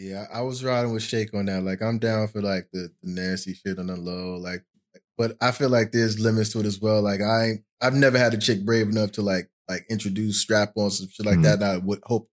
Yeah, 0.00 0.24
I 0.32 0.40
was 0.40 0.64
riding 0.64 0.92
with 0.94 1.02
Shake 1.02 1.34
on 1.34 1.44
that. 1.44 1.62
Like, 1.62 1.82
I'm 1.82 1.98
down 1.98 2.28
for 2.28 2.40
like 2.40 2.68
the, 2.72 2.90
the 3.02 3.10
nasty 3.10 3.52
shit 3.52 3.78
on 3.78 3.88
the 3.88 3.96
low. 3.96 4.38
Like, 4.38 4.64
but 5.18 5.36
I 5.42 5.50
feel 5.52 5.68
like 5.68 5.92
there's 5.92 6.18
limits 6.18 6.50
to 6.54 6.60
it 6.60 6.66
as 6.66 6.80
well. 6.80 7.02
Like, 7.02 7.20
I 7.20 7.62
I've 7.82 7.94
never 7.94 8.16
had 8.18 8.32
a 8.32 8.38
chick 8.38 8.64
brave 8.64 8.88
enough 8.88 9.12
to 9.12 9.22
like 9.22 9.50
like 9.68 9.84
introduce 9.90 10.40
strap 10.40 10.72
on 10.76 10.90
some 10.90 11.08
shit 11.08 11.26
like 11.26 11.38
Mhm. 11.38 11.42
that. 11.42 11.54
And 11.62 11.64
I 11.64 11.76
would 11.76 12.00
hope 12.04 12.30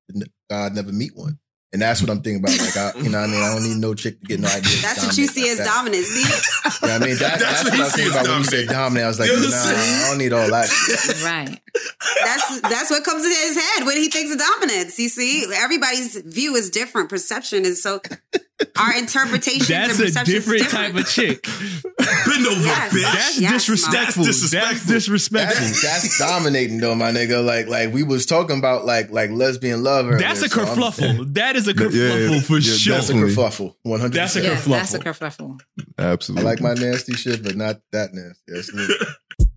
God 0.50 0.76
never 0.76 0.94
meet 0.94 1.12
one. 1.16 1.40
And 1.74 1.82
that's 1.82 2.02
what 2.02 2.10
I'm 2.10 2.22
thinking 2.22 2.42
about. 2.42 2.58
Like, 2.58 2.78
I, 2.78 2.98
you 2.98 3.10
know, 3.10 3.20
what 3.20 3.30
I 3.30 3.32
mean, 3.32 3.44
I 3.44 3.54
don't 3.54 3.64
need 3.64 3.78
no 3.78 3.94
chick 3.94 4.22
to 4.22 4.26
get 4.26 4.40
no 4.40 4.48
idea. 4.48 4.82
That's 4.82 5.06
what 5.06 5.18
you 5.18 5.28
see 5.28 5.50
as 5.50 5.58
dominant. 5.58 6.06
See, 6.06 6.24
Yeah, 6.88 6.96
I 6.96 7.00
mean, 7.00 7.18
that, 7.18 7.40
that's, 7.40 7.64
what 7.66 7.74
I 7.74 7.84
was 7.84 7.94
thinking 7.94 8.12
about 8.14 8.28
when 8.28 8.38
you 8.38 8.44
said 8.46 8.68
dominant. 8.70 9.04
I 9.04 9.08
was 9.08 9.20
like, 9.20 9.30
You 9.30 9.36
nah. 9.36 9.58
I 9.58 10.08
don't 10.10 10.18
need 10.18 10.32
all 10.32 10.50
that 10.50 10.70
shit. 10.70 11.24
Right. 11.24 11.60
that's 12.24 12.62
that's 12.62 12.90
what 12.90 13.04
comes 13.04 13.26
in 13.26 13.32
his 13.32 13.58
head 13.58 13.86
when 13.86 13.98
he 13.98 14.10
thinks 14.10 14.32
of 14.32 14.40
dominance. 14.40 14.98
You 14.98 15.10
see, 15.10 15.46
everybody's 15.54 16.16
view 16.22 16.56
is 16.56 16.70
different. 16.70 17.10
Perception 17.10 17.66
is 17.66 17.84
so. 17.84 18.00
Our 18.76 18.98
interpretations 18.98 19.68
That's 19.68 20.00
and 20.00 20.10
a 20.10 20.24
different, 20.26 20.62
is 20.62 20.68
different. 20.68 20.70
type 20.72 20.96
of 20.96 21.08
chick. 21.08 21.44
Bend 21.98 22.48
over, 22.48 22.62
Yes. 22.64 22.92
bitch. 22.94 23.02
That's 23.14 23.40
Yes, 23.40 23.52
disrespectful. 23.54 24.24
That's 24.24 24.42
disrespectful. 24.42 24.74
That's 24.74 24.86
disrespectful. 24.88 25.66
That's, 25.66 25.82
that's 25.84 26.18
dominating 26.20 26.80
though, 26.80 26.96
my 26.96 27.12
nigga. 27.12 27.46
Like, 27.46 27.68
like 27.68 27.94
we 27.94 28.02
was 28.04 28.26
talking 28.26 28.58
about 28.58 28.86
like 28.86 29.12
like 29.12 29.30
lesbian 29.30 29.84
love. 29.84 30.08
earlier, 30.08 30.20
That's 30.20 30.42
a 30.42 30.50
so 30.50 30.62
I'm- 30.64 30.76
kerfluffle. 30.76 31.34
That 31.38 31.56
is 31.56 31.68
a 31.68 31.72
Yeah, 31.72 31.76
kerfluffle 31.76 32.32
yeah, 32.32 32.40
for 32.42 32.54
yeah, 32.58 32.74
sure. 32.74 32.94
That's 32.96 33.10
a 33.10 33.14
Definitely. 33.14 33.36
kerfuffle. 33.36 33.76
One 33.84 34.00
hundred. 34.00 34.14
That's 34.16 34.36
a 34.36 34.42
Yeah, 34.42 34.56
kerfluffle. 34.56 34.66
that's 34.72 34.94
a 34.96 35.00
kerfluffle. 35.00 35.60
I 36.00 36.04
Absolutely. 36.04 36.46
like 36.46 36.60
my 36.62 36.74
nasty 36.74 37.14
shit, 37.14 37.44
but 37.44 37.56
not 37.56 37.80
that 37.92 38.10
nasty. 38.14 38.88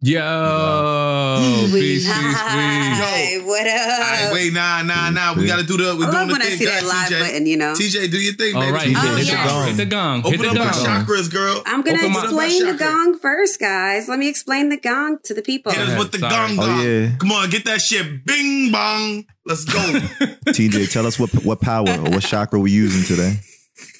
Yo, 0.00 1.66
We 1.72 1.80
peace, 1.80 2.06
peace, 2.06 2.14
peace. 2.14 2.14
live. 2.14 3.44
What 3.46 3.66
up? 3.66 3.74
All 3.74 3.98
right, 3.98 4.30
wait, 4.32 4.52
nah, 4.52 4.82
nah, 4.84 5.10
nah. 5.10 5.34
We 5.34 5.44
gotta 5.44 5.64
do 5.64 5.76
the. 5.76 5.96
We're 5.98 6.06
I 6.06 6.10
doing 6.10 6.12
love 6.12 6.26
the 6.28 6.32
when 6.34 6.42
I 6.42 6.50
see 6.50 6.64
that 6.66 6.84
live 6.84 7.08
TJ. 7.10 7.20
button, 7.20 7.46
you 7.46 7.56
know. 7.56 7.72
TJ, 7.74 8.08
do 8.08 8.18
your 8.18 8.34
thing, 8.34 8.54
All 8.54 8.60
baby. 8.62 8.72
right, 8.74 8.94
Oh, 8.96 9.16
hit, 9.16 9.18
the 9.18 9.24
yes. 9.24 9.50
gong, 9.50 9.66
hit 9.66 9.76
the 9.76 9.86
gong. 9.86 10.18
Open 10.20 10.32
hit 10.32 10.54
the 10.54 10.60
up 10.60 10.66
our 10.68 10.72
gong. 10.72 11.04
chakras, 11.04 11.32
girl. 11.32 11.62
I'm 11.66 11.82
gonna 11.82 11.98
Open 11.98 12.10
explain 12.12 12.66
the 12.66 12.74
gong 12.74 13.18
first, 13.18 13.58
guys. 13.58 14.08
Let 14.08 14.20
me 14.20 14.28
explain 14.28 14.68
the 14.68 14.76
gong 14.76 15.18
to 15.24 15.34
the 15.34 15.42
people. 15.42 15.72
Hit 15.72 15.80
us 15.88 15.98
with 15.98 16.12
the 16.12 16.18
Sorry. 16.20 16.54
gong 16.54 16.58
Oh, 16.60 16.80
yeah. 16.82 17.16
Come 17.18 17.32
on, 17.32 17.50
get 17.50 17.64
that 17.64 17.80
shit. 17.80 18.24
Bing 18.24 18.70
bong. 18.70 19.24
Let's 19.46 19.64
go. 19.64 19.78
TJ, 20.46 20.92
tell 20.92 21.06
us 21.08 21.18
what 21.18 21.30
what 21.44 21.60
power 21.60 21.88
or 21.90 22.10
what 22.10 22.22
chakra 22.22 22.60
we 22.60 22.70
using 22.70 23.02
today. 23.02 23.40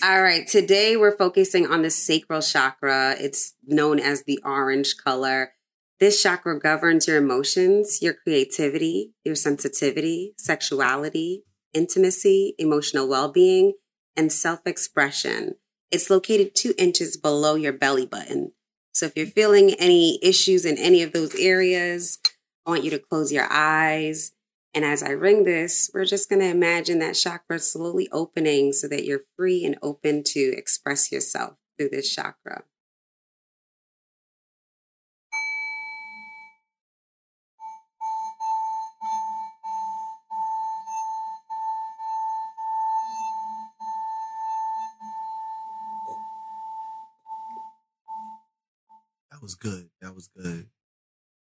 All 0.05 0.23
right, 0.23 0.47
today 0.47 0.97
we're 0.97 1.17
focusing 1.17 1.67
on 1.67 1.83
the 1.83 1.91
sacral 1.91 2.41
chakra. 2.41 3.17
It's 3.19 3.55
known 3.67 3.99
as 3.99 4.23
the 4.23 4.39
orange 4.45 4.97
color. 4.97 5.55
This 6.01 6.23
chakra 6.23 6.59
governs 6.61 7.09
your 7.09 7.17
emotions, 7.17 8.01
your 8.01 8.15
creativity, 8.15 9.15
your 9.25 9.35
sensitivity, 9.35 10.35
sexuality, 10.39 11.43
intimacy, 11.75 12.55
emotional 12.59 13.09
well 13.09 13.33
being, 13.33 13.73
and 14.17 14.33
self 14.33 14.61
expression. 14.65 15.57
It's 15.91 16.11
located 16.11 16.55
two 16.55 16.75
inches 16.79 17.17
below 17.17 17.57
your 17.57 17.73
belly 17.73 18.07
button. 18.07 18.53
So 18.93 19.07
if 19.07 19.17
you're 19.17 19.27
feeling 19.27 19.75
any 19.75 20.21
issues 20.23 20.65
in 20.65 20.79
any 20.79 21.03
of 21.03 21.13
those 21.13 21.35
areas, 21.35 22.19
I 22.65 22.71
want 22.71 22.85
you 22.85 22.91
to 22.91 22.99
close 22.99 23.33
your 23.33 23.47
eyes. 23.51 24.33
And 24.75 24.85
as 24.85 25.03
I 25.03 25.11
ring 25.11 25.45
this, 25.45 25.91
we're 25.93 26.05
just 26.05 26.29
going 26.29 26.41
to 26.41 26.47
imagine 26.47 26.99
that 27.01 27.15
chakra 27.15 27.59
slowly 27.59 28.09
opening 28.13 28.73
so 28.73 28.87
that 28.89 29.05
you're 29.05 29.25
free 29.37 29.65
and 29.65 29.79
open 29.83 30.23
to 30.29 30.41
express 30.57 31.11
yourself 31.11 31.55
through 31.77 31.89
this 31.89 32.15
chakra. 32.15 32.65
That 49.39 49.43
was 49.43 49.55
good. 49.55 49.89
That 50.03 50.15
was 50.15 50.29
good. 50.37 50.67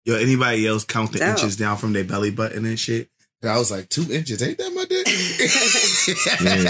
Yo, 0.05 0.15
anybody 0.15 0.67
else 0.67 0.83
count 0.83 1.13
the 1.13 1.19
Dope. 1.19 1.29
inches 1.29 1.55
down 1.55 1.77
from 1.77 1.93
their 1.93 2.03
belly 2.03 2.31
button 2.31 2.65
and 2.65 2.79
shit? 2.79 3.09
And 3.41 3.51
I 3.51 3.57
was 3.57 3.71
like, 3.71 3.89
two 3.89 4.05
inches. 4.11 4.41
Ain't 4.41 4.57
that 4.57 4.73
my 4.73 4.85
dick? 4.85 5.05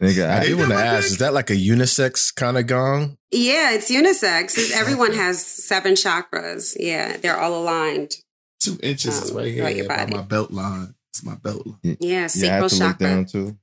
Nigga, 0.00 0.28
I 0.28 0.40
I, 0.40 0.46
do 0.46 0.58
want 0.58 0.70
to 0.70 0.76
ask: 0.76 1.06
Is 1.06 1.18
that 1.18 1.34
like 1.34 1.50
a 1.50 1.54
unisex 1.56 2.34
kind 2.34 2.58
of 2.58 2.66
gong? 2.66 3.16
Yeah, 3.30 3.72
it's 3.72 3.90
unisex. 3.90 4.56
It's- 4.58 4.72
Everyone 4.72 5.12
has 5.12 5.44
seven 5.44 5.94
chakras. 5.94 6.76
Yeah, 6.78 7.16
they're 7.16 7.36
all 7.38 7.62
aligned. 7.62 8.12
two 8.60 8.78
inches 8.82 9.22
is 9.22 9.30
Um, 9.30 9.36
right 9.38 9.52
here 9.52 9.68
your 9.70 9.88
by 9.88 10.06
my 10.06 10.22
belt 10.22 10.50
line. 10.50 10.94
It's 11.12 11.24
my 11.24 11.34
belt 11.36 11.66
line. 11.66 11.78
Yeah, 11.82 11.94
yeah, 12.00 12.24
I 12.24 12.26
sacral 12.28 12.62
have 12.62 12.70
to 12.70 12.76
look 12.76 12.90
chakra. 12.92 13.06
down 13.06 13.24
too. 13.26 13.58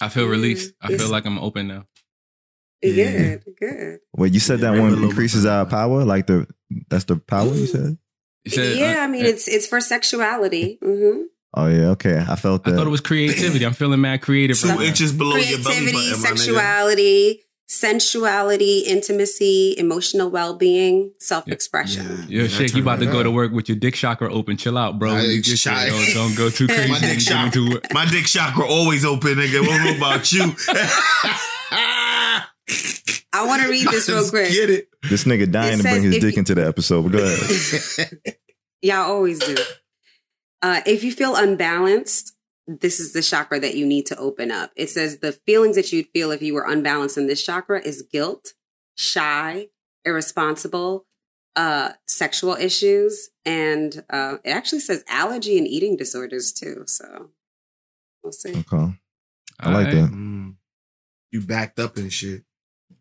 I 0.00 0.08
feel 0.08 0.26
released. 0.26 0.72
I 0.80 0.96
feel 0.96 1.10
like 1.10 1.26
I'm 1.26 1.38
open 1.38 1.68
now. 1.68 1.86
Yeah. 2.82 3.36
Good, 3.36 3.44
good. 3.58 3.98
Wait, 4.16 4.32
you 4.32 4.40
said 4.40 4.60
Yeah, 4.60 4.70
that 4.72 4.78
maybe 4.78 4.94
one 4.94 5.04
increases 5.04 5.44
our 5.46 5.66
power? 5.66 6.04
Like 6.04 6.26
the 6.26 6.46
that's 6.88 7.04
the 7.04 7.16
power 7.16 7.54
you 7.54 7.66
said? 7.66 7.98
You 8.44 8.50
said, 8.50 8.76
yeah, 8.76 9.00
uh, 9.00 9.04
I 9.04 9.06
mean 9.06 9.24
uh, 9.26 9.28
it's 9.28 9.46
it's 9.48 9.66
for 9.66 9.80
sexuality. 9.80 10.78
hmm 10.82 11.22
Oh 11.52 11.66
yeah, 11.66 11.88
okay. 11.90 12.16
I 12.16 12.36
felt 12.36 12.66
I 12.66 12.70
thought 12.76 12.86
it 12.86 12.90
was 12.90 13.00
creativity. 13.00 13.66
I'm 13.66 13.72
feeling 13.72 14.00
mad 14.00 14.22
creative. 14.22 14.56
Two 14.58 14.68
right 14.68 14.80
inches 14.82 15.12
below 15.12 15.36
your 15.36 15.58
belly 15.58 15.62
Creativity, 15.62 15.92
button, 15.92 16.22
my 16.22 16.28
nigga. 16.30 16.36
sexuality, 16.36 17.42
sensuality, 17.66 18.78
intimacy, 18.86 19.74
emotional 19.76 20.30
well 20.30 20.54
being, 20.54 21.12
self 21.18 21.48
expression. 21.48 22.24
Yo, 22.28 22.42
Yeah, 22.42 22.48
shit, 22.48 22.68
turn 22.70 22.76
you 22.78 22.82
about 22.82 23.00
to 23.00 23.06
right 23.06 23.12
go 23.12 23.22
to 23.24 23.30
work 23.32 23.50
with 23.52 23.68
your 23.68 23.76
dick 23.78 23.94
chakra 23.94 24.32
open. 24.32 24.56
Chill 24.56 24.78
out, 24.78 24.98
bro. 25.00 25.10
I 25.10 25.22
You 25.22 25.30
ain't 25.32 25.44
get 25.44 25.58
shy. 25.58 25.88
don't, 25.88 26.14
don't 26.14 26.36
go 26.36 26.50
too 26.58 26.68
crazy. 26.68 26.88
My 26.88 27.00
dick 27.00 27.18
chakra, 27.18 27.60
into 27.62 27.80
my 27.92 28.06
dick 28.06 28.26
chakra 28.26 28.64
always 28.64 29.04
open, 29.04 29.34
nigga. 29.34 29.60
What 29.66 29.82
know 29.84 29.96
about 29.96 30.30
you? 30.32 30.54
I 33.42 33.46
want 33.46 33.62
to 33.62 33.68
read 33.68 33.86
this 33.88 34.08
real 34.08 34.18
Let's 34.18 34.30
quick. 34.30 34.50
Get 34.52 34.70
it. 34.70 34.88
this 35.08 35.24
nigga 35.24 35.50
dying 35.50 35.74
It 35.74 35.76
to 35.78 35.82
bring 35.82 36.02
his 36.02 36.18
dick 36.18 36.34
you- 36.34 36.40
into 36.40 36.54
the 36.54 36.66
episode. 36.66 37.02
But 37.04 37.12
go 37.12 37.24
ahead. 37.24 38.18
Y'all 38.82 39.10
always 39.10 39.38
do. 39.38 39.56
Uh, 40.62 40.80
if 40.86 41.02
you 41.04 41.12
feel 41.12 41.36
unbalanced, 41.36 42.34
this 42.66 43.00
is 43.00 43.12
the 43.12 43.22
chakra 43.22 43.58
that 43.60 43.76
you 43.76 43.86
need 43.86 44.06
to 44.06 44.16
open 44.16 44.50
up. 44.50 44.70
It 44.76 44.88
says 44.90 45.18
the 45.18 45.32
feelings 45.32 45.76
that 45.76 45.92
you'd 45.92 46.08
feel 46.14 46.30
if 46.30 46.42
you 46.42 46.54
were 46.54 46.66
unbalanced 46.66 47.18
in 47.18 47.26
this 47.26 47.42
chakra 47.44 47.80
is 47.80 48.02
guilt, 48.02 48.52
shy, 48.94 49.68
irresponsible, 50.04 51.06
uh, 51.56 51.92
sexual 52.06 52.54
issues, 52.54 53.30
and 53.44 54.04
uh, 54.10 54.36
it 54.44 54.50
actually 54.50 54.80
says 54.80 55.02
allergy 55.08 55.58
and 55.58 55.66
eating 55.66 55.96
disorders 55.96 56.52
too. 56.52 56.84
So 56.86 57.30
we'll 58.22 58.32
see. 58.32 58.50
Okay. 58.50 58.94
I 59.58 59.72
like 59.72 59.88
Alright. 59.88 59.90
that. 59.92 60.10
Mm. 60.12 60.54
You 61.32 61.40
backed 61.42 61.78
up 61.78 61.96
and 61.96 62.12
shit. 62.12 62.44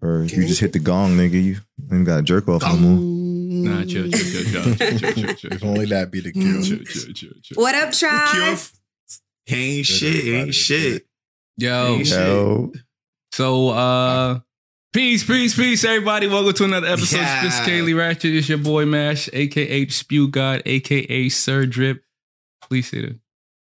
Or 0.02 0.24
you 0.24 0.48
just 0.48 0.62
hit 0.62 0.74
the 0.74 0.80
gong, 0.80 1.18
nigga. 1.18 1.44
You 1.44 1.58
ain't 1.92 2.06
got 2.06 2.20
a 2.20 2.24
jerk 2.24 2.48
off 2.48 2.62
no 2.64 2.76
more. 2.78 3.20
Nah, 3.50 3.84
chill, 3.86 4.10
chill, 4.10 4.44
chill, 4.44 4.76
chill, 4.76 4.98
chill, 5.00 5.34
chill. 5.36 5.54
If 5.54 5.64
only 5.64 5.86
that 5.88 6.10
be 6.12 6.22
the 6.22 6.32
cure. 6.32 6.62
chill, 6.62 6.78
chill, 6.86 7.14
chill, 7.14 7.32
chill. 7.42 7.56
What 7.62 7.76
up, 7.76 7.92
Tribe? 7.92 8.58
Ain't 9.50 9.86
shit, 9.86 10.26
ain't 10.26 10.54
shit. 10.54 11.06
Yo. 11.58 11.98
Yo. 11.98 12.72
So, 13.34 13.70
uh, 13.70 14.40
peace, 14.94 15.26
peace, 15.26 15.56
peace, 15.56 15.84
everybody. 15.84 16.28
Welcome 16.28 16.54
to 16.54 16.64
another 16.64 16.88
episode 16.88 17.18
yeah. 17.18 17.48
of 17.48 17.52
Kaylee 17.68 17.98
Ratchet. 17.98 18.36
It's 18.36 18.48
your 18.48 18.60
boy 18.60 18.86
Mash, 18.86 19.30
aka 19.34 19.88
Spew 19.88 20.30
God, 20.30 20.62
aka 20.66 21.28
Sir 21.30 21.66
Drip. 21.66 22.04
Please 22.62 22.90
say 22.90 23.02
that. 23.02 23.20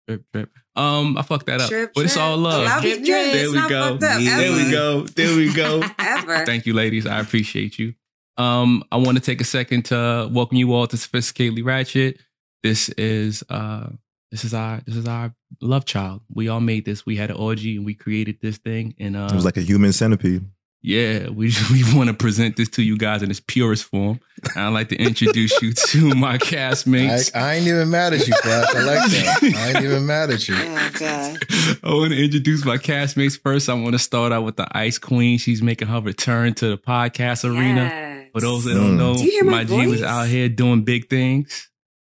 Drip, 0.08 0.24
drip. 0.32 0.50
Um, 0.76 1.16
I 1.16 1.22
fucked 1.22 1.46
that 1.46 1.60
up. 1.60 1.68
Drip, 1.70 1.92
but 1.94 2.04
it's 2.04 2.16
all 2.16 2.36
love. 2.36 2.64
Love 2.64 2.84
you, 2.84 2.96
drip. 3.04 3.32
There 3.32 3.50
we 3.50 3.68
go. 3.68 3.94
up, 3.94 4.00
There 4.00 4.18
we 4.18 4.28
ever. 4.28 4.70
go. 4.70 5.00
There 5.06 5.36
we 5.36 5.52
go. 5.54 5.82
Ever. 5.98 6.44
Thank 6.44 6.66
you, 6.66 6.74
ladies. 6.74 7.06
I 7.06 7.18
appreciate 7.20 7.78
you. 7.78 7.94
Um, 8.36 8.84
I 8.92 8.96
want 8.96 9.16
to 9.16 9.22
take 9.22 9.40
a 9.40 9.44
second 9.44 9.86
to 9.86 10.28
welcome 10.30 10.58
you 10.58 10.72
all 10.74 10.86
to 10.86 10.96
Sophisticatedly 10.96 11.64
Ratchet. 11.64 12.20
This 12.62 12.88
is 12.90 13.42
uh 13.48 13.88
this 14.30 14.44
is 14.44 14.52
our 14.52 14.80
this 14.86 14.96
is 14.96 15.06
our 15.06 15.34
love 15.62 15.84
child. 15.86 16.20
We 16.28 16.48
all 16.48 16.60
made 16.60 16.84
this. 16.84 17.06
We 17.06 17.16
had 17.16 17.30
an 17.30 17.36
orgy 17.36 17.76
and 17.76 17.86
we 17.86 17.94
created 17.94 18.40
this 18.42 18.58
thing. 18.58 18.94
And 18.98 19.16
uh 19.16 19.28
it 19.30 19.34
was 19.34 19.44
like 19.44 19.56
a 19.56 19.62
human 19.62 19.92
centipede. 19.92 20.44
Yeah, 20.82 21.28
we 21.30 21.52
we 21.72 21.82
want 21.94 22.08
to 22.08 22.14
present 22.14 22.56
this 22.56 22.68
to 22.70 22.82
you 22.82 22.96
guys 22.96 23.22
in 23.22 23.30
its 23.30 23.40
purest 23.40 23.84
form. 23.84 24.20
I'd 24.54 24.68
like 24.68 24.88
to 24.90 24.96
introduce 24.96 25.60
you 25.62 25.72
to 25.72 26.14
my 26.14 26.34
I, 26.34 26.38
castmates. 26.38 27.34
I 27.34 27.54
ain't 27.54 27.66
even 27.66 27.90
mad 27.90 28.12
at 28.12 28.26
you, 28.26 28.34
Flash. 28.42 28.74
I 28.74 28.80
like 28.82 29.10
that. 29.10 29.38
I 29.56 29.68
ain't 29.70 29.84
even 29.84 30.06
mad 30.06 30.30
at 30.30 30.46
you. 30.48 30.54
Oh 30.58 30.90
god. 30.98 31.38
I 31.82 31.88
want 31.94 32.12
to 32.12 32.24
introduce 32.24 32.64
my 32.64 32.76
castmates 32.76 33.40
first. 33.40 33.68
I 33.68 33.74
want 33.74 33.92
to 33.94 33.98
start 33.98 34.32
out 34.32 34.44
with 34.44 34.56
the 34.56 34.68
Ice 34.76 34.98
Queen. 34.98 35.38
She's 35.38 35.62
making 35.62 35.88
her 35.88 36.00
return 36.00 36.54
to 36.54 36.68
the 36.68 36.78
podcast 36.78 37.44
arena. 37.44 37.82
Yes. 37.84 38.28
For 38.32 38.40
those 38.42 38.64
that 38.64 38.74
don't 38.74 38.92
Mm. 38.94 38.98
know, 38.98 39.14
Do 39.16 39.24
you 39.24 39.30
hear 39.30 39.44
my 39.44 39.64
G 39.64 39.86
was 39.86 40.02
out 40.02 40.28
here 40.28 40.48
doing 40.50 40.84
big 40.84 41.08
things. 41.08 41.68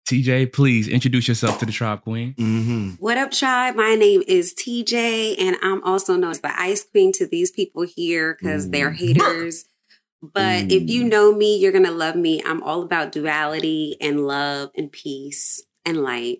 TJ, 0.06 0.52
please 0.52 0.86
introduce 0.86 1.26
yourself 1.26 1.58
to 1.58 1.66
the 1.66 1.72
Tribe 1.72 2.02
Queen. 2.02 2.34
Mm-hmm. 2.34 2.90
What 3.00 3.18
up, 3.18 3.32
tribe? 3.32 3.74
My 3.74 3.96
name 3.96 4.22
is 4.28 4.54
TJ, 4.54 5.34
and 5.40 5.56
I'm 5.62 5.82
also 5.82 6.14
known 6.14 6.30
as 6.30 6.38
the 6.40 6.60
Ice 6.60 6.84
Queen 6.84 7.10
to 7.14 7.26
these 7.26 7.50
people 7.50 7.82
here 7.82 8.38
because 8.40 8.70
they're 8.70 8.92
haters. 8.92 9.64
But 10.22 10.72
if 10.72 10.88
you 10.88 11.04
know 11.04 11.30
me, 11.32 11.58
you're 11.58 11.72
gonna 11.72 11.90
love 11.90 12.16
me. 12.16 12.42
I'm 12.44 12.62
all 12.62 12.80
about 12.82 13.12
duality 13.12 13.98
and 14.00 14.26
love 14.26 14.70
and 14.74 14.90
peace 14.90 15.62
and 15.84 16.02
light. 16.02 16.38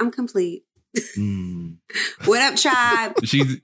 I'm 0.00 0.10
complete. 0.10 0.64
Mm. 1.16 1.76
What 2.24 2.40
up, 2.40 2.56
tribe? 2.56 3.16
She's 3.24 3.58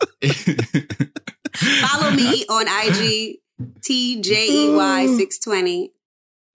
Follow 1.81 2.11
me 2.11 2.45
on 2.45 2.69
IG, 2.69 3.39
TJEY620. 3.81 5.94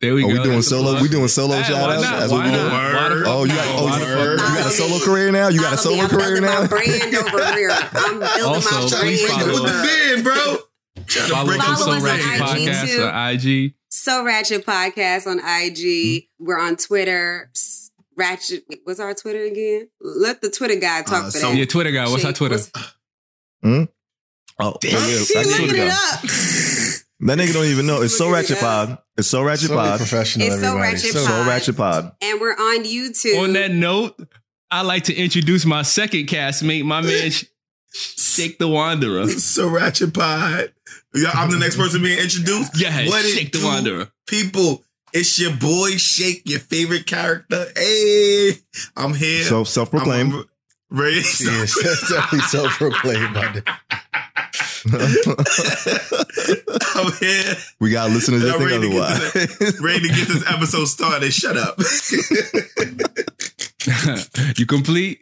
There 0.01 0.15
we 0.15 0.23
Oh, 0.23 0.27
go. 0.27 0.33
we 0.33 0.39
doing 0.43 0.55
That's 0.55 0.67
solo- 0.69 1.01
we 1.01 1.09
doing 1.09 1.27
solo 1.27 1.55
Hey, 1.57 1.63
shout 1.63 1.89
outs? 1.89 2.01
That's 2.03 2.31
Why 2.31 2.37
what 2.37 2.45
we 2.45 2.51
not? 2.51 2.57
doing? 2.57 2.71
Why 2.71 3.09
the 3.09 3.15
fuck 3.15 3.27
Oh, 3.27 3.43
you 3.43 3.53
got, 3.53 3.67
oh, 3.67 3.83
Why 3.85 3.99
you, 3.99 4.05
the 4.05 4.31
you 4.31 4.37
got 4.37 4.65
a 4.67 4.71
solo 4.71 4.99
career 4.99 5.31
now? 5.31 5.47
You 5.49 5.59
got 5.59 5.73
a 5.73 5.77
solo 5.77 6.03
I'm 6.03 6.09
career 6.09 6.39
now? 6.41 6.61
my 6.61 6.67
brand 6.67 7.15
over 7.15 7.53
here. 7.57 7.69
I'm 7.71 8.19
building 8.19 8.43
Also, 8.45 8.95
my 8.95 9.01
please 9.03 9.25
brand 9.27 9.41
follow 9.41 9.59
over 9.59 9.67
us. 9.67 10.21
bro. 10.21 10.57
Follow 11.27 11.45
break 11.47 11.59
us 11.59 11.67
on 11.69 11.75
So 11.77 11.91
us 11.91 11.97
on 11.97 12.03
Ratchet 12.03 12.25
IG 12.25 12.39
Podcast 12.41 12.87
too. 12.95 13.03
on 13.03 13.29
IG. 13.33 13.73
So 13.89 14.23
Ratchet 14.23 14.65
Podcast 14.65 15.27
on 15.27 15.39
IG. 15.39 16.27
We're 16.39 16.59
on 16.59 16.77
Twitter. 16.77 17.51
Ratchet. 18.15 18.63
What's 18.85 18.99
our 19.01 19.13
Twitter 19.13 19.43
again? 19.43 19.89
Let 19.99 20.41
the 20.41 20.49
Twitter 20.49 20.75
guy 20.75 21.01
talk 21.01 21.23
Uh, 21.25 21.31
for 21.31 21.31
so- 21.39 21.49
that. 21.51 21.57
Yeah, 21.57 21.65
Twitter 21.65 21.91
guy. 21.91 22.07
What's 22.09 22.23
our 22.23 22.31
Twitter? 22.33 22.55
what's- 22.55 22.71
Oh, 24.61 24.77
Damn. 24.81 24.91
yeah, 24.91 25.19
He 25.19 25.35
looking 25.35 25.69
it 25.69 25.75
go. 25.75 25.87
up. 25.87 26.19
That 27.21 27.37
nigga 27.37 27.53
don't 27.53 27.65
even 27.65 27.85
know. 27.85 28.01
It's 28.01 28.17
so 28.17 28.31
ratchet 28.31 28.57
up. 28.57 28.87
pod. 28.89 28.97
It's 29.17 29.27
so 29.27 29.43
ratchet 29.43 29.67
So 29.69 29.75
pod. 29.75 29.97
professional, 29.97 30.47
It's 30.47 30.61
So. 30.61 30.77
Ratchet 30.77 31.11
So 31.13 31.25
Pod. 31.25 31.47
ratchet 31.47 31.75
pod. 31.77 32.11
and 32.21 32.39
we're 32.39 32.51
on 32.53 32.83
YouTube. 32.85 33.41
On 33.43 33.53
that 33.53 33.71
note, 33.71 34.17
I'd 34.71 34.83
like 34.83 35.03
to 35.05 35.15
introduce 35.15 35.65
my 35.65 35.81
second 35.81 36.27
castmate, 36.27 36.85
my 36.85 37.01
man 37.01 37.31
Shake 37.91 38.57
the 38.59 38.67
Wanderer. 38.67 39.27
So 39.39 39.67
Ratchet 39.67 40.13
Pod. 40.13 40.71
Yeah, 41.13 41.31
I'm 41.33 41.49
the 41.51 41.57
next 41.57 41.75
person 41.75 42.01
being 42.03 42.19
introduced. 42.19 42.79
Yeah, 42.79 43.07
What 43.07 43.25
Shake 43.25 43.51
the 43.51 43.65
Wanderer. 43.65 44.09
People, 44.27 44.83
it's 45.11 45.39
your 45.39 45.51
boy 45.55 45.97
Shake, 45.97 46.43
your 46.45 46.59
favorite 46.59 47.07
character. 47.07 47.65
Hey, 47.75 48.51
I'm 48.95 49.15
here. 49.15 49.43
So 49.43 49.63
self 49.63 49.89
proclaimed. 49.89 50.33
I'm 50.33 50.48
ready. 50.89 51.17
Yes, 51.17 51.75
that's 51.83 52.09
definitely 52.13 52.47
self-proclaimed. 52.47 53.37
I'm 56.95 57.11
here, 57.19 57.55
we 57.79 57.91
got 57.91 58.09
listeners 58.11 58.41
that 58.43 58.57
think 58.57 58.69
ready 58.69 58.89
to 58.89 58.93
get 58.93 59.79
ready 59.81 60.07
to 60.07 60.13
get 60.15 60.27
this 60.27 60.43
episode 60.49 60.85
started. 60.85 61.33
Shut 61.33 61.57
up. 61.57 61.77
you 64.57 64.65
complete? 64.65 65.21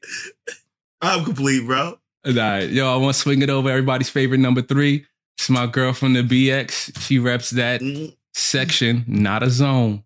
I'm 1.02 1.26
complete, 1.26 1.66
bro. 1.66 1.98
All 2.26 2.34
right, 2.34 2.70
yo, 2.70 2.92
I 2.94 2.98
want 2.98 3.16
to 3.16 3.22
swing 3.22 3.42
it 3.42 3.50
over 3.50 3.70
everybody's 3.70 4.10
favorite 4.10 4.40
number 4.40 4.62
three. 4.62 5.06
It's 5.38 5.50
my 5.50 5.68
girl 5.68 5.94
from 5.94 6.14
the 6.14 6.24
BX. 6.24 7.00
She 7.02 7.20
reps 7.20 7.52
that 7.52 7.82
Mm, 7.82 8.16
section, 8.34 9.06
not 9.08 9.44
a 9.44 9.50
zone. 9.50 10.04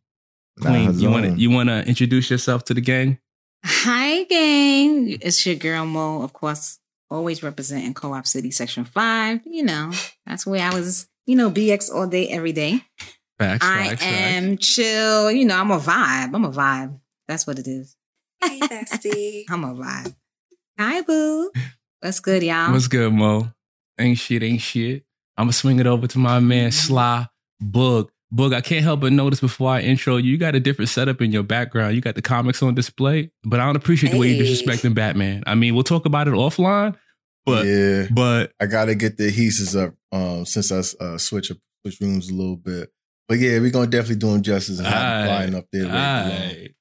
Nah, 0.60 0.70
Queen, 0.70 1.00
you 1.00 1.10
want 1.10 1.26
to 1.26 1.32
you 1.34 1.50
want 1.50 1.70
to 1.70 1.86
introduce 1.88 2.30
yourself 2.30 2.66
to 2.66 2.74
the 2.74 2.82
gang? 2.82 3.18
Hi, 3.64 4.24
gang. 4.24 5.18
It's 5.22 5.46
your 5.46 5.56
girl 5.56 5.86
Mo, 5.86 6.24
of 6.24 6.34
course, 6.34 6.80
always 7.10 7.44
representing 7.44 7.94
Co 7.94 8.14
op 8.14 8.26
City 8.26 8.52
Section 8.52 8.86
5. 8.86 9.42
You 9.46 9.64
know, 9.64 9.92
that's 10.26 10.46
where 10.46 10.64
I 10.64 10.74
was, 10.74 11.08
you 11.26 11.36
know, 11.36 11.52
BX 11.52 11.94
all 11.94 12.08
day, 12.08 12.28
every 12.28 12.54
day. 12.54 12.84
Facts, 13.38 13.66
I 13.66 13.90
facts, 13.90 14.04
am 14.04 14.58
chill. 14.58 15.32
You 15.32 15.46
know, 15.46 15.58
I'm 15.58 15.72
a 15.72 15.80
vibe. 15.80 16.36
I'm 16.36 16.46
a 16.46 16.52
vibe. 16.52 17.00
That's 17.28 17.46
what 17.46 17.60
it 17.60 17.68
is. 17.68 17.96
Hey, 18.44 18.60
bestie. 18.60 19.46
I'm 19.50 19.64
a 19.64 19.74
vibe. 19.74 20.16
Hi, 20.80 21.02
boo. 21.02 21.52
What's 22.00 22.20
good, 22.20 22.44
y'all? 22.44 22.72
What's 22.72 22.88
good, 22.88 23.14
Mo? 23.14 23.52
Ain't 24.00 24.18
shit, 24.18 24.42
ain't 24.42 24.62
shit. 24.62 25.04
I'm 25.38 25.46
gonna 25.46 25.54
swing 25.54 25.80
it 25.80 25.88
over 25.88 26.08
to 26.08 26.18
my 26.18 26.40
man 26.40 26.70
mm-hmm. 26.70 26.88
Sly 26.88 27.28
Boog. 27.64 28.10
Boog, 28.34 28.54
I 28.54 28.62
can't 28.62 28.84
help 28.84 29.02
but 29.02 29.12
notice 29.12 29.42
before 29.42 29.72
I 29.72 29.82
intro 29.82 30.16
you, 30.16 30.32
you 30.32 30.38
got 30.38 30.56
a 30.56 30.60
different 30.60 30.88
setup 30.90 31.22
in 31.22 31.32
your 31.34 31.44
background. 31.44 31.96
You 31.96 32.02
got 32.02 32.16
the 32.16 32.22
comics 32.22 32.64
on 32.64 32.74
display, 32.76 33.30
but 33.44 33.60
I 33.60 33.66
don't 33.66 33.76
appreciate 33.76 34.12
the 34.12 34.18
way 34.18 34.32
you're 34.32 34.46
disrespecting 34.46 34.96
Batman. 34.96 35.44
I 35.46 35.56
mean, 35.56 35.76
we'll 35.76 35.84
talk 35.84 36.06
about 36.06 36.30
it 36.30 36.34
offline, 36.34 36.96
but 37.46 37.66
yeah, 37.66 38.08
but 38.10 38.54
I 38.60 38.68
gotta 38.68 38.96
get 38.96 39.18
the 39.18 39.30
adhesives 39.32 39.76
up 39.78 39.96
um, 40.14 40.46
since 40.46 40.72
I 40.72 41.04
uh, 41.04 41.18
switch 41.18 41.52
up 41.52 41.58
switch 41.86 42.00
rooms 42.00 42.30
a 42.30 42.34
little 42.34 42.56
bit. 42.56 42.90
But 43.28 43.40
yeah, 43.40 43.60
we're 43.60 43.70
gonna 43.72 43.88
definitely 43.88 44.16
do 44.18 44.32
them 44.32 44.42
justice 44.44 44.78
and 44.80 44.88
have 44.88 45.02
them 45.02 45.24
Aight, 45.24 45.26
flying 45.26 45.56
up 45.56 45.66
there. 45.72 45.88
ready 45.88 46.74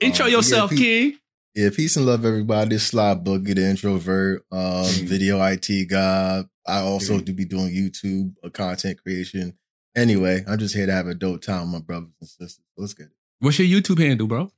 to 0.00 0.06
intro 0.06 0.24
Um, 0.26 0.30
yeah, 0.30 0.36
yourself, 0.36 0.70
Pete- 0.70 0.78
King. 0.78 1.18
Yeah, 1.54 1.70
peace 1.74 1.96
and 1.96 2.06
love, 2.06 2.24
everybody. 2.24 2.70
This 2.70 2.84
Sly 2.88 3.14
Boogie, 3.16 3.54
the 3.54 3.68
introvert, 3.68 4.44
um, 4.52 4.84
video 4.86 5.40
IT 5.44 5.88
guy. 5.88 6.44
I 6.66 6.80
also 6.80 7.18
do 7.20 7.32
be 7.32 7.44
doing 7.46 7.74
YouTube 7.74 8.34
uh, 8.44 8.50
content 8.50 9.02
creation. 9.02 9.56
Anyway, 9.96 10.44
I'm 10.46 10.58
just 10.58 10.74
here 10.74 10.86
to 10.86 10.92
have 10.92 11.06
a 11.06 11.14
dope 11.14 11.42
time 11.42 11.72
with 11.72 11.80
my 11.82 11.84
brothers 11.84 12.10
and 12.20 12.28
sisters. 12.28 12.60
Let's 12.76 12.94
get 12.94 13.06
it. 13.06 13.12
What's 13.40 13.58
your 13.58 13.80
YouTube 13.80 13.98
handle, 13.98 14.26
bro? 14.26 14.50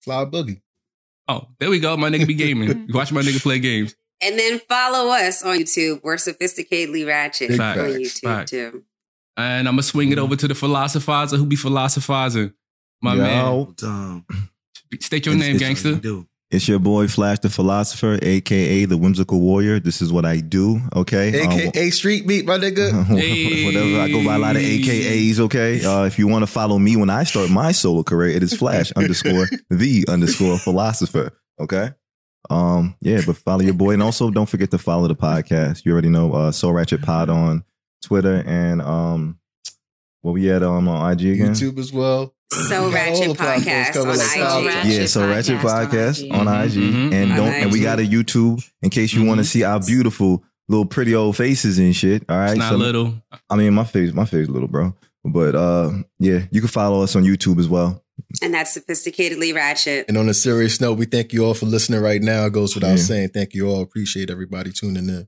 Sly 0.00 0.24
Boogie. 0.26 0.60
Oh, 1.28 1.48
there 1.58 1.70
we 1.70 1.80
go. 1.80 1.96
My 1.96 2.10
nigga 2.10 2.26
be 2.26 2.34
gaming. 2.34 2.88
Watch 2.92 3.12
my 3.12 3.22
nigga 3.22 3.40
play 3.42 3.58
games. 3.58 3.94
And 4.22 4.38
then 4.38 4.60
follow 4.68 5.10
us 5.12 5.42
on 5.42 5.58
YouTube. 5.58 6.00
We're 6.02 6.16
sophisticatedly 6.16 7.06
ratchet 7.06 7.48
Big 7.50 7.60
on 7.60 7.74
facts. 7.76 7.92
YouTube 7.94 8.20
Facts. 8.22 8.50
too. 8.50 8.84
And 9.36 9.66
I'm 9.66 9.72
gonna 9.74 9.82
swing 9.82 10.12
it 10.12 10.18
over 10.18 10.36
to 10.36 10.46
the 10.48 10.54
philosophizer 10.54 11.36
who 11.38 11.46
be 11.46 11.56
philosophizing. 11.56 12.52
My 13.02 13.14
man. 13.14 13.44
Yo, 13.46 13.74
Um, 13.82 14.26
State 15.00 15.26
your 15.26 15.34
name, 15.34 15.56
gangster. 15.56 15.96
do. 15.96 16.26
It's 16.50 16.68
your 16.68 16.78
boy 16.78 17.08
Flash 17.08 17.40
the 17.40 17.50
Philosopher, 17.50 18.18
aka 18.22 18.84
the 18.84 18.96
Whimsical 18.96 19.40
Warrior. 19.40 19.80
This 19.80 20.00
is 20.00 20.12
what 20.12 20.24
I 20.24 20.38
do. 20.38 20.80
Okay. 20.94 21.42
Um, 21.44 21.50
AKA 21.50 21.90
Street 21.90 22.28
Beat, 22.28 22.46
my 22.46 22.58
nigga. 22.58 22.92
Whatever. 23.66 24.00
I 24.00 24.08
go 24.08 24.24
by 24.24 24.36
a 24.36 24.38
lot 24.38 24.56
of 24.56 24.62
AKAs, 24.62 25.40
okay? 25.40 25.84
Uh, 25.84 26.04
if 26.04 26.18
you 26.18 26.28
want 26.28 26.42
to 26.42 26.46
follow 26.46 26.78
me 26.78 26.96
when 26.96 27.10
I 27.10 27.24
start 27.24 27.50
my 27.50 27.72
solo 27.72 28.02
career, 28.02 28.28
it 28.36 28.42
is 28.42 28.54
Flash 28.54 28.92
underscore 28.96 29.48
the 29.70 30.04
underscore 30.08 30.58
philosopher. 30.58 31.32
Okay. 31.60 31.90
Um, 32.50 32.94
yeah, 33.00 33.22
but 33.26 33.36
follow 33.38 33.62
your 33.62 33.74
boy. 33.74 33.92
And 33.92 34.02
also 34.02 34.30
don't 34.30 34.48
forget 34.48 34.70
to 34.72 34.78
follow 34.78 35.08
the 35.08 35.16
podcast. 35.16 35.84
You 35.84 35.92
already 35.92 36.10
know 36.10 36.32
uh 36.34 36.52
So 36.52 36.70
Ratchet 36.70 37.02
Pod 37.02 37.30
on 37.30 37.64
Twitter 38.04 38.44
and 38.46 38.82
um 38.82 39.38
what 40.24 40.32
we 40.32 40.50
at 40.50 40.62
um, 40.62 40.88
on 40.88 41.12
IG 41.12 41.26
again? 41.34 41.52
YouTube 41.52 41.78
as 41.78 41.92
well. 41.92 42.34
So 42.50 42.68
Got 42.68 42.82
all 42.84 42.90
Ratchet 42.92 43.36
Podcast 43.36 43.96
on 44.02 44.08
IG. 44.10 44.66
Ratchet 44.66 44.92
yeah, 44.92 45.06
so 45.06 45.28
Ratchet 45.28 45.58
Podcast 45.58 46.28
Podcast 46.28 46.32
on 46.32 46.48
on 46.48 46.64
IG. 46.64 46.72
IG, 46.72 46.78
Mhm. 46.82 47.12
and 47.12 47.32
On 47.32 47.36
don't 47.38 47.52
and 47.52 47.72
we 47.72 47.80
got 47.80 47.98
a 47.98 48.02
YouTube 48.02 48.64
in 48.82 48.90
case 48.90 49.12
you 49.12 49.24
want 49.24 49.38
to 49.38 49.44
see 49.44 49.64
our 49.64 49.80
beautiful 49.80 50.42
little 50.68 50.86
pretty 50.86 51.14
old 51.14 51.36
faces 51.36 51.78
and 51.78 51.94
shit. 51.94 52.24
All 52.28 52.36
right, 52.38 52.50
It's 52.50 52.58
not 52.58 52.70
So- 52.72 52.76
little. 52.78 53.14
I 53.50 53.56
mean, 53.56 53.74
my 53.74 53.84
face, 53.84 54.12
my 54.14 54.24
face, 54.24 54.44
is 54.44 54.48
little 54.48 54.68
bro. 54.68 54.94
But 55.24 55.54
uh, 55.54 55.90
yeah, 56.20 56.40
you 56.50 56.60
can 56.60 56.68
follow 56.68 57.02
us 57.02 57.14
on 57.16 57.24
YouTube 57.24 57.58
as 57.58 57.68
well. 57.68 58.02
And 58.42 58.54
that's 58.54 58.78
sophisticatedly 58.78 59.54
ratchet. 59.54 60.06
And 60.08 60.16
on 60.16 60.28
a 60.28 60.34
serious 60.34 60.80
note, 60.80 60.96
we 60.98 61.04
thank 61.06 61.32
you 61.32 61.44
all 61.44 61.54
for 61.54 61.66
listening 61.66 62.00
right 62.00 62.22
now. 62.22 62.46
It 62.46 62.52
goes 62.52 62.74
without 62.74 62.90
Yeah. 62.98 63.04
saying. 63.04 63.28
Thank 63.30 63.52
you 63.54 63.68
all. 63.68 63.82
Appreciate 63.82 64.30
everybody 64.30 64.70
tuning 64.72 65.08
in. 65.08 65.26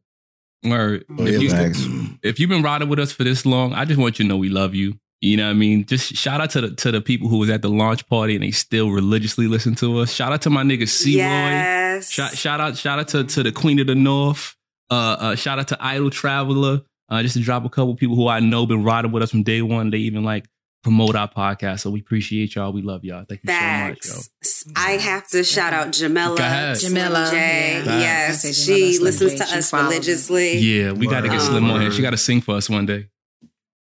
Word. 0.70 1.04
Oh, 1.10 1.26
if, 1.26 1.42
yeah, 1.42 1.66
you, 1.66 2.18
if 2.22 2.40
you've 2.40 2.50
been 2.50 2.62
riding 2.62 2.88
with 2.88 2.98
us 2.98 3.12
for 3.12 3.24
this 3.24 3.46
long, 3.46 3.72
I 3.72 3.84
just 3.84 3.98
want 3.98 4.18
you 4.18 4.24
to 4.24 4.28
know 4.28 4.36
we 4.36 4.48
love 4.48 4.74
you. 4.74 4.98
You 5.20 5.36
know 5.38 5.44
what 5.44 5.50
I 5.50 5.54
mean? 5.54 5.86
Just 5.86 6.14
shout 6.14 6.40
out 6.40 6.50
to 6.50 6.60
the 6.60 6.70
to 6.76 6.92
the 6.92 7.00
people 7.00 7.28
who 7.28 7.38
was 7.38 7.48
at 7.48 7.62
the 7.62 7.70
launch 7.70 8.06
party 8.06 8.34
and 8.34 8.44
they 8.44 8.50
still 8.50 8.90
religiously 8.90 9.48
listen 9.48 9.74
to 9.76 10.00
us. 10.00 10.12
Shout 10.12 10.32
out 10.32 10.42
to 10.42 10.50
my 10.50 10.62
nigga 10.62 10.88
C 10.88 11.16
Roy. 11.16 11.26
Yes. 11.26 12.10
Shout, 12.10 12.32
shout 12.32 12.60
out 12.60 12.76
shout 12.76 12.98
out 12.98 13.08
to, 13.08 13.24
to 13.24 13.42
the 13.42 13.52
Queen 13.52 13.78
of 13.78 13.86
the 13.86 13.94
North. 13.94 14.54
Uh, 14.90 15.16
uh 15.18 15.34
shout 15.34 15.58
out 15.58 15.68
to 15.68 15.78
Idle 15.80 16.10
Traveler. 16.10 16.82
Uh, 17.08 17.22
just 17.22 17.36
to 17.36 17.42
drop 17.42 17.64
a 17.64 17.68
couple 17.68 17.94
people 17.94 18.16
who 18.16 18.26
I 18.26 18.40
know 18.40 18.66
been 18.66 18.82
riding 18.82 19.12
with 19.12 19.22
us 19.22 19.30
from 19.30 19.44
day 19.44 19.62
one. 19.62 19.90
They 19.90 19.98
even 19.98 20.24
like 20.24 20.44
promote 20.86 21.16
our 21.16 21.28
podcast. 21.28 21.80
So 21.80 21.90
we 21.90 21.98
appreciate 21.98 22.54
y'all. 22.54 22.72
We 22.72 22.80
love 22.80 23.04
y'all. 23.04 23.24
Thank 23.28 23.40
you 23.42 23.50
so 23.52 23.60
much, 23.88 24.06
yo. 24.06 24.72
I 24.76 24.90
have 24.92 25.26
to 25.30 25.42
shout 25.42 25.72
out 25.72 25.88
Jamela. 25.88 26.36
Go 26.38 26.44
ahead. 26.44 26.78
J. 26.78 27.82
yeah. 27.84 27.98
Yes, 27.98 28.44
I 28.44 28.52
she 28.52 28.92
Slim 28.94 29.04
listens 29.04 29.32
J. 29.32 29.38
to 29.38 29.46
She 29.46 29.56
us 29.58 29.70
follows 29.70 29.84
me. 29.88 29.94
religiously. 29.96 30.58
Yeah, 30.58 30.92
we 30.92 31.08
got 31.08 31.22
to 31.22 31.28
get 31.28 31.38
Word. 31.38 31.46
Slim 31.46 31.70
on 31.72 31.80
here. 31.80 31.90
She 31.90 31.96
um, 31.98 32.02
got 32.04 32.10
to 32.10 32.16
sing 32.16 32.40
for 32.40 32.54
us 32.54 32.70
one 32.70 32.86
day. 32.86 33.08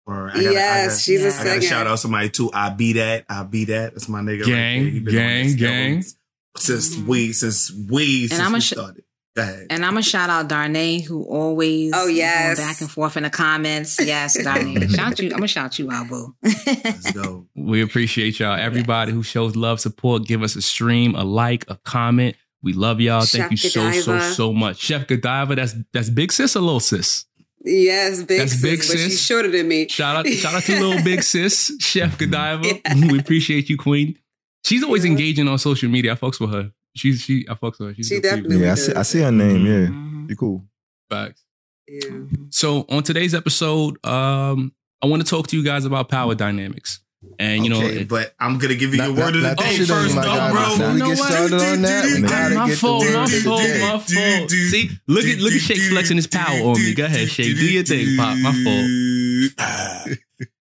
Or 0.05 0.29
I 0.29 0.33
gotta, 0.33 0.43
Yes, 0.43 0.53
I 0.55 0.87
gotta, 0.87 0.99
she's 1.01 1.19
a 1.21 1.23
Yeah. 1.23 1.27
I 1.27 1.37
gotta 1.37 1.49
singer. 1.49 1.61
shout 1.61 1.87
out 1.87 1.99
somebody 1.99 2.29
too. 2.29 2.51
I 2.53 2.69
be 2.69 2.93
that. 2.93 3.25
I 3.27 3.43
be 3.43 3.65
that. 3.65 3.93
That's 3.93 4.07
my 4.07 4.21
nigga. 4.21 4.45
Gang, 4.45 4.83
right 4.83 4.83
there. 4.85 4.91
He 4.93 4.99
been 5.01 5.15
on 5.15 5.21
gang, 5.21 5.55
gang. 5.57 6.03
Since 6.55 6.97
we, 6.99 7.33
since 7.33 7.69
we, 7.89 8.27
since 8.29 8.39
I'ma 8.39 8.53
we 8.55 8.61
sh- 8.61 8.71
started. 8.71 9.03
Go 9.35 9.41
ahead. 9.41 9.67
And 9.71 9.83
I'm 9.83 9.91
gonna 9.93 10.03
shout 10.03 10.29
out 10.29 10.47
Darnay, 10.47 11.01
who 11.01 11.23
always 11.23 11.91
Oh, 11.95 12.05
yes. 12.07 12.57
going 12.57 12.67
back 12.67 12.81
and 12.81 12.91
forth 12.91 13.17
in 13.17 13.23
the 13.23 13.29
comments. 13.31 13.97
Yes, 13.99 14.41
Darnay. 14.43 14.87
shout 14.89 15.17
you. 15.19 15.25
I'm 15.25 15.37
gonna 15.37 15.47
shout 15.47 15.79
you 15.79 15.89
out, 15.91 16.07
boo. 16.07 16.35
Let's 16.43 17.11
go. 17.11 17.47
We 17.55 17.81
appreciate 17.81 18.39
y'all. 18.39 18.59
Everybody 18.59 19.11
who 19.11 19.23
shows 19.23 19.55
love, 19.55 19.79
support, 19.79 20.25
give 20.25 20.43
us 20.43 20.55
a 20.55 20.61
stream, 20.61 21.15
a 21.15 21.23
like, 21.23 21.65
a 21.67 21.77
comment. 21.77 22.35
We 22.61 22.73
love 22.73 23.01
y'all. 23.01 23.21
Thank 23.25 23.57
Chef 23.57 23.63
you 23.63 23.69
so, 23.69 23.91
so, 23.91 24.19
so 24.19 24.53
much. 24.53 24.77
Chef 24.77 25.07
Godiva, 25.07 25.55
that's 25.55 25.73
that's 25.91 26.09
big 26.09 26.31
sis 26.31 26.55
or 26.55 26.61
little 26.61 26.79
sis? 26.79 27.25
Yes, 27.65 28.21
big 28.23 28.39
That's 28.39 28.51
sis, 28.53 28.61
big 28.61 28.79
but 28.79 28.85
sis. 28.85 29.01
she's 29.03 29.21
shorter 29.21 29.49
than 29.49 29.67
me. 29.67 29.87
Shout 29.87 30.17
out, 30.17 30.27
shout 30.27 30.53
out 30.53 30.63
to 30.63 30.79
little 30.79 31.01
big 31.03 31.23
sis, 31.33 31.71
Chef 31.79 32.17
Godiva. 32.17 32.61
We 33.09 33.19
appreciate 33.19 33.69
you, 33.69 33.77
Queen. 33.77 34.17
She's 34.65 34.83
always 34.83 35.05
engaging 35.05 35.47
on 35.47 35.57
social 35.57 35.89
media. 35.89 36.11
I 36.11 36.15
fucks 36.15 36.39
with 36.41 36.53
her. 36.53 36.71
She's 36.95 37.21
she 37.21 37.45
I 37.49 37.53
fucks 37.55 37.79
with 37.79 37.89
her. 37.89 37.93
She's 37.95 38.07
She 38.07 38.15
a 38.15 38.21
good 38.21 38.29
definitely 38.29 38.57
Yeah, 38.65 38.71
I 38.71 38.75
see. 38.75 38.93
I 38.93 39.01
see 39.03 39.19
her 39.21 39.31
name. 39.31 39.65
Yeah, 39.65 40.27
she 40.29 40.35
cool. 40.35 40.63
Facts. 41.09 41.43
Yeah. 41.87 42.09
So 42.49 42.85
on 42.89 43.03
today's 43.03 43.33
episode, 43.33 44.03
um, 44.05 44.73
I 45.01 45.07
want 45.07 45.21
to 45.23 45.27
talk 45.29 45.47
to 45.47 45.57
you 45.57 45.63
guys 45.63 45.85
about 45.85 46.09
power 46.09 46.33
dynamics. 46.35 46.99
And 47.39 47.63
you 47.63 47.69
know, 47.69 47.77
okay, 47.77 47.99
it- 48.01 48.09
but 48.09 48.35
I'm 48.39 48.57
gonna 48.59 48.75
give 48.75 48.91
you 48.91 48.97
Not- 48.97 49.07
your 49.07 49.15
word 49.15 49.35
not- 49.35 49.51
of 49.53 49.57
the 49.57 49.63
day 49.63 49.77
first, 49.85 49.89
though, 49.89 50.21
bro. 50.51 50.69
before 50.75 50.87
we 50.87 50.93
You 50.93 50.99
know 50.99 51.07
get 51.07 51.19
what? 51.19 51.31
started 51.31 51.53
on 51.53 51.81
that, 51.83 52.05
we 52.05 52.21
gotta 52.21 52.55
my 52.55 52.65
get 52.67 52.71
the 52.71 52.77
fault, 52.77 53.01
word 53.05 53.13
my 53.13 53.23
of 53.23 53.31
the 53.31 53.39
fault, 53.39 53.61
day. 53.61 53.79
my 53.81 53.89
fault. 53.99 54.51
See, 54.51 54.89
look 55.07 55.25
at 55.25 55.39
look 55.39 55.53
at 55.53 55.61
Shake 55.61 55.81
flexing 55.83 56.17
his 56.17 56.27
power 56.27 56.59
on 56.61 56.73
me. 56.81 56.93
Go 56.93 57.05
ahead, 57.05 57.29
Shake. 57.29 57.55
Do 57.55 57.65
your 57.71 57.83
thing, 57.83 58.17
Pop. 58.17 58.37
My 58.39 58.51
fault. 58.51 60.17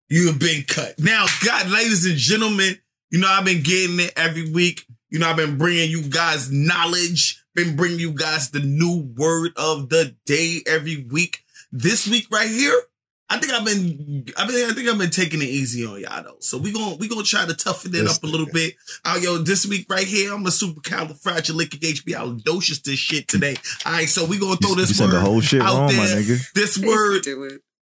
You 0.09 0.27
have 0.27 0.39
been 0.39 0.63
cut. 0.69 0.99
Now, 0.99 1.25
God, 1.45 1.69
ladies 1.71 2.05
and 2.05 2.17
gentlemen, 2.17 2.77
you 3.11 3.19
know, 3.19 3.29
I've 3.29 3.45
been 3.45 3.63
getting 3.63 3.99
it 3.99 4.13
every 4.17 4.51
week. 4.51 4.85
You 5.13 5.19
know, 5.19 5.29
I've 5.29 5.37
been 5.37 5.59
bringing 5.59 5.91
you 5.91 6.03
guys 6.05 6.51
knowledge, 6.51 7.45
been 7.55 7.77
bringing 7.77 7.99
you 8.01 8.13
guys 8.15 8.49
the 8.51 8.61
new 8.61 9.13
word 9.15 9.53
of 9.57 9.91
the 9.91 10.17
day 10.25 10.61
every 10.67 11.05
week. 11.11 11.45
This 11.71 12.09
week 12.09 12.29
right 12.31 12.49
here, 12.49 12.75
I 13.29 13.39
think 13.39 13.53
I've 13.53 13.65
been, 13.65 14.25
I 14.39 14.47
mean, 14.47 14.71
I 14.71 14.73
think 14.73 14.89
I've 14.89 14.97
been 14.97 15.11
taking 15.11 15.43
it 15.43 15.49
easy 15.49 15.85
on 15.85 16.01
y'all 16.01 16.23
though. 16.23 16.37
So 16.41 16.57
we 16.57 16.73
gonna 16.73 16.95
we 16.97 17.09
gonna 17.09 17.25
try 17.25 17.45
to 17.45 17.53
toughen 17.53 17.95
it 17.95 17.99
This 17.99 18.17
up 18.17 18.25
a 18.25 18.27
little 18.27 18.47
bit. 18.47 18.75
Oh, 19.05 19.19
yo, 19.19 19.37
this 19.37 19.67
week 19.67 19.85
right 19.91 20.07
here, 20.07 20.33
I'm 20.33 20.47
a 20.47 20.51
super 20.51 20.81
supercalifragilisticexpialidocious 20.81 22.83
this 22.83 22.99
shit 22.99 23.29
today. 23.29 23.57
All 23.85 23.93
right, 23.93 24.09
so 24.09 24.25
we 24.25 24.39
gonna 24.39 24.57
throw 24.57 24.75
this 24.75 24.99
you 24.99 25.05
word 25.05 25.13
the 25.15 25.21
whole 25.21 25.43
shit 25.43 25.61
out 25.61 25.75
wrong, 25.75 25.95
my 25.97 26.07
there. 26.07 26.23
nigga. 26.23 26.53
This 26.55 26.79
word 26.79 27.27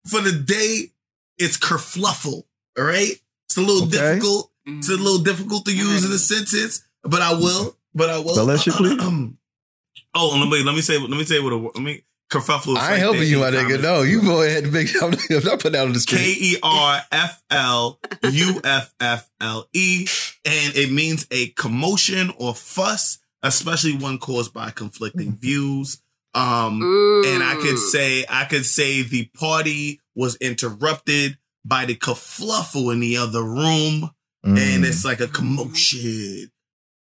for 0.08 0.22
the 0.22 0.32
day 0.32 0.92
is 1.38 1.58
kerfluffle. 1.58 2.44
All 2.78 2.84
right, 2.86 3.12
it's 3.46 3.58
a 3.58 3.62
little 3.62 3.84
Okay. 3.84 3.92
difficult. 3.98 4.52
It's 4.66 4.88
a 4.90 4.96
little 4.96 5.20
difficult 5.20 5.66
to 5.66 5.76
use 5.76 6.06
in 6.06 6.12
a 6.12 6.20
sentence, 6.20 6.84
but 7.04 7.22
I 7.22 7.34
will. 7.34 7.76
But 7.94 8.10
I 8.10 8.20
will. 8.20 8.34
Spell 8.34 8.46
that 8.48 8.60
shit, 8.60 8.74
please. 8.76 9.00
oh, 9.02 10.38
let 10.40 10.50
me 10.50 10.64
let 10.64 10.76
me 10.76 10.82
say 10.82 10.98
let 11.00 11.10
me 11.10 11.24
say 11.24 11.40
what 11.40 11.54
a. 11.54 11.58
Let 11.58 11.78
me 11.80 12.04
kerfuffle. 12.32 12.74
is 12.74 12.78
I 12.78 12.82
right 12.82 12.90
ain't 12.94 13.00
helping 13.00 13.22
there 13.22 13.30
you, 13.30 13.40
my 13.40 13.50
nigga. 13.52 13.82
No, 13.82 14.02
you 14.04 14.22
go 14.22 14.44
ahead 14.44 14.64
and 14.66 14.74
make. 14.74 14.90
I'm 15.02 15.12
not 15.44 15.60
putting 15.60 15.76
out 15.80 15.88
on 15.88 15.94
the 15.94 16.04
K 16.08 16.34
screen. 16.34 16.36
E 16.40 16.58
R 16.62 17.02
F 17.12 17.42
L 17.50 18.00
U 18.24 18.62
F 18.64 18.94
F 19.00 19.30
L 19.42 19.68
E, 19.74 20.08
and 20.46 20.76
it 20.76 20.92
means 20.92 21.26
a 21.32 21.48
commotion 21.50 22.32
or 22.38 22.54
fuss, 22.54 23.20
especially 23.44 23.96
one 23.98 24.20
caused 24.20 24.54
by 24.54 24.70
conflicting 24.72 25.36
views. 25.36 26.02
Um, 26.36 26.82
and 27.26 27.42
I 27.44 27.56
could 27.60 27.76
Mm. 27.76 27.90
say 27.92 28.26
I 28.30 28.46
could 28.46 28.66
say 28.66 29.02
the 29.02 29.26
party 29.36 30.00
was 30.16 30.36
interrupted 30.36 31.40
by 31.66 31.86
the 31.86 31.96
kerfluffle 31.96 32.94
in 32.94 33.00
the 33.00 33.18
other 33.18 33.44
room, 33.44 34.12
and 34.44 34.58
Mm. 34.84 34.88
it's 34.88 35.04
like 35.04 35.20
a 35.22 35.28
commotion. 35.28 36.52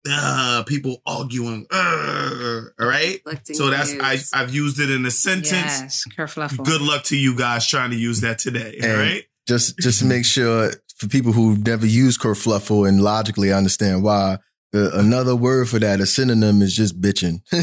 Uh, 0.10 0.64
people 0.66 1.02
arguing. 1.06 1.66
Uh, 1.72 2.62
all 2.80 2.88
right. 2.88 3.20
So 3.54 3.70
that's 3.70 3.94
I, 4.00 4.18
I've 4.34 4.54
used 4.54 4.80
it 4.80 4.90
in 4.90 5.06
a 5.06 5.12
sentence. 5.12 5.52
Yes, 5.52 6.06
kerfluffle. 6.18 6.66
Good 6.66 6.82
luck 6.82 7.04
to 7.06 7.18
you 7.18 7.36
guys 7.36 7.68
trying 7.68 7.92
to 7.92 7.98
use 7.98 8.22
that 8.22 8.40
today. 8.40 8.78
All 8.82 8.90
And 8.90 9.00
right. 9.00 9.24
Just 9.48 9.78
just 9.80 10.00
to 10.00 10.06
make 10.06 10.26
sure 10.26 10.72
for 10.98 11.08
people 11.08 11.32
who've 11.32 11.66
never 11.66 11.86
used 11.86 12.20
kerfluffle 12.20 12.88
and 12.88 13.02
logically 13.02 13.52
understand 13.52 14.04
why. 14.04 14.40
The, 14.74 14.92
another 15.00 15.34
word 15.34 15.70
for 15.70 15.80
that, 15.80 16.02
a 16.02 16.06
synonym 16.06 16.62
is 16.62 16.76
just 16.76 17.00
bitching. 17.00 17.40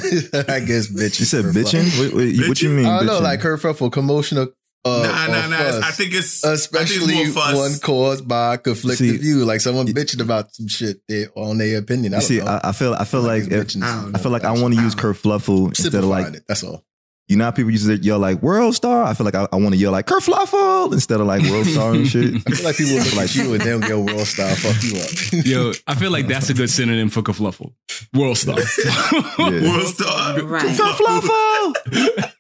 I 0.49 0.61
guess 0.61 0.91
bitching. 0.91 1.21
You 1.21 1.27
said 1.27 1.45
bitching. 1.45 1.99
What, 1.99 2.15
what, 2.15 2.49
what 2.49 2.63
you 2.63 2.71
mean? 2.71 2.87
I 2.87 2.99
don't 3.01 3.07
know, 3.07 3.19
like 3.21 3.41
kerfuffle, 3.41 3.93
commotion 3.93 4.39
of 4.39 4.55
uh, 4.85 5.03
nah, 5.03 5.27
nah, 5.27 5.47
or 5.47 5.49
nah. 5.51 5.57
fuss. 5.57 5.83
I 5.85 5.91
think 5.93 6.15
it's 6.15 6.45
especially 6.45 7.15
think 7.15 7.27
it's 7.29 7.35
more 7.35 7.45
fuss. 7.45 7.57
one 7.57 7.79
caused 7.81 8.29
by 8.29 8.57
conflicting 8.59 9.11
See- 9.11 9.17
view, 9.17 9.45
like 9.45 9.61
someone 9.61 9.87
bitching 9.87 10.21
about 10.21 10.55
some 10.55 10.69
shit 10.69 10.99
they, 11.09 11.27
on 11.35 11.59
their 11.59 11.79
opinion. 11.79 12.15
I 12.15 12.19
don't 12.19 12.27
see, 12.27 12.39
know. 12.39 12.47
I, 12.47 12.69
I 12.69 12.73
feel, 12.73 12.95
I 12.95 13.05
feel 13.05 13.23
like, 13.23 13.45
it's 13.51 13.77
if, 13.77 13.83
I 13.83 14.11
I 14.15 14.19
feel 14.19 14.31
like 14.33 14.45
I 14.45 14.53
want 14.53 14.75
to 14.75 14.81
use 14.83 14.95
I 14.95 15.01
don't 15.03 15.15
kerfluffle 15.15 15.69
instead 15.69 15.95
of 15.95 16.05
like, 16.05 16.35
it. 16.35 16.45
That's 16.47 16.63
all. 16.65 16.85
you 17.29 17.37
know 17.37 17.45
how 17.45 17.51
people 17.53 17.71
used 17.71 17.87
to 17.87 17.97
yell 17.97 18.19
like 18.19 18.43
world 18.43 18.75
star. 18.75 19.05
I 19.05 19.15
feel 19.15 19.25
like 19.25 19.35
I, 19.35 19.47
I 19.51 19.57
want 19.57 19.73
to 19.75 19.79
yell 19.79 19.93
like 19.93 20.07
kerfluffle 20.07 20.93
instead 20.93 21.21
of 21.21 21.27
like 21.27 21.43
world 21.51 21.67
star 21.67 21.95
and 21.95 22.07
shit. 22.07 22.35
I 22.47 22.51
feel 22.51 22.65
like 22.67 22.77
people 22.77 22.97
look 22.97 23.17
Like- 23.17 23.35
you 23.35 23.55
and 23.55 23.63
they'll 23.63 23.81
go 23.81 24.01
world 24.01 24.27
Star." 24.27 24.55
fuck 24.57 24.83
you 24.83 24.99
up. 25.01 25.47
Yo, 25.47 25.73
I 25.87 25.95
feel 25.95 26.11
like 26.11 26.27
that's 26.27 26.51
a 26.51 26.55
good 26.55 26.69
synonym 26.69 27.09
for 27.09 27.23
kerfluffle. 27.23 27.73
World 28.13 28.37
star. 28.37 28.59
Yeah. 29.39 29.63
World 29.71 29.87
star. 29.89 30.43
Right. 30.43 30.77
Kerfluffle. 30.77 32.33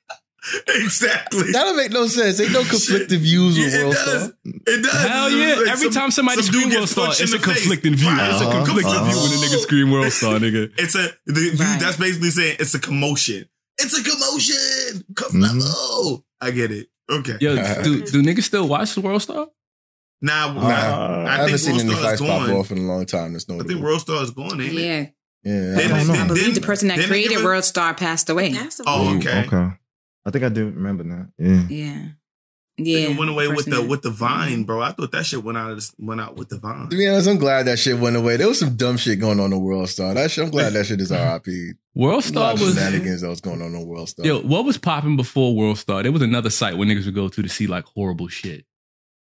exactly. 0.68 1.52
That'll 1.52 1.74
make 1.74 1.90
no 1.92 2.06
sense. 2.06 2.40
Ain't 2.40 2.52
no 2.52 2.64
conflicting 2.64 3.20
views 3.20 3.58
with 3.58 3.72
Yeah, 3.72 3.82
world 3.84 3.94
it 3.94 3.96
does. 3.96 4.22
star. 4.24 4.32
It 4.44 4.82
does. 4.82 4.92
Hell 5.06 5.30
yeah! 5.30 5.54
Like 5.54 5.68
Every 5.68 5.84
some- 5.84 5.92
time 5.92 6.10
somebody 6.10 6.42
some 6.42 6.52
dude 6.52 6.62
scream 6.62 6.74
world 6.76 6.88
star, 6.88 7.08
it's 7.10 7.20
a 7.20 7.26
the 7.26 7.38
face. 7.38 7.44
conflicting 7.44 7.94
view. 7.96 8.08
Right, 8.08 8.30
It's 8.32 8.40
a 8.42 8.50
conflicting 8.50 8.86
uh-huh. 8.92 9.04
view 9.04 9.20
when 9.20 9.30
the 9.30 9.46
nigga 9.46 9.58
scream 9.60 9.90
world 9.90 10.12
star, 10.12 10.38
nigga. 10.38 10.70
It's 10.78 10.94
a 10.94 11.08
the, 11.26 11.40
you, 11.40 11.50
Right. 11.52 11.80
that's 11.80 11.96
basically 11.96 12.30
saying 12.30 12.56
it's 12.60 12.74
a 12.74 12.80
commotion. 12.80 13.48
It's 13.78 13.98
a 13.98 14.02
commotion. 14.02 15.04
Mm-hmm. 15.14 15.58
Kerfluffle. 15.58 16.24
I 16.40 16.50
get 16.50 16.70
it. 16.70 16.88
Okay. 17.10 17.36
Yo, 17.40 17.54
do, 17.82 18.02
do 18.04 18.22
niggas 18.22 18.42
still 18.44 18.68
watch 18.68 18.94
the 18.94 19.00
world 19.00 19.22
star? 19.22 19.48
Now, 20.22 20.52
Nah, 20.54 20.60
nah, 20.62 20.68
I, 20.68 21.24
I, 21.26 21.30
haven't 21.36 21.46
think 21.48 21.58
seen 21.58 21.72
World 21.72 21.80
any 21.86 21.94
Star 21.96 22.02
fights 22.16 22.20
pop 22.22 22.48
off 22.48 22.70
in 22.70 22.78
a 22.78 22.82
long 22.82 23.04
time. 23.04 23.32
That's 23.34 23.46
no. 23.48 23.60
I 23.60 23.64
think 23.64 23.80
World 23.82 24.00
Star 24.00 24.22
is 24.22 24.30
gone, 24.30 24.58
ain't 24.60 24.72
it? 24.72 24.80
Yeah. 24.80 25.06
Yeah, 25.42 25.74
I 25.76 26.04
then- 26.04 26.10
I 26.10 26.26
believe 26.26 26.54
the 26.54 26.62
person 26.62 26.88
that 26.88 26.98
created 27.00 27.30
give 27.30 27.40
it- 27.40 27.44
World 27.44 27.64
Star 27.64 27.92
passed 27.92 28.30
away. 28.30 28.54
Oh, 28.86 29.16
okay. 29.18 29.44
okay. 29.46 29.76
I 30.26 30.30
think 30.30 30.44
I 30.44 30.48
do 30.48 30.66
remember 30.66 31.04
that. 31.04 31.28
Yeah. 31.38 31.66
Yeah. 31.68 32.06
Yeah, 32.76 33.08
Yeah. 33.08 33.18
went 33.18 33.30
away 33.30 33.46
with 33.46 33.66
the 33.66 33.80
with 33.82 34.02
the 34.02 34.10
Vine, 34.10 34.64
bro. 34.64 34.80
I 34.82 34.90
thought 34.90 35.12
that 35.12 35.24
shit 35.26 35.44
went 35.44 35.56
out 35.56 35.70
of 35.70 35.76
this, 35.76 35.94
went 35.96 36.20
out 36.20 36.36
with 36.36 36.48
the 36.48 36.58
Vine. 36.58 36.88
To 36.88 36.96
be 36.96 37.06
honest, 37.06 37.28
I'm 37.28 37.38
glad 37.38 37.66
that 37.66 37.78
shit 37.78 37.98
went 38.00 38.16
away. 38.16 38.36
There 38.36 38.48
was 38.48 38.58
some 38.58 38.74
dumb 38.74 38.96
shit 38.96 39.20
going 39.20 39.38
on 39.38 39.52
in 39.52 39.60
World 39.60 39.88
Star. 39.88 40.12
That 40.12 40.28
shit, 40.32 40.44
I'm 40.44 40.50
glad 40.50 40.72
that 40.72 40.86
shit 40.86 41.00
is 41.00 41.10
RIP. 41.12 41.76
World 41.94 42.24
Star 42.24 42.54
of 42.54 42.60
was 42.60 42.74
shenanigans 42.74 43.20
that 43.20 43.28
was 43.28 43.40
going 43.40 43.62
on 43.62 43.74
in 43.76 43.86
World 43.86 44.08
Star. 44.08 44.26
yo. 44.26 44.40
What 44.40 44.64
was 44.64 44.76
popping 44.76 45.16
before 45.16 45.54
World 45.54 45.78
Star? 45.78 46.02
There 46.02 46.10
was 46.10 46.22
another 46.22 46.50
site 46.50 46.76
where 46.76 46.88
niggas 46.88 47.04
would 47.04 47.14
go 47.14 47.28
to 47.28 47.42
to 47.42 47.48
see 47.48 47.68
like 47.68 47.84
horrible 47.84 48.26
shit. 48.26 48.64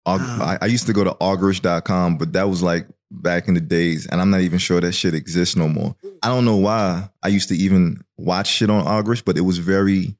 Um, 0.05 0.19
I, 0.21 0.57
I 0.61 0.65
used 0.65 0.87
to 0.87 0.93
go 0.93 1.03
to 1.05 1.11
ogrish.com, 1.21 2.17
but 2.17 2.33
that 2.33 2.49
was 2.49 2.61
like 2.61 2.87
back 3.11 3.47
in 3.47 3.53
the 3.53 3.61
days, 3.61 4.05
and 4.05 4.19
I'm 4.19 4.31
not 4.31 4.41
even 4.41 4.59
sure 4.59 4.81
that 4.81 4.91
shit 4.91 5.13
exists 5.13 5.55
no 5.55 5.69
more. 5.69 5.95
I 6.23 6.27
don't 6.27 6.43
know 6.45 6.57
why 6.57 7.09
I 7.23 7.29
used 7.29 7.47
to 7.49 7.55
even 7.55 8.03
watch 8.17 8.47
shit 8.47 8.69
on 8.69 8.83
Ogrish, 8.85 9.23
but 9.23 9.37
it 9.37 9.41
was 9.41 9.59
very 9.59 10.15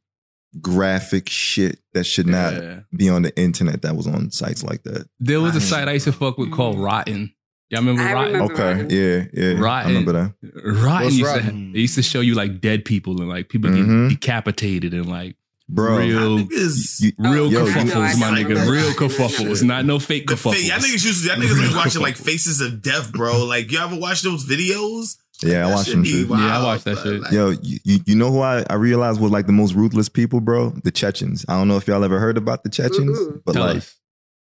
graphic 0.61 1.29
shit 1.29 1.79
that 1.93 2.05
should 2.05 2.27
not 2.27 2.53
Yeah. 2.53 2.79
be 2.95 3.09
on 3.09 3.21
the 3.21 3.35
internet 3.39 3.81
that 3.83 3.95
was 3.95 4.07
on 4.07 4.31
sites 4.31 4.63
like 4.63 4.83
that. 4.83 5.07
There 5.19 5.41
was 5.41 5.53
a 5.53 5.57
I- 5.57 5.61
site 5.61 5.87
I 5.87 5.93
used 5.93 6.05
to 6.05 6.11
fuck 6.11 6.37
with 6.37 6.51
called 6.51 6.79
Rotten. 6.79 7.33
Y'all 7.69 7.81
remember 7.81 8.01
I 8.01 8.13
Rotten? 8.13 8.33
remember. 8.33 8.53
Okay, 8.53 8.63
Rotten. 8.83 8.89
yeah, 8.89 9.25
yeah. 9.33 9.63
I 9.63 9.87
remember 9.87 10.11
that. 10.13 10.33
Rotten 10.65 11.03
What's 11.05 11.15
used 11.17 11.25
Rotten? 11.31 11.67
to 11.67 11.73
they 11.73 11.79
used 11.81 11.95
to 11.95 12.01
show 12.01 12.21
you 12.21 12.33
like 12.33 12.61
dead 12.61 12.83
people 12.83 13.19
and 13.21 13.29
like 13.29 13.49
people 13.49 13.69
Mhm. 13.69 13.75
getting 13.75 14.09
decapitated 14.09 14.93
and 14.93 15.05
like 15.07 15.35
Bro, 15.71 15.97
real 15.99 16.39
Niggas, 16.39 16.99
you- 16.99 17.11
real 17.19 17.51
Yo, 17.51 17.63
kerfuffles, 17.67 17.85
know, 17.93 18.17
my 18.17 18.31
nigga. 18.41 18.67
Real 18.67 18.87
Rotten. 18.87 18.89
I 18.89 18.93
kerfuffles, 18.95 19.61
not 19.63 19.85
no 19.85 19.99
fake 19.99 20.27
the 20.27 20.35
fa- 20.35 20.49
y'all 20.49 20.79
niggas 20.79 21.05
used 21.05 21.21
to, 21.21 21.27
y'all 21.29 21.37
niggas 21.37 21.63
like 21.67 21.75
watching 21.75 22.01
like. 22.01 22.17
Faces 22.17 22.59
of 22.59 22.81
Death, 22.81 23.11
bro. 23.11 23.45
Like 23.45 23.71
you 23.71 23.77
all 23.77 23.85
ever 23.85 23.95
watch 23.95 24.23
those 24.23 24.45
videos? 24.47 25.17
Yeah, 25.43 25.65
I 25.65 25.69
That 25.69 25.75
watched 25.75 25.85
shit 25.87 25.93
them 25.95 26.03
be 26.03 26.11
too. 26.11 26.27
Yeah, 26.29 26.35
I 26.35 26.37
wild, 26.51 26.65
watched 26.65 26.85
that 26.85 26.97
shit. 26.99 27.21
like, 27.21 27.31
Yo, 27.31 27.49
you, 27.61 27.79
you 27.83 27.99
you 28.05 28.15
know 28.15 28.31
who 28.31 28.41
I, 28.41 28.65
I 28.69 28.75
realized 28.75 29.19
was 29.21 29.31
like 29.31 29.45
the 29.47 29.53
most 29.53 29.73
ruthless 29.73 30.09
people, 30.09 30.41
bro? 30.41 30.69
The 30.83 30.91
Chechens. 30.91 31.45
I 31.47 31.53
don't 31.57 31.67
know 31.67 31.77
if 31.77 31.87
y'all 31.87 32.03
ever 32.03 32.19
heard 32.19 32.37
about 32.37 32.63
the 32.63 32.69
Chechens, 32.69 33.17
Mm-mm. 33.17 33.41
but 33.45 33.53
Tell 33.53 33.65
like 33.65 33.77
us. 33.77 33.95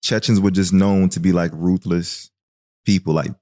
Chechens 0.02 0.40
were 0.40 0.50
just 0.50 0.73
known 0.73 1.09
to 1.11 1.21
be 1.21 1.33
like 1.33 1.50
ruthless 1.54 2.30
people, 2.87 3.12
like 3.14 3.33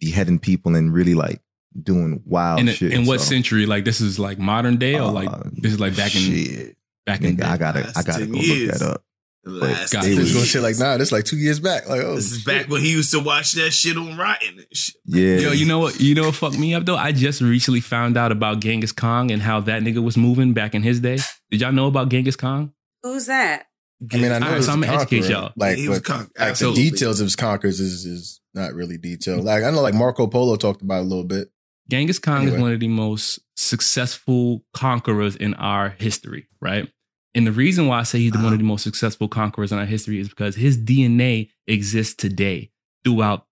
beheading 0.00 0.38
people 0.38 0.74
and 0.76 0.92
really 0.94 1.14
like 1.14 1.40
doing 1.82 2.22
wild 2.24 2.60
In, 2.60 2.68
shit. 2.68 2.92
in 2.92 3.04
what 3.06 3.20
so, 3.20 3.26
century? 3.26 3.66
Like 3.66 3.84
this 3.84 4.00
is 4.00 4.18
like 4.18 4.38
modern 4.38 4.76
day 4.76 4.98
or 4.98 5.10
like 5.10 5.28
uh, 5.28 5.42
this 5.52 5.72
is 5.72 5.80
like 5.80 5.96
back 5.96 6.14
in 6.14 6.20
shit. 6.20 6.76
back 7.04 7.22
in 7.22 7.36
Nigga, 7.36 7.44
I 7.44 7.56
gotta 7.58 7.80
Last 7.80 7.98
I 7.98 8.02
gotta 8.02 8.26
go 8.26 8.38
years. 8.38 8.68
look 8.68 8.78
that 8.78 8.90
up. 8.94 9.02
The 9.44 9.50
last 9.50 9.92
God, 9.92 10.04
They 10.04 10.12
It 10.12 10.18
was 10.18 10.24
was- 10.24 10.32
going 10.34 10.44
shit 10.46 10.62
like, 10.62 10.78
nah, 10.78 10.96
this 10.96 11.12
like 11.12 11.24
two 11.24 11.36
years 11.36 11.60
back. 11.60 11.88
Like, 11.88 12.00
oh, 12.02 12.16
This 12.16 12.32
is 12.32 12.38
shit. 12.38 12.46
back 12.46 12.68
when 12.68 12.80
he 12.82 12.90
used 12.92 13.12
to 13.12 13.20
watch 13.20 13.52
that 13.52 13.72
shit 13.72 13.96
on 13.96 14.16
Rotten 14.16 14.64
shit. 14.72 14.94
Yeah. 15.06 15.36
Yo, 15.38 15.52
you 15.52 15.66
know 15.66 15.78
what? 15.78 16.00
You 16.00 16.14
know 16.14 16.24
what 16.24 16.34
fucked 16.34 16.58
me 16.58 16.74
up 16.74 16.84
though? 16.86 16.96
I 16.96 17.12
just 17.12 17.40
recently 17.40 17.80
found 17.80 18.16
out 18.16 18.32
about 18.32 18.60
Genghis 18.60 18.92
Khan 18.92 19.30
and 19.30 19.42
how 19.42 19.60
that 19.60 19.82
nigga 19.82 20.02
was 20.02 20.16
moving 20.16 20.52
back 20.54 20.74
in 20.74 20.82
his 20.82 21.00
day. 21.00 21.18
Did 21.50 21.60
y'all 21.60 21.72
know 21.72 21.86
about 21.88 22.08
Genghis 22.08 22.36
Khan? 22.36 22.72
Who's 23.02 23.26
that? 23.26 23.66
I 24.12 24.16
mean, 24.16 24.32
I 24.32 24.38
know 24.38 24.46
Alright, 24.46 24.58
it's 24.58 24.66
so 24.66 24.72
a 24.72 24.74
I'ma 24.76 24.86
educate 24.92 25.24
y'all. 25.30 25.52
Like, 25.56 25.76
He 25.76 25.88
was 25.88 26.00
but, 26.00 26.04
con- 26.04 26.30
like 26.38 26.56
the 26.58 26.72
details 26.74 27.20
of 27.20 27.26
his 27.26 27.36
conquerors 27.36 27.80
is 27.80 28.04
is 28.04 28.40
not 28.52 28.74
really 28.74 28.98
detailed. 28.98 29.44
Like 29.44 29.62
I 29.62 29.70
know, 29.70 29.80
like 29.82 29.94
Marco 29.94 30.26
Polo 30.26 30.56
talked 30.56 30.82
about 30.82 30.98
it 30.98 31.06
a 31.06 31.08
little 31.08 31.24
bit. 31.24 31.48
Genghis 31.90 32.18
Khan 32.18 32.42
Anyway. 32.42 32.56
is 32.56 32.62
one 32.62 32.72
of 32.72 32.80
the 32.80 32.88
most 32.88 33.40
successful 33.56 34.64
conquerors 34.72 35.36
in 35.36 35.54
our 35.54 35.90
history, 35.90 36.48
right? 36.60 36.88
And 37.34 37.46
the 37.46 37.52
reason 37.52 37.88
why 37.88 37.98
I 37.98 38.02
say 38.04 38.18
he's 38.18 38.32
the 38.32 38.38
one 38.38 38.46
of 38.46 38.52
uh-huh. 38.52 38.58
the 38.58 38.64
most 38.64 38.84
successful 38.84 39.28
conquerors 39.28 39.72
in 39.72 39.78
our 39.78 39.84
history 39.84 40.20
is 40.20 40.28
because 40.28 40.54
his 40.54 40.78
DNA 40.78 41.50
exists 41.66 42.14
today 42.14 42.70
throughout, 43.04 43.46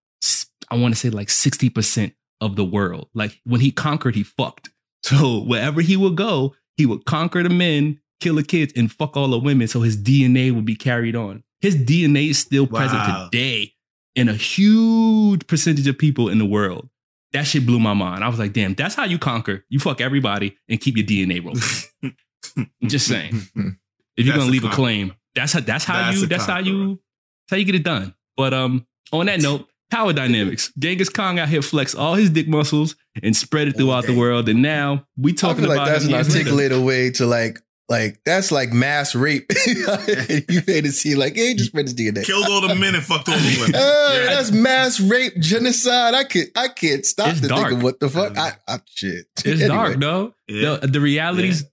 I 0.71 0.77
want 0.77 0.95
to 0.95 1.01
say 1.01 1.11
like 1.11 1.29
60% 1.29 2.15
of 2.41 2.57
the 2.57 2.65
world. 2.65 3.09
Like 3.15 3.41
when 3.45 3.61
he 3.61 3.71
conquered, 3.71 4.15
he 4.15 4.23
fucked. 4.23 4.71
So 5.05 5.41
wherever 5.41 5.81
he 5.81 5.97
would 5.97 6.17
go, 6.17 6.55
he 6.77 6.87
would 6.87 7.07
conquer 7.07 7.43
the 7.43 7.51
men, 7.51 7.99
kill 8.21 8.37
the 8.37 8.45
kids, 8.45 8.73
and 8.77 8.91
fuck 8.91 9.17
all 9.17 9.27
the 9.27 9.39
women. 9.39 9.67
So 9.67 9.81
his 9.81 9.97
DNA 9.97 10.55
would 10.55 10.65
be 10.65 10.77
carried 10.77 11.17
on. 11.17 11.43
His 11.61 11.75
DNA 11.75 12.31
is 12.31 12.39
still 12.39 12.69
present 12.69 13.03
today 13.33 13.73
in 14.15 14.29
a 14.29 14.35
huge 14.35 15.45
percentage 15.49 15.89
of 15.89 15.99
people 15.99 16.29
in 16.29 16.39
the 16.39 16.47
world. 16.47 16.89
That 17.33 17.49
shit 17.49 17.67
blew 17.67 17.81
my 17.81 17.95
mind. 17.95 18.23
I 18.23 18.29
was 18.29 18.39
like, 18.39 18.53
damn, 18.53 18.75
that's 18.75 18.95
how 18.95 19.05
you 19.05 19.19
conquer. 19.19 19.65
You 19.71 19.81
fuck 19.81 20.01
everybody 20.01 20.57
and 20.69 20.81
keep 20.81 20.97
your 20.97 21.05
DNA 21.05 21.45
rolling. 21.45 22.15
I'm 22.57 22.71
just 22.89 23.07
saying. 23.07 23.41
If 24.15 24.27
you're 24.27 24.35
That's 24.35 24.43
gonna 24.45 24.53
leave 24.53 24.63
a 24.65 24.67
conqueror. 24.67 24.77
claim, 24.85 25.13
that's 25.35 25.53
how 25.55 25.61
that's 25.61 25.85
how 25.87 25.95
That's 26.11 26.21
you 26.21 26.27
that's 26.27 26.45
how 26.45 26.59
you 26.59 26.89
that's 26.91 27.51
how 27.53 27.57
you 27.57 27.65
get 27.65 27.75
it 27.77 27.83
done. 27.83 28.15
But 28.37 28.53
um 28.53 28.87
on 29.11 29.25
that 29.27 29.41
note, 29.41 29.67
power 29.91 30.13
dynamics. 30.13 30.71
Genghis 30.79 31.09
Khan 31.09 31.39
out 31.39 31.49
here 31.49 31.63
flex 31.63 31.95
all 31.95 32.15
his 32.15 32.29
dick 32.29 32.47
muscles 32.47 32.95
and 33.23 33.35
spread 33.35 33.69
it 33.69 33.77
throughout 33.79 34.05
the 34.05 34.15
world. 34.15 34.51
And 34.51 34.61
now 34.61 35.07
we 35.17 35.33
I 35.33 35.35
talking 35.35 35.63
feel 35.63 35.69
like 35.71 35.77
about 35.79 35.89
that's 35.89 36.05
an 36.05 36.11
years 36.11 36.29
later. 36.29 36.39
articulated 36.41 36.85
way 36.85 37.11
to 37.13 37.27
like, 37.27 37.61
like 37.89 38.21
that's 38.27 38.53
like 38.53 38.71
mass 38.75 39.15
rape. 39.15 39.51
you 39.67 40.61
made 40.67 40.85
it 40.87 40.93
seem 40.93 41.17
like, 41.19 41.35
yeah, 41.37 41.45
he 41.47 41.55
just 41.55 41.71
spread 41.71 41.87
his 41.87 41.95
DNA. 41.95 42.25
Killed 42.25 42.47
all 42.51 42.61
the 42.67 42.75
men 42.75 42.95
and 42.95 43.03
fucked 43.05 43.29
all 43.31 43.37
the 43.37 43.57
women. 43.61 43.75
Hey, 43.75 44.25
Yeah. 44.27 44.35
that's 44.35 44.51
mass 44.53 45.01
rape, 45.01 45.39
genocide. 45.41 46.13
I 46.15 46.25
could, 46.25 46.49
I 46.55 46.69
can't 46.69 47.05
stop 47.07 47.29
It's 47.29 47.41
to 47.41 47.49
dark. 47.49 47.69
think 47.69 47.79
of 47.79 47.83
what 47.83 47.99
the 48.01 48.09
fuck. 48.11 48.37
I, 48.37 48.53
I 48.69 48.79
shit. 48.87 49.27
It's 49.39 49.47
Anyway. 49.47 49.69
dark, 49.69 49.97
though. 50.01 50.35
Yeah. 50.49 50.77
The, 50.77 50.87
the 50.87 51.01
realities, 51.01 51.65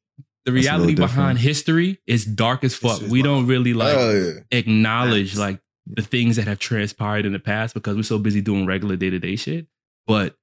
the 0.51 0.55
That's 0.61 0.67
a 0.67 0.71
little 0.71 0.85
reality 0.87 0.95
behind 0.95 1.39
history 1.39 1.99
is 2.07 2.25
dark 2.25 2.63
as 2.63 2.75
fuck. 2.75 3.01
We 3.01 3.21
don't 3.21 3.47
really 3.47 3.73
like 3.73 3.95
Oh 3.97 4.11
yeah. 4.11 4.57
acknowledge 4.57 5.29
Facts. 5.29 5.39
like 5.39 5.59
the 5.87 6.01
things 6.01 6.35
that 6.35 6.47
have 6.47 6.59
transpired 6.59 7.25
in 7.25 7.33
the 7.33 7.39
past 7.39 7.73
because 7.73 7.95
we're 7.95 8.03
so 8.03 8.19
busy 8.19 8.41
doing 8.41 8.65
regular 8.65 8.95
day 8.95 9.09
to 9.09 9.19
day 9.19 9.35
shit. 9.35 9.67
But 10.07 10.35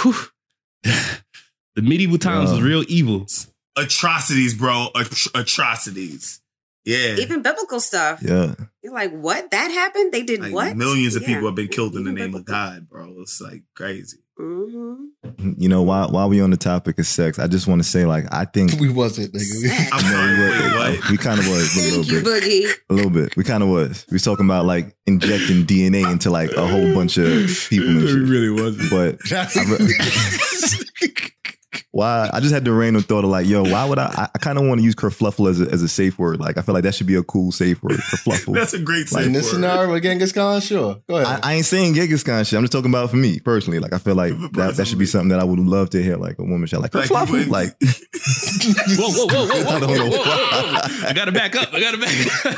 whew, 0.00 0.14
the 0.84 1.82
medieval 1.82 2.18
times 2.18 2.50
was 2.50 2.60
real 2.62 2.84
evil. 2.88 3.26
Atrocities, 3.76 4.54
bro. 4.54 4.88
At- 4.98 5.26
atrocities. 5.34 6.40
Yeah. 6.84 7.14
Even 7.16 7.42
biblical 7.42 7.78
stuff. 7.80 8.20
Yeah. 8.22 8.54
You're 8.82 8.92
like, 8.92 9.12
what? 9.12 9.50
That 9.52 9.70
happened? 9.70 10.12
They 10.12 10.22
did 10.24 10.40
Like 10.40 10.52
what? 10.52 10.76
millions 10.76 11.14
of 11.16 11.22
Yeah. 11.22 11.28
people 11.28 11.46
have 11.48 11.54
been 11.54 11.68
killed 11.68 11.94
in 11.94 12.04
the 12.04 12.10
Even 12.10 12.22
name 12.32 12.34
of. 12.34 12.44
God, 12.44 12.88
bro. 12.88 13.14
It's 13.20 13.40
like 13.40 13.62
crazy. 13.74 14.18
Mhm. 14.42 15.54
You 15.56 15.68
know, 15.68 15.82
while 15.82 16.08
while 16.10 16.28
we 16.28 16.40
on 16.40 16.50
the 16.50 16.56
topic 16.56 16.98
of 16.98 17.06
sex, 17.06 17.38
I 17.38 17.46
just 17.46 17.66
want 17.68 17.82
to 17.82 17.88
say, 17.88 18.04
like, 18.06 18.24
I 18.32 18.44
think 18.44 18.72
We 18.80 18.88
wasn't, 18.88 19.32
nigga. 19.32 19.88
I'm 19.92 20.02
No, 20.02 20.10
sorry. 20.10 20.32
we, 20.32 20.40
were- 20.42 20.78
what? 20.98 21.10
we 21.10 21.16
kind 21.16 21.38
of 21.38 21.46
was 21.48 21.76
a 21.76 21.80
little 21.80 22.04
you, 22.04 22.22
bit, 22.22 22.42
Boogie. 22.42 22.70
a 22.90 22.94
little 22.94 23.10
bit. 23.10 23.36
We 23.36 23.44
kind 23.44 23.62
of 23.62 23.68
was. 23.68 24.04
We 24.10 24.16
was 24.16 24.22
talking 24.22 24.44
about 24.44 24.66
like 24.66 24.94
injecting 25.06 25.64
DNA 25.64 26.10
into 26.10 26.30
like 26.30 26.50
a 26.52 26.66
whole 26.66 26.92
bunch 26.94 27.18
of 27.18 27.48
people 27.70 27.88
and 27.88 28.08
shit. 28.08 28.18
really 28.28 28.50
wasn't. 28.50 28.90
But 28.90 29.18
I 29.56 29.64
re- 29.64 29.94
why? 31.92 32.28
I 32.32 32.40
just 32.40 32.52
had 32.52 32.64
the 32.64 32.72
random 32.72 33.02
thought 33.02 33.22
of 33.24 33.30
like, 33.30 33.46
yo, 33.46 33.62
why 33.62 33.84
would 33.84 33.98
I? 33.98 34.06
I, 34.06 34.28
I 34.34 34.38
kind 34.38 34.58
of 34.58 34.64
want 34.66 34.80
to 34.80 34.84
use 34.84 34.94
kerfluffle 34.94 35.48
as 35.50 35.60
a, 35.60 35.70
as 35.70 35.82
a 35.82 35.88
safe 35.88 36.18
word. 36.18 36.40
Like, 36.40 36.56
I 36.56 36.62
feel 36.62 36.74
like 36.74 36.84
that 36.84 36.94
should 36.94 37.06
be 37.06 37.14
a 37.16 37.22
cool 37.22 37.52
safe 37.52 37.82
word. 37.82 37.98
Kerfluffle. 37.98 38.54
That's 38.58 38.72
a 38.74 38.78
great 38.78 39.12
Like, 39.12 39.26
In 39.26 39.32
this 39.32 39.44
word. 39.46 39.52
scenario 39.56 39.92
with 39.92 40.02
Genghis 40.02 40.32
Khan, 40.32 40.60
sure. 40.62 41.02
Go 41.08 41.16
ahead. 41.18 41.40
I, 41.44 41.50
I 41.50 41.54
ain't 41.54 41.66
saying 41.66 41.94
Genghis 41.94 42.24
Khan 42.24 42.42
shit. 42.44 42.56
I'm 42.56 42.62
just 42.62 42.72
talking 42.72 42.90
about 42.90 43.10
for 43.10 43.16
me 43.16 43.38
personally. 43.40 43.78
Like, 43.78 43.92
I 43.92 43.98
feel 43.98 44.14
like 44.14 44.32
that, 44.54 44.74
that 44.76 44.86
should 44.86 44.98
be 44.98 45.06
something 45.06 45.28
that 45.28 45.38
I 45.40 45.44
would 45.44 45.58
love 45.60 45.90
to 45.90 46.02
hear. 46.02 46.16
Like 46.16 46.38
a 46.38 46.42
woman 46.44 46.66
shout 46.66 46.80
like 46.80 46.94
Like, 46.94 47.10
kerfluffle. 47.10 47.30
wouldn't- 47.30 47.50
Like, 47.50 47.76
Whoa, 48.98 49.10
whoa, 49.10 49.26
whoa, 49.26 49.46
whoa, 49.46 49.60
I 49.60 49.64
whoa, 49.64 49.80
don't 49.80 49.88
whoa, 49.90 49.96
know 49.96 50.04
whoa, 50.10 50.16
whoa, 50.16 50.24
whoa. 50.24 51.08
I 51.08 51.12
gotta 51.14 51.32
back 51.32 51.54
up. 51.56 51.72
I 51.74 51.80
gotta 51.80 51.98
back. 51.98 52.14
Up. 52.46 52.52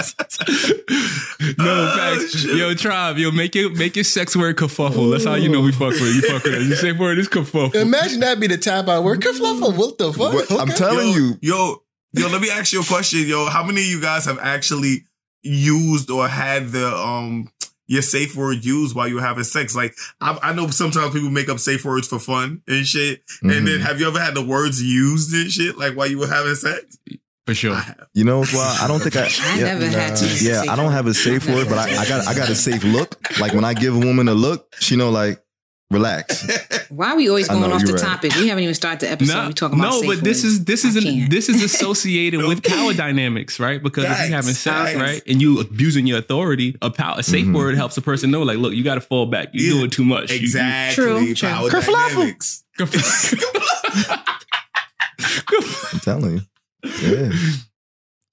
no 1.58 1.88
ah, 1.88 2.16
facts. 2.18 2.44
Yo, 2.44 2.74
tribe. 2.74 3.18
Yo, 3.18 3.30
make 3.30 3.56
it 3.56 3.72
make 3.74 3.96
your 3.96 4.04
sex 4.04 4.36
word 4.36 4.56
kerfuffle. 4.56 5.10
That's 5.12 5.24
how 5.24 5.34
you 5.34 5.48
know 5.48 5.60
we 5.60 5.72
fuck 5.72 5.90
with 5.90 6.02
it. 6.02 6.14
You 6.14 6.22
fuck 6.22 6.44
with 6.44 6.54
it. 6.54 6.62
Your 6.62 6.76
safe 6.76 6.98
word 6.98 7.18
is 7.18 7.28
kerfuffle. 7.28 7.89
Imagine 7.90 8.20
that 8.20 8.38
be 8.40 8.46
the 8.46 8.56
tap 8.58 8.88
out 8.88 9.02
word. 9.04 9.20
Kerfluffle. 9.20 9.76
What 9.76 9.98
the 9.98 10.12
fuck? 10.12 10.32
what- 10.32 10.50
I'm 10.52 10.68
telling 10.68 11.08
yo, 11.08 11.14
you, 11.14 11.38
Yo, 11.42 11.82
yo, 12.12 12.28
let 12.28 12.40
me 12.40 12.50
ask 12.50 12.72
you 12.72 12.80
a 12.80 12.84
question, 12.84 13.26
yo. 13.26 13.46
How 13.46 13.64
many 13.64 13.80
of 13.80 13.86
you 13.86 14.00
guys 14.00 14.24
have 14.26 14.38
actually 14.40 15.04
used 15.42 16.10
or 16.10 16.28
had 16.28 16.68
the 16.70 16.86
um 16.94 17.50
your 17.86 18.02
safe 18.02 18.36
word 18.36 18.64
used 18.64 18.94
while 18.94 19.08
you 19.08 19.16
were 19.16 19.20
having 19.22 19.44
sex? 19.44 19.74
Like 19.74 19.94
I, 20.20 20.38
I 20.42 20.52
know 20.52 20.68
sometimes 20.68 21.12
people 21.12 21.30
make 21.30 21.48
up 21.48 21.58
safe 21.58 21.84
words 21.84 22.06
for 22.06 22.18
fun 22.18 22.62
and 22.68 22.86
shit. 22.86 23.22
Mhm. 23.42 23.56
And 23.56 23.66
then 23.68 23.80
have 23.80 23.98
you 24.00 24.06
ever 24.06 24.20
had 24.20 24.34
the 24.34 24.44
words 24.44 24.82
used 24.82 25.34
and 25.34 25.50
shit 25.50 25.76
like 25.76 25.94
while 25.94 26.06
you 26.06 26.18
were 26.18 26.28
having 26.28 26.54
sex? 26.54 26.98
For 27.46 27.54
sure. 27.54 27.80
You 28.14 28.22
know, 28.24 28.44
well, 28.52 28.76
I 28.80 28.86
don't 28.86 29.00
think 29.00 29.16
I. 29.16 29.22
I 29.40 29.58
yeah, 29.58 29.78
never 29.78 29.86
had 29.88 30.14
to. 30.16 30.44
Yeah, 30.44 30.70
I 30.72 30.76
don't 30.76 30.92
have 30.92 31.06
a 31.08 31.14
safe 31.14 31.48
word, 31.48 31.68
but 31.68 31.78
I, 31.78 31.96
I 32.02 32.06
got 32.08 32.26
I 32.28 32.34
got 32.34 32.48
a 32.48 32.54
safe 32.54 32.84
look. 32.84 33.16
Like 33.40 33.54
when 33.54 33.64
I 33.64 33.74
give 33.74 33.96
a 33.96 33.98
woman 33.98 34.28
a 34.28 34.34
look, 34.34 34.72
she 34.78 34.94
know 34.94 35.10
like 35.10 35.42
relax. 35.90 36.46
Why 36.90 37.10
are 37.12 37.16
we 37.16 37.28
always 37.28 37.48
going 37.48 37.70
off 37.72 37.84
the 37.84 37.92
right. 37.94 38.00
topic? 38.02 38.34
We 38.36 38.48
haven't 38.48 38.62
even 38.64 38.74
started 38.74 39.00
the 39.00 39.10
episode. 39.10 39.34
No, 39.34 39.46
we 39.48 39.52
talking 39.54 39.78
about 39.78 39.90
no, 39.90 40.02
but 40.06 40.22
this 40.24 40.42
words. 40.42 40.54
is 40.54 40.64
this 40.64 40.84
is 40.84 40.96
an, 40.96 41.28
this 41.28 41.48
is 41.48 41.62
associated 41.62 42.44
with 42.48 42.62
power 42.62 42.92
dynamics, 42.94 43.58
right? 43.60 43.82
Because 43.82 44.04
if 44.04 44.10
you're 44.10 44.36
having 44.36 44.52
sex, 44.54 44.92
facts. 44.92 44.96
right, 44.98 45.22
and 45.26 45.40
you 45.42 45.60
abusing 45.60 46.06
your 46.06 46.18
authority, 46.18 46.76
a 46.82 46.90
power 46.90 47.16
a 47.18 47.22
safe 47.22 47.46
Mhm. 47.46 47.54
word 47.54 47.74
helps 47.76 47.96
a 47.96 48.02
person 48.02 48.30
know, 48.30 48.42
like, 48.42 48.58
look, 48.58 48.72
you 48.74 48.82
got 48.84 48.94
to 48.96 49.00
fall 49.00 49.26
back. 49.26 49.48
You're 49.52 49.64
Yeah. 49.72 49.78
doing 49.80 49.90
too 49.90 50.04
much. 50.04 50.30
You- 50.30 50.36
you- 50.38 50.42
Exactly. 50.42 51.04
True, 51.04 51.34
true. 51.34 51.48
Power 51.48 51.68
Kerfluffle. 51.70 52.14
dynamics. 52.14 52.64
I'm 55.92 56.00
telling 56.00 56.32
you, 56.34 56.40
yeah. 57.02 57.30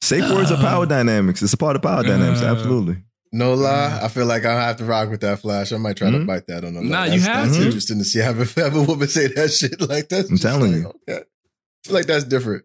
Safe 0.02 0.30
words 0.30 0.52
are 0.52 0.58
power 0.58 0.86
dynamics. 0.86 1.42
It's 1.42 1.52
a 1.54 1.58
part 1.58 1.76
of 1.76 1.82
power 1.82 2.04
dynamics. 2.04 2.42
Uh, 2.42 2.46
Absolutely. 2.46 2.98
No 3.32 3.54
lie, 3.54 4.00
I 4.02 4.08
feel 4.08 4.26
like 4.26 4.46
I 4.46 4.54
have 4.68 4.78
to 4.78 4.86
rock 4.86 5.10
with 5.10 5.22
that 5.22 5.40
flash. 5.40 5.72
I 5.74 5.78
might 5.78 5.98
try 5.98 6.10
to 6.12 6.18
Mhm. 6.18 6.28
bite 6.28 6.48
that 6.48 6.64
on 6.64 6.74
the 6.76 6.82
Nah, 6.82 7.04
you 7.06 7.20
have 7.20 7.46
that's 7.48 7.58
to. 7.58 7.66
interesting 7.66 7.98
to 8.00 8.06
see. 8.06 8.20
Have 8.20 8.40
a, 8.40 8.62
have 8.62 8.76
a 8.76 8.84
woman 8.84 9.08
say 9.08 9.28
that 9.28 9.52
shit 9.52 9.80
like 9.82 10.10
that. 10.10 10.30
I'm 10.30 10.38
telling 10.38 10.74
you. 10.74 10.88
Okay. 11.10 11.22
I 11.22 11.88
feel 11.88 11.94
like 11.96 12.06
that's 12.06 12.24
different. 12.26 12.64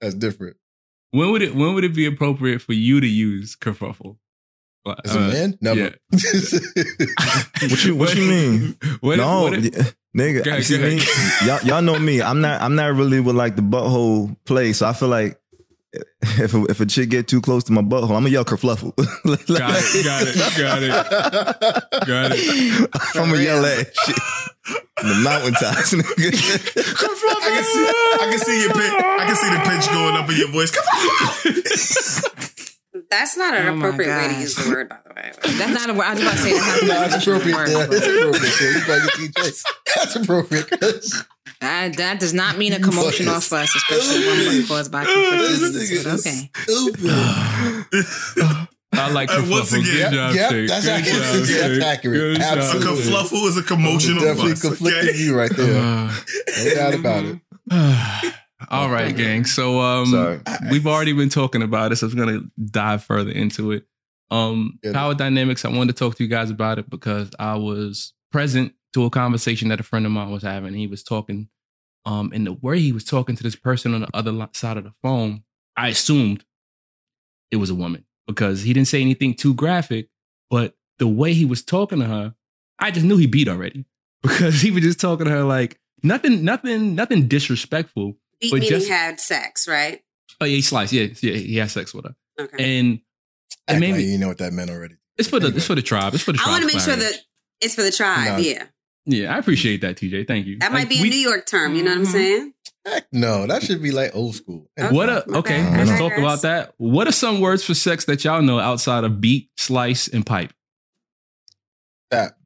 That's 0.00 0.14
different. 0.14 0.56
When 1.12 1.30
would 1.32 1.42
it 1.42 1.54
when 1.54 1.74
would 1.74 1.84
it 1.84 1.94
be 1.94 2.06
appropriate 2.06 2.62
for 2.62 2.72
you 2.72 3.00
to 3.00 3.06
use 3.06 3.56
kerfuffle? 3.56 4.16
As 5.04 5.14
a 5.14 5.18
Uh, 5.20 5.28
man, 5.28 5.58
never. 5.60 5.80
yeah. 5.80 5.90
What 7.62 7.84
you 7.84 7.94
What 7.96 8.14
you 8.14 8.22
mean? 8.28 8.76
What, 9.00 9.16
no, 9.18 9.42
what- 9.42 9.52
nigga. 10.16 10.46
Ahead, 10.46 10.64
see 10.64 10.78
go 10.78 10.84
ahead. 10.86 10.98
me? 10.98 11.46
Y'all, 11.46 11.60
y'all 11.62 11.82
know 11.82 11.98
me. 11.98 12.22
I'm 12.22 12.40
not. 12.40 12.60
I'm 12.62 12.74
not 12.74 12.94
really 12.94 13.20
with 13.20 13.36
like 13.36 13.56
the 13.56 13.62
butthole 13.62 14.36
play. 14.44 14.72
So 14.72 14.86
I 14.86 14.92
feel 14.92 15.08
like 15.08 15.39
if 16.22 16.54
a, 16.54 16.64
if 16.64 16.80
a 16.80 16.86
chick 16.86 17.10
get 17.10 17.26
too 17.28 17.40
close 17.40 17.64
to 17.64 17.72
my 17.72 17.82
butthole, 17.82 18.04
I'm 18.16 18.22
gonna 18.22 18.28
yell 18.30 18.44
kerfluffle. 18.44 18.92
Like- 19.24 19.46
Got 19.46 19.70
it, 19.76 20.04
got 20.04 20.22
it, 20.26 20.36
got 20.56 20.82
it, 20.82 20.90
got 22.06 22.32
it. 22.34 22.90
I'm 23.16 23.30
gonna 23.30 23.42
yell 23.42 23.64
at 23.64 23.94
shit. 23.96 24.16
The 25.02 25.14
mountaintops, 25.24 25.94
nigga. 25.94 26.30
I 27.42 27.50
can 27.50 27.64
see 27.64 27.86
I 28.20 28.28
can 28.30 28.38
see 28.38 28.60
your 28.62 28.72
pitch. 28.72 28.92
I 28.92 29.24
can 29.26 29.36
see 29.36 29.50
the 29.50 29.60
pitch 29.68 29.88
going 29.92 30.16
up 30.16 30.28
in 30.30 30.36
your 30.36 30.50
voice. 30.52 30.72
That's 33.10 33.36
not 33.36 33.54
an 33.54 33.66
Oh 33.68 33.76
appropriate 33.76 34.08
way 34.16 34.28
to 34.34 34.40
use 34.40 34.54
the 34.56 34.68
word, 34.68 34.88
by 34.88 34.96
the 35.06 35.14
way. 35.14 35.30
That's 35.58 35.72
not 35.72 35.90
a 35.90 35.94
word. 35.94 36.02
I 36.04 36.14
was 36.14 36.22
about 36.22 36.32
to 36.32 36.38
say 36.38 36.52
that's 36.58 36.82
not 36.82 37.10
Nah, 37.10 37.14
a 37.14 37.18
appropriate. 37.20 37.56
word, 37.56 37.68
Yeah, 37.68 37.86
but 37.86 37.96
it's 37.96 38.06
appropriate. 38.06 38.74
You 38.74 38.86
gotta 38.86 39.08
get 39.32 39.62
That's 39.96 40.16
appropriate. 40.16 40.68
That, 41.60 41.96
that 41.98 42.18
does 42.20 42.32
not 42.34 42.56
mean 42.58 42.72
a 42.72 42.80
commotion 42.80 43.28
off 43.28 43.52
us, 43.52 43.72
especially 43.76 44.26
one 44.26 44.66
caused 44.66 44.90
by 44.90 45.04
conflicting 45.04 45.38
This 45.38 45.60
needs, 45.60 45.76
nigga 45.90 46.04
but 46.04 46.14
is 46.14 46.26
Okay. 46.26 46.50
stupid. 46.64 47.10
I 48.92 49.08
like 49.12 49.30
And 49.30 49.48
once 49.48 49.72
again- 49.72 49.84
Good 49.84 50.12
job, 50.12 50.34
Yep, 50.34 50.50
Shay. 50.50 50.66
that's 50.66 50.84
Good 50.84 50.92
accurate. 50.92 51.16
job, 51.16 51.46
That's 51.46 51.84
accurate. 51.84 52.18
Good 52.20 52.40
job, 52.40 52.58
A 52.58 52.60
Absolutely. 52.60 53.02
Confluffle 53.12 53.46
is 53.48 53.56
a 53.56 53.62
commotion 53.62 54.16
of 54.16 54.22
Definitely 54.24 54.52
us. 54.52 54.60
conflicting 54.62 55.08
Okay? 55.10 55.18
you 55.18 55.36
right 55.38 55.56
there. 55.56 55.80
Uh, 55.80 56.12
No 56.64 56.74
doubt 56.74 56.94
about 56.94 57.24
it. 57.24 57.38
All 58.68 58.90
right, 58.90 59.16
gang. 59.16 59.44
So 59.44 59.80
um 59.80 60.06
Sorry. 60.06 60.40
we've 60.70 60.86
already 60.86 61.12
been 61.12 61.28
talking 61.28 61.62
about 61.62 61.92
it, 61.92 61.96
so 61.96 62.06
I'm 62.06 62.16
gonna 62.16 62.40
dive 62.70 63.04
further 63.04 63.30
into 63.30 63.72
it. 63.72 63.86
Um 64.30 64.78
Good. 64.82 64.94
power 64.94 65.14
dynamics, 65.14 65.64
I 65.64 65.68
wanted 65.68 65.96
to 65.96 65.98
talk 65.98 66.16
to 66.16 66.24
you 66.24 66.28
guys 66.28 66.50
about 66.50 66.78
it 66.78 66.90
because 66.90 67.30
I 67.38 67.56
was 67.56 68.12
present 68.30 68.74
to 68.94 69.04
a 69.04 69.10
conversation 69.10 69.68
that 69.68 69.80
a 69.80 69.84
friend 69.84 70.06
of 70.06 70.12
mine 70.12 70.30
was 70.30 70.42
having. 70.42 70.74
He 70.74 70.86
was 70.86 71.02
talking 71.02 71.48
um 72.04 72.32
and 72.34 72.46
the 72.46 72.52
way 72.52 72.80
he 72.80 72.92
was 72.92 73.04
talking 73.04 73.36
to 73.36 73.42
this 73.42 73.56
person 73.56 73.94
on 73.94 74.02
the 74.02 74.08
other 74.14 74.48
side 74.52 74.76
of 74.76 74.84
the 74.84 74.92
phone, 75.02 75.42
I 75.76 75.88
assumed 75.88 76.44
it 77.50 77.56
was 77.56 77.70
a 77.70 77.74
woman 77.74 78.04
because 78.26 78.62
he 78.62 78.72
didn't 78.72 78.88
say 78.88 79.00
anything 79.00 79.34
too 79.34 79.54
graphic, 79.54 80.08
but 80.50 80.74
the 80.98 81.08
way 81.08 81.32
he 81.32 81.44
was 81.44 81.62
talking 81.62 81.98
to 81.98 82.04
her, 82.04 82.34
I 82.78 82.90
just 82.90 83.06
knew 83.06 83.16
he 83.16 83.26
beat 83.26 83.48
already 83.48 83.86
because 84.22 84.60
he 84.60 84.70
was 84.70 84.82
just 84.82 85.00
talking 85.00 85.26
to 85.26 85.32
her 85.32 85.44
like 85.44 85.78
nothing, 86.02 86.44
nothing, 86.44 86.94
nothing 86.94 87.26
disrespectful. 87.26 88.16
Beat 88.40 88.50
But 88.52 88.60
meaning 88.60 88.70
just- 88.70 88.88
had 88.88 89.20
sex, 89.20 89.68
right? 89.68 90.00
Oh 90.40 90.44
yeah, 90.46 90.56
he 90.56 90.62
sliced. 90.62 90.92
Yeah, 90.92 91.08
yeah, 91.20 91.34
he 91.34 91.56
had 91.56 91.70
sex 91.70 91.92
with 91.92 92.06
her, 92.06 92.14
Okay. 92.40 92.78
and 92.78 93.00
Act 93.68 93.80
maybe- 93.80 93.98
like 93.98 94.06
you 94.06 94.18
know 94.18 94.28
what 94.28 94.38
that 94.38 94.52
meant 94.52 94.70
already. 94.70 94.94
it's 95.18 95.28
for 95.28 95.38
the 95.38 95.46
Anyway. 95.46 95.58
it's 95.58 95.66
for 95.66 95.74
the 95.74 95.82
tribe. 95.82 96.14
It's 96.14 96.22
for 96.22 96.32
the 96.32 96.40
I 96.44 96.48
want 96.50 96.62
to 96.62 96.66
make 96.66 96.82
sure 96.82 96.96
that 96.96 97.12
it's 97.60 97.74
for 97.74 97.82
the 97.82 97.90
tribe. 97.92 98.38
No. 98.38 98.38
Yeah. 98.38 98.64
Yeah, 99.06 99.34
I 99.34 99.38
appreciate 99.38 99.80
that, 99.82 99.96
TJ. 99.96 100.26
Thank 100.26 100.46
you. 100.46 100.58
That 100.58 100.72
might 100.72 100.80
Like, 100.80 100.88
be 100.90 100.98
a 101.00 101.02
we- 101.02 101.10
New 101.10 101.16
York 101.18 101.46
term. 101.46 101.74
You 101.74 101.82
know 101.82 101.90
what 101.90 101.98
I'm 102.00 102.06
Mhm. 102.06 102.12
saying? 102.12 102.54
Heck 102.86 103.06
no, 103.12 103.46
that 103.46 103.62
should 103.62 103.82
be 103.82 103.90
like 103.90 104.14
old 104.14 104.34
school. 104.36 104.70
What 104.90 105.08
a 105.10 105.24
my 105.26 105.38
okay. 105.40 105.58
bad. 105.58 105.86
Let's 105.86 105.98
talk 106.00 106.16
about 106.16 106.42
that. 106.42 106.72
What 106.78 107.06
are 107.08 107.12
some 107.12 107.40
words 107.40 107.62
for 107.64 107.74
sex 107.74 108.06
that 108.06 108.24
y'all 108.24 108.40
know 108.40 108.58
outside 108.58 109.04
of 109.04 109.20
beat, 109.20 109.50
slice, 109.58 110.08
and 110.08 110.24
pipe? 110.24 110.52
Tap. 112.10 112.36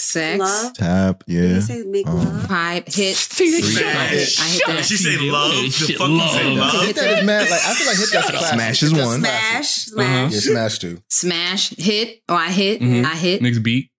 Sex, 0.00 0.38
Love. 0.40 0.72
Tap, 0.74 1.24
yeah. 1.26 1.40
you 1.42 1.60
say 1.60 1.82
make 1.84 2.06
Um, 2.06 2.16
love? 2.16 2.48
pipe, 2.48 2.86
hit. 2.88 3.16
TJ, 3.16 3.60
Smash. 3.62 4.40
I 4.40 4.44
hit 4.48 4.62
that. 4.66 4.84
She 4.84 4.96
said 4.96 5.20
love. 5.20 5.52
okay, 5.52 5.66
The 5.66 5.70
shit, 5.70 5.98
fuck 5.98 6.08
love. 6.08 6.30
say 6.32 6.44
love? 6.56 6.86
Hit 6.86 6.96
that 6.96 7.18
is 7.18 7.24
mad. 7.24 7.50
Like 7.50 7.60
I 7.64 7.74
feel 7.74 7.86
like 7.86 7.96
hit 7.98 8.08
that's 8.12 8.28
a 8.28 8.32
classic. 8.32 8.54
Smash 8.54 8.82
is 8.82 8.92
one. 8.92 9.20
classic. 9.20 9.22
Smash, 9.22 9.68
smash. 9.68 10.32
Yeah, 10.32 10.40
smash 10.40 10.78
too. 10.78 11.02
Smash, 11.08 11.70
hit, 11.76 12.20
or 12.28 12.36
I 12.36 12.48
hit, 12.50 12.80
Mhm. 12.80 13.04
I 13.04 13.14
hit, 13.14 13.42
Next 13.42 13.58
beat. 13.60 13.90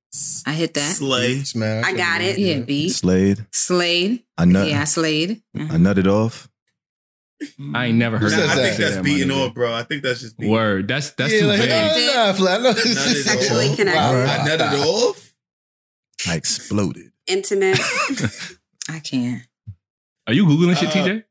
I 0.45 0.53
hit 0.53 0.73
that. 0.73 0.95
Slay. 0.95 1.43
Smash. 1.43 1.85
I 1.85 1.93
got 1.93 2.21
it. 2.21 2.37
Yeah, 2.37 2.59
beat, 2.59 2.89
Slade. 2.89 3.45
slayed. 3.53 4.23
I 4.37 4.45
nut. 4.45 4.67
Yeah, 4.67 4.81
I 4.81 4.83
slayed. 4.85 5.41
Uh-huh. 5.57 5.73
I 5.73 5.77
nutted 5.77 6.07
off. 6.07 6.49
I 7.73 7.85
ain't 7.87 7.97
never 7.97 8.19
heard 8.19 8.29
says 8.29 8.45
Nah, 8.47 8.53
I 8.53 8.55
think 8.55 8.77
that's 8.77 8.95
my 8.97 9.01
beating 9.01 9.31
off, 9.31 9.53
bro. 9.55 9.73
I 9.73 9.81
think 9.81 10.03
that's 10.03 10.19
just 10.21 10.37
beating. 10.37 10.51
Word. 10.51 10.87
That's 10.87 11.09
that's 11.11 11.33
yeah, 11.33 11.39
too 11.39 11.45
like, 11.47 11.59
vague. 11.61 11.71
oh, 11.71 12.13
nah, 12.27 12.33
Flat. 12.33 12.59
I 12.59 12.63
know 12.63 12.69
it's 12.69 12.85
Nutted 12.85 13.23
Sexually 13.23 13.75
connected. 13.75 13.97
I 13.99 14.47
nutted 14.47 14.73
it 14.73 14.85
off. 14.85 15.30
I 16.27 16.35
exploded. 16.35 17.11
Intimate. 17.27 17.79
I 18.89 18.99
can't. 18.99 19.43
Are 20.27 20.33
you 20.33 20.45
googling 20.45 20.75
shit, 20.77 20.89
Uh, 20.89 20.93
TJ? 20.93 21.23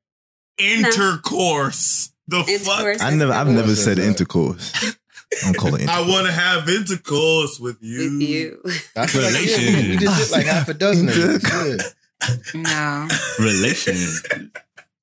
Intercourse. 0.59 2.13
The 2.29 2.43
fuck. 2.65 3.01
I 3.03 3.11
never. 3.11 3.33
I've 3.33 3.49
never 3.49 3.75
said 3.75 3.99
that? 3.99 4.07
intercourse. 4.07 4.73
I 5.43 5.45
don't 5.45 5.57
call 5.57 5.75
it 5.77 5.89
I 5.89 6.01
want 6.01 6.27
to 6.27 6.33
have 6.33 6.69
intercourse 6.69 7.59
with 7.61 7.79
you. 7.81 7.99
with 8.19 8.23
you. 8.29 8.63
I 8.97 9.07
feel 9.07 9.23
like 9.23 9.33
yeah, 9.47 9.89
we 9.91 9.97
just 9.97 10.31
hit 10.31 10.37
like 10.37 10.47
half 10.47 10.69
a 10.69 10.75
dozen 10.75 11.09
of 11.09 11.15
these. 11.15 11.45
Yeah. 12.55 13.07
No. 13.09 13.09
Relation. 13.39 13.97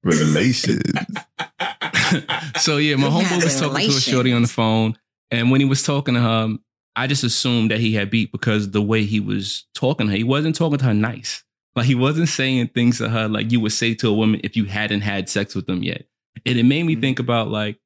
Relations. 0.03 0.83
so 2.57 2.77
yeah, 2.77 2.95
my 2.95 3.07
We 3.07 3.13
homeboy 3.23 3.43
was 3.43 3.59
talking 3.59 3.89
to 3.89 3.95
a 3.97 3.99
shorty 3.99 4.33
on 4.33 4.43
the 4.43 4.47
phone, 4.47 4.97
and 5.31 5.49
when 5.49 5.59
he 5.59 5.65
was 5.65 5.81
talking 5.81 6.13
to 6.13 6.19
her, 6.21 6.55
I 6.97 7.05
just 7.05 7.23
assumed 7.23 7.69
that 7.69 7.79
he 7.79 7.93
had 7.93 8.09
beat 8.09 8.31
because 8.31 8.71
the 8.71 8.81
way 8.81 9.03
he 9.03 9.19
was 9.19 9.67
talking 9.75 10.07
to 10.07 10.11
her, 10.11 10.17
he 10.17 10.23
wasn't 10.23 10.55
talking 10.55 10.79
to 10.79 10.85
her 10.85 10.93
nice. 10.95 11.43
Like 11.75 11.85
he 11.85 11.93
wasn't 11.93 12.27
saying 12.27 12.69
things 12.69 12.97
to 12.97 13.09
her 13.09 13.27
like 13.27 13.51
you 13.51 13.59
would 13.59 13.71
say 13.71 13.93
to 13.93 14.09
a 14.09 14.13
woman 14.13 14.41
if 14.43 14.57
you 14.57 14.65
hadn't 14.65 15.01
had 15.01 15.29
sex 15.29 15.53
with 15.53 15.67
them 15.67 15.83
yet. 15.83 16.05
And 16.43 16.57
it 16.57 16.63
made 16.63 16.83
me 16.83 16.93
mm-hmm. 16.93 17.01
think 17.01 17.19
about 17.19 17.49
like, 17.49 17.77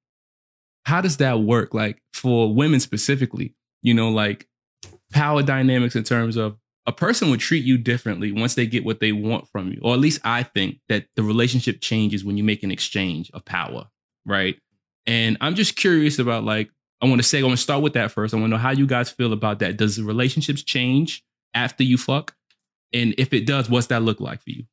how 0.85 1.01
does 1.01 1.17
that 1.17 1.41
work? 1.41 1.73
Like 1.73 2.01
for 2.13 2.55
women 2.55 2.79
specifically, 2.79 3.53
you 3.81 3.93
know, 3.93 4.09
like 4.09 4.47
power 5.11 5.43
dynamics 5.43 5.97
in 5.97 6.03
terms 6.03 6.37
of 6.37 6.57
a 6.87 6.93
person 6.93 7.29
would 7.29 7.41
treat 7.41 7.65
you 7.65 7.77
differently 7.77 8.31
once 8.31 8.55
they 8.55 8.65
get 8.65 8.85
what 8.85 9.01
they 9.01 9.11
want 9.11 9.49
from 9.49 9.71
you. 9.71 9.81
Or 9.83 9.93
at 9.93 9.99
least 9.99 10.21
I 10.23 10.43
think 10.43 10.79
that 10.87 11.07
the 11.17 11.23
relationship 11.23 11.81
changes 11.81 12.23
when 12.23 12.37
you 12.37 12.45
make 12.45 12.63
an 12.63 12.71
exchange 12.71 13.29
of 13.33 13.43
power, 13.43 13.87
right? 14.25 14.57
And 15.05 15.37
I'm 15.41 15.55
just 15.55 15.75
curious 15.75 16.17
about 16.17 16.45
like, 16.45 16.69
I 17.01 17.07
want 17.07 17.21
to 17.21 17.27
say, 17.27 17.39
I 17.39 17.43
want 17.43 17.57
to 17.57 17.63
start 17.63 17.81
with 17.81 17.93
that 17.93 18.11
first. 18.11 18.33
I 18.33 18.37
want 18.37 18.45
to 18.45 18.51
know 18.51 18.61
how 18.61 18.71
you 18.71 18.85
guys 18.85 19.09
feel 19.09 19.33
about 19.33 19.59
that. 19.59 19.77
Does 19.77 19.95
the 19.95 20.03
relationships 20.03 20.63
change 20.63 21.23
after 21.53 21.83
you 21.83 21.97
fuck? 21.97 22.35
And 22.93 23.15
if 23.17 23.33
it 23.33 23.45
does, 23.45 23.69
what's 23.69 23.87
that 23.87 24.03
look 24.03 24.19
like 24.19 24.41
for 24.41 24.51
you? 24.51 24.65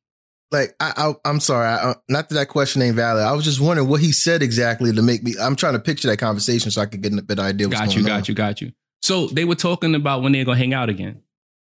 Like 0.51 0.75
I, 0.79 0.93
I 0.95 1.29
I'm 1.29 1.39
sorry, 1.39 1.67
I, 1.67 1.75
uh, 1.75 1.93
not 2.09 2.29
that 2.29 2.35
that 2.35 2.47
question 2.49 2.81
ain't 2.81 2.95
valid. 2.95 3.23
I 3.23 3.33
was 3.33 3.45
just 3.45 3.59
wondering 3.59 3.87
what 3.87 4.01
he 4.01 4.11
said 4.11 4.41
exactly 4.41 4.91
to 4.91 5.01
make 5.01 5.23
me. 5.23 5.35
I'm 5.39 5.55
trying 5.55 5.73
to 5.73 5.79
picture 5.79 6.07
that 6.07 6.17
conversation 6.17 6.71
so 6.71 6.81
I 6.81 6.87
could 6.87 7.01
get 7.01 7.13
a 7.13 7.21
better 7.21 7.43
idea. 7.43 7.67
What's 7.67 7.79
Got 7.79 7.95
you, 7.95 8.03
got 8.03 8.17
on. 8.17 8.23
you, 8.27 8.33
got 8.33 8.61
you. 8.61 8.71
So 9.01 9.27
they 9.27 9.45
were 9.45 9.55
talking 9.55 9.93
about 9.93 10.23
when 10.23 10.31
they're 10.31 10.45
gonna 10.45 10.57
hang 10.57 10.73
out 10.73 10.89
again. 10.89 11.21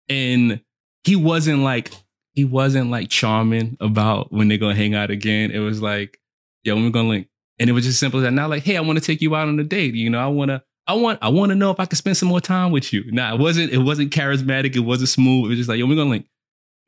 And 0.08 0.60
he 1.04 1.14
wasn't 1.14 1.60
like 1.60 1.92
he 2.34 2.44
wasn't 2.44 2.90
like 2.90 3.08
charming 3.08 3.76
about 3.80 4.32
when 4.32 4.48
they're 4.48 4.58
gonna 4.58 4.74
hang 4.74 4.94
out 4.94 5.10
again. 5.10 5.52
It 5.52 5.60
was 5.60 5.80
like, 5.80 6.18
yo, 6.64 6.74
when 6.74 6.84
we're 6.84 6.90
gonna 6.90 7.08
link. 7.08 7.28
And 7.58 7.68
it 7.68 7.72
was 7.72 7.84
just 7.84 8.00
simple 8.00 8.20
as 8.20 8.24
that. 8.24 8.32
Not 8.32 8.50
like, 8.50 8.64
hey, 8.64 8.76
I 8.76 8.80
want 8.80 8.98
to 8.98 9.04
take 9.04 9.20
you 9.20 9.34
out 9.34 9.48
on 9.48 9.58
a 9.58 9.64
date. 9.64 9.94
You 9.94 10.10
know, 10.10 10.18
I 10.18 10.26
wanna 10.26 10.62
I 10.86 10.94
want 10.94 11.18
I 11.22 11.28
want 11.28 11.50
to 11.50 11.54
know 11.54 11.70
if 11.70 11.78
I 11.78 11.86
can 11.86 11.96
spend 11.96 12.16
some 12.16 12.28
more 12.28 12.40
time 12.40 12.72
with 12.72 12.92
you. 12.92 13.04
Nah, 13.12 13.34
it 13.34 13.40
wasn't 13.40 13.72
it 13.72 13.78
wasn't 13.78 14.12
charismatic, 14.12 14.74
it 14.74 14.80
wasn't 14.80 15.10
smooth. 15.10 15.46
It 15.46 15.48
was 15.48 15.58
just 15.58 15.68
like, 15.68 15.78
yo, 15.78 15.86
we're 15.86 15.96
gonna 15.96 16.10
link. 16.10 16.26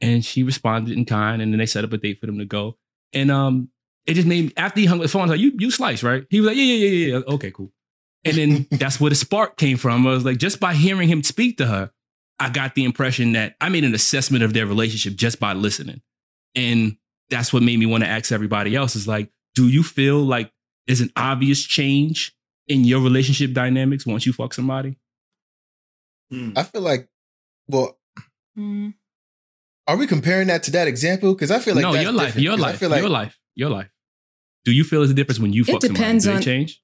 And 0.00 0.24
she 0.24 0.42
responded 0.42 0.96
in 0.96 1.04
kind, 1.04 1.40
and 1.40 1.52
then 1.52 1.58
they 1.58 1.66
set 1.66 1.84
up 1.84 1.92
a 1.92 1.98
date 1.98 2.18
for 2.18 2.26
them 2.26 2.38
to 2.38 2.44
go. 2.44 2.76
And 3.12 3.30
um, 3.30 3.70
it 4.06 4.14
just 4.14 4.26
made 4.26 4.46
me 4.46 4.52
after 4.56 4.80
he 4.80 4.86
hung 4.86 4.98
up 4.98 5.02
the 5.02 5.08
phone, 5.08 5.22
I 5.22 5.24
was 5.24 5.30
like, 5.32 5.40
you 5.40 5.52
you 5.58 5.70
slice, 5.70 6.02
right? 6.02 6.24
He 6.28 6.40
was 6.40 6.48
like, 6.48 6.56
yeah, 6.56 6.64
yeah, 6.64 6.88
yeah, 6.88 7.16
yeah. 7.18 7.34
Okay, 7.34 7.50
cool. 7.50 7.72
And 8.24 8.36
then 8.36 8.66
that's 8.78 9.00
where 9.00 9.10
the 9.10 9.16
spark 9.16 9.56
came 9.56 9.76
from. 9.76 10.06
I 10.06 10.10
was 10.10 10.24
like, 10.24 10.38
just 10.38 10.58
by 10.58 10.74
hearing 10.74 11.08
him 11.08 11.22
speak 11.22 11.58
to 11.58 11.66
her, 11.66 11.90
I 12.40 12.50
got 12.50 12.74
the 12.74 12.84
impression 12.84 13.32
that 13.32 13.54
I 13.60 13.68
made 13.68 13.84
an 13.84 13.94
assessment 13.94 14.42
of 14.42 14.52
their 14.52 14.66
relationship 14.66 15.14
just 15.16 15.38
by 15.38 15.52
listening. 15.52 16.02
And 16.56 16.96
that's 17.30 17.52
what 17.52 17.62
made 17.62 17.78
me 17.78 17.86
want 17.86 18.02
to 18.02 18.08
ask 18.08 18.32
everybody 18.32 18.74
else 18.74 18.96
is 18.96 19.08
like, 19.08 19.30
do 19.54 19.68
you 19.68 19.82
feel 19.82 20.18
like 20.18 20.50
there's 20.86 21.00
an 21.00 21.10
obvious 21.16 21.62
change 21.64 22.34
in 22.68 22.84
your 22.84 23.00
relationship 23.00 23.52
dynamics 23.52 24.06
once 24.06 24.26
you 24.26 24.32
fuck 24.32 24.54
somebody? 24.54 24.96
Hmm. 26.30 26.52
I 26.56 26.62
feel 26.62 26.80
like, 26.82 27.08
well, 27.68 27.98
Mm. 28.58 28.94
are 29.88 29.96
we 29.96 30.06
comparing 30.06 30.46
that 30.48 30.62
to 30.64 30.70
that 30.72 30.86
example? 30.88 31.34
Because 31.34 31.50
I 31.50 31.58
feel 31.58 31.74
like 31.74 31.82
no, 31.82 31.92
that's 31.92 32.04
your 32.04 32.12
life, 32.12 32.26
different, 32.28 32.44
your 32.44 32.56
'cause 32.56 32.62
I 32.64 32.68
life, 32.68 32.78
feel 32.78 32.88
like, 32.90 33.00
your 33.00 33.08
life, 33.10 33.38
your 33.56 33.70
life. 33.70 33.90
Do 34.64 34.72
you 34.72 34.84
feel 34.84 35.00
there's 35.00 35.10
a 35.10 35.14
difference 35.14 35.40
when 35.40 35.52
you 35.52 35.62
It 35.62 35.72
fuck 35.72 35.80
depends 35.80 36.24
somebody? 36.24 36.44
Do 36.44 36.50
they 36.50 36.54
on- 36.54 36.58
change? 36.66 36.80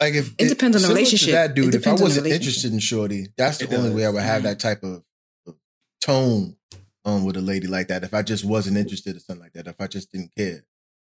Like 0.00 0.14
if 0.14 0.34
It 0.38 0.48
depends 0.48 0.76
on 0.76 0.82
the 0.82 0.88
relationship. 0.88 1.32
That 1.32 1.54
dude, 1.54 1.66
if 1.74 1.80
I 1.86 1.92
depends 1.92 2.00
on 2.00 2.04
the 2.04 2.04
wasn't 2.04 2.26
interested 2.28 2.72
in 2.72 2.78
Shorty, 2.78 3.26
that's 3.36 3.58
the 3.58 3.64
It 3.64 3.72
only 3.74 3.88
does. 3.90 3.96
way 3.96 4.06
I 4.06 4.10
would 4.10 4.22
have 4.22 4.42
that 4.44 4.58
type 4.60 4.82
of 4.82 5.04
of 5.46 5.56
tone 6.00 6.56
um 7.04 7.24
with 7.24 7.36
a 7.36 7.40
lady 7.40 7.66
like 7.66 7.88
that. 7.88 8.02
If 8.04 8.14
I 8.14 8.22
just 8.22 8.44
wasn't 8.44 8.76
interested 8.78 9.14
in 9.14 9.20
something 9.20 9.42
like 9.42 9.52
that, 9.54 9.66
if 9.66 9.80
I 9.80 9.86
just 9.88 10.10
didn't 10.12 10.34
care. 10.36 10.64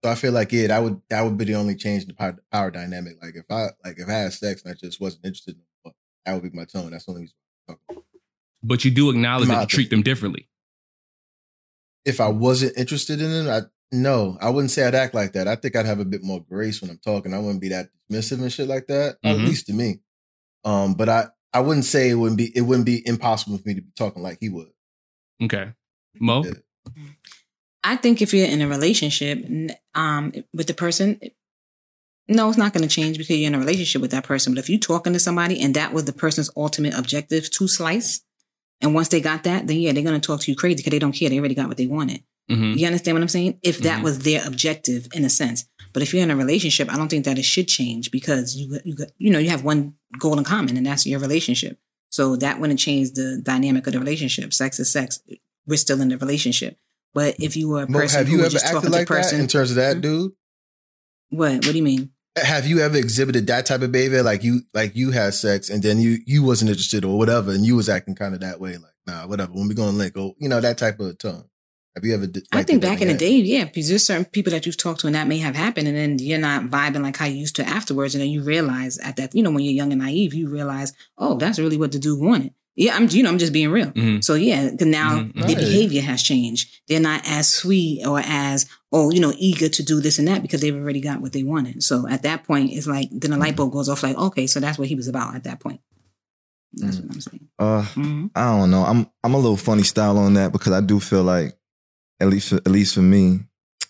So 0.03 0.09
I 0.09 0.15
feel 0.15 0.31
like 0.31 0.51
yeah, 0.51 0.67
that 0.67 0.81
would 0.81 1.01
that 1.09 1.21
would 1.21 1.37
be 1.37 1.45
the 1.45 1.55
only 1.55 1.75
change 1.75 2.03
in 2.03 2.07
the 2.09 2.15
power, 2.15 2.37
power 2.51 2.71
dynamic. 2.71 3.21
Like 3.21 3.35
if 3.35 3.45
I 3.49 3.67
like 3.85 3.99
if 3.99 4.07
I 4.09 4.13
had 4.13 4.33
sex 4.33 4.63
and 4.63 4.71
I 4.71 4.75
just 4.75 4.99
wasn't 4.99 5.25
interested 5.25 5.55
in 5.55 5.61
it, 5.85 5.95
that 6.25 6.33
would 6.33 6.51
be 6.51 6.57
my 6.57 6.65
tone. 6.65 6.91
That's 6.91 7.05
the 7.05 7.11
only 7.11 7.21
reason. 7.23 7.35
I'm 7.69 7.75
talking. 7.87 8.03
But 8.63 8.85
you 8.85 8.91
do 8.91 9.09
acknowledge 9.11 9.49
that 9.49 9.61
you 9.61 9.67
treat 9.67 9.89
them 9.91 10.01
differently. 10.01 10.47
If 12.03 12.19
I 12.19 12.29
wasn't 12.29 12.77
interested 12.77 13.21
in 13.21 13.31
it, 13.31 13.49
I 13.49 13.61
no, 13.91 14.37
I 14.41 14.49
wouldn't 14.49 14.71
say 14.71 14.87
I'd 14.87 14.95
act 14.95 15.13
like 15.13 15.33
that. 15.33 15.47
I 15.47 15.55
think 15.55 15.75
I'd 15.75 15.85
have 15.85 15.99
a 15.99 16.05
bit 16.05 16.23
more 16.23 16.39
grace 16.41 16.81
when 16.81 16.89
I'm 16.89 16.97
talking. 16.97 17.33
I 17.33 17.39
wouldn't 17.39 17.61
be 17.61 17.69
that 17.69 17.89
dismissive 18.09 18.41
and 18.41 18.51
shit 18.51 18.67
like 18.67 18.87
that. 18.87 19.17
At 19.23 19.35
Mhm. 19.37 19.45
least 19.45 19.67
to 19.67 19.73
me. 19.73 19.99
Um, 20.63 20.95
but 20.95 21.09
I 21.09 21.27
I 21.53 21.59
wouldn't 21.59 21.85
say 21.85 22.09
it 22.09 22.15
wouldn't 22.15 22.37
be 22.39 22.55
it 22.57 22.61
wouldn't 22.61 22.85
be 22.87 23.05
impossible 23.07 23.57
for 23.59 23.67
me 23.67 23.75
to 23.75 23.81
be 23.81 23.91
talking 23.95 24.23
like 24.23 24.39
he 24.39 24.49
would. 24.49 24.71
Okay. 25.43 25.73
Mo? 26.19 26.43
Yeah. 26.43 26.53
I 27.83 27.95
think 27.95 28.21
if 28.21 28.33
you're 28.33 28.47
in 28.47 28.61
a 28.61 28.67
relationship 28.67 29.43
um, 29.95 30.33
with 30.53 30.67
the 30.67 30.73
person, 30.73 31.19
no, 32.27 32.47
it's 32.49 32.57
not 32.57 32.73
going 32.73 32.87
to 32.87 32.93
change 32.93 33.17
because 33.17 33.37
you're 33.37 33.47
in 33.47 33.55
a 33.55 33.59
relationship 33.59 34.01
with 34.01 34.11
that 34.11 34.23
person. 34.23 34.53
But 34.53 34.59
if 34.59 34.69
you're 34.69 34.79
talking 34.79 35.13
to 35.13 35.19
somebody 35.19 35.59
and 35.61 35.75
that 35.75 35.91
was 35.93 36.05
the 36.05 36.13
person's 36.13 36.49
ultimate 36.55 36.93
objective 36.97 37.49
to 37.51 37.67
slice, 37.67 38.21
and 38.81 38.93
once 38.93 39.09
they 39.09 39.21
got 39.21 39.43
that, 39.43 39.67
then 39.67 39.77
yeah, 39.77 39.91
they're 39.91 40.03
going 40.03 40.19
to 40.19 40.25
talk 40.25 40.41
to 40.41 40.51
you 40.51 40.55
crazy 40.57 40.77
because 40.77 40.91
they 40.91 40.99
don't 40.99 41.11
care. 41.11 41.29
They 41.29 41.39
already 41.39 41.55
got 41.55 41.67
what 41.67 41.77
they 41.77 41.87
wanted. 41.87 42.23
Mhm. 42.49 42.77
You 42.77 42.87
understand 42.87 43.15
what 43.15 43.21
I'm 43.21 43.27
saying? 43.29 43.59
If 43.63 43.79
that 43.79 43.99
Mhm. 43.99 44.03
was 44.03 44.19
their 44.19 44.45
objective 44.45 45.07
in 45.13 45.23
a 45.25 45.29
sense. 45.29 45.65
But 45.93 46.03
if 46.03 46.13
you're 46.13 46.23
in 46.23 46.31
a 46.31 46.35
relationship, 46.35 46.91
I 46.91 46.97
don't 46.97 47.09
think 47.09 47.25
that 47.25 47.37
it 47.37 47.43
should 47.45 47.67
change 47.67 48.11
because 48.11 48.55
you 48.55 48.79
you 48.85 48.95
got, 48.95 49.09
you 49.17 49.29
know 49.31 49.39
you 49.39 49.49
have 49.49 49.63
one 49.63 49.95
goal 50.17 50.37
in 50.37 50.43
common 50.43 50.77
and 50.77 50.85
that's 50.85 51.05
your 51.05 51.19
relationship. 51.19 51.79
So 52.09 52.35
that 52.37 52.59
wouldn't 52.59 52.79
change 52.79 53.11
the 53.13 53.39
dynamic 53.43 53.87
of 53.87 53.93
the 53.93 53.99
relationship. 53.99 54.53
Sex 54.53 54.79
is 54.79 54.91
sex. 54.91 55.19
We're 55.67 55.77
still 55.77 56.01
in 56.01 56.09
the 56.09 56.17
relationship. 56.17 56.77
But 57.13 57.35
if 57.39 57.57
you 57.57 57.69
were 57.69 57.83
a 57.83 57.87
person 57.87 58.19
have 58.19 58.27
who 58.27 58.37
you 58.37 58.43
was 58.43 58.47
ever 58.47 58.53
just 58.53 58.65
acted 58.65 58.75
talking 58.75 58.91
to 58.91 58.97
like 58.97 59.07
person, 59.07 59.37
that 59.37 59.43
in 59.43 59.47
terms 59.49 59.71
of 59.71 59.75
that, 59.77 59.95
Hmm? 59.95 60.01
dude? 60.01 60.31
what? 61.29 61.53
What 61.53 61.63
do 61.63 61.77
you 61.77 61.83
mean? 61.83 62.11
Have 62.37 62.65
you 62.65 62.79
ever 62.79 62.97
exhibited 62.97 63.47
that 63.47 63.65
type 63.65 63.81
of 63.81 63.91
behavior? 63.91 64.23
Like 64.23 64.43
you 64.43 64.61
like 64.73 64.95
you 64.95 65.11
had 65.11 65.33
sex 65.33 65.69
and 65.69 65.83
then 65.83 65.99
you 65.99 66.19
you 66.25 66.43
wasn't 66.43 66.69
interested 66.69 67.03
or 67.03 67.17
whatever, 67.17 67.51
and 67.51 67.65
you 67.65 67.75
was 67.75 67.89
acting 67.89 68.15
kind 68.15 68.33
of 68.33 68.39
that 68.39 68.59
way, 68.59 68.77
like 68.77 68.93
nah, 69.05 69.27
whatever. 69.27 69.51
When 69.51 69.67
we 69.67 69.75
going 69.75 69.91
to 69.91 69.97
link, 69.97 70.15
or 70.17 70.33
you 70.37 70.47
know 70.47 70.61
that 70.61 70.77
type 70.77 70.99
of 70.99 71.17
tone. 71.17 71.45
Have 71.93 72.05
you 72.05 72.13
ever? 72.13 72.25
Did, 72.25 72.47
I 72.53 72.63
think 72.63 72.81
back 72.81 73.01
in 73.01 73.09
the 73.09 73.13
day, 73.13 73.31
yeah, 73.31 73.65
because 73.65 73.89
there's 73.89 74.05
certain 74.05 74.23
people 74.23 74.51
that 74.51 74.65
you've 74.65 74.77
talked 74.77 75.01
to 75.01 75.07
and 75.07 75.15
that 75.15 75.27
may 75.27 75.39
have 75.39 75.55
happened, 75.57 75.89
and 75.89 75.97
then 75.97 76.19
you're 76.19 76.39
not 76.39 76.63
vibing 76.63 77.03
like 77.03 77.17
how 77.17 77.25
you 77.25 77.35
used 77.35 77.57
to 77.57 77.67
afterwards, 77.67 78.15
and 78.15 78.21
then 78.21 78.29
you 78.29 78.43
realize 78.43 78.97
at 78.99 79.17
that, 79.17 79.35
you 79.35 79.43
know, 79.43 79.51
when 79.51 79.65
you're 79.65 79.73
young 79.73 79.91
and 79.91 80.01
naive, 80.01 80.33
you 80.33 80.47
realize, 80.47 80.93
oh, 81.17 81.35
that's 81.35 81.59
really 81.59 81.75
what 81.75 81.91
the 81.91 81.99
dude 81.99 82.21
wanted. 82.21 82.53
Yeah, 82.75 82.95
I'm, 82.95 83.09
you 83.09 83.21
know, 83.21 83.29
I'm 83.29 83.37
just 83.37 83.51
being 83.51 83.69
real. 83.69 83.91
Mhm. 83.91 84.23
So 84.23 84.35
yeah, 84.35 84.69
'cause 84.69 84.87
now 84.87 85.19
Mhm. 85.19 85.33
their 85.35 85.45
Right. 85.47 85.57
behavior 85.57 86.01
has 86.01 86.23
changed. 86.23 86.69
They're 86.87 87.01
not 87.01 87.21
as 87.27 87.47
sweet 87.49 88.05
or 88.05 88.19
as 88.21 88.65
oh, 88.93 89.09
you 89.09 89.21
know, 89.21 89.33
eager 89.37 89.69
to 89.69 89.83
do 89.83 90.01
this 90.01 90.19
and 90.19 90.27
that 90.27 90.41
because 90.41 90.59
they've 90.59 90.75
already 90.75 90.99
got 90.99 91.21
what 91.21 91.31
they 91.31 91.43
wanted. 91.43 91.81
So 91.81 92.07
at 92.09 92.23
that 92.23 92.43
point, 92.43 92.73
it's 92.73 92.87
like 92.87 93.07
then 93.11 93.31
the 93.31 93.37
light 93.37 93.55
bulb 93.55 93.71
goes 93.71 93.87
off. 93.87 94.03
Like, 94.03 94.17
okay, 94.17 94.47
so 94.47 94.59
that's 94.59 94.77
what 94.77 94.89
he 94.89 94.95
was 94.95 95.07
about 95.07 95.33
at 95.35 95.45
that 95.45 95.59
point. 95.61 95.79
That's 96.73 96.97
what 96.99 97.11
I'm 97.13 97.21
saying. 97.21 97.47
Uh, 97.59 97.83
hmm 97.83 98.25
I 98.35 98.57
don't 98.57 98.71
know. 98.71 98.83
I'm 98.83 99.07
I'm 99.23 99.33
a 99.33 99.37
little 99.37 99.57
funny 99.57 99.83
style 99.83 100.17
on 100.17 100.33
that 100.35 100.51
because 100.53 100.73
I 100.73 100.81
do 100.81 100.99
feel 100.99 101.23
like, 101.23 101.57
at 102.19 102.27
least 102.29 102.49
for, 102.49 102.55
at 102.57 102.67
least 102.69 102.95
for 102.95 103.01
me, 103.01 103.41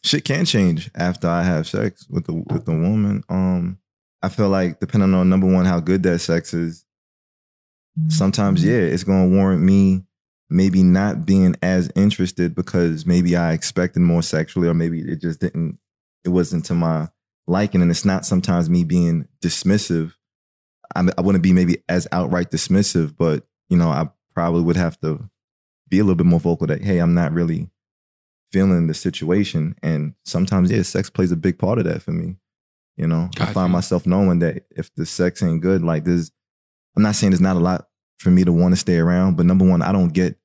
shit 0.03 0.23
can 0.25 0.45
change 0.45 0.89
after 0.95 1.27
I 1.27 1.43
have 1.43 1.67
sex 1.67 2.07
with 2.09 2.25
the 2.25 2.33
with 2.33 2.65
the 2.65 2.71
woman. 2.73 3.23
Um, 3.29 3.77
I 4.23 4.29
feel 4.29 4.49
like 4.49 4.79
depending 4.79 5.13
on 5.15 5.29
number 5.29 5.47
one 5.51 5.65
how 5.65 5.79
good 5.79 6.03
that 6.03 6.19
sex 6.19 6.53
is, 6.53 6.85
sometimes 8.07 8.63
yeah, 8.63 8.73
mm-hmm. 8.73 8.93
it's 8.93 9.03
gonna 9.03 9.27
warrant 9.27 9.61
me 9.61 10.03
maybe 10.51 10.83
not 10.83 11.25
being 11.25 11.55
as 11.61 11.89
interested 11.95 12.53
because 12.53 13.05
maybe 13.05 13.37
I 13.37 13.53
expected 13.53 14.01
more 14.01 14.21
sexually, 14.21 14.67
or 14.67 14.73
maybe 14.73 14.99
it 14.99 15.21
just 15.21 15.39
didn't, 15.39 15.79
it 16.25 16.29
wasn't 16.29 16.65
to 16.65 16.73
my 16.73 17.07
liking. 17.47 17.81
And 17.81 17.89
it's 17.89 18.03
not 18.03 18.25
sometimes 18.25 18.69
me 18.69 18.83
being 18.83 19.27
dismissive. 19.41 20.13
I, 20.93 21.05
I 21.17 21.21
wouldn't 21.21 21.43
be 21.43 21.53
maybe 21.53 21.77
as 21.87 22.05
outright 22.11 22.51
dismissive, 22.51 23.15
but 23.17 23.45
you 23.69 23.77
know, 23.77 23.89
I 23.89 24.09
probably 24.35 24.61
would 24.61 24.75
have 24.75 24.99
to 24.99 25.29
be 25.87 25.99
a 25.99 26.03
little 26.03 26.15
bit 26.15 26.25
more 26.25 26.39
vocal 26.39 26.67
that, 26.67 26.83
hey, 26.83 26.99
I'm 26.99 27.13
not 27.13 27.31
really 27.31 27.69
feeling 28.51 28.87
the 28.87 28.93
situation. 28.93 29.75
And 29.81 30.15
sometimes, 30.25 30.69
yeah, 30.69 30.81
sex 30.81 31.09
plays 31.09 31.31
a 31.31 31.37
big 31.37 31.57
part 31.57 31.79
of 31.79 31.85
that 31.85 32.01
for 32.01 32.11
me. 32.11 32.35
You 32.97 33.07
know, 33.07 33.29
I 33.39 33.45
find 33.45 33.69
you. 33.69 33.73
myself 33.73 34.05
knowing 34.05 34.39
that 34.39 34.65
if 34.69 34.93
the 34.95 35.05
sex 35.05 35.41
ain't 35.41 35.61
good, 35.61 35.81
like 35.81 36.03
there's, 36.03 36.31
I'm 36.95 37.03
not 37.03 37.15
saying 37.15 37.31
there's 37.31 37.41
not 37.41 37.55
a 37.55 37.59
lot 37.59 37.87
for 38.19 38.29
me 38.29 38.43
to 38.43 38.51
want 38.51 38.73
to 38.73 38.79
stay 38.79 38.97
around, 38.97 39.37
but 39.37 39.45
number 39.45 39.65
one, 39.65 39.81
I 39.81 39.91
don't 39.91 40.13
get 40.13 40.37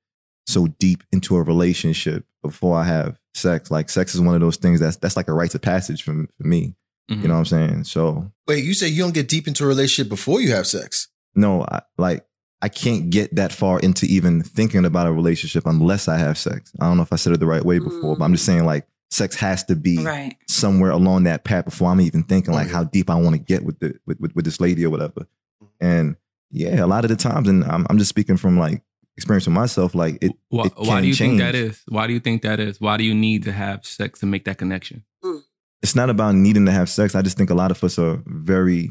so 0.46 0.68
deep 0.78 1.02
into 1.12 1.36
a 1.36 1.42
relationship 1.42 2.24
before 2.42 2.78
I 2.78 2.84
have 2.84 3.18
sex. 3.34 3.70
Like 3.70 3.90
sex 3.90 4.14
is 4.14 4.20
one 4.20 4.34
of 4.34 4.40
those 4.40 4.56
things 4.56 4.80
that's 4.80 4.96
that's 4.96 5.16
like 5.16 5.28
a 5.28 5.32
rite 5.32 5.54
of 5.54 5.62
passage 5.62 6.02
for, 6.02 6.12
for 6.12 6.46
me. 6.46 6.60
Mhm. 6.62 6.74
You 7.08 7.16
mm-hmm. 7.16 7.28
know 7.28 7.34
what 7.34 7.38
I'm 7.40 7.44
saying? 7.46 7.84
So 7.84 8.32
Wait, 8.46 8.64
you 8.64 8.74
say 8.74 8.88
you 8.88 9.02
don't 9.02 9.14
get 9.14 9.28
deep 9.28 9.46
into 9.46 9.64
a 9.64 9.66
relationship 9.66 10.08
before 10.08 10.40
you 10.40 10.52
have 10.52 10.66
sex? 10.66 11.08
no, 11.34 11.62
I, 11.62 11.82
like 11.98 12.24
I 12.62 12.68
can't 12.70 13.10
get 13.10 13.34
that 13.36 13.52
far 13.52 13.78
into 13.80 14.06
even 14.06 14.42
thinking 14.42 14.86
about 14.86 15.06
a 15.06 15.12
relationship 15.12 15.66
unless 15.66 16.08
I 16.08 16.16
have 16.16 16.38
sex. 16.38 16.72
I 16.80 16.86
don't 16.86 16.96
know 16.96 17.02
if 17.02 17.12
I 17.12 17.16
said 17.16 17.34
it 17.34 17.40
the 17.40 17.46
right 17.46 17.64
way 17.64 17.78
before, 17.78 18.16
but 18.16 18.24
I'm 18.24 18.32
just 18.32 18.44
mm. 18.44 18.46
saying 18.46 18.64
like 18.64 18.86
sex 19.10 19.36
has 19.36 19.62
to 19.64 19.76
be 19.76 20.02
Right. 20.02 20.34
somewhere 20.48 20.90
along 20.90 21.24
that 21.24 21.44
path 21.44 21.66
before 21.66 21.90
I'm 21.90 22.00
even 22.00 22.22
thinking 22.22 22.54
like 22.54 22.66
Okay. 22.66 22.74
how 22.74 22.84
deep 22.84 23.10
I 23.10 23.16
want 23.16 23.34
to 23.34 23.38
get 23.38 23.64
with 23.64 23.78
the 23.80 23.98
with, 24.06 24.18
with, 24.20 24.34
with 24.34 24.44
this 24.46 24.60
lady 24.60 24.84
or 24.86 24.90
whatever. 24.90 25.26
Mm-hmm. 25.62 25.86
And 25.86 26.16
yeah, 26.50 26.84
a 26.84 26.86
lot 26.86 27.04
of 27.04 27.10
the 27.10 27.16
times, 27.16 27.48
and 27.48 27.64
I'm 27.64 27.86
I'm 27.88 27.98
just 27.98 28.08
speaking 28.08 28.36
from 28.36 28.58
like 28.58 28.82
experience 29.16 29.46
with 29.46 29.54
myself, 29.54 29.94
like 29.94 30.18
it. 30.20 30.32
Why, 30.48 30.66
it 30.66 30.72
why 30.76 31.00
do 31.00 31.06
you 31.06 31.14
change. 31.14 31.38
think 31.38 31.40
that 31.40 31.54
is? 31.54 31.82
Why 31.88 32.06
do 32.06 32.12
you 32.12 32.20
think 32.20 32.42
that 32.42 32.60
is? 32.60 32.80
Why 32.80 32.96
do 32.96 33.04
you 33.04 33.14
need 33.14 33.44
to 33.44 33.52
have 33.52 33.84
sex 33.86 34.20
to 34.20 34.26
make 34.26 34.44
that 34.44 34.58
connection? 34.58 35.04
Mm. 35.24 35.42
It's 35.82 35.94
not 35.96 36.10
about 36.10 36.34
needing 36.34 36.66
to 36.66 36.72
have 36.72 36.88
sex. 36.88 37.14
I 37.14 37.22
just 37.22 37.36
think 37.36 37.50
a 37.50 37.54
lot 37.54 37.70
of 37.70 37.82
us 37.84 37.98
are 37.98 38.22
very, 38.26 38.90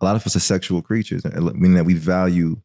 a 0.00 0.04
lot 0.04 0.16
of 0.16 0.26
us 0.26 0.36
are 0.36 0.40
sexual 0.40 0.82
creatures, 0.82 1.24
uh, 1.24 1.40
meaning 1.54 1.74
that 1.74 1.84
we 1.84 1.94
value 1.94 2.60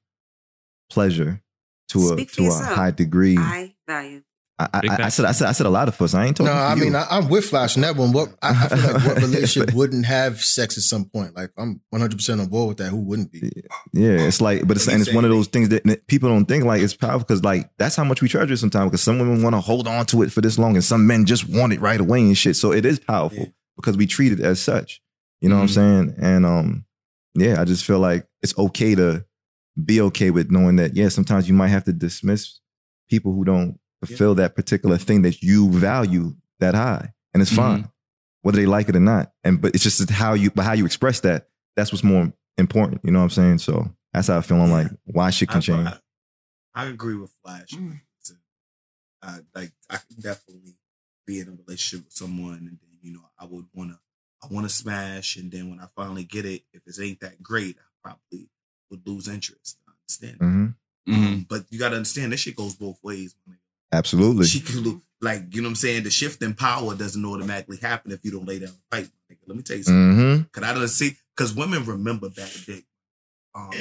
pleasure 0.89 1.41
to 1.89 1.99
a 1.99 2.07
Speak 2.13 2.29
for 2.29 2.35
to 2.37 2.41
a 2.41 2.45
yourself. 2.45 2.75
high 2.75 2.91
degree. 2.91 3.37
I 3.37 3.75
value. 3.87 4.23
I, 4.59 4.67
I, 4.73 4.81
I, 4.89 5.05
I 5.05 5.09
said 5.09 5.25
I 5.25 5.31
said 5.31 5.47
I 5.47 5.51
said 5.53 5.65
a 5.65 5.69
lot 5.69 5.87
of 5.87 6.01
us. 6.01 6.13
I 6.13 6.25
ain't 6.25 6.35
talking. 6.37 6.47
No, 6.53 6.53
to 6.53 6.59
I 6.59 6.73
you. 6.75 6.81
mean 6.81 6.95
I, 6.95 7.05
I'm 7.09 7.29
with 7.29 7.45
Flash 7.45 7.77
on 7.77 7.81
that 7.83 7.95
one. 7.95 8.11
What 8.11 8.29
I, 8.41 8.49
I 8.49 8.67
feel 8.67 8.93
like 8.93 9.03
what 9.05 9.17
relationship 9.17 9.73
wouldn't 9.73 10.05
have 10.05 10.41
sex 10.41 10.77
at 10.77 10.83
some 10.83 11.05
point? 11.05 11.35
Like 11.35 11.51
I'm 11.57 11.79
100 11.91 12.15
percent 12.17 12.41
on 12.41 12.47
board 12.47 12.67
with 12.69 12.77
that. 12.79 12.89
Who 12.89 12.97
wouldn't 12.97 13.31
be? 13.31 13.49
Yeah, 13.93 14.11
it's 14.11 14.41
like, 14.41 14.67
but 14.67 14.75
it's 14.77 14.85
What 14.87 14.93
and 14.93 15.01
it's 15.01 15.13
one 15.13 15.23
of 15.23 15.31
those 15.31 15.47
things 15.47 15.69
that, 15.69 15.83
that 15.85 16.07
people 16.07 16.27
don't 16.29 16.45
think 16.45 16.65
like 16.65 16.81
it's 16.81 16.93
powerful 16.93 17.19
because 17.19 17.43
like 17.43 17.69
that's 17.77 17.95
how 17.95 18.03
much 18.03 18.21
we 18.21 18.27
treasure 18.27 18.53
it 18.53 18.57
sometimes. 18.57 18.89
Because 18.91 19.01
some 19.03 19.17
women 19.17 19.41
want 19.41 19.55
to 19.55 19.61
hold 19.61 19.87
on 19.87 20.05
to 20.07 20.23
it 20.23 20.31
for 20.31 20.41
this 20.41 20.59
long, 20.59 20.75
and 20.75 20.83
some 20.83 21.07
men 21.07 21.25
just 21.25 21.47
want 21.47 21.71
it 21.71 21.79
right 21.79 21.99
away 21.99 22.19
and 22.19 22.37
shit. 22.37 22.55
So 22.57 22.73
it 22.73 22.85
is 22.85 22.99
powerful 22.99 23.37
Yeah. 23.39 23.45
because 23.77 23.95
we 23.95 24.07
treat 24.07 24.33
it 24.33 24.41
as 24.41 24.61
such. 24.61 25.01
You 25.39 25.47
know 25.47 25.55
what 25.55 25.61
I'm 25.61 25.67
saying? 25.69 26.15
And 26.21 26.45
um, 26.45 26.85
yeah, 27.33 27.61
I 27.61 27.63
just 27.63 27.85
feel 27.85 27.99
like 27.99 28.27
it's 28.41 28.57
okay 28.57 28.93
to 28.95 29.23
be 29.81 30.01
okay 30.01 30.31
with 30.31 30.51
knowing 30.51 30.75
that. 30.75 30.97
Yeah, 30.97 31.07
sometimes 31.07 31.47
you 31.47 31.53
might 31.53 31.69
have 31.69 31.85
to 31.85 31.93
dismiss 31.93 32.59
people 33.09 33.33
who 33.33 33.45
don't 33.45 33.79
fulfill 34.03 34.35
that 34.35 34.55
particular 34.55 34.97
thing 34.97 35.23
that 35.23 35.41
you 35.41 35.69
value 35.69 36.35
that 36.59 36.75
high, 36.75 37.13
and 37.33 37.41
it's 37.41 37.53
fine 37.53 37.89
whether 38.41 38.57
they 38.57 38.65
like 38.65 38.89
it 38.89 38.95
or 38.95 39.01
not. 39.01 39.31
And 39.43 39.61
but 39.61 39.75
it's 39.75 39.83
just 39.83 40.09
how 40.09 40.33
you, 40.33 40.51
but 40.51 40.63
how 40.63 40.73
you 40.73 40.85
express 40.85 41.21
that. 41.21 41.47
That's 41.75 41.91
what's 41.91 42.03
more 42.03 42.31
important. 42.57 43.01
You 43.03 43.11
know 43.11 43.19
what 43.19 43.25
I'm 43.25 43.29
saying? 43.29 43.59
So 43.59 43.93
that's 44.13 44.27
how 44.27 44.37
I 44.37 44.41
feel. 44.41 44.61
I'm 44.61 44.71
like, 44.71 44.87
why 45.05 45.29
shit 45.29 45.49
can 45.49 45.57
I, 45.57 45.61
change. 45.61 45.87
I, 45.87 45.97
I 46.75 46.85
agree 46.87 47.15
with 47.15 47.31
Flash. 47.43 47.69
Mm. 47.71 48.01
Uh, 49.21 49.39
like 49.53 49.71
I 49.89 49.97
can 49.97 50.21
definitely 50.21 50.77
be 51.27 51.41
in 51.41 51.49
a 51.49 51.51
relationship 51.51 52.05
with 52.05 52.13
someone, 52.13 52.53
and 52.53 52.67
then 52.67 52.79
you 53.01 53.11
know 53.11 53.19
I 53.37 53.45
would 53.45 53.65
want 53.73 53.91
to, 53.91 53.99
I 54.41 54.47
want 54.53 54.65
to 54.65 54.73
smash, 54.73 55.35
and 55.35 55.51
then 55.51 55.69
when 55.69 55.81
I 55.81 55.87
finally 55.93 56.23
get 56.23 56.45
it, 56.45 56.61
if 56.71 56.83
it 56.87 57.03
ain't 57.03 57.19
that 57.19 57.43
great, 57.43 57.75
I 57.77 57.91
probably 58.01 58.49
would 58.89 59.05
lose 59.05 59.27
interest. 59.27 59.77
I 59.87 59.91
understand, 60.01 60.37
hmm 60.37 60.67
um, 61.13 61.45
but 61.49 61.65
you 61.69 61.79
got 61.79 61.89
to 61.89 61.95
understand 61.95 62.31
this 62.31 62.39
shit 62.39 62.55
goes 62.55 62.75
both 62.75 63.03
ways. 63.03 63.35
my 63.45 63.53
nigga. 63.53 63.57
Absolutely. 63.91 64.45
She 64.45 64.59
can 64.59 64.83
lo- 64.83 65.01
like 65.21 65.53
you 65.53 65.61
know 65.61 65.67
what 65.67 65.71
I'm 65.71 65.75
saying. 65.75 66.03
The 66.03 66.11
shift 66.11 66.41
in 66.41 66.53
power 66.53 66.95
doesn't 66.95 67.23
automatically 67.25 67.77
happen 67.77 68.11
if 68.11 68.23
you 68.23 68.31
don't 68.31 68.45
lay 68.47 68.59
down 68.59 68.69
the 68.69 68.97
pipe. 68.97 69.09
Let 69.47 69.57
me 69.57 69.63
tell 69.63 69.77
you 69.77 69.83
something. 69.83 70.15
hmm 70.37 70.41
Cause 70.51 70.63
I 70.63 70.73
don't 70.73 70.87
see 70.87 71.17
because 71.35 71.53
women 71.53 71.83
remember 71.85 72.29
bad 72.29 72.51
dick. 72.65 72.83
Um, 73.55 73.71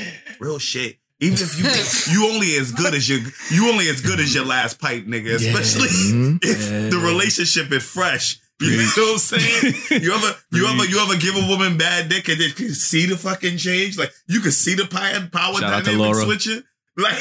real 0.40 0.58
shit. 0.58 0.96
Even 1.20 1.36
if 1.40 1.58
you 1.58 2.12
you 2.14 2.32
only 2.32 2.56
as 2.56 2.72
good 2.72 2.94
as 2.94 3.08
your 3.08 3.18
you 3.50 3.68
only 3.70 3.88
as 3.88 4.00
good 4.00 4.18
as 4.18 4.34
your 4.34 4.44
last 4.46 4.80
pipe, 4.80 5.04
nigga. 5.04 5.34
Especially 5.34 5.88
Mhm. 5.88 6.38
if 6.42 6.58
Yeah. 6.70 6.88
the 6.90 6.98
relationship 6.98 7.70
is 7.72 7.82
fresh. 7.84 8.38
You 8.60 8.76
know 8.76 8.84
what 8.96 9.12
I'm 9.12 9.18
saying? 9.18 9.74
You 10.02 10.12
ever 10.14 10.34
you 10.52 10.66
ever 10.66 10.84
you 10.86 10.98
ever 11.00 11.16
give 11.16 11.36
a 11.36 11.46
woman 11.48 11.76
bad 11.78 12.08
dick 12.08 12.28
and 12.28 12.40
then 12.40 12.50
you 12.56 12.70
see 12.74 13.06
the 13.06 13.16
fucking 13.16 13.56
change? 13.58 13.96
Like 13.98 14.12
you 14.26 14.40
can 14.40 14.50
see 14.52 14.74
the 14.74 14.86
power 14.86 15.28
power 15.30 15.54
Shout 15.60 15.72
out 15.72 15.84
to 15.84 15.90
dynamic 15.92 16.16
switching. 16.24 16.62
Like 16.96 17.18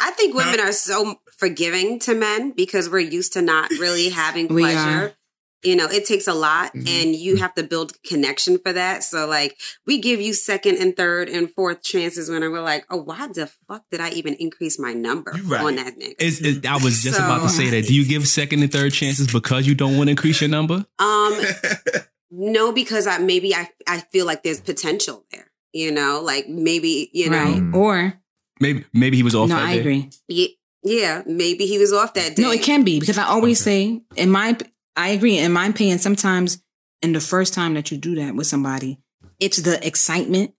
I 0.00 0.12
think 0.16 0.34
women 0.36 0.60
are 0.60 0.72
so 0.72 1.16
forgiving 1.40 1.98
to 2.00 2.14
men 2.14 2.52
because 2.52 2.88
we're 2.88 2.98
used 3.00 3.32
to 3.32 3.42
not 3.42 3.70
really 3.80 4.10
having 4.24 4.46
pleasure. 4.48 5.14
You 5.62 5.76
know, 5.76 5.84
it 5.86 6.06
takes 6.06 6.26
a 6.26 6.32
lot 6.32 6.72
Mhm. 6.72 6.88
and 6.88 7.14
you 7.14 7.36
have 7.36 7.52
to 7.54 7.62
build 7.62 7.92
connection 8.02 8.58
for 8.58 8.72
that. 8.72 9.04
So 9.04 9.26
like 9.26 9.58
we 9.86 9.98
give 9.98 10.18
you 10.18 10.32
second 10.32 10.76
and 10.78 10.96
third 10.96 11.28
and 11.28 11.52
fourth 11.52 11.82
chances 11.82 12.30
when 12.30 12.40
we're 12.40 12.62
like, 12.62 12.86
oh, 12.88 12.96
why 13.02 13.26
the 13.26 13.46
fuck 13.68 13.84
did 13.90 14.00
I 14.00 14.08
even 14.12 14.34
increase 14.34 14.78
my 14.78 14.94
number 14.94 15.32
right. 15.44 15.60
on 15.62 15.76
that 15.76 15.98
nigga? 15.98 16.14
It's, 16.18 16.40
it, 16.40 16.64
I 16.64 16.76
was 16.76 17.02
just 17.02 17.18
So- 17.18 17.24
about 17.26 17.42
to 17.42 17.50
say 17.50 17.68
that. 17.70 17.86
Do 17.86 17.94
you 17.94 18.06
give 18.06 18.26
second 18.26 18.62
and 18.62 18.72
third 18.72 18.92
chances 18.94 19.30
because 19.30 19.66
you 19.66 19.74
don't 19.74 19.98
want 19.98 20.06
to 20.06 20.12
increase 20.12 20.40
your 20.40 20.48
number? 20.48 20.86
Um, 20.98 21.38
no, 22.30 22.72
because 22.72 23.06
I 23.06 23.18
maybe 23.18 23.54
I 23.54 23.68
I 23.86 23.98
feel 24.12 24.24
like 24.24 24.42
there's 24.42 24.60
potential 24.62 25.26
there. 25.30 25.50
You 25.74 25.92
know, 25.92 26.22
like 26.24 26.48
maybe 26.48 27.10
you 27.12 27.28
know, 27.30 27.36
right. 27.44 27.74
Or 27.74 28.14
Maybe 28.62 28.84
maybe 28.92 29.16
he 29.16 29.22
was 29.22 29.34
off 29.34 29.48
no, 29.48 29.56
that 29.56 29.64
I 29.66 29.74
day. 29.74 29.80
agree. 29.80 30.10
ye- 30.28 30.58
yeah, 30.82 31.22
maybe 31.26 31.66
he 31.66 31.78
was 31.78 31.92
off 31.92 32.14
that 32.14 32.36
day. 32.36 32.42
No, 32.42 32.50
it 32.50 32.62
can 32.62 32.82
be 32.84 33.00
because 33.00 33.18
I 33.18 33.24
always 33.24 33.60
say 33.62 34.00
in 34.16 34.30
my 34.30 34.56
I 34.96 35.10
agree. 35.10 35.38
In 35.38 35.52
my 35.52 35.66
opinion, 35.66 35.98
sometimes 35.98 36.62
in 37.02 37.12
the 37.12 37.20
first 37.20 37.54
time 37.54 37.74
that 37.74 37.90
you 37.90 37.96
do 37.98 38.14
that 38.16 38.34
with 38.34 38.46
somebody, 38.46 38.98
it's 39.38 39.58
the 39.58 39.84
excitement. 39.86 40.52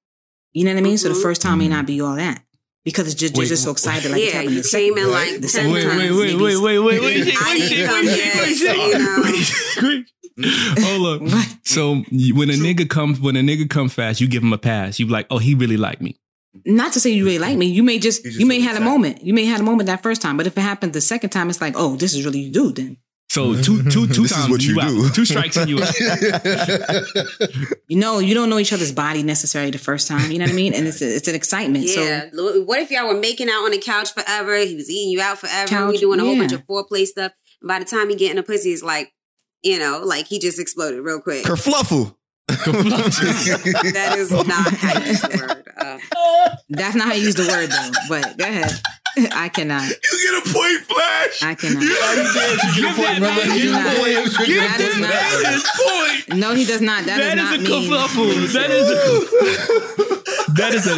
You 0.53 0.65
know 0.65 0.73
what 0.73 0.79
I 0.79 0.81
mean? 0.81 0.97
So 0.97 1.10
the 1.10 1.15
Mhm. 1.15 1.21
first 1.21 1.41
time 1.41 1.60
may 1.60 1.67
not 1.67 1.86
be 1.86 2.01
all 2.01 2.15
that 2.15 2.43
because 2.84 3.05
it's 3.07 3.15
just 3.15 3.36
Wait, 3.36 3.43
you're 3.43 3.49
just 3.49 3.63
so 3.63 3.71
excited 3.71 4.12
like 4.12 4.21
it's 4.21 4.31
Yeah, 4.34 4.38
happening. 4.39 4.55
you 4.57 4.63
the 4.63 4.69
came 4.69 4.93
second- 4.95 4.97
in 4.97 5.13
Right. 5.13 5.31
like 5.31 5.41
the 5.41 5.47
10 5.47 5.49
second 5.49 5.71
Wait, 5.71 5.84
time, 5.84 5.91
times. 5.99 6.01
wait, 6.01 6.17
wait, 6.17 6.25
maybe 6.34 6.43
wait, 6.43 6.57
wait, 6.57 6.79
wait, 6.79 6.79
wait, 6.79 7.01
wait, 7.01 7.38
I 7.38 7.53
wait, 7.53 7.60
didn't 7.69 7.77
wait, 7.77 7.86
come 7.88 8.05
wait, 8.05 8.17
yet, 8.17 8.36
wait, 8.36 8.55
so, 8.55 8.73
you 8.73 8.99
know. 8.99 9.21
wait, 9.23 9.84
wait. 9.84 10.05
Hold 10.84 11.07
up. 11.07 11.21
What? 11.34 11.47
So 11.63 12.03
you- 12.10 12.36
when 12.36 12.49
a 12.49 12.53
nigga 12.53 12.89
comes, 12.89 13.19
when 13.19 13.36
a 13.36 13.41
nigga 13.41 13.69
come 13.69 13.89
fast, 13.89 14.19
you 14.21 14.27
give 14.27 14.41
him 14.43 14.53
a 14.53 14.57
pass. 14.57 14.99
You 14.99 15.05
be 15.05 15.12
like, 15.12 15.27
oh, 15.29 15.38
he 15.38 15.53
really 15.55 15.77
like 15.77 16.01
me. 16.01 16.15
Not 16.65 16.93
to 16.93 16.99
say 16.99 17.11
you 17.11 17.23
really 17.23 17.39
like 17.39 17.57
me. 17.57 17.67
You 17.67 17.81
may 17.81 17.97
just, 17.97 18.25
You 18.25 18.31
you, 18.41 18.45
may 18.45 18.59
feel 18.59 18.67
had 18.69 18.81
a 18.81 18.83
moment. 18.83 19.23
You 19.23 19.33
may 19.33 19.45
had 19.45 19.61
a 19.61 19.63
moment 19.63 19.87
that 19.87 20.03
first 20.03 20.21
time, 20.21 20.35
but 20.37 20.47
if 20.47 20.57
it 20.57 20.61
happens 20.61 20.93
the 20.93 21.01
second 21.01 21.29
time, 21.29 21.49
it's 21.49 21.61
like, 21.61 21.75
oh, 21.77 21.95
this 21.95 22.13
is 22.13 22.25
really 22.25 22.39
you 22.39 22.51
do. 22.51 22.71
Then 22.73 22.97
So 23.29 23.53
two, 23.55 23.83
two, 23.83 24.05
two 24.07 24.23
This 24.23 24.31
is 24.31 24.37
times 24.37 24.49
what 24.49 24.61
you 24.61 24.79
out. 24.81 24.89
do. 24.89 25.09
Two 25.11 25.23
strikes 25.25 25.55
and 25.55 25.69
you 25.69 25.81
out. 25.81 25.95
you 27.87 27.97
know 27.97 28.19
you 28.19 28.33
don't 28.33 28.49
know 28.49 28.59
each 28.59 28.73
other's 28.73 28.91
body 28.91 29.23
necessarily 29.23 29.71
the 29.71 29.77
first 29.77 30.09
time. 30.09 30.29
You 30.29 30.39
know 30.39 30.45
what 30.45 30.51
I 30.51 30.55
mean? 30.55 30.73
And 30.73 30.87
it's 30.87 31.01
a, 31.01 31.15
it's 31.15 31.29
an 31.29 31.35
excitement. 31.35 31.85
Yeah. 31.85 32.29
So 32.33 32.63
What 32.63 32.79
if 32.79 32.91
y'all 32.91 33.07
were 33.07 33.13
making 33.19 33.47
out 33.49 33.63
on 33.63 33.71
the 33.71 33.77
couch 33.79 34.11
forever? 34.13 34.57
He 34.57 34.75
was 34.75 34.89
eating 34.89 35.11
you 35.11 35.21
out 35.21 35.37
forever. 35.37 35.69
Couch, 35.69 35.91
we 35.93 35.97
doing 35.99 36.19
a 36.19 36.23
whole 36.25 36.35
bunch 36.35 36.51
of 36.51 36.65
foreplay 36.67 37.05
stuff. 37.05 37.31
And 37.61 37.67
by 37.69 37.79
the 37.79 37.85
time 37.85 38.09
he 38.09 38.15
get 38.17 38.31
in 38.31 38.35
the 38.35 38.43
pussy, 38.43 38.71
it's 38.73 38.83
like, 38.83 39.13
you 39.63 39.79
know, 39.79 40.01
like 40.03 40.27
he 40.27 40.37
just 40.39 40.59
exploded 40.59 40.99
real 41.01 41.21
quick. 41.21 41.45
Kerfluffle. 41.45 42.15
That 42.47 44.15
is 44.17 44.32
not 44.32 44.73
how 44.73 44.99
you 44.99 45.06
use 45.08 45.21
the 45.21 45.38
word. 45.47 45.63
Uh, 45.77 46.56
that's 46.69 46.95
not 46.95 47.08
how 47.08 47.13
you 47.13 47.23
use 47.23 47.36
the 47.36 47.47
word 47.47 47.69
though. 47.71 47.91
But 48.10 48.38
go 48.38 48.45
ahead. 48.45 48.71
I 49.34 49.49
cannot. 49.49 49.84
you 49.89 49.89
get 49.89 50.47
a 50.47 50.54
point, 50.54 50.80
Flash. 50.88 51.43
I 51.43 51.56
cannot. 51.56 51.82
You 51.82 51.89
Give 51.89 52.95
that 52.97 53.17
man 53.19 53.36
Give 53.45 53.62
his 53.62 53.71
that- 53.73 53.97
point. 53.97 54.47
Give 54.47 54.62
that 54.62 54.80
is 54.80 54.99
that 54.99 55.41
man 55.43 55.54
his 55.54 56.27
point. 56.30 56.39
No, 56.39 56.54
he 56.56 56.65
does 56.65 56.82
not. 56.82 57.06
That, 57.06 57.17
That 57.17 57.36
does 57.36 57.60
is 57.60 57.67
not 57.67 57.77
a 57.77 57.82
mean. 57.82 57.91
kerfuffle. 57.91 58.54
That 58.54 58.71
is 58.71 58.89
a 58.89 58.93
that 60.54 60.73
is 60.73 60.86
a 60.88 60.95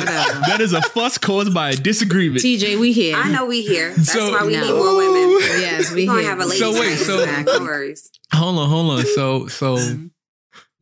that 0.48 0.58
is 0.62 0.74
a 0.74 0.82
fuss 0.82 1.18
caused 1.18 1.54
by 1.54 1.70
a 1.72 1.76
disagreement. 1.76 2.42
TJ, 2.44 2.80
we 2.80 2.92
here. 2.92 3.16
I 3.18 3.30
know 3.32 3.46
we 3.46 3.62
here. 3.62 3.90
That's 3.92 4.12
So- 4.12 4.32
why 4.32 4.44
we 4.46 4.54
No. 4.54 4.62
need 4.62 4.74
more 4.74 4.96
women. 4.98 5.40
Yes, 5.62 5.92
we 5.92 6.02
We're 6.04 6.08
gonna 6.08 6.22
here. 6.22 6.30
have 6.30 6.40
a 6.40 6.46
ladies' 6.46 6.60
So 6.60 6.72
wait, 6.74 6.90
night. 7.26 7.46
so- 7.48 7.58
no 7.60 7.64
worries. 7.64 8.10
Hold 8.34 8.58
on, 8.60 8.70
hold 8.70 9.00
on. 9.00 9.06
So 9.06 9.48
so 9.48 9.78
Mhm. 9.78 10.10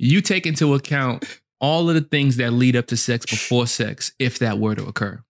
You 0.01 0.21
take 0.21 0.45
into 0.45 0.73
account 0.73 1.25
all 1.59 1.87
of 1.89 1.95
the 1.95 2.01
things 2.01 2.37
that 2.37 2.51
lead 2.53 2.75
up 2.75 2.87
to 2.87 2.97
sex 2.97 3.25
before 3.25 3.67
sex, 3.67 4.11
if 4.19 4.39
that 4.39 4.57
were 4.59 4.73
to 4.75 4.85
occur. 4.85 5.23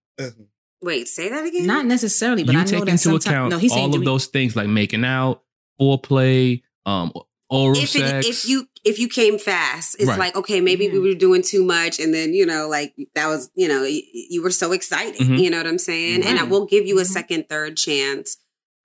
Wait, 0.81 1.07
say 1.07 1.29
that 1.29 1.45
again. 1.45 1.67
Not 1.67 1.85
necessarily, 1.85 2.43
but 2.43 2.53
you 2.53 2.61
I 2.61 2.63
take 2.63 2.79
that 2.85 2.87
into 2.89 2.97
sometimes. 3.03 3.25
account 3.25 3.49
No, 3.51 3.57
he's 3.59 3.71
saying 3.73 3.83
all 3.83 3.89
do 3.91 3.97
of 3.97 3.99
we- 4.01 4.05
those 4.05 4.25
things 4.27 4.55
like 4.55 4.67
making 4.67 5.03
out, 5.05 5.43
foreplay, 5.79 6.61
um, 6.85 7.11
oral 7.49 7.77
if 7.77 7.89
sex. 7.89 8.25
if 8.27 8.47
you 8.47 8.67
if 8.83 8.97
you 8.97 9.07
came 9.07 9.37
fast, 9.37 9.95
it's 9.99 10.05
Right. 10.07 10.17
like 10.17 10.35
okay, 10.37 10.61
maybe 10.61 10.89
we 10.89 10.97
were 10.99 11.13
doing 11.13 11.41
too 11.43 11.63
much, 11.63 11.99
and 11.99 12.13
then 12.13 12.33
you 12.33 12.45
know, 12.45 12.67
like 12.69 12.95
that 13.15 13.27
was 13.27 13.51
you 13.55 13.67
know, 13.67 13.83
you, 13.83 14.01
you 14.13 14.41
were 14.41 14.49
so 14.51 14.71
excited. 14.71 15.19
Mhm. 15.21 15.37
You 15.39 15.49
know 15.49 15.57
what 15.57 15.67
I'm 15.67 15.77
saying? 15.77 16.23
And 16.23 16.39
I 16.39 16.43
Right. 16.43 16.49
will 16.51 16.65
give 16.65 16.85
you 16.87 16.99
a 16.99 17.05
second, 17.05 17.47
third 17.49 17.77
chance. 17.77 18.37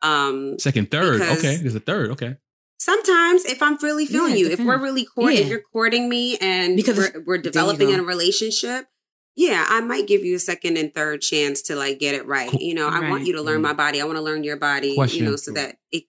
Um, 0.03 0.59
Second, 0.59 0.91
third. 0.91 1.21
Because- 1.21 1.39
okay, 1.39 1.57
there's 1.57 1.75
a 1.75 1.81
third. 1.81 2.11
Okay. 2.11 2.37
Sometimes 2.79 3.45
if 3.45 3.63
I'm 3.63 3.77
really 3.83 4.07
feeling 4.07 4.33
Yeah, 4.33 4.37
you, 4.39 4.51
if 4.51 4.61
we're 4.61 4.79
really 4.79 5.05
courting, 5.05 5.39
if 5.39 5.49
you're 5.49 5.63
courting 5.73 6.09
me, 6.09 6.37
and 6.39 6.77
Because 6.77 6.97
we're, 6.99 7.23
we're 7.27 7.39
developing 7.39 7.91
in 7.91 8.01
a 8.01 8.05
relationship. 8.05 8.87
Yeah, 9.39 9.67
I 9.69 9.81
might 9.83 10.07
give 10.07 10.25
you 10.25 10.37
a 10.37 10.39
second 10.39 10.79
and 10.79 10.95
third 10.95 11.21
chance 11.21 11.61
to 11.63 11.77
like 11.77 11.99
get 11.99 12.15
it 12.15 12.27
right. 12.27 12.51
You 12.55 12.75
know, 12.75 12.89
I 12.89 13.11
want 13.11 13.27
you 13.27 13.35
to 13.35 13.43
learn 13.43 13.61
my 13.61 13.75
body. 13.75 14.01
I 14.01 14.05
want 14.05 14.17
to 14.17 14.23
learn 14.23 14.45
your 14.45 14.57
body. 14.57 14.95
Question. 14.95 15.25
You 15.25 15.31
know, 15.31 15.37
so 15.37 15.53
that 15.53 15.77
it 15.93 16.05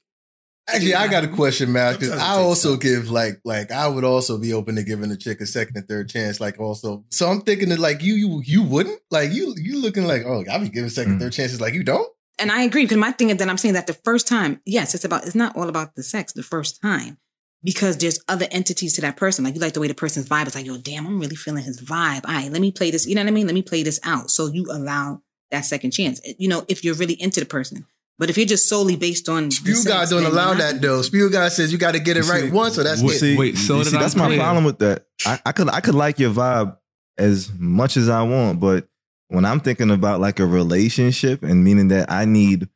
Actually, 0.69 0.95
I 0.95 1.07
got 1.07 1.23
a 1.23 1.29
question, 1.29 1.71
man. 1.71 1.93
Because 1.93 2.11
I 2.11 2.31
also 2.37 2.71
time. 2.71 2.79
give 2.79 3.09
like 3.09 3.39
like 3.45 3.71
I 3.71 3.87
would 3.87 4.03
also 4.03 4.37
be 4.37 4.53
open 4.53 4.75
to 4.75 4.83
giving 4.83 5.09
a 5.11 5.17
chick 5.17 5.39
a 5.41 5.45
second 5.45 5.77
and 5.77 5.87
third 5.87 6.09
chance. 6.09 6.39
Like 6.41 6.59
also, 6.59 7.05
so 7.09 7.29
I'm 7.29 7.41
thinking 7.41 7.69
that 7.69 7.79
like 7.79 8.01
you 8.03 8.15
you 8.15 8.41
you 8.45 8.63
wouldn't 8.63 8.99
like 9.11 9.31
you 9.31 9.53
you 9.57 9.81
looking 9.81 10.05
like 10.05 10.23
oh 10.25 10.43
I'll 10.51 10.59
be 10.59 10.69
giving 10.69 10.89
second 10.89 11.17
Mm. 11.17 11.19
third 11.21 11.33
chances. 11.33 11.61
Like 11.61 11.73
you 11.73 11.83
don't. 11.83 12.09
And 12.39 12.51
I 12.51 12.63
agree 12.63 12.83
because 12.83 12.97
my 12.97 13.11
thing 13.11 13.29
is 13.29 13.37
that 13.37 13.49
I'm 13.49 13.57
saying 13.57 13.73
that 13.73 13.87
the 13.87 13.93
first 13.93 14.27
time, 14.27 14.61
yes, 14.65 14.93
it's 14.95 15.03
about 15.05 15.25
it's 15.25 15.35
not 15.35 15.55
all 15.55 15.69
about 15.69 15.95
the 15.95 16.03
sex 16.03 16.33
the 16.33 16.43
first 16.43 16.81
time 16.81 17.17
because 17.63 17.97
there's 17.97 18.19
other 18.27 18.47
entities 18.51 18.93
to 18.95 19.01
that 19.01 19.17
person. 19.17 19.43
Like 19.43 19.55
you 19.55 19.61
like 19.61 19.73
the 19.73 19.79
way 19.79 19.87
the 19.87 19.93
person's 19.95 20.27
vibe 20.29 20.47
is 20.47 20.55
like, 20.55 20.65
yo, 20.65 20.77
damn, 20.77 21.05
I'm 21.07 21.19
really 21.19 21.35
feeling 21.35 21.63
his 21.63 21.81
vibe. 21.81 22.25
All 22.27 22.33
right, 22.33 22.51
let 22.51 22.61
me 22.61 22.71
play 22.71 22.91
this. 22.91 23.07
You 23.07 23.15
know 23.15 23.21
what 23.21 23.27
I 23.29 23.31
mean? 23.31 23.47
Let 23.47 23.53
me 23.55 23.61
play 23.63 23.83
this 23.83 23.99
out. 24.03 24.29
So 24.31 24.47
you 24.47 24.65
allow 24.71 25.21
that 25.51 25.61
second 25.65 25.91
chance. 25.91 26.21
You 26.37 26.47
know, 26.47 26.65
if 26.67 26.83
you're 26.83 26.95
really 26.95 27.19
into 27.21 27.39
the 27.39 27.45
person. 27.45 27.85
But 28.19 28.31
if 28.31 28.37
you're 28.37 28.47
just 28.47 28.67
solely 28.67 28.95
based 28.95 29.29
on 29.29 29.45
the 29.45 29.51
Spew 29.51 29.75
sex, 29.75 29.87
God 29.87 30.09
don't 30.09 30.25
allow 30.31 30.53
that 30.55 30.81
though. 30.81 31.03
Spew 31.03 31.29
God 31.29 31.51
says 31.51 31.71
you 31.71 31.77
got 31.77 31.91
to 31.91 31.99
get 31.99 32.17
it 32.17 32.25
You 32.25 32.31
right 32.31 32.43
see- 32.45 32.49
once, 32.49 32.73
so 32.75 32.83
that's 32.83 33.01
Well, 33.01 33.11
it. 33.11 33.19
see, 33.19 33.37
Wait, 33.37 33.57
so 33.57 33.77
you 33.77 33.83
did 33.83 33.91
see, 33.91 33.97
I 33.97 34.01
that's 34.01 34.15
my 34.15 34.25
clear? 34.25 34.39
problem 34.39 34.63
with 34.63 34.79
that. 34.79 35.05
I, 35.25 35.39
I 35.45 35.51
could 35.51 35.69
I 35.69 35.81
could 35.81 35.93
like 35.95 36.17
your 36.17 36.31
vibe 36.31 36.75
as 37.19 37.51
much 37.57 37.95
as 37.95 38.09
I 38.09 38.23
want, 38.23 38.59
but 38.59 38.87
when 39.29 39.45
I'm 39.45 39.59
thinking 39.59 39.91
about 39.91 40.19
like 40.19 40.39
a 40.39 40.45
relationship 40.45 41.43
and 41.43 41.63
meaning 41.63 41.89
that 41.89 42.11
I 42.11 42.25
need 42.25 42.69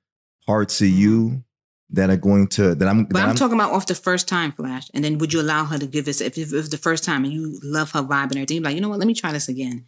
parts 0.46 0.82
of 0.82 0.88
you 0.88 1.44
that 1.92 2.10
are 2.10 2.18
going 2.18 2.48
to 2.48 2.74
that 2.76 2.88
I'm 2.88 3.06
But 3.06 3.16
that 3.16 3.30
I'm, 3.30 3.36
talking 3.36 3.56
about 3.56 3.74
off 3.74 3.86
the 3.88 3.96
first 3.96 4.28
time, 4.28 4.52
Flash. 4.54 4.90
And 4.94 5.04
then 5.04 5.18
would 5.18 5.34
you 5.34 5.42
allow 5.42 5.66
her 5.66 5.78
to 5.78 5.86
give 5.86 6.06
this 6.06 6.22
if, 6.22 6.38
if, 6.38 6.48
if 6.48 6.54
it's 6.54 6.70
the 6.70 6.78
first 6.78 7.04
time 7.04 7.26
and 7.26 7.34
you 7.34 7.60
love 7.64 7.92
her 7.92 8.02
vibe 8.02 8.24
and 8.24 8.38
everything? 8.38 8.58
You're 8.58 8.64
like, 8.64 8.76
you 8.76 8.82
know 8.82 8.90
what? 8.90 9.00
Let 9.00 9.08
me 9.08 9.14
try 9.14 9.32
this 9.32 9.50
again. 9.50 9.86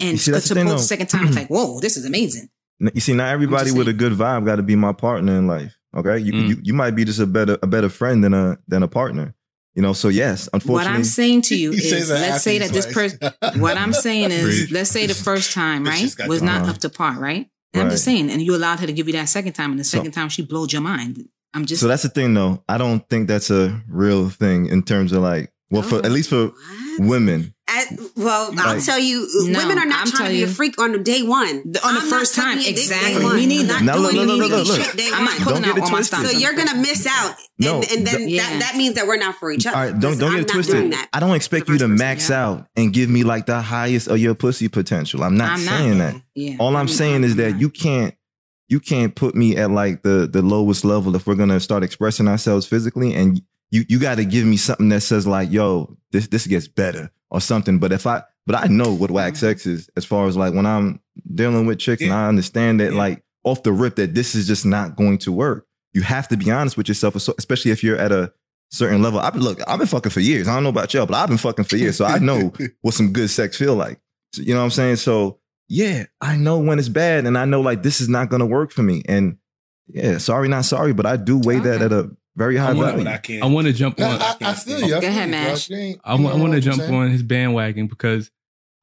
And 0.00 0.18
see, 0.18 0.32
that's 0.32 0.48
the 0.48 0.54
thing, 0.54 0.66
the 0.66 0.78
second 0.78 1.06
time, 1.08 1.28
it's 1.28 1.36
like, 1.36 1.48
whoa, 1.50 1.80
this 1.80 1.96
is 1.96 2.04
amazing. 2.04 2.48
You 2.80 3.00
see, 3.00 3.14
not 3.14 3.28
everybody 3.28 3.66
just 3.66 3.78
with 3.78 3.88
a 3.88 3.92
good 3.92 4.12
vibe 4.12 4.44
got 4.44 4.56
to 4.56 4.62
be 4.62 4.74
my 4.76 4.92
partner 4.92 5.38
in 5.38 5.46
life. 5.46 5.76
Okay, 5.96 6.18
you, 6.18 6.32
Mm. 6.32 6.48
you 6.48 6.56
you 6.64 6.74
might 6.74 6.90
be 6.96 7.04
just 7.04 7.20
a 7.20 7.26
better 7.26 7.56
a 7.62 7.68
better 7.68 7.88
friend 7.88 8.24
than 8.24 8.34
a 8.34 8.58
than 8.66 8.82
a 8.82 8.88
partner. 8.88 9.32
You 9.74 9.82
know, 9.82 9.92
so 9.92 10.08
yes, 10.08 10.48
unfortunately. 10.52 10.84
What 10.90 10.96
I'm 10.96 11.04
saying 11.04 11.42
to 11.42 11.56
you 11.62 11.72
is, 11.72 12.08
that 12.08 12.20
let's 12.20 12.44
say 12.44 12.58
he's 12.58 12.68
that 12.68 12.72
this 12.74 12.86
person, 12.92 13.18
what 13.60 13.76
I'm 13.76 13.92
saying 13.92 14.30
is, 14.30 14.70
let's 14.70 14.90
say 14.90 15.06
the 15.06 15.14
first 15.14 15.52
time, 15.52 15.84
right, 15.84 16.14
was 16.28 16.42
not 16.42 16.62
Uh-huh. 16.62 16.70
up 16.72 16.78
to 16.78 16.88
par, 16.88 17.14
right? 17.18 17.48
And 17.72 17.82
I'm 17.82 17.90
just 17.90 18.04
saying, 18.04 18.30
and 18.30 18.40
you 18.40 18.54
allowed 18.54 18.78
her 18.80 18.86
to 18.86 18.92
give 18.92 19.08
you 19.08 19.14
that 19.14 19.28
second 19.28 19.54
time, 19.54 19.70
and 19.72 19.80
the 19.80 19.84
So- 19.84 19.98
second 19.98 20.12
time 20.12 20.28
she 20.28 20.42
blowed 20.42 20.72
your 20.72 20.82
mind. 20.82 21.24
I'm 21.54 21.64
just 21.66 21.80
so 21.80 21.88
that's 21.88 22.02
the 22.02 22.08
thing 22.08 22.34
though. 22.34 22.62
I 22.68 22.78
don't 22.78 23.08
think 23.08 23.28
that's 23.28 23.50
a 23.50 23.80
real 23.88 24.28
thing 24.28 24.66
in 24.66 24.82
terms 24.82 25.12
of 25.12 25.22
like, 25.22 25.52
well, 25.70 25.82
for 25.82 25.98
at 26.04 26.10
least 26.12 26.28
for 26.30 26.46
What? 26.48 26.54
Women. 26.98 27.54
At, 27.66 27.86
well, 28.16 28.52
I'll 28.58 28.80
tell 28.80 28.98
you, 28.98 29.26
No, 29.46 29.58
women 29.58 29.78
are 29.78 29.86
not 29.86 30.00
I'm 30.02 30.06
trying 30.06 30.10
to 30.10 30.16
telling 30.16 30.32
be 30.36 30.42
a 30.42 30.46
freak 30.48 30.78
on 30.80 31.02
day 31.02 31.22
one. 31.22 31.72
The- 31.72 31.84
on 31.86 31.94
the 31.94 32.00
I'm 32.02 32.08
first 32.10 32.34
time, 32.34 32.58
you 32.58 32.64
this 32.74 32.84
exactly. 32.90 33.14
Day 33.18 33.24
one. 33.24 33.36
Me 33.36 33.46
neither. 33.46 33.72
I'm 33.74 33.86
not 33.86 33.98
look, 33.98 34.12
doing 34.12 34.26
look, 34.28 34.36
you 34.36 34.42
look, 34.42 34.50
look, 34.50 34.66
freaky 34.66 34.78
look. 34.78 34.86
shit 34.90 34.96
day 34.98 35.10
I'm 35.12 35.24
not 35.24 35.34
one. 35.34 35.44
putting 35.44 35.52
Don't 35.54 35.62
get 35.62 35.70
out 35.70 35.76
it 35.78 35.82
all 35.84 35.90
my 35.90 35.96
twisted. 35.98 36.26
So 36.26 36.38
you're 36.38 36.52
gonna 36.52 36.74
miss 36.76 37.06
out, 37.06 37.36
No, 37.58 37.76
and, 37.80 37.90
and 37.90 38.06
then 38.06 38.14
don't- 38.20 38.28
Yeah. 38.28 38.42
that, 38.42 38.58
that 38.60 38.76
means 38.76 38.94
that 38.96 39.06
we're 39.06 39.16
not 39.16 39.36
for 39.36 39.50
each 39.50 39.66
other. 39.66 39.76
All 39.76 39.82
right, 39.82 39.98
don't 39.98 40.18
don't 40.18 40.30
I'm 40.30 40.36
get 40.40 40.50
it 40.50 40.52
twisted. 40.52 40.94
I 41.12 41.20
don't 41.20 41.34
expect 41.34 41.68
you 41.68 41.78
to 41.78 41.84
first 41.84 41.90
person, 41.92 41.96
max 41.96 42.28
yeah. 42.30 42.44
out 42.46 42.66
and 42.76 42.92
give 42.92 43.08
me 43.08 43.24
like 43.24 43.46
the 43.46 43.60
highest 43.62 44.08
of 44.08 44.18
your 44.18 44.34
pussy 44.34 44.68
potential. 44.68 45.24
I'm 45.24 45.36
not 45.36 45.52
I'm 45.58 45.64
not. 45.64 45.78
saying 45.78 45.98
that. 45.98 46.14
yeah. 46.34 46.56
All 46.60 46.76
I'm 46.76 46.88
saying 46.88 47.24
is 47.24 47.36
that 47.36 47.58
you 47.58 47.70
can't 47.70 48.14
you 48.68 48.78
can't 48.78 49.14
put 49.14 49.34
me 49.34 49.56
at 49.56 49.70
like 49.70 50.02
the 50.02 50.28
the 50.30 50.42
lowest 50.42 50.84
level 50.84 51.16
if 51.16 51.26
we're 51.26 51.34
gonna 51.34 51.60
start 51.60 51.82
expressing 51.82 52.28
ourselves 52.28 52.66
physically 52.66 53.14
and 53.14 53.40
you 53.74 53.84
you 53.88 53.98
got 53.98 54.14
to 54.14 54.24
give 54.24 54.46
me 54.46 54.56
something 54.56 54.88
that 54.90 55.00
says 55.00 55.26
like 55.26 55.50
yo 55.50 55.96
this 56.12 56.28
this 56.28 56.46
gets 56.46 56.68
better 56.68 57.10
or 57.30 57.40
something. 57.40 57.78
But 57.80 57.92
if 57.92 58.06
i 58.06 58.22
but 58.46 58.54
i 58.54 58.66
know 58.68 58.92
what 58.92 59.10
wax 59.10 59.38
mm-hmm. 59.38 59.46
sex 59.48 59.66
is 59.66 59.90
as 59.96 60.04
far 60.04 60.28
as 60.28 60.36
like 60.36 60.54
when 60.54 60.64
i'm 60.64 61.00
dealing 61.34 61.66
with 61.66 61.78
chicks 61.78 62.02
and 62.02 62.12
i 62.12 62.28
understand 62.28 62.78
that 62.80 62.92
Yeah. 62.92 62.98
like 62.98 63.24
off 63.42 63.62
the 63.64 63.72
rip 63.72 63.96
that 63.96 64.14
this 64.14 64.34
is 64.34 64.46
just 64.46 64.64
not 64.64 64.96
going 64.96 65.18
to 65.18 65.32
work. 65.32 65.66
You 65.92 66.00
have 66.00 66.28
to 66.28 66.36
be 66.36 66.50
honest 66.50 66.76
with 66.76 66.88
yourself 66.88 67.16
especially 67.16 67.72
if 67.72 67.82
you're 67.82 67.98
at 67.98 68.12
a 68.12 68.32
certain 68.70 69.02
level. 69.02 69.18
I've 69.18 69.32
been 69.34 69.42
look 69.42 69.60
i've 69.68 69.78
been 69.78 69.88
fucking 69.88 70.12
for 70.12 70.20
years. 70.20 70.46
I 70.46 70.54
don't 70.54 70.62
know 70.62 70.68
about 70.68 70.94
y'all 70.94 71.06
but 71.06 71.16
i've 71.16 71.28
been 71.28 71.38
fucking 71.38 71.64
for 71.64 71.76
years 71.76 71.96
so 71.96 72.04
i 72.04 72.18
know 72.18 72.52
what 72.82 72.94
some 72.94 73.12
good 73.12 73.28
sex 73.28 73.56
feel 73.56 73.74
like. 73.74 73.98
So, 74.34 74.42
you 74.42 74.54
know 74.54 74.60
what 74.60 74.66
i'm 74.66 74.70
saying? 74.70 74.96
So 74.96 75.40
yeah 75.68 76.04
i 76.20 76.36
know 76.36 76.58
when 76.58 76.78
it's 76.78 76.88
bad 76.88 77.26
and 77.26 77.36
i 77.36 77.44
know 77.44 77.60
like 77.60 77.82
this 77.82 78.00
is 78.00 78.08
not 78.08 78.28
going 78.28 78.40
to 78.40 78.46
work 78.46 78.70
for 78.70 78.84
me. 78.84 79.02
And 79.08 79.38
yeah 79.88 80.18
sorry 80.18 80.48
not 80.48 80.64
sorry 80.64 80.94
but 80.94 81.06
i 81.06 81.16
do 81.16 81.38
weigh 81.38 81.58
that 81.58 81.82
at 81.82 81.92
a 81.92 82.10
very 82.36 82.56
high 82.56 82.70
I 82.70 82.72
wanna- 82.72 82.90
value 82.92 83.04
But 83.04 83.12
I 83.12 83.18
can't. 83.18 83.42
I 83.42 83.46
want 83.46 83.66
to 83.66 83.72
jump 83.72 83.98
No, 83.98 84.06
on. 84.08 84.20
I, 84.22 84.36
I 84.40 84.54
feel 84.54 84.80
you. 84.80 84.96
I 84.96 85.00
Go 85.00 85.06
ahead, 85.08 85.30
Mash. 85.30 85.68
bro. 85.68 85.76
You 85.76 85.82
ain't- 85.82 86.00
I 86.04 86.14
want, 86.14 86.34
I 86.34 86.38
want 86.38 86.52
to 86.54 86.60
jump 86.60 86.82
on 86.82 87.10
his 87.10 87.22
bandwagon 87.22 87.86
because 87.86 88.30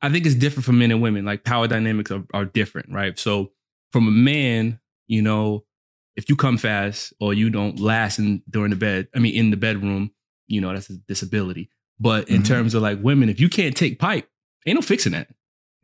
I 0.02 0.10
think 0.10 0.26
it's 0.26 0.36
different 0.36 0.66
for 0.66 0.72
men 0.74 0.92
and 0.92 1.02
women. 1.02 1.26
Like 1.26 1.44
power 1.44 1.68
dynamics 1.68 2.12
are, 2.12 2.24
are 2.34 2.46
different, 2.46 2.90
right? 2.92 3.18
So 3.20 3.52
from 3.92 4.08
a 4.08 4.12
man, 4.12 4.80
you 5.08 5.22
know, 5.22 5.66
if 6.16 6.30
you 6.30 6.36
come 6.36 6.58
fast 6.58 7.14
or 7.20 7.34
you 7.34 7.50
don't 7.50 7.80
last 7.80 8.20
in 8.20 8.42
during 8.50 8.70
the 8.72 8.76
bed, 8.76 9.08
I 9.16 9.20
mean, 9.20 9.36
in 9.36 9.50
the 9.52 9.58
bedroom, 9.58 10.12
you 10.48 10.60
know, 10.62 10.74
that's 10.74 10.90
a 10.90 10.94
disability. 10.98 11.70
But 12.00 12.30
in 12.30 12.42
Mhm. 12.42 12.48
terms 12.48 12.74
of 12.74 12.82
like 12.82 13.02
women, 13.02 13.30
if 13.30 13.40
you 13.40 13.48
can't 13.50 13.76
take 13.78 14.00
pipe, 14.00 14.28
ain't 14.66 14.76
no 14.76 14.82
fixing 14.82 15.12
that. 15.12 15.28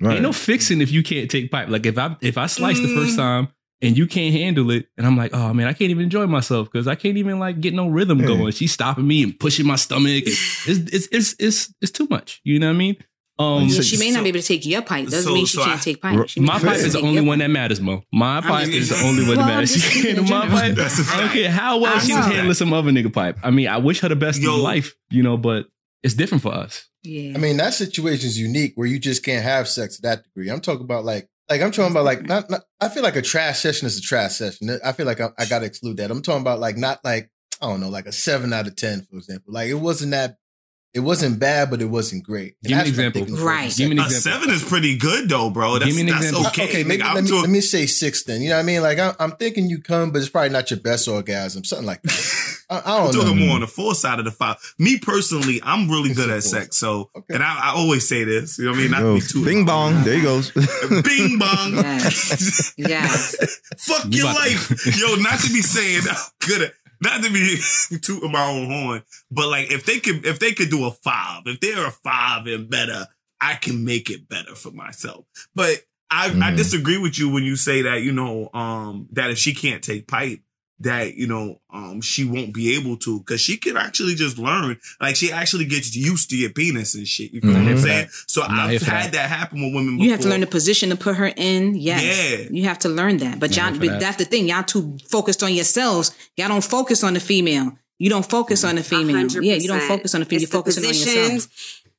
right 0.01 0.13
Ain't 0.15 0.21
no 0.23 0.31
fixing 0.33 0.81
if 0.81 0.91
you 0.91 1.01
can't 1.03 1.29
take 1.29 1.49
pipe. 1.51 1.69
Like 1.69 1.85
if 1.85 1.97
I 1.97 2.15
if 2.21 2.37
I 2.37 2.47
slice 2.47 2.79
the 2.79 2.87
first 2.95 3.13
Mm. 3.13 3.17
time 3.17 3.47
and 3.81 3.97
you 3.97 4.07
can't 4.07 4.33
handle 4.33 4.71
it, 4.71 4.87
and 4.97 5.05
I'm 5.05 5.15
like, 5.17 5.33
oh 5.33 5.53
man, 5.53 5.67
I 5.67 5.73
can't 5.73 5.91
even 5.91 6.03
enjoy 6.03 6.25
myself 6.27 6.71
because 6.71 6.87
I 6.87 6.95
can't 6.95 7.17
even 7.17 7.39
like 7.39 7.59
get 7.61 7.73
no 7.73 7.87
rhythm 7.87 8.19
Yeah. 8.19 8.27
going. 8.27 8.51
She's 8.53 8.71
stopping 8.71 9.07
me 9.07 9.23
and 9.23 9.39
pushing 9.39 9.65
my 9.67 9.75
stomach. 9.75 10.23
And 10.25 10.35
it's, 10.67 10.93
it's 10.93 11.07
it's 11.11 11.35
it's 11.39 11.73
it's 11.81 11.91
too 11.91 12.07
much. 12.09 12.41
You 12.43 12.59
know 12.59 12.67
what 12.67 12.73
I 12.73 12.77
mean? 12.77 12.97
Um, 13.39 13.67
Yeah, 13.67 13.81
she 13.81 13.97
may 13.97 14.09
so- 14.09 14.15
not 14.15 14.23
be 14.23 14.29
able 14.29 14.39
to 14.39 14.47
take 14.47 14.65
your 14.65 14.81
pipe. 14.81 15.05
Doesn't 15.05 15.21
so- 15.23 15.33
mean 15.35 15.45
she 15.45 15.57
so 15.57 15.63
can't 15.63 15.79
I- 15.79 15.83
take 15.83 16.01
pipe. 16.01 16.27
She 16.27 16.39
my 16.39 16.57
pipe 16.57 16.77
is 16.77 16.93
the 16.93 17.01
only 17.01 17.21
one 17.21 17.37
that 17.37 17.49
matters, 17.51 17.79
Mo. 17.79 18.03
My 18.11 18.41
pipe 18.41 18.65
just- 18.65 18.77
is 18.77 18.99
the 18.99 19.07
only 19.07 19.21
one 19.27 19.35
that 19.35 19.37
Well, 19.37 19.41
I'm 19.41 19.53
matters. 19.55 19.73
just 19.73 19.91
She 19.91 20.01
saying 20.01 20.15
handle 20.15 20.39
my 20.39 20.47
pipe. 20.47 20.73
That's 20.75 20.97
don't 21.15 21.29
care 21.29 21.51
how 21.51 21.77
well 21.77 21.95
I 21.95 21.99
she's 21.99 22.15
handling 22.15 22.53
some 22.55 22.73
other 22.73 22.89
nigga 22.91 23.13
pipe. 23.13 23.37
I 23.43 23.51
mean, 23.51 23.67
I 23.67 23.77
wish 23.77 23.99
her 23.99 24.09
the 24.09 24.15
best 24.15 24.41
Yo. 24.41 24.55
in 24.55 24.61
life, 24.63 24.95
you 25.11 25.21
know, 25.21 25.37
but 25.37 25.67
it's 26.01 26.15
different 26.15 26.41
for 26.41 26.51
us. 26.53 26.89
Yeah. 27.03 27.33
I 27.35 27.37
mean, 27.37 27.57
that 27.57 27.75
situation 27.75 28.25
is 28.27 28.39
unique 28.39 28.73
where 28.75 28.87
you 28.87 28.97
just 28.97 29.23
can't 29.23 29.43
have 29.43 29.67
sex 29.67 29.97
to 29.97 30.01
that 30.01 30.23
degree. 30.23 30.49
I'm 30.49 30.59
talking 30.59 30.83
about 30.83 31.05
like, 31.05 31.29
like 31.49 31.61
I'm 31.61 31.71
talking 31.71 31.91
about 31.91 32.05
like 32.05 32.23
not, 32.27 32.49
not. 32.49 32.61
I 32.81 32.89
feel 32.89 33.03
like 33.03 33.15
a 33.15 33.21
trash 33.21 33.59
session 33.59 33.85
is 33.87 33.97
a 33.97 34.01
trash 34.01 34.33
session. 34.35 34.79
I 34.83 34.91
feel 34.91 35.05
like 35.05 35.21
I, 35.21 35.29
I 35.37 35.45
got 35.45 35.59
to 35.59 35.65
exclude 35.65 35.97
that. 35.97 36.11
I'm 36.11 36.21
talking 36.21 36.41
about 36.41 36.59
like 36.59 36.77
not 36.77 37.03
like 37.03 37.29
I 37.61 37.67
don't 37.67 37.79
know, 37.81 37.89
like 37.89 38.05
a 38.05 38.11
seven 38.11 38.53
out 38.53 38.67
of 38.67 38.75
ten, 38.75 39.05
for 39.09 39.17
example. 39.17 39.53
Like 39.53 39.69
it 39.69 39.75
wasn't 39.75 40.11
that. 40.11 40.37
It 40.93 41.01
wasn't 41.01 41.39
bad, 41.39 41.69
but 41.69 41.79
it 41.81 41.85
wasn't 41.85 42.23
great. 42.23 42.55
And 42.63 42.69
Give 42.69 42.71
me 42.71 42.73
an 42.73 42.85
that's 42.85 42.97
what 42.97 43.03
I'm 43.03 43.07
example. 43.07 43.19
thinking 43.21 43.35
for 43.35 43.41
a 43.43 43.45
Right. 43.45 43.75
Give 43.75 43.89
me 43.89 43.97
an 43.97 44.03
A 44.03 44.09
seven 44.09 44.49
is 44.49 44.63
pretty 44.63 44.97
good 44.97 45.29
though, 45.29 45.49
bro. 45.51 45.73
That's, 45.73 45.85
Give 45.85 45.95
me 45.95 46.01
an 46.01 46.07
that's 46.07 46.25
example. 46.29 46.47
okay. 46.47 46.63
Okay, 46.69 46.83
maybe 46.85 47.03
Nigga, 47.03 47.13
let 47.13 47.23
me, 47.23 47.29
talking- 47.29 47.41
let 47.43 47.49
me 47.51 47.61
say 47.61 47.85
six 47.85 48.23
then. 48.23 48.41
You 48.41 48.49
know 48.49 48.55
what 48.55 48.61
I 48.61 48.65
mean? 48.65 48.81
Like 48.81 48.97
I, 48.97 49.13
I'm 49.19 49.31
thinking 49.33 49.69
you 49.69 49.79
come, 49.81 50.11
but 50.11 50.19
it's 50.19 50.29
probably 50.29 50.49
not 50.49 50.71
your 50.71 50.79
best 50.79 51.07
orgasm, 51.07 51.63
something 51.65 51.85
like 51.85 52.01
that. 52.01 52.43
I, 52.69 52.75
I 52.79 52.79
I'm 52.79 52.83
don't 53.11 53.15
know. 53.15 53.21
talking 53.23 53.45
more 53.47 53.55
on 53.55 53.61
the 53.61 53.67
four 53.67 53.95
side 53.95 54.19
of 54.19 54.25
the 54.25 54.31
five. 54.31 54.57
Me 54.77 54.97
personally, 54.99 55.59
I'm 55.63 55.89
really 55.89 56.13
good 56.13 56.29
at 56.29 56.37
It's 56.37 56.47
a 56.47 56.49
four. 56.55 56.59
sex. 56.61 56.77
So, 56.77 57.09
Okay. 57.15 57.33
and 57.35 57.43
I, 57.43 57.71
I 57.71 57.73
always 57.75 58.07
say 58.07 58.23
this. 58.25 58.57
You 58.59 58.65
know 58.65 58.71
what 58.71 58.77
I 58.77 58.81
mean? 58.81 58.91
Not 58.91 58.99
to 58.99 59.05
Yo, 59.05 59.15
be 59.15 59.21
too 59.21 59.45
bing 59.45 59.65
bong 59.65 60.03
there 60.03 60.15
he 60.15 60.21
goes 60.21 60.51
Bing 61.03 61.39
bong. 61.39 61.73
Yes. 61.73 62.73
Yes. 62.77 63.59
Fuck 63.77 64.05
You 64.05 64.19
your 64.23 64.31
about 64.31 64.43
to- 64.43 64.49
life. 64.49 64.97
Yo, 64.99 65.15
not 65.15 65.39
to 65.39 65.51
be 65.53 65.61
saying 65.61 66.01
I'm 66.09 66.17
good 66.47 66.61
at 66.63 66.73
not 66.99 67.23
to 67.23 67.31
be 67.31 67.57
tooting 68.01 68.31
my 68.31 68.45
own 68.49 68.65
horn, 68.69 69.03
but 69.31 69.47
like 69.49 69.71
if 69.71 69.85
they 69.85 69.99
could 69.99 70.25
if 70.25 70.39
they 70.39 70.51
could 70.53 70.69
do 70.69 70.85
a 70.85 70.91
five, 70.91 71.43
if 71.45 71.59
they're 71.59 71.85
a 71.85 71.91
five 71.91 72.47
and 72.47 72.69
better, 72.69 73.05
I 73.39 73.53
can 73.55 73.85
make 73.85 74.09
it 74.09 74.27
better 74.27 74.55
for 74.55 74.71
myself. 74.71 75.25
But 75.55 75.83
I, 76.09 76.27
I 76.27 76.29
Mhm. 76.29 76.57
disagree 76.57 76.97
with 76.97 77.19
you 77.19 77.29
when 77.29 77.43
you 77.43 77.55
say 77.55 77.83
that, 77.83 78.01
you 78.01 78.13
know, 78.13 78.49
um, 78.53 79.07
that 79.11 79.29
if 79.29 79.37
she 79.37 79.53
can't 79.53 79.83
take 79.83 80.07
pipe, 80.07 80.39
that, 80.79 81.15
you 81.15 81.25
know, 81.25 81.59
um, 81.73 82.01
she 82.01 82.23
won't 82.23 82.53
be 82.53 82.75
able 82.75 82.97
to, 82.97 83.21
cause 83.23 83.41
she 83.41 83.57
could 83.57 83.75
actually 83.75 84.13
just 84.13 84.37
learn. 84.37 84.77
Like 85.01 85.15
she 85.15 85.31
actually 85.31 85.65
gets 85.65 85.95
used 85.95 86.29
to 86.29 86.37
your 86.37 86.51
penis 86.51 86.93
and 86.93 87.07
shit. 87.07 87.31
You 87.33 87.41
feel 87.41 87.53
what 87.53 87.61
I'm 87.61 87.75
Mhm. 87.77 87.81
saying? 87.83 88.07
So 88.27 88.43
I'm 88.43 88.55
not 88.55 88.69
here 88.69 88.79
I've 88.81 88.87
had 88.87 89.11
that. 89.13 89.29
happen 89.29 89.63
with 89.63 89.73
women 89.73 89.95
before. 89.95 90.05
You 90.05 90.11
have 90.11 90.21
to 90.21 90.29
learn 90.29 90.41
the 90.41 90.47
position 90.47 90.89
to 90.89 90.95
put 90.95 91.15
her 91.15 91.33
in. 91.35 91.73
Yes. 91.75 92.03
Yeah. 92.03 92.47
You 92.51 92.63
have 92.65 92.79
to 92.79 92.89
learn 92.89 93.17
that. 93.17 93.39
But 93.39 93.55
y'all, 93.57 93.71
but 93.71 93.87
that. 93.87 93.99
that's 93.99 94.17
the 94.17 94.25
thing. 94.25 94.47
Y'all 94.47 94.63
too 94.63 94.97
focused 95.09 95.41
on 95.41 95.53
yourselves. 95.53 96.11
Y'all 96.35 96.47
don't 96.47 96.63
focus 96.63 97.03
on 97.03 97.13
the 97.15 97.19
female. 97.19 97.71
You 97.97 98.11
don't 98.11 98.29
focus 98.29 98.63
on 98.63 98.75
the 98.75 98.83
female. 98.83 99.15
100%. 99.15 99.43
Yeah, 99.43 99.55
you 99.55 99.67
don't 99.67 99.81
focus 99.87 100.13
on 100.13 100.21
the 100.21 100.25
female. 100.25 100.41
You're 100.41 100.49
focusing 100.49 100.83
on 100.85 100.89
yourself. 100.89 101.47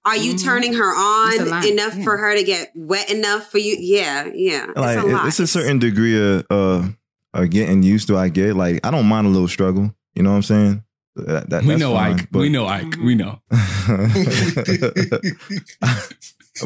Are 0.05 0.17
you 0.17 0.35
Mhm. 0.35 0.45
turning 0.45 0.73
her 0.75 0.95
on 0.95 1.65
enough 1.67 1.97
yeah. 1.97 2.05
for 2.05 2.17
her 2.17 2.37
to 2.37 2.45
get 2.45 2.71
wet 2.77 3.11
enough 3.11 3.51
for 3.51 3.59
you? 3.59 3.77
Yeah, 3.79 4.29
yeah. 4.33 4.67
like 4.77 4.97
it's 4.99 5.05
a 5.05 5.09
lot. 5.09 5.27
it's 5.27 5.41
a 5.41 5.47
certain 5.49 5.81
degree 5.81 6.17
of 6.17 6.47
uh 6.49 6.89
of 7.35 7.51
getting 7.51 7.83
used 7.83 8.09
to 8.09 8.17
I 8.17 8.29
get 8.29 8.57
like 8.57 8.85
I 8.87 8.91
don't 8.91 9.07
mind 9.07 9.27
a 9.27 9.31
little 9.31 9.49
struggle 9.49 9.95
you 10.15 10.23
know 10.23 10.31
what 10.31 10.37
I'm 10.37 10.43
saying 10.43 10.83
That, 11.17 11.51
that- 11.51 11.65
we 11.65 11.77
know 11.77 11.95
fine, 11.95 12.15
Ike. 12.21 12.29
but- 12.31 12.39
We 12.41 12.49
know 12.49 12.67
Ike. 12.67 12.97
We 13.03 13.15
know. 13.15 13.41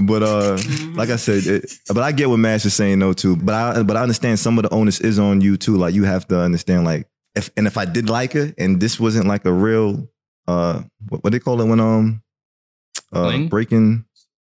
but 0.07 0.23
uh, 0.23 0.59
like 0.95 1.11
I 1.11 1.17
said, 1.17 1.47
it, 1.47 1.73
but 1.89 1.99
I 2.03 2.13
get 2.13 2.29
what 2.31 2.39
Mash 2.39 2.65
is 2.65 2.75
saying 2.75 2.99
though 2.99 3.13
too. 3.13 3.37
But 3.37 3.55
I 3.55 3.83
but 3.83 3.97
I 3.97 4.03
understand 4.03 4.39
some 4.39 4.59
of 4.59 4.63
the 4.65 4.71
onus 4.75 5.01
is 5.01 5.19
on 5.19 5.41
you 5.41 5.57
too. 5.57 5.77
Like 5.77 5.95
you 5.95 6.05
have 6.05 6.27
to 6.29 6.39
understand 6.41 6.85
like 6.85 7.07
if 7.35 7.51
and 7.57 7.67
if 7.67 7.77
I 7.77 7.85
did 7.85 8.09
like 8.09 8.33
her 8.35 8.53
and 8.59 8.81
this 8.81 8.99
wasn't 9.01 9.27
like 9.27 9.45
a 9.45 9.53
real 9.53 10.09
uh 10.49 10.83
what, 11.09 11.25
what 11.25 11.33
they 11.33 11.39
call 11.39 11.61
it 11.61 11.67
when 11.67 11.81
um 11.81 12.23
uh 13.13 13.25
Fling? 13.25 13.49
breaking 13.49 14.05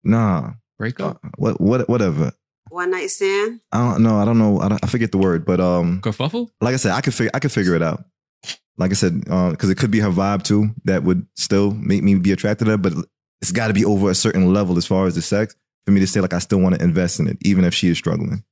nah 0.05 0.53
Breakup. 0.79 1.21
what 1.37 1.61
what 1.61 1.89
whatever 1.89 2.33
One 2.71 2.91
night 2.91 3.11
stand. 3.11 3.61
I 3.73 3.79
don't 3.93 4.03
know 4.03 4.17
I 4.19 4.25
don't 4.25 4.39
know 4.39 4.61
I, 4.61 4.69
don't, 4.69 4.85
I 4.85 4.87
forget 4.89 5.13
the 5.13 5.19
word 5.19 5.45
but 5.45 5.61
um 5.61 6.01
Kerfuffle. 6.01 6.49
like 6.61 6.75
I 6.75 6.77
said 6.77 6.93
I 6.93 7.01
could 7.01 7.15
figure 7.15 7.31
I 7.35 7.39
could 7.39 7.53
figure 7.53 7.75
it 7.75 7.83
out. 7.83 8.05
Like 8.77 8.93
I 8.93 8.95
said, 8.95 9.25
because 9.25 9.71
it 9.71 9.77
could 9.77 9.91
be 9.91 9.99
her 10.01 10.11
vibe 10.11 10.45
too 10.45 10.71
that 10.85 11.03
would 11.03 11.27
still 11.37 11.73
make 11.73 12.03
me 12.05 12.15
be 12.15 12.31
attracted 12.31 12.67
to 12.67 12.71
her, 12.73 12.77
but 12.77 12.93
it's 13.43 13.51
got 13.51 13.69
to 13.69 13.75
be 13.75 13.85
over 13.85 14.09
a 14.09 14.15
certain 14.15 14.53
level 14.53 14.79
as 14.79 14.87
far 14.87 15.07
as 15.07 15.17
the 15.17 15.23
sex 15.23 15.57
for 15.85 15.91
me 15.93 15.99
to 16.01 16.07
say 16.07 16.21
like 16.21 16.33
I 16.33 16.39
still 16.39 16.61
want 16.61 16.77
to 16.77 16.83
invest 16.85 17.19
in 17.19 17.27
it, 17.27 17.39
even 17.41 17.65
if 17.65 17.75
she 17.75 17.89
is 17.89 17.99
struggling. 17.99 18.45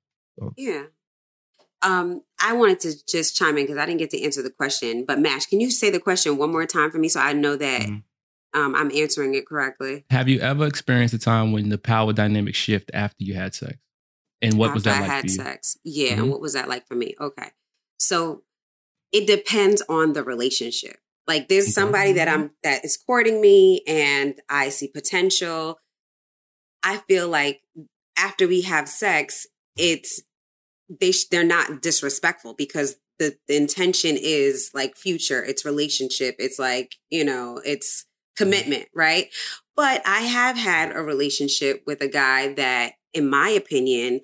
Yeah. 0.56 0.82
Um, 1.82 2.22
I 2.40 2.54
wanted 2.54 2.80
to 2.80 3.06
just 3.06 3.36
chime 3.36 3.56
in 3.58 3.64
because 3.64 3.78
I 3.78 3.86
didn't 3.86 3.98
get 4.00 4.10
to 4.10 4.22
answer 4.22 4.42
the 4.42 4.50
question. 4.50 5.04
But 5.06 5.20
Mash, 5.20 5.46
can 5.46 5.60
you 5.60 5.70
say 5.70 5.90
the 5.90 6.00
question 6.00 6.36
one 6.38 6.50
more 6.50 6.66
time 6.66 6.90
for 6.90 6.98
me 6.98 7.08
so 7.08 7.20
I 7.20 7.32
know 7.32 7.54
that 7.56 7.82
Mm-hmm. 7.82 8.58
um, 8.60 8.74
I'm 8.74 8.90
answering 8.92 9.34
it 9.34 9.46
correctly? 9.46 10.04
Have 10.10 10.28
you 10.28 10.40
ever 10.40 10.66
experienced 10.66 11.14
a 11.14 11.18
time 11.18 11.52
when 11.52 11.68
the 11.68 11.78
power 11.78 12.12
dynamic 12.12 12.54
shift 12.54 12.90
after 12.94 13.22
you 13.22 13.34
had 13.34 13.54
sex? 13.54 13.76
And 14.42 14.54
what 14.58 14.74
was 14.74 14.84
that 14.84 14.98
I 14.98 15.00
like 15.00 15.10
had 15.10 15.30
sex. 15.30 15.78
Yeah, 15.84 16.12
Mhm. 16.12 16.18
and 16.18 16.30
what 16.30 16.40
was 16.40 16.52
that 16.52 16.68
like 16.68 16.86
for 16.86 16.94
me? 16.94 17.14
Okay. 17.20 17.50
So 17.98 18.42
it 19.12 19.26
depends 19.26 19.82
on 19.88 20.12
the 20.12 20.22
relationship. 20.22 20.98
Like 21.26 21.48
there's 21.48 21.72
somebody 21.74 22.12
that 22.12 22.28
I'm 22.28 22.52
that 22.62 22.84
is 22.84 22.96
courting 22.96 23.40
me 23.40 23.82
and 23.86 24.40
I 24.48 24.68
see 24.68 24.88
potential. 24.88 25.78
I 26.82 26.98
feel 27.08 27.28
like 27.28 27.62
after 28.16 28.46
we 28.46 28.62
have 28.62 28.88
sex, 28.88 29.46
it's 29.76 30.22
they 30.88 31.10
sh- 31.12 31.24
they're 31.30 31.42
not 31.44 31.82
disrespectful 31.82 32.54
because 32.54 32.96
the, 33.18 33.36
the 33.48 33.56
intention 33.56 34.16
is 34.20 34.70
like 34.74 34.96
future, 34.96 35.42
it's 35.42 35.64
relationship, 35.64 36.36
it's 36.38 36.58
like, 36.58 36.96
you 37.10 37.24
know, 37.24 37.60
it's 37.64 38.04
commitment, 38.36 38.86
right? 38.94 39.28
But 39.74 40.02
I 40.06 40.20
have 40.20 40.56
had 40.56 40.94
a 40.94 41.02
relationship 41.02 41.82
with 41.86 42.02
a 42.02 42.08
guy 42.08 42.52
that, 42.54 42.92
in 43.12 43.28
my 43.28 43.50
opinion, 43.50 44.20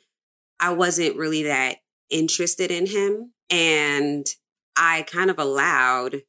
I 0.61 0.73
wasn't 0.73 1.17
really 1.17 1.45
that 1.45 1.79
interested 2.11 2.71
in 2.71 2.87
him. 2.87 3.33
And 3.51 4.27
I 4.77 5.03
kind 5.03 5.31
of 5.31 5.39
allowed 5.39 6.23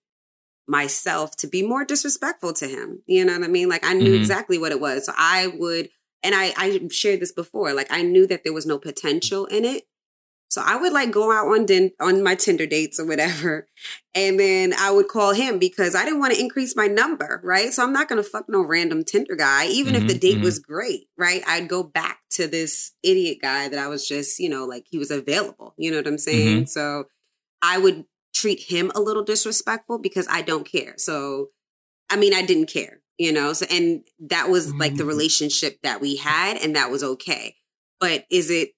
myself 0.68 1.36
to 1.38 1.48
be 1.48 1.62
more 1.66 1.86
disrespectful 1.86 2.54
to 2.54 2.68
him. 2.68 3.04
You 3.06 3.26
know 3.26 3.34
what 3.34 3.44
I 3.44 3.48
mean? 3.48 3.70
Like 3.70 3.86
I 3.86 3.94
knew 3.94 4.14
Mhm. 4.14 4.18
exactly 4.18 4.58
what 4.58 4.72
it 4.72 4.80
was. 4.80 5.06
So 5.06 5.14
I 5.18 5.48
would, 5.48 5.90
and 6.24 6.34
I, 6.34 6.54
I 6.58 6.88
shared 6.90 7.20
this 7.20 7.34
before, 7.34 7.74
like 7.74 7.92
I 7.92 8.02
knew 8.02 8.26
that 8.28 8.44
there 8.44 8.54
was 8.54 8.66
no 8.66 8.80
potential 8.80 9.46
in 9.48 9.66
it. 9.66 9.84
So 10.54 10.62
I 10.64 10.76
would 10.76 10.94
like 10.94 11.12
go 11.12 11.32
out 11.32 11.48
on 11.48 11.66
din- 11.66 11.92
on 12.00 12.24
my 12.24 12.36
Tinder 12.36 12.66
dates 12.68 13.00
or 13.00 13.06
whatever, 13.06 13.68
and 14.16 14.40
then 14.40 14.74
I 14.78 14.92
would 14.92 15.08
call 15.08 15.34
him 15.34 15.60
because 15.60 15.96
I 15.96 16.06
didn't 16.06 16.20
want 16.20 16.34
to 16.34 16.40
increase 16.40 16.76
my 16.76 16.88
number, 16.88 17.42
right? 17.44 17.74
So 17.74 17.84
I'm 17.84 17.94
not 17.94 18.08
gonna 18.08 18.24
fuck 18.24 18.46
no 18.48 18.62
random 18.62 19.04
Tinder 19.04 19.36
guy, 19.36 19.68
even 19.68 19.96
if 19.96 20.06
the 20.08 20.14
Mhm, 20.14 20.20
date 20.20 20.38
mhm. 20.40 20.44
was 20.44 20.60
great, 20.60 21.08
right? 21.18 21.44
I'd 21.48 21.68
go 21.68 21.84
back 21.84 22.20
to 22.32 22.48
this 22.48 22.92
idiot 23.04 23.40
guy 23.42 23.68
that 23.70 23.80
I 23.80 23.88
was 23.88 24.08
just, 24.08 24.40
you 24.40 24.50
know, 24.50 24.66
like 24.66 24.86
he 24.90 24.98
was 24.98 25.12
available. 25.12 25.74
You 25.78 25.92
know 25.92 25.98
what 25.98 26.08
I'm 26.08 26.18
saying? 26.20 26.68
So 26.68 27.06
I 27.62 27.78
would 27.78 28.06
treat 28.34 28.62
him 28.62 28.92
a 28.96 29.02
little 29.02 29.24
disrespectful 29.24 30.00
because 30.00 30.28
I 30.30 30.42
don't 30.42 30.70
care. 30.70 30.96
So 30.98 31.50
I 32.10 32.16
mean, 32.18 32.34
I 32.34 32.44
didn't 32.44 32.68
care, 32.68 33.02
you 33.18 33.32
know. 33.32 33.54
So 33.54 33.66
and 33.72 34.04
that 34.20 34.50
was 34.50 34.74
like 34.80 34.96
the 34.96 35.06
relationship 35.06 35.80
that 35.84 36.02
we 36.02 36.18
had, 36.18 36.58
and 36.58 36.76
that 36.76 36.92
was 36.92 37.04
okay. 37.04 37.56
But 38.00 38.26
is 38.30 38.50
it 38.50 38.72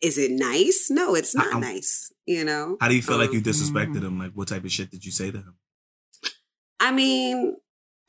is 0.00 0.18
it 0.18 0.30
nice? 0.30 0.88
No, 0.90 1.14
it's 1.14 1.34
not 1.34 1.52
How- 1.52 1.58
nice. 1.58 2.12
You 2.26 2.44
know. 2.44 2.76
How 2.80 2.88
do 2.88 2.94
you 2.96 3.02
feel 3.02 3.16
like 3.18 3.30
Um, 3.30 3.36
you 3.36 3.40
disrespected 3.42 4.02
him? 4.02 4.18
Like, 4.18 4.32
what 4.32 4.48
type 4.48 4.64
of 4.64 4.70
shit 4.72 4.90
did 4.90 5.04
you 5.04 5.10
say 5.12 5.30
to 5.30 5.38
him? 5.38 5.54
I 6.80 6.92
mean, 6.92 7.56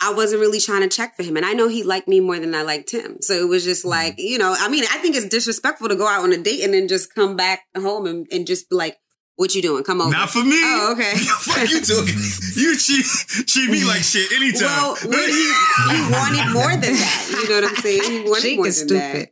I 0.02 0.14
wasn't 0.14 0.42
really 0.42 0.60
trying 0.60 0.82
to 0.82 0.88
check 0.90 1.16
for 1.18 1.24
him. 1.24 1.36
And 1.38 1.46
I 1.46 1.54
know 1.54 1.68
he 1.68 1.84
liked 1.84 2.08
me 2.08 2.20
more 2.20 2.40
than 2.40 2.54
I 2.56 2.62
liked 2.62 2.92
him. 2.92 3.18
So 3.22 3.34
it 3.34 3.48
was 3.50 3.64
just 3.64 3.84
like, 3.84 4.16
you 4.18 4.38
know, 4.38 4.56
I 4.58 4.70
mean, 4.70 4.84
I 4.92 4.98
think 5.00 5.16
it's 5.16 5.28
disrespectful 5.28 5.90
to 5.90 5.96
go 5.96 6.08
out 6.08 6.24
on 6.24 6.32
a 6.32 6.38
date 6.38 6.64
and 6.64 6.74
then 6.74 6.88
just 6.88 7.14
come 7.16 7.36
back 7.36 7.62
home 7.76 8.06
and, 8.06 8.28
and 8.32 8.46
just 8.48 8.70
be 8.70 8.76
like, 8.76 8.98
what 9.40 9.56
you 9.56 9.62
doing? 9.62 9.84
Come 9.86 10.02
over. 10.02 10.12
Not 10.12 10.30
for 10.30 10.44
me. 10.44 10.52
Oh, 10.60 10.92
okay. 10.94 11.16
Fuck 11.18 11.70
you 11.70 11.80
talking. 11.82 12.16
You 12.60 12.76
cheat 12.78 13.06
cheat 13.48 13.70
me 13.70 13.86
like 13.86 14.02
shit 14.04 14.30
anytime. 14.34 14.68
Well, 14.68 14.96
when 15.06 15.30
he, 15.30 15.36
he 15.36 16.12
wanted 16.12 16.52
more 16.54 16.72
than 16.72 16.94
that. 16.94 17.28
You 17.32 17.48
know 17.50 17.62
what 17.62 17.70
I'm 17.70 17.76
saying? 17.78 18.04
He 18.04 18.20
wanted 18.30 18.42
Sheik 18.42 18.58
more 18.58 18.68
is 18.68 18.86
than 18.86 18.98
that. 18.98 19.30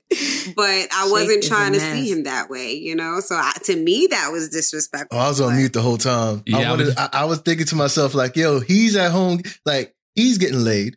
But 0.56 0.88
I 0.94 1.10
wasn't 1.12 1.44
trying 1.44 1.74
to 1.74 1.80
see 1.80 2.10
him 2.10 2.24
that 2.24 2.50
way, 2.50 2.74
you 2.74 2.96
know? 2.96 3.20
So 3.20 3.36
I, 3.36 3.52
to 3.66 3.76
me, 3.76 4.08
that 4.12 4.32
was 4.32 4.48
disrespectful. 4.50 5.18
Oh, 5.20 5.22
I 5.22 5.28
was 5.28 5.42
on 5.42 5.58
mute 5.58 5.74
the 5.74 5.82
whole 5.82 5.98
time. 5.98 6.44
Yeah, 6.46 6.58
I 6.60 6.74
I, 6.74 6.76
was- 6.78 6.98
I, 6.98 7.10
I 7.14 7.26
was 7.26 7.40
thinking 7.40 7.66
to 7.68 7.76
myself, 7.76 8.14
like, 8.14 8.38
yo, 8.38 8.62
he's 8.62 8.96
at 8.96 9.12
home, 9.12 9.42
like, 9.66 9.94
he's 10.16 10.38
getting 10.38 10.64
laid. 10.64 10.96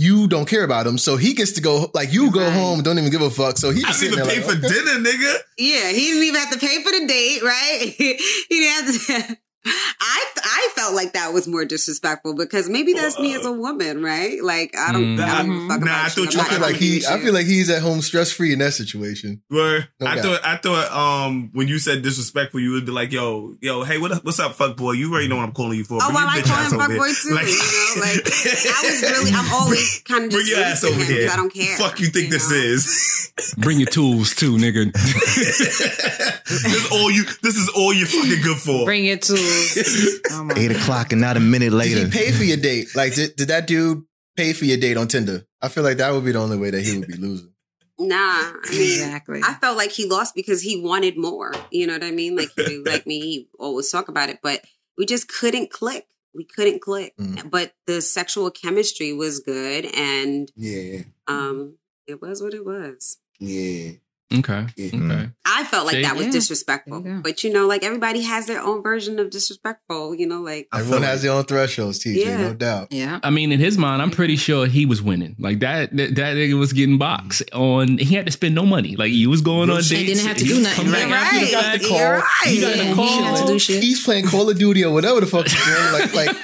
You 0.00 0.28
don't 0.28 0.48
care 0.48 0.64
about 0.64 0.86
him, 0.86 0.96
so 0.96 1.18
he 1.18 1.34
gets 1.34 1.52
to 1.52 1.60
go. 1.60 1.90
Like, 1.92 2.10
you 2.10 2.30
go 2.30 2.40
Right. 2.40 2.52
home, 2.54 2.82
don't 2.82 2.98
even 2.98 3.10
give 3.10 3.20
a 3.20 3.28
fuck. 3.28 3.58
So 3.58 3.70
he 3.70 3.84
I 3.84 3.88
just 3.88 4.00
didn't 4.00 4.14
even 4.14 4.26
pay 4.30 4.36
like, 4.36 4.44
for 4.46 4.56
okay. 4.56 4.74
dinner, 4.74 4.96
nigga. 4.98 5.32
Yeah, 5.58 5.90
he 5.90 6.00
didn't 6.06 6.22
even 6.24 6.40
have 6.40 6.50
to 6.52 6.58
pay 6.58 6.82
for 6.82 6.90
the 6.90 7.06
date, 7.06 7.42
right? 7.42 7.94
he 7.98 8.16
didn't 8.48 8.72
have 9.08 9.26
to. 9.28 9.36
I 9.64 10.24
I 10.42 10.68
felt 10.74 10.94
like 10.94 11.12
that 11.12 11.32
was 11.34 11.46
more 11.46 11.64
disrespectful 11.66 12.34
because 12.34 12.68
maybe 12.68 12.92
that's 12.94 13.18
me 13.18 13.34
as 13.34 13.44
a 13.44 13.52
woman, 13.52 14.02
right? 14.02 14.42
Like 14.42 14.74
I 14.76 14.92
don't, 14.92 15.16
Mm. 15.16 15.20
I 15.22 15.42
don't 15.42 15.46
give 15.54 15.64
a 15.64 15.68
fuck 15.68 15.80
Nah, 15.80 15.84
about 15.86 16.06
I 16.06 16.08
thought 16.08 16.34
you- 16.34 16.40
I 16.40 16.44
feel 16.44 16.60
like 16.60 16.76
he. 16.76 17.00
shit. 17.00 17.10
I 17.10 17.20
feel 17.20 17.34
like 17.34 17.46
he's 17.46 17.68
at 17.70 17.82
home 17.82 18.00
stress 18.00 18.32
free 18.32 18.52
in 18.52 18.58
that 18.60 18.72
situation. 18.72 19.42
Where 19.48 19.88
No 20.00 20.06
I 20.06 20.14
doubt. 20.16 20.24
thought 20.24 20.40
I 20.44 20.56
thought 20.56 20.92
um 20.92 21.50
when 21.52 21.68
you 21.68 21.78
said 21.78 22.02
disrespectful, 22.02 22.60
you 22.60 22.72
would 22.72 22.86
be 22.86 22.92
like, 22.92 23.12
yo, 23.12 23.54
yo, 23.60 23.84
hey, 23.84 23.98
what 23.98 24.24
what's 24.24 24.40
up, 24.40 24.54
fuck 24.54 24.76
boy? 24.76 24.92
You 24.92 25.12
already 25.12 25.28
know 25.28 25.36
what 25.36 25.44
I'm 25.44 25.52
calling 25.52 25.76
you 25.78 25.84
for. 25.84 25.98
Oh, 26.02 26.08
well, 26.08 26.20
your 26.20 26.28
I 26.28 26.40
bitch 26.40 26.44
call 26.46 26.56
ass 26.56 26.72
him 26.72 26.80
over 26.80 26.92
fuckboy 26.94 27.06
here. 27.06 27.14
too. 27.14 27.28
you 27.28 27.34
know, 27.34 28.00
like 28.00 28.26
I 28.26 28.80
was 28.84 29.02
really, 29.02 29.30
I'm 29.34 29.52
always 29.52 30.02
kind 30.06 30.24
of 30.24 30.30
Bring 30.30 30.46
just 30.46 30.56
your 30.56 30.60
ass 30.66 30.84
over 30.84 30.94
him 31.00 31.06
here. 31.06 31.26
'cause 31.26 31.34
I 31.34 31.36
don't 31.36 31.52
care. 31.52 31.76
Fuck 31.76 32.00
you 32.00 32.06
think 32.06 32.26
you 32.26 32.30
this 32.30 32.50
know? 32.50 32.56
is? 32.56 33.32
Bring 33.58 33.78
your 33.78 33.88
tools 33.88 34.34
too, 34.34 34.56
nigga. 34.56 34.92
this 34.92 36.64
is 36.64 36.88
all 36.92 37.10
you. 37.10 37.24
This 37.42 37.56
is 37.56 37.68
all 37.76 37.92
you're 37.92 38.06
fucking 38.06 38.42
good 38.42 38.58
for. 38.58 38.84
Bring 38.84 39.04
it 39.06 39.22
to. 39.50 40.20
Oh 40.32 40.48
Eight 40.56 40.70
o'clock 40.72 41.12
and 41.12 41.20
not 41.20 41.36
a 41.36 41.40
minute 41.40 41.70
Did 41.70 41.74
later. 41.74 42.04
he 42.06 42.10
pay 42.10 42.32
for 42.32 42.44
your 42.44 42.56
date? 42.56 42.88
Like, 42.94 43.14
did, 43.14 43.36
did 43.36 43.48
that 43.48 43.66
dude 43.66 44.04
pay 44.36 44.52
for 44.52 44.64
your 44.64 44.78
date 44.78 44.96
on 44.96 45.08
Tinder? 45.08 45.44
I 45.60 45.68
feel 45.68 45.82
like 45.84 45.98
that 45.98 46.12
would 46.12 46.24
be 46.24 46.32
the 46.32 46.38
only 46.38 46.56
way 46.56 46.70
that 46.70 46.80
he 46.82 46.98
would 46.98 47.08
be 47.08 47.16
losing. 47.16 47.52
Nah, 47.98 48.16
I 48.16 48.52
mean, 48.70 48.80
Exactly. 48.80 49.40
I 49.44 49.54
felt 49.54 49.76
like 49.76 49.90
he 49.90 50.06
lost 50.08 50.34
because 50.34 50.62
he 50.62 50.80
wanted 50.80 51.18
more. 51.18 51.52
You 51.70 51.86
know 51.86 51.92
what 51.94 52.04
I 52.04 52.10
mean? 52.12 52.36
Like 52.36 52.48
he 52.56 52.78
like 52.86 53.06
me, 53.06 53.20
he 53.20 53.48
always 53.58 53.90
talk 53.90 54.08
about 54.08 54.30
it, 54.30 54.38
but 54.42 54.62
we 54.96 55.04
just 55.04 55.28
couldn't 55.28 55.70
click. 55.70 56.06
We 56.34 56.44
couldn't 56.44 56.80
click. 56.80 57.14
Mm. 57.18 57.50
But 57.50 57.74
the 57.86 58.00
sexual 58.00 58.50
chemistry 58.50 59.12
was 59.12 59.40
good, 59.40 59.84
and 59.94 60.50
Yeah, 60.56 61.00
um, 61.26 61.74
it 62.06 62.22
was 62.22 62.40
what 62.42 62.54
it 62.54 62.64
was. 62.64 63.18
yeah. 63.38 63.92
Okay. 64.32 64.66
Yeah. 64.76 64.86
Okay. 64.86 64.96
Mm-hmm. 64.96 65.24
I 65.44 65.64
felt 65.64 65.86
like 65.86 65.96
See? 65.96 66.02
that 66.02 66.16
was 66.16 66.26
Yeah. 66.26 66.32
disrespectful. 66.32 67.00
There 67.02 67.14
you. 67.16 67.20
But 67.22 67.42
you 67.44 67.52
know, 67.52 67.66
like 67.66 67.82
everybody 67.84 68.22
has 68.22 68.46
their 68.46 68.60
own 68.62 68.82
version 68.82 69.18
of 69.18 69.30
disrespectful. 69.30 70.14
You 70.14 70.26
know, 70.26 70.40
like 70.40 70.68
Everyone 70.74 71.02
has 71.02 71.22
their 71.22 71.32
own 71.32 71.44
thresholds, 71.44 71.98
TJ, 72.02 72.16
Yeah. 72.24 72.36
no 72.38 72.54
doubt. 72.54 72.88
yeah. 72.92 73.18
I 73.22 73.30
mean, 73.30 73.50
in 73.52 73.60
his 73.60 73.76
mind, 73.76 74.00
I'm 74.02 74.10
pretty 74.10 74.36
sure 74.36 74.66
he 74.66 74.86
was 74.86 75.02
winning. 75.02 75.36
Like 75.38 75.60
that, 75.60 75.94
that, 75.96 76.14
that 76.14 76.36
nigga 76.36 76.58
was 76.58 76.72
getting 76.72 76.98
boxed 76.98 77.42
on. 77.52 77.98
He 77.98 78.14
had 78.14 78.26
to 78.26 78.32
spend 78.32 78.54
no 78.54 78.64
money. 78.64 78.96
Like 78.96 79.10
he 79.10 79.26
was 79.26 79.40
going 79.40 79.68
on 79.70 79.78
And 79.78 79.88
dates. 79.88 80.06
didn't 80.12 80.26
have 80.26 80.36
to 80.36 80.44
do 80.44 80.60
nothing, 80.62 80.86
coming 80.86 80.92
right? 80.92 81.10
back 81.10 81.52
after 81.52 81.78
the 81.78 81.88
call. 81.88 81.98
You're 81.98 82.10
right. 82.18 82.26
He 82.46 82.60
got 82.60 82.76
Yeah, 82.76 82.88
the 82.90 82.94
call. 82.94 83.06
didn't 83.34 83.46
to 83.46 83.52
do 83.52 83.58
shit. 83.58 83.82
He's 83.82 84.04
playing 84.04 84.26
Call 84.26 84.48
of 84.48 84.58
Duty 84.58 84.84
or 84.84 84.92
whatever 84.92 85.20
the 85.20 85.26
fuck 85.26 85.46
he's 85.48 85.64
doing. 85.64 85.92
Like, 85.92 86.14
like 86.14 86.36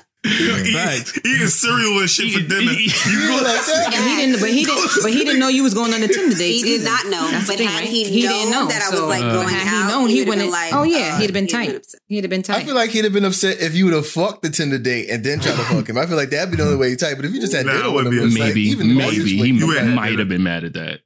Eating, 0.26 0.72
Facts. 0.74 1.16
eating 1.24 1.46
cereal 1.46 2.00
and 2.00 2.10
shit 2.10 2.32
for 2.32 2.40
Eating- 2.40 2.48
dinner. 2.48 2.72
You 2.72 3.28
go 3.28 3.36
like 3.36 3.64
that? 3.64 3.94
And 3.94 4.04
he 4.10 4.16
didn't, 4.26 4.40
but 4.40 4.50
he 4.50 4.64
didn't, 4.64 4.90
but 5.02 5.12
he 5.12 5.24
didn't 5.24 5.38
know 5.38 5.46
you 5.48 5.62
was 5.62 5.74
going 5.74 5.94
on 5.94 6.00
the 6.00 6.08
Tinder 6.08 6.34
dates. 6.36 6.62
he 6.62 6.62
did 6.62 6.80
either. 6.80 6.84
not 6.90 7.06
know. 7.06 7.30
That's 7.30 7.46
the 7.46 7.52
but 7.52 7.58
thing, 7.58 7.68
had 7.68 7.80
right? 7.80 7.88
he, 7.88 8.26
known 8.50 8.68
that 8.68 8.82
I 8.82 8.90
was 8.90 9.00
like 9.02 9.22
Uh, 9.22 9.32
going 9.32 9.48
had 9.48 9.66
out, 9.68 9.86
he 9.86 9.88
known, 9.94 10.08
he 10.08 10.14
would've 10.20 10.26
been 10.26 10.50
wouldn't. 10.50 10.50
like, 10.50 10.74
oh 10.74 10.82
yeah, 10.82 11.14
uh, 11.14 11.18
he'd 11.18 11.24
have 11.26 11.32
been 11.34 11.46
tight. 11.46 11.86
He'd 12.08 12.24
have 12.24 12.30
been 12.30 12.42
tight. 12.42 12.56
I 12.62 12.64
feel 12.64 12.74
like 12.74 12.90
he'd 12.90 13.04
have 13.04 13.12
been 13.12 13.24
upset 13.24 13.60
if 13.60 13.76
you 13.76 13.84
would 13.86 13.94
have 13.94 14.08
fucked 14.08 14.42
the 14.42 14.50
Tinder 14.50 14.78
date 14.78 15.08
and 15.08 15.22
then 15.22 15.38
tried 15.38 15.52
to 15.56 15.62
fuck 15.62 15.88
him. 15.88 15.96
I 15.96 16.06
feel 16.06 16.16
like 16.16 16.30
that'd 16.30 16.50
be 16.50 16.56
the 16.56 16.64
only 16.64 16.76
way 16.76 16.90
he 16.90 16.96
tight. 16.96 17.14
But 17.14 17.24
if 17.24 17.32
you 17.32 17.40
just 17.40 17.54
had 17.54 17.66
Nah, 17.66 17.72
dinner 17.76 17.92
with 17.92 18.06
him, 18.06 18.14
wouldn't 18.14 18.26
it's 18.26 18.34
be- 18.34 18.40
like, 18.40 18.48
maybe, 18.54 18.62
even 18.62 18.90
if 18.90 18.96
maybe 18.96 19.36
he 19.36 19.52
might 19.94 20.18
have 20.18 20.28
been 20.28 20.42
mad 20.42 20.64
at 20.64 20.72
that. 20.74 21.00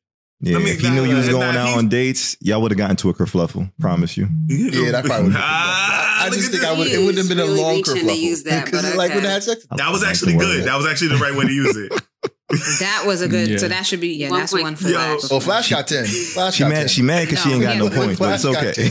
Yeah, 0.45 0.57
I 0.57 0.59
mean, 0.59 0.69
if 0.75 0.81
he 0.81 0.91
knew 0.91 1.05
you 1.05 1.15
was 1.15 1.27
nah, 1.27 1.33
going 1.35 1.51
if 1.51 1.57
out 1.57 1.79
on 1.79 1.89
dates, 1.89 2.37
y'all 2.41 2.61
would 2.63 2.73
have 2.73 2.79
gotten 2.79 2.97
to 2.97 3.11
a 3.11 3.15
kerfluffle. 3.15 3.71
Promise 3.79 4.17
you. 4.17 4.29
Yeah, 4.49 4.91
that 4.91 5.05
probably 5.05 5.29
would. 5.29 5.37
Ah, 5.37 6.25
I 6.25 6.25
look 6.25 6.35
just 6.35 6.51
think 6.51 6.63
this. 6.63 6.71
I 6.71 6.77
would. 6.77 6.89
It 6.89 6.99
wouldn't 6.99 7.19
have 7.19 7.29
been 7.29 7.39
a 7.39 7.45
long 7.45 7.83
kerfluffle 7.83 8.09
to 8.09 8.19
use 8.19 8.43
that, 8.43 8.65
because 8.65 8.83
but 8.83 8.97
like 8.97 9.15
when. 9.15 9.25
I 9.25 9.31
had 9.31 9.45
sex. 9.45 9.65
That 9.71 9.93
was 9.93 10.03
actually 10.03 10.37
good. 10.37 10.65
That 10.65 10.77
was 10.77 10.87
actually 10.87 11.09
the 11.09 11.19
right 11.19 11.35
way 11.35 11.47
to 11.47 11.53
use 11.53 11.77
it. 11.77 11.93
That 12.81 13.05
was 13.07 13.23
a 13.23 13.29
good. 13.29 13.49
Yeah. 13.49 13.57
So 13.57 13.69
that 13.69 13.87
should 13.87 14.01
be 14.01 14.09
yeah. 14.09 14.29
One 14.29 14.41
that's 14.41 14.53
point 14.53 14.65
one 14.65 14.77
for 14.77 14.89
Yo. 14.89 14.95
Flash. 14.95 15.33
Oh, 15.33 15.41
Flash 15.41 15.71
got 15.71 15.89
ten. 15.89 16.05
Flash 16.05 16.57
She 16.57 16.65
got 16.65 16.69
mad. 16.69 16.79
10. 16.81 16.89
She 16.89 17.01
mad 17.01 17.27
because 17.27 17.43
she 17.43 17.51
ain't 17.51 17.63
got 17.63 17.79
no 17.79 17.87
yeah. 17.87 17.97
points, 17.97 18.19
but 18.19 18.35
it's 18.35 18.45
okay. 18.45 18.91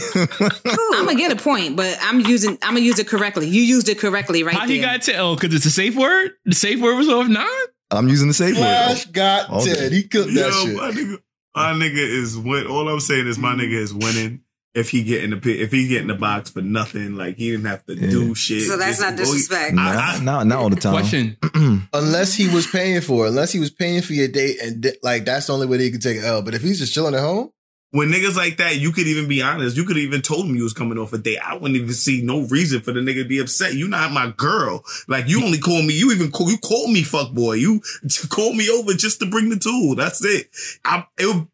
I'm 0.98 1.06
gonna 1.06 1.16
get 1.16 1.32
a 1.32 1.36
point, 1.36 1.76
but 1.76 1.96
I'm 2.02 2.22
using. 2.22 2.58
I'm 2.64 2.74
gonna 2.74 2.80
use 2.80 2.98
it 2.98 3.08
correctly. 3.08 3.48
You 3.48 3.62
used 3.62 3.88
it 3.88 4.00
correctly 4.00 4.42
right 4.42 4.56
How 4.56 4.66
there. 4.66 4.76
he 4.76 4.82
got 4.82 5.04
to? 5.04 5.16
Oh, 5.18 5.36
because 5.36 5.54
it's 5.54 5.68
a 5.68 5.70
safe 5.70 5.96
word. 5.96 6.32
The 6.46 6.56
safe 6.56 6.82
word 6.82 6.96
was 6.96 7.08
off 7.08 7.28
nine. 7.28 7.46
I'm 7.92 8.08
using 8.08 8.30
the 8.30 8.34
safe 8.34 8.56
Flash 8.56 8.88
word. 8.90 8.96
Flash 8.96 9.06
got 9.12 9.50
All 9.52 9.64
day. 9.64 9.76
ten. 9.76 9.92
He 9.92 10.04
cooked 10.04 10.34
that 10.34 10.52
Yo, 10.66 10.92
shit. 10.92 11.20
My 11.56 11.74
nigga, 11.74 11.98
is 11.98 12.38
win. 12.38 12.68
All 12.68 12.88
I'm 12.90 13.00
saying 13.00 13.28
is 13.28 13.38
my 13.38 13.54
nigga 13.54 13.74
is 13.74 13.94
winning. 13.94 14.42
If 14.74 14.90
he 14.90 15.04
get 15.04 15.22
in 15.22 15.32
the 15.32 15.38
pit, 15.38 15.60
if 15.60 15.70
he 15.74 15.90
get 15.90 16.02
in 16.02 16.08
the 16.08 16.14
box 16.16 16.50
for 16.50 16.62
nothing, 16.62 17.16
like 17.18 17.36
he 17.36 17.52
didn't 17.52 17.66
have 17.66 17.86
to 17.88 17.94
Yeah. 17.94 18.10
do 18.10 18.34
shit. 18.36 18.62
So 18.70 18.78
that's 18.78 19.02
not 19.02 19.18
disrespect. 19.18 19.74
Nah, 19.76 19.82
I- 19.82 20.20
not, 20.24 20.48
not 20.48 20.60
all 20.60 20.70
the 20.70 20.78
time. 20.78 20.94
Question: 20.94 21.36
Unless 21.94 22.36
he 22.36 22.48
was 22.48 22.68
paying 22.68 23.02
for 23.02 23.26
it, 23.26 23.30
unless 23.30 23.52
he 23.52 23.60
was 23.60 23.70
paying 23.70 24.02
for 24.02 24.14
your 24.14 24.30
date, 24.30 24.62
and 24.62 24.80
di- 24.82 24.96
like 25.04 25.26
that's 25.26 25.48
the 25.48 25.54
only 25.54 25.68
way 25.68 25.78
he 25.80 25.92
could 25.92 26.02
take 26.02 26.18
an 26.20 26.24
L. 26.24 26.42
But 26.42 26.54
if 26.54 26.62
he's 26.62 26.80
just 26.80 26.94
chilling 26.94 27.14
at 27.16 27.20
home, 27.20 27.52
When 27.92 28.10
niggas 28.10 28.38
like 28.38 28.58
that, 28.58 28.78
you 28.80 28.94
could 28.94 29.08
even 29.08 29.28
be 29.28 29.42
honest. 29.42 29.76
You 29.76 29.84
could 29.84 29.98
even 29.98 30.22
told 30.22 30.46
him 30.46 30.56
you 30.56 30.64
was 30.64 30.74
coming 30.74 30.98
off 30.98 31.12
a 31.12 31.18
date. 31.18 31.40
I 31.40 31.56
wouldn't 31.56 31.76
even 31.76 31.94
see 31.94 32.22
no 32.22 32.42
reason 32.44 32.80
for 32.82 32.94
the 32.94 33.02
nigga 33.02 33.24
to 33.24 33.26
be 33.26 33.40
upset. 33.40 33.74
You 33.74 33.90
not 33.90 34.14
my 34.14 34.34
girl. 34.38 34.86
Like 35.10 35.28
you 35.28 35.44
only 35.44 35.58
call 35.58 35.82
me. 35.82 35.94
You 35.94 36.12
even 36.12 36.32
call 36.32 36.50
you 36.50 36.58
call 36.58 36.88
me 36.88 37.04
fuck 37.04 37.34
boy. 37.34 37.54
You 37.54 37.82
call 38.30 38.54
me 38.54 38.70
over 38.70 38.94
just 38.94 39.20
to 39.20 39.26
bring 39.26 39.50
the 39.50 39.60
tool. 39.60 39.96
That's 39.96 40.24
it. 40.24 40.48
I 40.86 41.06
it 41.18 41.48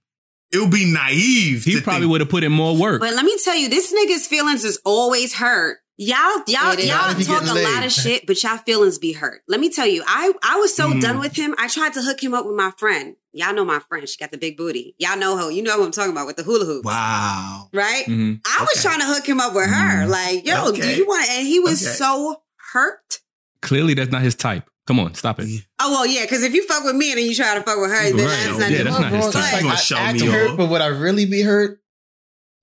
it 0.51 0.59
would 0.59 0.71
be 0.71 0.91
naive. 0.91 1.63
he 1.63 1.75
to 1.75 1.81
probably 1.81 2.07
would 2.07 2.21
have 2.21 2.29
put 2.29 2.43
in 2.43 2.51
more 2.51 2.77
work. 2.77 3.01
But 3.01 3.13
let 3.13 3.25
me 3.25 3.35
tell 3.43 3.55
you, 3.55 3.67
this 3.67 3.93
nigga's 3.93 4.27
feelings 4.27 4.63
is 4.63 4.79
always 4.85 5.33
hurt. 5.33 5.79
Y'all, 5.99 6.43
y'all, 6.47 6.75
y'all 6.75 6.87
Not 6.87 7.11
if 7.13 7.17
he 7.17 7.23
talk 7.23 7.41
a 7.41 7.45
getting 7.45 7.63
lot 7.73 7.83
of 7.83 7.91
shit, 7.91 8.27
but 8.27 8.41
y'all 8.43 8.57
feelings 8.57 8.99
be 8.99 9.13
hurt. 9.13 9.41
Let 9.47 9.59
me 9.59 9.69
tell 9.71 9.87
you, 9.87 10.03
I 10.05 10.31
I 10.43 10.57
was 10.57 10.71
so 10.75 10.89
Mhm. 10.91 11.01
done 11.01 11.19
with 11.19 11.35
him. 11.35 11.55
I 11.57 11.67
tried 11.67 11.93
to 11.93 12.03
hook 12.03 12.21
him 12.23 12.35
up 12.35 12.45
with 12.45 12.55
my 12.55 12.71
friend. 12.77 13.15
Y'all 13.33 13.53
know 13.53 13.65
my 13.65 13.79
friend. 13.89 14.07
She 14.07 14.17
got 14.17 14.31
the 14.31 14.37
big 14.37 14.57
booty. 14.57 14.95
Y'all 14.99 15.17
know 15.17 15.35
her. 15.37 15.49
You 15.51 15.63
know 15.63 15.75
who 15.77 15.85
I'm 15.85 15.91
talking 15.91 16.11
about 16.11 16.27
with 16.27 16.35
the 16.37 16.43
hula 16.43 16.65
hoops. 16.65 16.85
Wow. 16.85 17.69
Right? 17.73 18.05
Mhm. 18.05 18.41
I 18.45 18.61
was 18.71 18.79
trying 18.83 18.99
to 18.99 19.05
hook 19.07 19.25
him 19.27 19.39
up 19.39 19.55
with 19.55 19.69
her. 19.69 20.05
Like, 20.07 20.45
yo, 20.45 20.71
do 20.71 20.87
you 20.87 21.07
want 21.07 21.25
to? 21.25 21.31
And 21.31 21.47
he 21.47 21.59
was 21.59 21.81
Okay. 21.85 21.95
so 21.95 22.43
hurt. 22.73 23.19
Clearly, 23.63 23.95
that's 23.95 24.11
not 24.11 24.21
his 24.21 24.35
type. 24.35 24.69
Come 24.85 24.99
on, 24.99 25.15
stop 25.15 25.39
it. 25.39 25.49
Oh 25.79 25.91
well, 25.91 26.05
yeah, 26.05 26.21
because 26.21 26.43
if 26.43 26.53
you 26.53 26.65
fuck 26.67 26.83
with 26.83 26.95
me 26.95 27.09
and 27.11 27.17
then 27.19 27.25
you 27.27 27.33
try 27.35 27.55
to 27.55 27.63
fuck 27.63 27.77
with 27.81 27.89
her, 27.91 28.03
then 28.11 28.15
Right. 28.25 28.45
that's 28.45 28.57
not 28.59 28.71
Yeah, 28.71 28.83
that's 28.83 28.99
not 28.99 29.11
his 29.11 29.19
fault. 29.21 29.33
type. 29.33 29.43
But- 29.43 29.49
She's 29.51 29.61
gonna 29.63 29.73
I 29.73 29.77
show 29.77 29.95
act 29.97 30.19
me 30.21 30.27
hurt, 30.27 30.57
but 30.57 30.69
would 30.69 30.81
I 30.81 30.87
really 30.87 31.25
be 31.25 31.41
hurt? 31.41 31.81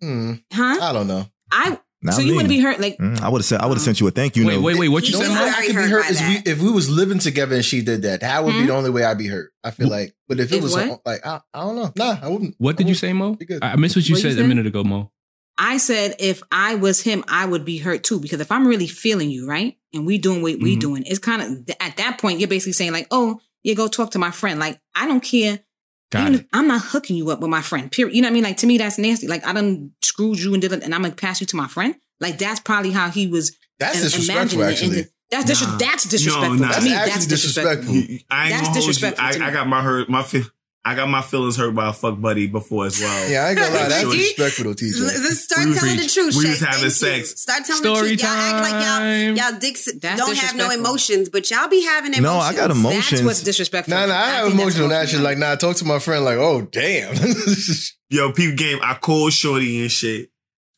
Hmm, 0.01 0.35
Huh? 0.53 0.79
I 0.81 0.93
don't 0.93 1.09
know. 1.09 1.27
I. 1.53 1.79
Not 2.05 2.15
so 2.17 2.21
you 2.21 2.35
wouldn't 2.35 2.51
be 2.51 2.61
hurt 2.61 2.79
like 2.81 2.99
Mm, 2.99 3.21
I 3.23 3.29
would 3.31 3.39
have 3.39 3.47
sent. 3.47 3.63
I 3.63 3.67
would 3.67 3.75
have 3.79 3.83
sent 3.83 3.99
you 3.99 4.07
a 4.07 4.11
thank 4.11 4.37
you 4.37 4.47
Wait, 4.47 4.55
note. 4.57 4.63
wait, 4.63 4.79
wait. 4.79 4.89
What 4.91 5.05
you 5.09 5.17
He 5.19 5.25
said, 5.25 5.31
was 5.31 5.39
only 5.39 5.41
way 5.41 5.51
Mo? 5.51 5.53
very 5.53 5.63
I 5.65 5.67
could 5.67 5.77
be 5.77 5.83
hurt 5.91 6.05
hurt 6.05 6.11
is 6.11 6.21
we, 6.21 6.53
if 6.53 6.61
we 6.63 6.71
was 6.71 6.91
living 6.91 7.19
together 7.19 7.57
and 7.57 7.65
she 7.65 7.81
did 7.83 8.03
that. 8.03 8.21
That 8.21 8.45
would 8.45 8.53
be 8.53 8.61
Hmm? 8.61 8.67
the 8.67 8.75
only 8.75 8.91
way 8.91 9.05
I'd 9.05 9.17
be 9.19 9.27
hurt. 9.27 9.53
I 9.65 9.71
feel 9.71 9.89
like. 9.89 10.15
But 10.29 10.39
if 10.39 10.53
it 10.53 10.57
If 10.57 10.63
was 10.63 10.75
what? 10.75 11.01
like, 11.07 11.27
I, 11.27 11.41
I 11.55 11.61
don't 11.61 11.77
know. 11.77 11.93
Nah, 11.97 12.19
I 12.23 12.29
wouldn't. 12.29 12.55
What 12.59 12.77
did 12.77 12.85
you 12.89 12.93
wouldn't. 12.93 12.99
say, 12.99 13.13
Mo? 13.13 13.37
I 13.63 13.73
I 13.73 13.77
missed 13.77 13.97
what 13.97 14.07
you 14.09 14.15
What 14.15 14.23
you 14.23 14.31
said 14.31 14.39
a 14.39 14.47
minute 14.47 14.67
ago, 14.67 14.85
Mo. 14.85 15.11
I 15.57 15.77
said 15.79 16.17
if 16.19 16.43
I 16.53 16.75
was 16.75 17.01
him, 17.01 17.25
I 17.29 17.47
would 17.47 17.65
be 17.65 17.79
hurt 17.79 18.03
too. 18.05 18.21
Because 18.21 18.41
if 18.41 18.51
I'm 18.53 18.67
really 18.67 18.89
feeling 18.89 19.31
you, 19.31 19.47
right, 19.49 19.77
and 19.95 20.05
we 20.05 20.19
doing 20.19 20.43
what 20.43 20.59
we 20.61 20.77
Mhm. 20.77 20.81
doing, 20.81 21.03
it's 21.07 21.19
kind 21.21 21.41
of 21.43 21.75
at 21.81 21.97
that 21.97 22.19
point 22.19 22.41
you're 22.41 22.49
basically 22.49 22.73
saying 22.73 22.93
like, 22.93 23.07
oh, 23.11 23.41
you 23.63 23.75
go 23.75 23.89
talk 23.89 24.11
to 24.11 24.19
my 24.19 24.31
friend. 24.31 24.61
Like 24.61 24.79
I 24.95 25.07
don't 25.07 25.23
care. 25.23 25.61
Got 26.11 26.21
Even 26.23 26.35
it. 26.35 26.41
if 26.43 26.47
I'm 26.53 26.69
not 26.69 26.83
hooking 26.83 27.17
you 27.17 27.31
up 27.31 27.41
with 27.41 27.51
my 27.51 27.63
friend. 27.63 27.91
Period. 27.91 28.15
You 28.15 28.23
know 28.23 28.27
what 28.27 28.33
I 28.33 28.35
mean? 28.35 28.45
Like 28.45 28.57
to 28.59 28.67
me, 28.67 28.79
that's 28.79 28.99
nasty. 28.99 29.27
Like 29.27 29.45
I 29.47 29.53
done 29.53 29.93
screwed 30.03 30.39
you 30.39 30.53
and 30.53 30.61
did 30.63 30.73
it, 30.73 30.83
and 30.83 30.95
I'm 30.95 31.03
gonna 31.03 31.15
pass 31.15 31.41
you 31.41 31.47
to 31.49 31.57
my 31.57 31.67
friend. 31.69 31.95
Like 32.21 32.39
that's 32.39 32.61
probably 32.61 32.91
how 32.93 33.11
he 33.11 33.27
was. 33.27 33.57
That's 33.81 33.97
im- 33.97 34.03
disrespectful, 34.05 34.63
actually. 34.65 34.99
And 35.01 35.09
That's 35.31 35.47
dis- 35.47 35.63
Nah. 35.63 35.77
that's 35.79 36.05
disrespectful. 36.05 36.55
nah. 36.55 36.69
to 36.69 36.73
That's 36.75 36.85
me, 36.85 36.95
actually 36.95 37.11
that's 37.13 37.27
disrespectful. 37.27 37.93
disrespectful. 37.95 38.27
I 38.31 38.43
ain't 38.45 38.51
That's 38.51 38.63
gonna 38.69 38.73
hold 38.73 38.77
you. 38.77 38.93
disrespectful 38.93 39.43
I. 39.43 39.49
I 39.49 39.51
got 39.53 39.67
my 39.69 39.83
hurt. 39.83 40.09
My 40.09 40.23
feel. 40.23 40.45
I 40.87 40.95
got 40.95 41.09
my 41.09 41.23
feelings 41.23 41.57
hurt 41.57 41.75
by 41.75 41.89
a 41.89 41.93
fuck 41.95 42.21
buddy 42.21 42.47
before 42.47 42.85
as 42.85 43.01
well. 43.01 43.31
Yeah, 43.31 43.45
I 43.45 43.49
ain't 43.51 43.59
gonna 43.59 43.75
lie. 43.75 43.89
That's 43.89 44.01
Shorty. 44.03 44.19
disrespectful, 44.19 44.65
though, 44.65 44.75
TJ. 44.75 45.01
Let's 45.01 45.41
start 45.45 45.65
We 45.65 45.71
was- 45.71 45.81
telling 45.81 45.97
the 45.97 46.07
truth. 46.09 46.35
we 46.37 46.43
Shay. 46.45 46.51
was 46.51 46.61
having 46.61 46.81
Thank 46.81 46.93
sex. 46.93 47.31
You. 47.31 47.37
Start 47.37 47.65
telling 47.65 47.83
Story 47.83 48.01
the 48.11 48.17
truth. 48.17 48.23
Y'all 48.23 48.31
act 48.31 48.71
like 48.73 48.85
y'all 48.85 49.51
y'all 49.51 49.59
dicks 49.59 49.89
That's 50.01 50.21
don't 50.21 50.37
have 50.37 50.57
no 50.57 50.71
emotions, 50.71 51.31
but 51.31 51.51
y'all 51.51 51.69
be 51.69 51.83
having 51.85 52.13
emotions. 52.13 52.23
No, 52.25 52.39
I 52.39 52.53
got 52.55 52.71
emotions. 52.71 53.11
That's 53.11 53.23
what's 53.23 53.43
disrespectful. 53.43 53.95
Nah, 53.95 54.07
nah, 54.07 54.15
I 54.15 54.27
have 54.27 54.45
think 54.49 54.59
that's 54.59 54.63
emotional 54.77 54.89
that 54.91 55.09
shit. 55.09 55.21
Like, 55.21 55.39
nah, 55.39 55.53
I 55.53 55.57
talk 55.57 55.77
to 55.77 55.87
my 55.87 55.99
friend, 55.99 56.23
like, 56.25 56.37
oh, 56.37 56.63
damn. 56.71 57.15
Yo, 58.11 58.33
peep 58.33 58.57
game. 58.59 58.79
I 58.83 58.95
called 58.95 59.33
Shorty 59.33 59.81
and 59.81 59.91
shit. 59.91 60.29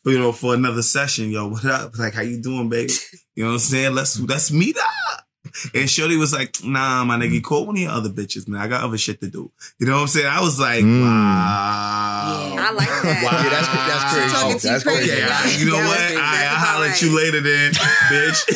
You 0.04 0.20
know, 0.20 0.30
for 0.30 0.54
another 0.54 0.82
session. 0.82 1.32
Yo, 1.32 1.48
what 1.48 1.64
up? 1.66 1.98
Like, 1.98 2.14
how 2.14 2.22
you 2.22 2.40
doing, 2.40 2.68
baby? 2.68 2.92
You 3.34 3.42
know 3.42 3.48
what 3.50 3.54
I'm 3.54 3.58
saying? 3.58 3.92
Let's 3.94 4.20
let's 4.20 4.52
meet 4.52 4.78
up. 4.78 5.25
And 5.74 5.88
Shorty 5.90 6.16
was 6.16 6.32
like, 6.32 6.56
Nah, 6.64 7.04
my 7.04 7.16
nigga, 7.16 7.40
call 7.42 7.66
one 7.66 7.76
of 7.76 7.82
your 7.82 7.90
other 7.92 8.08
bitches, 8.10 8.46
man. 8.48 8.60
I 8.60 8.66
got 8.68 8.82
other 8.84 8.98
shit 8.98 9.20
to 9.20 9.28
do. 9.28 9.50
You 9.78 9.86
know 9.86 9.94
what 9.94 10.02
I'm 10.02 10.08
saying? 10.08 10.26
I 10.26 10.40
was 10.40 10.58
like, 10.60 10.82
Mm. 10.84 11.00
Wow. 11.02 12.52
Yeah, 12.54 12.68
I 12.68 12.70
like 12.72 12.88
that. 12.88 13.22
Wow. 13.24 13.30
Yeah, 13.42 13.48
that's- 13.50 13.68
that's 13.68 14.04
crazy. 14.14 14.32
Talking 14.34 14.58
to 14.58 14.66
you 14.66 14.72
That's 14.72 14.84
crazy. 14.84 15.08
crazy. 15.08 15.22
Yeah, 15.22 15.28
I- 15.30 15.56
you 15.58 15.64
know 15.66 15.76
that 15.76 15.86
what? 15.86 16.00
was- 16.00 16.16
I, 16.18 16.20
I'll 16.46 16.58
holler 16.66 16.86
at 16.86 17.00
you 17.02 17.10
later 17.16 17.40
then, 17.40 17.72
bitch. 18.10 18.40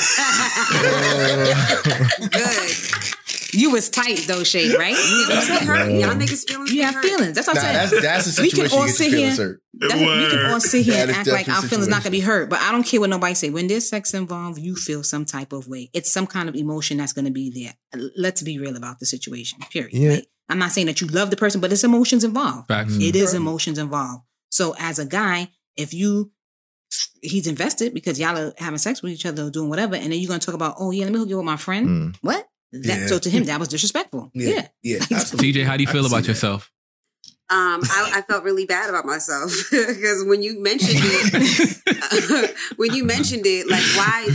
Good. 2.33 3.10
You 3.53 3.71
was 3.71 3.89
tight 3.91 4.19
though, 4.27 4.45
Shay, 4.45 4.77
right? 4.77 4.95
Feelings 5.29 5.49
be 5.49 5.67
hurt. 5.67 5.91
Y'all 5.93 6.15
niggas 6.15 6.49
feelings 6.49 6.71
You 6.71 6.77
be 6.77 6.83
have 6.83 6.95
hurt. 6.95 7.05
feelings. 7.05 7.35
That's 7.35 7.47
what 7.47 7.57
nah, 7.57 7.63
I'm 7.63 7.73
that's, 7.75 7.91
saying. 7.91 8.03
that's 8.03 8.37
the 8.37 8.43
We 8.43 8.51
can 8.51 8.71
all 8.73 8.87
you 8.87 8.93
sit 8.93 9.13
here- 9.13 9.31
hurt. 9.35 9.63
That's, 9.73 9.95
we 9.95 10.01
can 10.01 10.51
all 10.51 10.61
sit 10.61 10.85
here 10.85 10.95
That 10.95 11.09
and 11.09 11.11
act 11.17 11.27
like 11.29 11.47
definitely 11.47 11.53
our 11.55 11.65
a 11.65 11.69
feelings 11.69 11.89
not 11.89 12.03
gonna 12.03 12.11
be 12.11 12.21
hurt, 12.21 12.51
but 12.51 12.61
I 12.61 12.73
don't 12.73 12.83
care 12.85 13.01
what 13.01 13.09
nobody 13.11 13.35
say. 13.35 13.51
When 13.51 13.67
there's 13.67 13.89
sex 13.89 14.13
involved, 14.15 14.59
you 14.59 14.75
feel 14.77 15.03
some 15.03 15.25
type 15.25 15.53
of 15.53 15.69
way. 15.69 15.91
It's 15.95 16.11
some 16.13 16.27
kind 16.27 16.49
of 16.49 16.55
emotion 16.55 16.99
that's 16.99 17.13
gonna 17.13 17.31
be 17.31 17.51
there. 17.51 17.75
Let's 18.17 18.43
be 18.43 18.59
real 18.59 18.77
about 18.77 18.99
the 18.99 19.07
situation. 19.07 19.61
Period. 19.71 19.93
Yeah. 19.93 20.11
Like, 20.17 20.27
I'm 20.49 20.59
not 20.59 20.73
saying 20.73 20.89
that 20.89 21.01
you 21.01 21.07
love 21.07 21.31
the 21.31 21.37
person, 21.37 21.61
but 21.61 21.73
it's 21.73 21.85
emotions 21.85 22.25
involved. 22.25 22.69
Facts. 22.69 22.97
It 23.01 23.15
is 23.15 23.35
emotions 23.35 23.79
involved. 23.79 24.25
So 24.51 24.75
as 24.79 24.99
a 24.99 25.07
guy, 25.07 25.49
if 25.77 25.95
you 25.95 26.33
he's 27.23 27.47
invested 27.47 27.95
because 27.95 28.19
y'all 28.19 28.37
are 28.37 28.53
having 28.59 28.79
sex 28.79 29.01
with 29.03 29.13
each 29.13 29.25
other 29.25 29.45
or 29.45 29.51
doing 29.51 29.69
whatever, 29.71 29.95
and 29.95 30.13
then 30.13 30.19
you're 30.19 30.29
gonna 30.29 30.41
talk 30.41 30.57
about, 30.57 30.75
oh 30.79 30.91
yeah, 30.91 31.05
let 31.05 31.13
me 31.13 31.19
hook 31.21 31.29
you 31.29 31.37
with 31.37 31.47
my 31.47 31.57
friend. 31.57 31.89
Mm. 31.89 32.17
What? 32.23 32.49
That, 32.73 32.85
Yeah. 33.01 33.07
So 33.07 33.19
to 33.19 33.31
him, 33.31 33.45
that 33.45 33.59
was 33.59 33.69
disrespectful. 33.69 34.31
Yeah. 34.35 34.69
yeah. 34.83 34.99
absolutely. 35.11 35.53
TJ, 35.53 35.65
how 35.65 35.77
do 35.77 35.83
you 35.83 35.89
feel 35.89 36.07
about 36.07 36.27
yourself? 36.27 36.71
Um, 37.53 37.81
I, 37.83 38.13
I 38.19 38.23
felt 38.23 38.45
really 38.45 38.65
bad 38.65 38.89
about 38.89 39.05
myself 39.05 39.51
because 39.73 40.25
when 40.25 40.41
you 40.41 40.63
mentioned 40.63 41.01
it, 41.03 42.57
when 42.77 42.95
you 42.95 43.03
mentioned 43.05 43.43
it, 43.45 43.69
like 43.69 43.83
why 43.97 44.29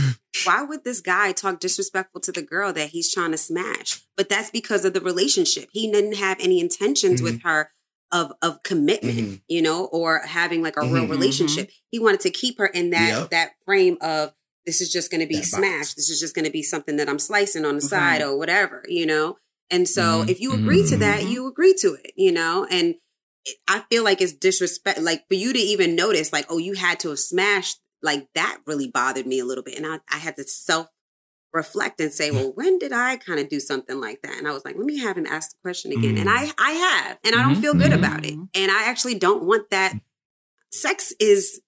why 0.44 0.62
would 0.62 0.84
this 0.84 1.00
guy 1.00 1.32
talk 1.32 1.58
disrespectful 1.60 2.20
to 2.22 2.32
the 2.32 2.42
girl 2.42 2.74
that 2.74 2.90
he's 2.90 3.12
trying 3.12 3.30
to 3.30 3.38
smash? 3.38 4.02
But 4.18 4.28
that's 4.28 4.50
because 4.50 4.84
of 4.84 4.92
the 4.92 5.00
relationship. 5.00 5.70
He 5.72 5.90
didn't 5.90 6.16
have 6.16 6.36
any 6.40 6.60
intentions 6.60 7.22
with 7.22 7.42
her 7.42 7.70
of 8.12 8.32
of 8.42 8.62
commitment, 8.62 9.16
Mhm. 9.18 9.40
you 9.48 9.62
know, 9.62 9.86
or 9.86 10.20
having 10.26 10.62
like 10.62 10.76
a 10.76 10.82
real 10.82 11.06
Mhm. 11.06 11.10
relationship. 11.10 11.70
He 11.90 11.98
wanted 11.98 12.20
to 12.20 12.30
keep 12.30 12.58
her 12.58 12.66
in 12.66 12.90
that 12.90 13.08
Yep. 13.20 13.30
that 13.30 13.50
frame 13.64 13.96
of 14.02 14.34
this 14.66 14.80
is 14.80 14.92
just 14.92 15.10
going 15.10 15.20
to 15.20 15.26
be 15.26 15.36
That 15.36 15.46
smashed. 15.46 15.96
This 15.96 16.10
is 16.10 16.18
just 16.20 16.34
going 16.34 16.44
to 16.44 16.50
be 16.50 16.62
something 16.62 16.96
that 16.96 17.08
I'm 17.08 17.18
slicing 17.20 17.64
on 17.64 17.76
the 17.76 17.82
Right. 17.82 17.90
side 17.90 18.22
or 18.22 18.36
whatever, 18.36 18.84
you 18.88 19.06
know. 19.06 19.38
And 19.70 19.88
so 19.88 20.22
Mhm. 20.24 20.30
if 20.30 20.40
you 20.40 20.52
agree 20.54 20.84
to 20.88 20.96
that, 20.98 21.22
Mhm. 21.22 21.30
you 21.30 21.46
agree 21.46 21.74
to 21.80 21.94
it, 21.94 22.12
you 22.16 22.32
know, 22.32 22.64
and 22.70 22.96
it- 23.44 23.56
I 23.68 23.84
feel 23.90 24.02
like 24.04 24.20
it's 24.20 24.32
disrespect, 24.32 25.00
like 25.00 25.26
for 25.28 25.34
you 25.34 25.52
to 25.52 25.58
even 25.58 25.94
notice, 25.94 26.32
like, 26.32 26.46
oh, 26.48 26.58
you 26.58 26.74
had 26.74 26.98
to 27.00 27.10
have 27.10 27.18
smashed, 27.20 27.80
like 28.02 28.28
that 28.34 28.60
really 28.66 28.88
bothered 28.88 29.26
me 29.26 29.38
a 29.38 29.44
little 29.44 29.64
bit. 29.64 29.76
And 29.76 29.86
I, 29.86 30.00
I 30.10 30.18
had 30.18 30.36
to 30.36 30.44
self 30.44 30.88
reflect 31.52 32.00
and 32.00 32.12
say, 32.12 32.30
well, 32.30 32.52
when 32.54 32.78
did 32.78 32.92
I 32.92 33.16
kind 33.16 33.40
of 33.40 33.48
do 33.48 33.60
something 33.60 33.98
like 34.00 34.20
that? 34.22 34.36
And 34.36 34.46
I 34.46 34.52
was 34.52 34.64
like, 34.64 34.76
let 34.76 34.84
me 34.84 34.98
have 34.98 35.16
him 35.16 35.26
ask 35.26 35.52
the 35.52 35.56
question 35.62 35.90
again. 35.92 36.18
And 36.18 36.28
I, 36.28 36.52
I 36.58 36.72
have, 36.72 37.18
and 37.24 37.34
I 37.34 37.42
don't 37.42 37.56
Mhm. 37.56 37.60
feel 37.62 37.74
good 37.74 37.92
about 37.92 38.26
it. 38.26 38.34
And 38.34 38.70
I 38.70 38.84
actually 38.84 39.14
don't 39.14 39.44
want 39.44 39.70
that. 39.70 39.98
Sex 40.70 41.14
is 41.18 41.60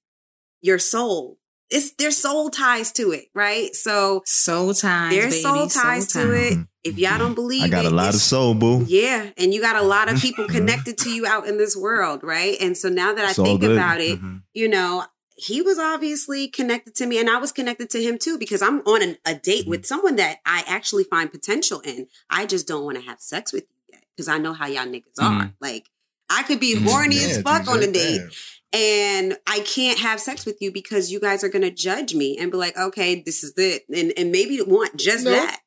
your 0.60 0.78
soul. 0.78 1.37
It's 1.70 1.92
their 1.92 2.10
soul 2.10 2.48
ties 2.50 2.92
to 2.92 3.12
it, 3.12 3.26
right? 3.34 3.74
So 3.74 4.22
Soul 4.24 4.72
ties. 4.74 5.10
there's 5.12 5.34
baby, 5.34 5.42
soul 5.42 5.66
ties 5.68 6.06
to 6.12 6.18
ties. 6.26 6.52
it. 6.52 6.58
If 6.84 6.98
y'all 6.98 7.18
don't 7.18 7.34
believe 7.34 7.64
I 7.64 7.68
got 7.68 7.84
it, 7.84 7.92
a 7.92 7.94
lot 7.94 8.14
of 8.14 8.20
soul, 8.20 8.54
boo. 8.54 8.84
yeah, 8.88 9.30
and 9.36 9.52
you 9.52 9.60
got 9.60 9.76
a 9.76 9.82
lot 9.82 10.10
of 10.10 10.18
people 10.20 10.46
connected 10.48 10.96
to 10.98 11.10
you 11.10 11.26
out 11.26 11.46
in 11.46 11.58
this 11.58 11.76
world, 11.76 12.20
right? 12.22 12.56
And 12.60 12.76
so 12.76 12.88
now 12.88 13.12
that 13.12 13.24
I 13.24 13.30
It's 13.30 13.36
think 13.38 13.60
good. 13.60 13.72
about 13.72 14.00
it, 14.00 14.18
Mhm. 14.20 14.42
you 14.54 14.68
know, 14.68 15.04
he 15.36 15.60
was 15.60 15.78
obviously 15.78 16.48
connected 16.48 16.94
to 16.96 17.06
me 17.06 17.18
and 17.18 17.28
I 17.28 17.36
was 17.36 17.52
connected 17.52 17.90
to 17.90 18.02
him 18.02 18.16
too 18.18 18.38
because 18.38 18.62
I'm 18.62 18.80
on 18.86 19.02
an, 19.02 19.18
a 19.26 19.34
date 19.34 19.68
with 19.68 19.84
someone 19.84 20.16
that 20.16 20.38
I 20.46 20.64
actually 20.66 21.04
find 21.04 21.30
potential 21.30 21.80
in. 21.80 22.06
I 22.30 22.46
just 22.46 22.66
don't 22.66 22.84
want 22.84 22.96
to 22.98 23.04
have 23.04 23.20
sex 23.20 23.52
with 23.52 23.64
you 23.64 23.76
yet 23.92 24.04
because 24.16 24.28
I 24.28 24.38
know 24.38 24.52
how 24.54 24.66
y'all 24.66 24.86
niggas 24.86 25.20
are. 25.20 25.42
Mhm. 25.44 25.54
Like, 25.60 25.86
I 26.30 26.42
could 26.44 26.58
be 26.60 26.74
Mhm. 26.74 26.84
horny 26.88 27.16
Yeah, 27.16 27.26
as 27.28 27.42
fuck 27.42 27.62
TJ, 27.64 27.68
on 27.72 27.82
a 27.82 27.92
date 27.92 28.18
damn. 28.18 28.30
And 28.72 29.36
I 29.46 29.60
can't 29.60 29.98
have 29.98 30.20
sex 30.20 30.44
with 30.44 30.60
you 30.60 30.70
because 30.70 31.10
you 31.10 31.20
guys 31.20 31.42
are 31.42 31.48
going 31.48 31.62
to 31.62 31.70
judge 31.70 32.14
me 32.14 32.36
and 32.38 32.50
be 32.50 32.58
like, 32.58 32.76
okay, 32.76 33.22
this 33.22 33.42
is 33.42 33.54
it. 33.56 33.84
And, 33.94 34.12
and 34.16 34.30
maybe 34.30 34.60
want 34.60 34.96
just 34.96 35.24
No. 35.24 35.30
that. 35.30 35.60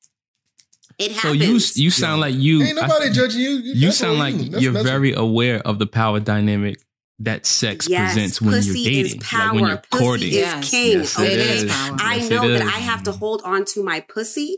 It 0.99 1.13
happens. 1.13 1.21
So 1.21 1.33
happens. 1.45 1.77
you 1.77 1.83
you 1.85 1.89
sound 1.89 2.21
like 2.21 2.35
you. 2.35 2.61
Ain't 2.61 2.75
nobody 2.75 3.07
I- 3.07 3.11
judging 3.11 3.41
you. 3.41 3.49
you 3.49 3.85
That's 3.87 3.97
sound 3.97 4.19
like 4.19 4.35
you. 4.35 4.59
you're 4.59 4.71
mental. 4.73 4.91
very 4.91 5.13
aware 5.13 5.59
of 5.59 5.79
the 5.79 5.87
power 5.87 6.19
dynamic 6.19 6.79
that 7.19 7.45
sex 7.45 7.87
Yes, 7.89 8.13
presents 8.13 8.41
when 8.41 8.51
pussy 8.53 8.79
you're 8.79 9.05
is 9.05 9.11
dating, 9.13 9.21
power. 9.21 9.45
like 9.45 9.53
when 9.55 9.65
you're 9.67 9.77
Pussy 9.91 10.03
courting. 10.03 10.33
is 10.33 10.69
king. 10.69 10.97
Yes, 10.99 11.19
it 11.19 11.21
okay, 11.21 11.33
is. 11.33 11.63
is. 11.63 11.71
I 11.71 12.15
Yes, 12.15 12.29
know 12.29 12.43
it 12.43 12.47
that 12.49 12.61
is. 12.61 12.67
I 12.67 12.79
have 12.79 13.03
to 13.03 13.11
hold 13.11 13.41
on 13.43 13.65
to 13.65 13.83
my 13.83 13.99
pussy, 14.01 14.57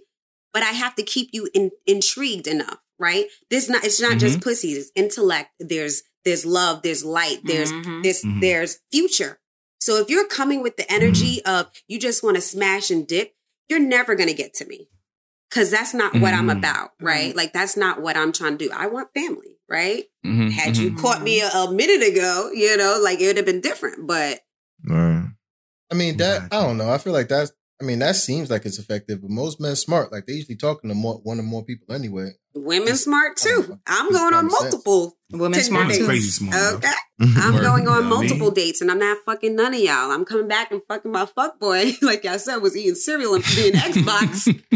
but 0.54 0.64
I 0.64 0.72
have 0.72 0.96
to 0.96 1.04
keep 1.04 1.30
you 1.34 1.50
in, 1.54 1.72
intrigued 1.86 2.48
enough, 2.48 2.78
right? 3.00 3.26
This 3.50 3.70
not 3.70 3.84
it's 3.86 4.02
not 4.02 4.18
just 4.18 4.40
mm-hmm. 4.40 4.50
pussy. 4.50 4.72
It's 4.74 4.92
intellect. 4.96 5.52
There's 5.60 6.04
there's 6.26 6.46
love. 6.46 6.82
There's 6.82 7.04
light. 7.04 7.40
There's 7.44 7.72
Mhm. 7.72 8.04
there's 8.04 8.24
Mhm. 8.24 8.42
there's 8.42 8.80
future. 8.92 9.40
So 9.80 9.98
if 9.98 10.10
you're 10.10 10.28
coming 10.28 10.62
with 10.64 10.78
the 10.78 10.90
energy 10.92 11.44
of 11.46 11.70
you 11.88 12.00
just 12.00 12.24
want 12.24 12.36
to 12.36 12.42
smash 12.42 12.90
and 12.90 13.06
dip, 13.06 13.34
you're 13.70 13.80
never 13.80 14.16
gonna 14.16 14.34
get 14.34 14.54
to 14.56 14.66
me. 14.66 14.90
Cause 15.52 15.70
that's 15.70 15.94
not 15.94 16.16
what 16.20 16.34
I'm 16.34 16.48
Mhm. 16.48 16.58
about, 16.58 16.92
right? 17.00 17.36
Like 17.36 17.54
that's 17.54 17.78
not 17.78 18.02
what 18.02 18.18
I'm 18.18 18.32
trying 18.32 18.58
to 18.58 18.66
do. 18.66 18.72
I 18.74 18.88
want 18.88 19.14
family, 19.14 19.60
right? 19.70 20.06
Mhm, 20.26 20.52
Had 20.52 20.78
you 20.78 20.96
caught 20.96 21.22
me 21.22 21.42
a, 21.42 21.50
a 21.50 21.72
minute 21.72 22.02
ago, 22.08 22.50
you 22.54 22.76
know, 22.78 23.00
like 23.04 23.20
it 23.22 23.28
would 23.28 23.38
have 23.38 23.46
been 23.46 23.62
different. 23.62 24.08
But 24.08 24.42
Right. 24.84 25.28
I 25.92 25.96
mean 25.96 26.18
that 26.18 26.44
I 26.52 26.64
don't 26.64 26.78
know. 26.78 26.90
I 26.90 26.98
feel 26.98 27.14
like 27.14 27.28
that's 27.28 27.52
I 27.84 27.86
mean 27.86 28.00
that 28.00 28.16
seems 28.16 28.50
like 28.50 28.66
it's 28.66 28.80
effective, 28.80 29.22
but 29.22 29.30
most 29.30 29.60
men 29.60 29.76
smart. 29.76 30.12
Like 30.12 30.26
they 30.26 30.34
usually 30.34 30.56
talking 30.56 30.90
to 30.90 30.96
more 30.96 31.16
one 31.24 31.38
or 31.40 31.44
more 31.44 31.66
people 31.66 31.94
anyway. 31.94 32.30
women 32.56 32.96
smart 32.96 33.36
too. 33.36 33.78
I'm 33.86 34.10
going 34.12 34.34
on 34.34 34.48
multiple 34.48 35.18
Women 35.32 35.60
smart 35.62 35.90
dates. 35.90 36.06
Crazy 36.06 36.30
smart. 36.30 36.76
Okay. 36.76 36.88
Mhm. 37.22 37.36
I'm 37.38 37.52
going 37.62 37.66
on 37.66 37.80
You 37.80 37.84
know 37.86 37.92
what 37.92 38.04
I 38.04 38.08
multiple 38.08 38.48
mean? 38.48 38.54
dates 38.54 38.80
and 38.82 38.90
I'm 38.90 39.00
not 39.00 39.18
fucking 39.26 39.56
none 39.56 39.74
of 39.74 39.80
y'all. 39.82 40.12
I'm 40.12 40.24
coming 40.24 40.48
back 40.48 40.72
and 40.72 40.82
fucking 40.88 41.12
my 41.12 41.26
fuck 41.26 41.60
boy. 41.60 41.92
like 42.02 42.26
I 42.26 42.38
said, 42.38 42.58
was 42.58 42.78
eating 42.78 42.96
cereal 42.96 43.34
and 43.36 43.44
playing 43.44 43.74
Xbox. 43.90 44.48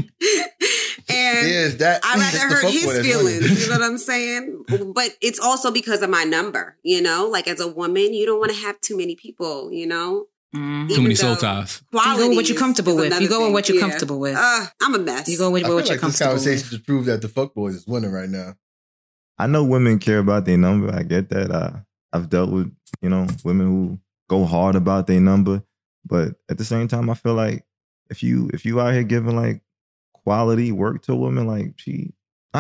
and 1.10 1.48
Yeah, 1.50 1.68
that 1.78 2.02
I'd 2.04 2.20
rather 2.20 2.56
hurt 2.56 2.72
his 2.72 2.84
feelings. 2.84 3.42
running. 3.42 3.58
You 3.58 3.70
know 3.70 3.76
what 3.80 3.84
I'm 3.84 3.98
saying? 3.98 4.64
But 4.94 5.12
it's 5.22 5.40
also 5.40 5.72
because 5.72 6.02
of 6.02 6.10
my 6.10 6.24
number, 6.24 6.78
you 6.84 7.02
know? 7.02 7.28
Like 7.32 7.48
as 7.48 7.60
a 7.60 7.68
woman, 7.68 8.14
you 8.14 8.26
don't 8.26 8.40
want 8.40 8.52
to 8.52 8.58
have 8.58 8.82
too 8.82 8.98
many 8.98 9.16
people, 9.16 9.72
you 9.72 9.88
know? 9.88 10.26
Mhm. 10.56 10.90
Too 10.90 11.02
many 11.02 11.16
soul 11.16 11.36
ties. 11.36 11.82
You 11.94 12.00
go 12.00 12.28
with 12.30 12.38
what 12.38 12.50
you're 12.50 12.58
comfortable 12.58 12.96
with. 12.96 13.20
You 13.22 13.28
go 13.28 13.44
with 13.46 13.54
what 13.54 13.68
you're 13.68 13.76
Yeah. 13.78 13.82
comfortable 13.82 14.20
with. 14.20 14.36
Uh, 14.38 14.66
I'm 14.82 14.96
a 14.96 15.00
mess. 15.00 15.28
You 15.28 15.38
go 15.38 15.52
with 15.52 15.66
I 15.66 15.70
what 15.70 15.70
feel 15.70 15.78
you're 15.78 15.84
like 15.86 15.94
this 15.96 16.02
comfortable 16.02 16.28
conversation 16.30 16.64
with. 16.64 16.72
just 16.72 16.86
proves 16.86 17.06
that 17.08 17.22
the 17.22 17.28
fuck 17.28 17.54
boys 17.54 17.76
is 17.76 17.86
winning 17.88 18.12
right 18.12 18.30
now. 18.30 18.56
I 19.38 19.48
know 19.48 19.64
women 19.64 20.00
care 20.00 20.20
about 20.20 20.46
their 20.46 20.58
number. 20.58 20.94
I 20.94 21.04
get 21.04 21.30
that. 21.30 21.52
I, 21.52 21.82
I've 22.14 22.30
dealt 22.30 22.50
with, 22.52 22.74
you 23.02 23.10
know, 23.10 23.28
women 23.44 23.68
who 23.68 24.00
go 24.30 24.46
hard 24.46 24.76
about 24.76 25.06
their 25.08 25.20
number. 25.22 25.64
But 26.06 26.36
at 26.50 26.58
the 26.58 26.66
same 26.66 26.88
time, 26.88 27.10
I 27.10 27.14
feel 27.14 27.34
like 27.34 27.66
if 28.10 28.24
you 28.24 28.50
if 28.54 28.66
you 28.66 28.80
out 28.80 28.94
here 28.94 29.04
giving 29.04 29.36
like 29.36 29.62
quality 30.14 30.72
work 30.72 31.02
to 31.04 31.12
a 31.14 31.18
woman, 31.18 31.46
like 31.46 31.74
she 31.76 32.14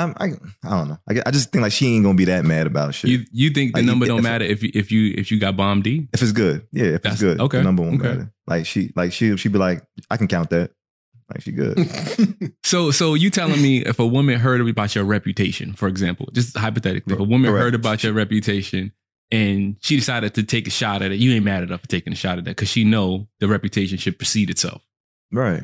I'm 0.03 0.15
I, 0.19 0.25
I 0.63 0.69
don't 0.77 0.87
know. 0.89 0.97
I, 1.09 1.21
I 1.25 1.31
just 1.31 1.51
think 1.51 1.61
like 1.61 1.71
she 1.71 1.87
ain't 1.95 2.03
gonna 2.03 2.15
be 2.17 2.25
that 2.25 2.45
mad 2.45 2.67
about 2.67 2.93
shit. 2.95 3.09
You 3.09 3.25
you 3.31 3.49
think 3.51 3.73
the 3.73 3.79
Like, 3.79 3.85
number 3.85 4.05
if- 4.05 4.09
don't 4.09 4.23
matter 4.23 4.45
if 4.45 4.63
you 4.63 4.71
if 4.73 4.91
you 4.91 5.13
if 5.17 5.31
you 5.31 5.39
got 5.39 5.55
bomb 5.57 5.81
D? 5.81 6.07
if 6.13 6.21
it's 6.21 6.31
good. 6.31 6.65
Yeah, 6.71 6.85
if 6.85 7.01
That's- 7.01 7.13
it's 7.13 7.21
good. 7.21 7.39
okay, 7.41 7.57
The 7.57 7.63
number 7.63 7.83
won't 7.83 7.99
okay. 8.01 8.09
matter. 8.09 8.33
Like 8.47 8.65
she 8.65 8.91
like 8.95 9.11
she 9.13 9.35
she 9.37 9.49
be 9.49 9.57
like, 9.59 9.83
I 10.09 10.17
can 10.17 10.27
count 10.27 10.49
that. 10.51 10.71
Like 11.29 11.41
she 11.41 11.51
good. 11.51 11.77
So 12.63 12.91
so 12.91 13.13
you 13.13 13.29
telling 13.29 13.61
me 13.61 13.79
if 13.79 13.99
a 13.99 14.05
woman 14.07 14.39
heard 14.39 14.61
about 14.61 14.93
your 14.95 15.03
reputation, 15.05 15.73
for 15.73 15.87
example, 15.87 16.29
just 16.33 16.55
hypothetically, 16.57 17.13
if 17.13 17.19
a 17.19 17.23
woman 17.23 17.49
Correct. 17.51 17.63
heard 17.63 17.75
about 17.75 18.03
your 18.03 18.13
reputation 18.13 18.91
and 19.31 19.75
she 19.81 19.95
decided 19.97 20.33
to 20.35 20.43
take 20.43 20.67
a 20.67 20.69
shot 20.69 21.01
at 21.01 21.11
it, 21.11 21.15
you 21.19 21.31
ain't 21.33 21.43
mad 21.45 21.63
at 21.63 21.69
her 21.69 21.77
for 21.77 21.87
taking 21.87 22.13
a 22.13 22.15
shot 22.15 22.37
at 22.37 22.45
that 22.45 22.51
because 22.51 22.69
she 22.69 22.83
know 22.85 23.27
the 23.39 23.47
reputation 23.47 23.97
should 23.97 24.17
precede 24.17 24.49
itself. 24.49 24.81
right. 25.31 25.63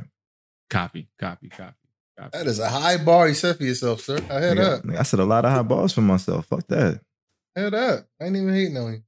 Copy, 0.69 1.07
copy, 1.19 1.49
copy. 1.49 1.75
Copy. 2.17 2.37
that 2.37 2.47
is 2.47 2.59
a 2.59 2.69
high 2.69 2.97
bar 2.97 3.27
you 3.27 3.33
set 3.33 3.57
for 3.57 3.63
yourself, 3.63 4.01
sir. 4.01 4.17
I 4.29 4.39
heard 4.39 4.57
Yeah, 4.57 4.79
that. 4.83 4.99
I 4.99 5.03
said 5.03 5.19
a 5.19 5.25
lot 5.25 5.45
of 5.45 5.51
high 5.51 5.61
bars 5.63 5.93
for 5.93 6.01
myself. 6.01 6.45
Fuck 6.47 6.67
that. 6.67 7.01
I 7.55 7.59
heard 7.61 7.73
that. 7.73 8.05
I 8.21 8.25
ain't 8.25 8.35
even 8.35 8.53
hating 8.53 8.77
on 8.77 8.93
you. 8.93 9.03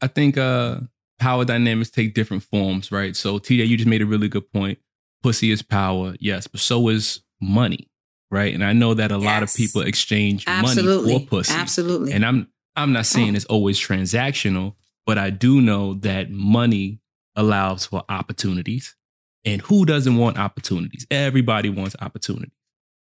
I 0.00 0.06
think 0.06 0.38
uh 0.38 0.80
power 1.18 1.44
dynamics 1.44 1.90
take 1.90 2.14
different 2.14 2.42
forms, 2.42 2.90
right? 2.90 3.14
So 3.14 3.38
TJ, 3.38 3.66
you 3.68 3.76
just 3.76 3.88
made 3.88 4.02
a 4.02 4.06
really 4.06 4.28
good 4.28 4.50
point. 4.52 4.78
Pussy 5.22 5.50
is 5.50 5.60
power, 5.62 6.14
yes, 6.18 6.46
but 6.46 6.60
so 6.60 6.88
is 6.88 7.20
money, 7.42 7.90
right? 8.30 8.54
And 8.54 8.64
I 8.64 8.72
know 8.72 8.94
that 8.94 9.12
a 9.12 9.18
lot 9.18 9.42
of 9.42 9.54
people 9.54 9.82
exchange 9.82 10.44
Absolutely. 10.46 11.12
money 11.12 11.24
for 11.26 11.30
pussy. 11.30 11.52
Absolutely. 11.54 12.12
And 12.12 12.24
I'm 12.24 12.48
I'm 12.76 12.92
not 12.92 13.04
saying 13.06 13.32
Oh. 13.34 13.36
it's 13.36 13.44
always 13.46 13.78
transactional, 13.78 14.74
but 15.04 15.18
I 15.18 15.28
do 15.30 15.60
know 15.60 15.94
that 15.94 16.30
money 16.30 17.00
allows 17.36 17.84
for 17.86 18.02
opportunities. 18.08 18.96
And 19.44 19.62
who 19.62 19.86
doesn't 19.86 20.16
want 20.16 20.38
opportunities? 20.38 21.06
Everybody 21.10 21.70
wants 21.70 21.96
opportunities. 22.00 22.52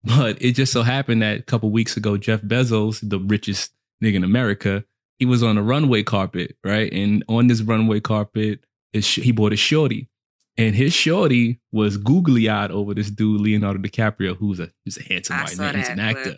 But 0.04 0.42
it 0.42 0.52
just 0.52 0.72
so 0.74 0.84
happened 0.84 1.22
that 1.22 1.40
a 1.40 1.44
couple 1.44 1.72
weeks 1.72 1.98
ago, 1.98 2.18
Jeff 2.18 2.42
Bezos, 2.42 3.00
the 3.08 3.20
richest 3.20 3.72
nigga 4.04 4.16
in 4.16 4.24
America, 4.24 4.84
he 5.18 5.26
was 5.26 5.42
on 5.42 5.58
a 5.58 5.64
runway 5.64 6.04
carpet, 6.04 6.58
right? 6.64 6.92
And 6.94 7.24
on 7.30 7.48
this 7.48 7.62
runway 7.62 8.02
carpet, 8.02 8.66
he 8.94 9.32
bought 9.32 9.54
a 9.54 9.56
shorty. 9.58 10.10
And 10.58 10.76
his 10.76 10.94
shorty 10.94 11.60
was 11.72 11.98
googly 11.98 12.48
eyed 12.50 12.72
over 12.72 12.94
this 12.94 13.10
dude, 13.10 13.42
Leonardo 13.42 13.80
DiCaprio, 13.80 14.36
who's 14.38 14.60
a 14.60 14.72
who's 14.86 14.98
a 14.98 15.04
handsome 15.04 15.36
I 15.38 15.44
white 15.44 15.58
man. 15.58 15.76
He's 15.76 15.90
an 15.90 15.96
clip. 15.96 16.18
actor 16.18 16.36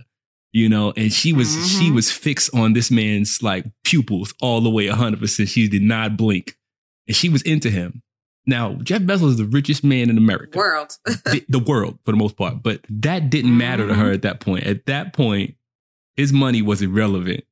you 0.54 0.70
know 0.70 0.94
and 0.96 1.12
she 1.12 1.34
was 1.34 1.50
she 1.78 1.90
Mhm. 1.92 1.96
was 1.96 2.10
fixed 2.10 2.50
on 2.56 2.72
this 2.72 2.90
man's 2.90 3.44
like 3.44 3.66
pupils 3.84 4.34
all 4.42 4.62
the 4.62 4.70
way 4.70 4.88
100% 4.88 5.50
she 5.50 5.68
did 5.68 5.82
not 5.82 6.16
blink 6.16 6.58
and 7.06 7.14
she 7.18 7.28
was 7.28 7.42
into 7.42 7.70
him 7.70 8.02
now 8.48 8.74
jeff 8.84 9.02
bezos 9.04 9.30
is 9.30 9.38
the 9.38 9.46
richest 9.46 9.84
man 9.84 10.10
in 10.10 10.18
america 10.18 10.58
World. 10.58 10.98
the, 11.06 11.46
the 11.50 11.60
world 11.60 12.00
for 12.04 12.12
the 12.12 12.18
most 12.18 12.36
part 12.38 12.64
but 12.64 12.82
that 12.90 13.30
didn't 13.30 13.56
matter 13.56 13.88
to 13.88 13.94
her 13.94 14.12
at 14.12 14.24
that 14.24 14.40
point 14.40 14.66
at 14.66 14.86
that 14.88 15.14
point 15.14 15.56
his 16.16 16.34
money 16.34 16.62
was 16.64 16.82
irrelevant 16.82 17.44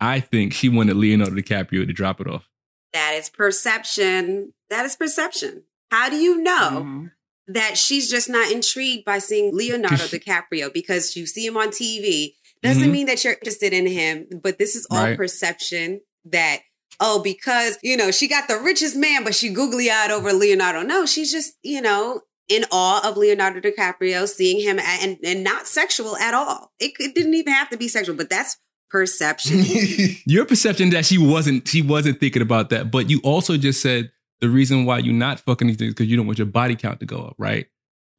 i 0.00 0.20
think 0.20 0.52
she 0.52 0.68
wanted 0.68 0.96
leonardo 0.96 1.32
dicaprio 1.32 1.86
to 1.86 1.92
drop 1.92 2.20
it 2.20 2.26
off 2.26 2.48
That 2.92 3.14
is 3.14 3.30
perception. 3.30 4.52
That 4.68 4.84
is 4.84 4.96
perception. 4.96 5.62
How 5.92 6.10
do 6.10 6.16
you 6.16 6.42
know 6.42 6.82
Mhm. 6.84 7.10
that 7.46 7.78
she's 7.78 8.10
just 8.10 8.28
not 8.28 8.50
intrigued 8.50 9.04
by 9.04 9.18
seeing 9.20 9.54
Leonardo 9.56 10.04
DiCaprio 10.06 10.72
because 10.72 11.14
you 11.16 11.26
see 11.26 11.46
him 11.46 11.56
on 11.56 11.68
TV? 11.70 12.34
Doesn't 12.62 12.88
Mhm. 12.88 12.92
mean 12.92 13.06
that 13.06 13.22
you're 13.22 13.34
interested 13.34 13.72
in 13.72 13.86
him, 13.86 14.26
but 14.42 14.58
this 14.58 14.74
is 14.74 14.86
all 14.90 15.04
Right. 15.04 15.16
perception 15.16 16.00
that, 16.24 16.60
oh, 17.00 17.22
because, 17.22 17.78
you 17.82 17.96
know, 17.96 18.10
she 18.10 18.28
got 18.28 18.46
the 18.46 18.58
richest 18.58 18.94
man, 18.94 19.24
but 19.24 19.34
she 19.34 19.48
googly 19.48 19.90
eyed 19.90 20.10
over 20.10 20.32
Leonardo. 20.32 20.82
No, 20.82 21.06
she's 21.06 21.32
just, 21.32 21.54
you 21.62 21.80
know, 21.80 22.20
in 22.48 22.64
awe 22.70 23.08
of 23.08 23.16
Leonardo 23.16 23.60
DiCaprio, 23.60 24.28
seeing 24.28 24.60
him 24.60 24.78
a- 24.78 25.02
and, 25.02 25.18
and 25.24 25.42
not 25.42 25.66
sexual 25.66 26.16
at 26.16 26.34
all. 26.34 26.72
It, 26.78 26.92
it 26.98 27.14
didn't 27.14 27.34
even 27.34 27.52
have 27.52 27.70
to 27.70 27.76
be 27.76 27.88
sexual, 27.88 28.16
but 28.16 28.28
that's 28.28 28.58
perception. 28.90 29.62
your 30.26 30.44
perception 30.44 30.90
that 30.90 31.06
she 31.06 31.16
wasn't 31.16 31.66
she 31.68 31.80
wasn't 31.80 32.18
thinking 32.18 32.42
about 32.42 32.70
that 32.70 32.90
but 32.90 33.08
you 33.08 33.20
also 33.22 33.56
just 33.56 33.80
said 33.80 34.10
the 34.40 34.48
reason 34.48 34.84
why 34.84 34.98
you're 34.98 35.14
not 35.14 35.38
fucking 35.38 35.68
these 35.68 35.76
things 35.76 35.94
because 35.94 36.08
you 36.08 36.16
don't 36.16 36.26
want 36.26 36.40
your 36.40 36.46
body 36.46 36.74
count 36.74 36.98
to 36.98 37.06
go 37.06 37.22
up 37.22 37.36
right 37.38 37.68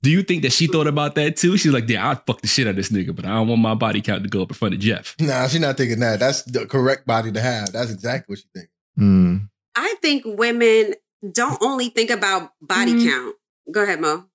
do 0.01 0.09
you 0.09 0.23
think 0.23 0.43
that 0.43 0.53
she 0.53 0.67
thought 0.67 0.87
about 0.87 1.15
that 1.15 1.35
too 1.35 1.57
she's 1.57 1.73
like 1.73 1.89
yeah 1.89 2.09
i'd 2.09 2.25
fuck 2.25 2.39
the 2.39 2.47
shit 2.47 2.67
out 2.67 2.71
of 2.71 2.75
this 2.77 2.89
nigga 2.89 3.13
but 3.13 3.25
i 3.25 3.29
don't 3.29 3.49
want 3.49 3.59
my 3.59 3.73
body 3.73 4.01
count 4.01 4.23
to 4.23 4.29
go 4.29 4.43
up 4.43 4.49
in 4.49 4.55
front 4.55 4.73
of 4.73 4.79
jeff 4.79 5.13
nah, 5.19 5.45
she's 5.47 5.59
not 5.59 5.75
thinking 5.75 5.99
that. 5.99 6.21
That's 6.21 6.43
the 6.43 6.65
correct 6.65 7.05
body 7.05 7.31
to 7.33 7.41
have. 7.41 7.73
That's 7.73 7.91
exactly 7.91 8.31
what 8.31 8.39
she 8.39 8.45
thinks. 8.55 8.70
Mm. 8.99 9.49
I 9.75 9.95
think 10.01 10.23
women 10.25 10.95
don't 11.31 11.61
only 11.61 11.89
think 11.89 12.09
about 12.09 12.51
body 12.61 12.93
Mhm. 12.93 13.09
count. 13.09 13.35
Go 13.71 13.83
ahead, 13.83 14.01
Mo. 14.01 14.25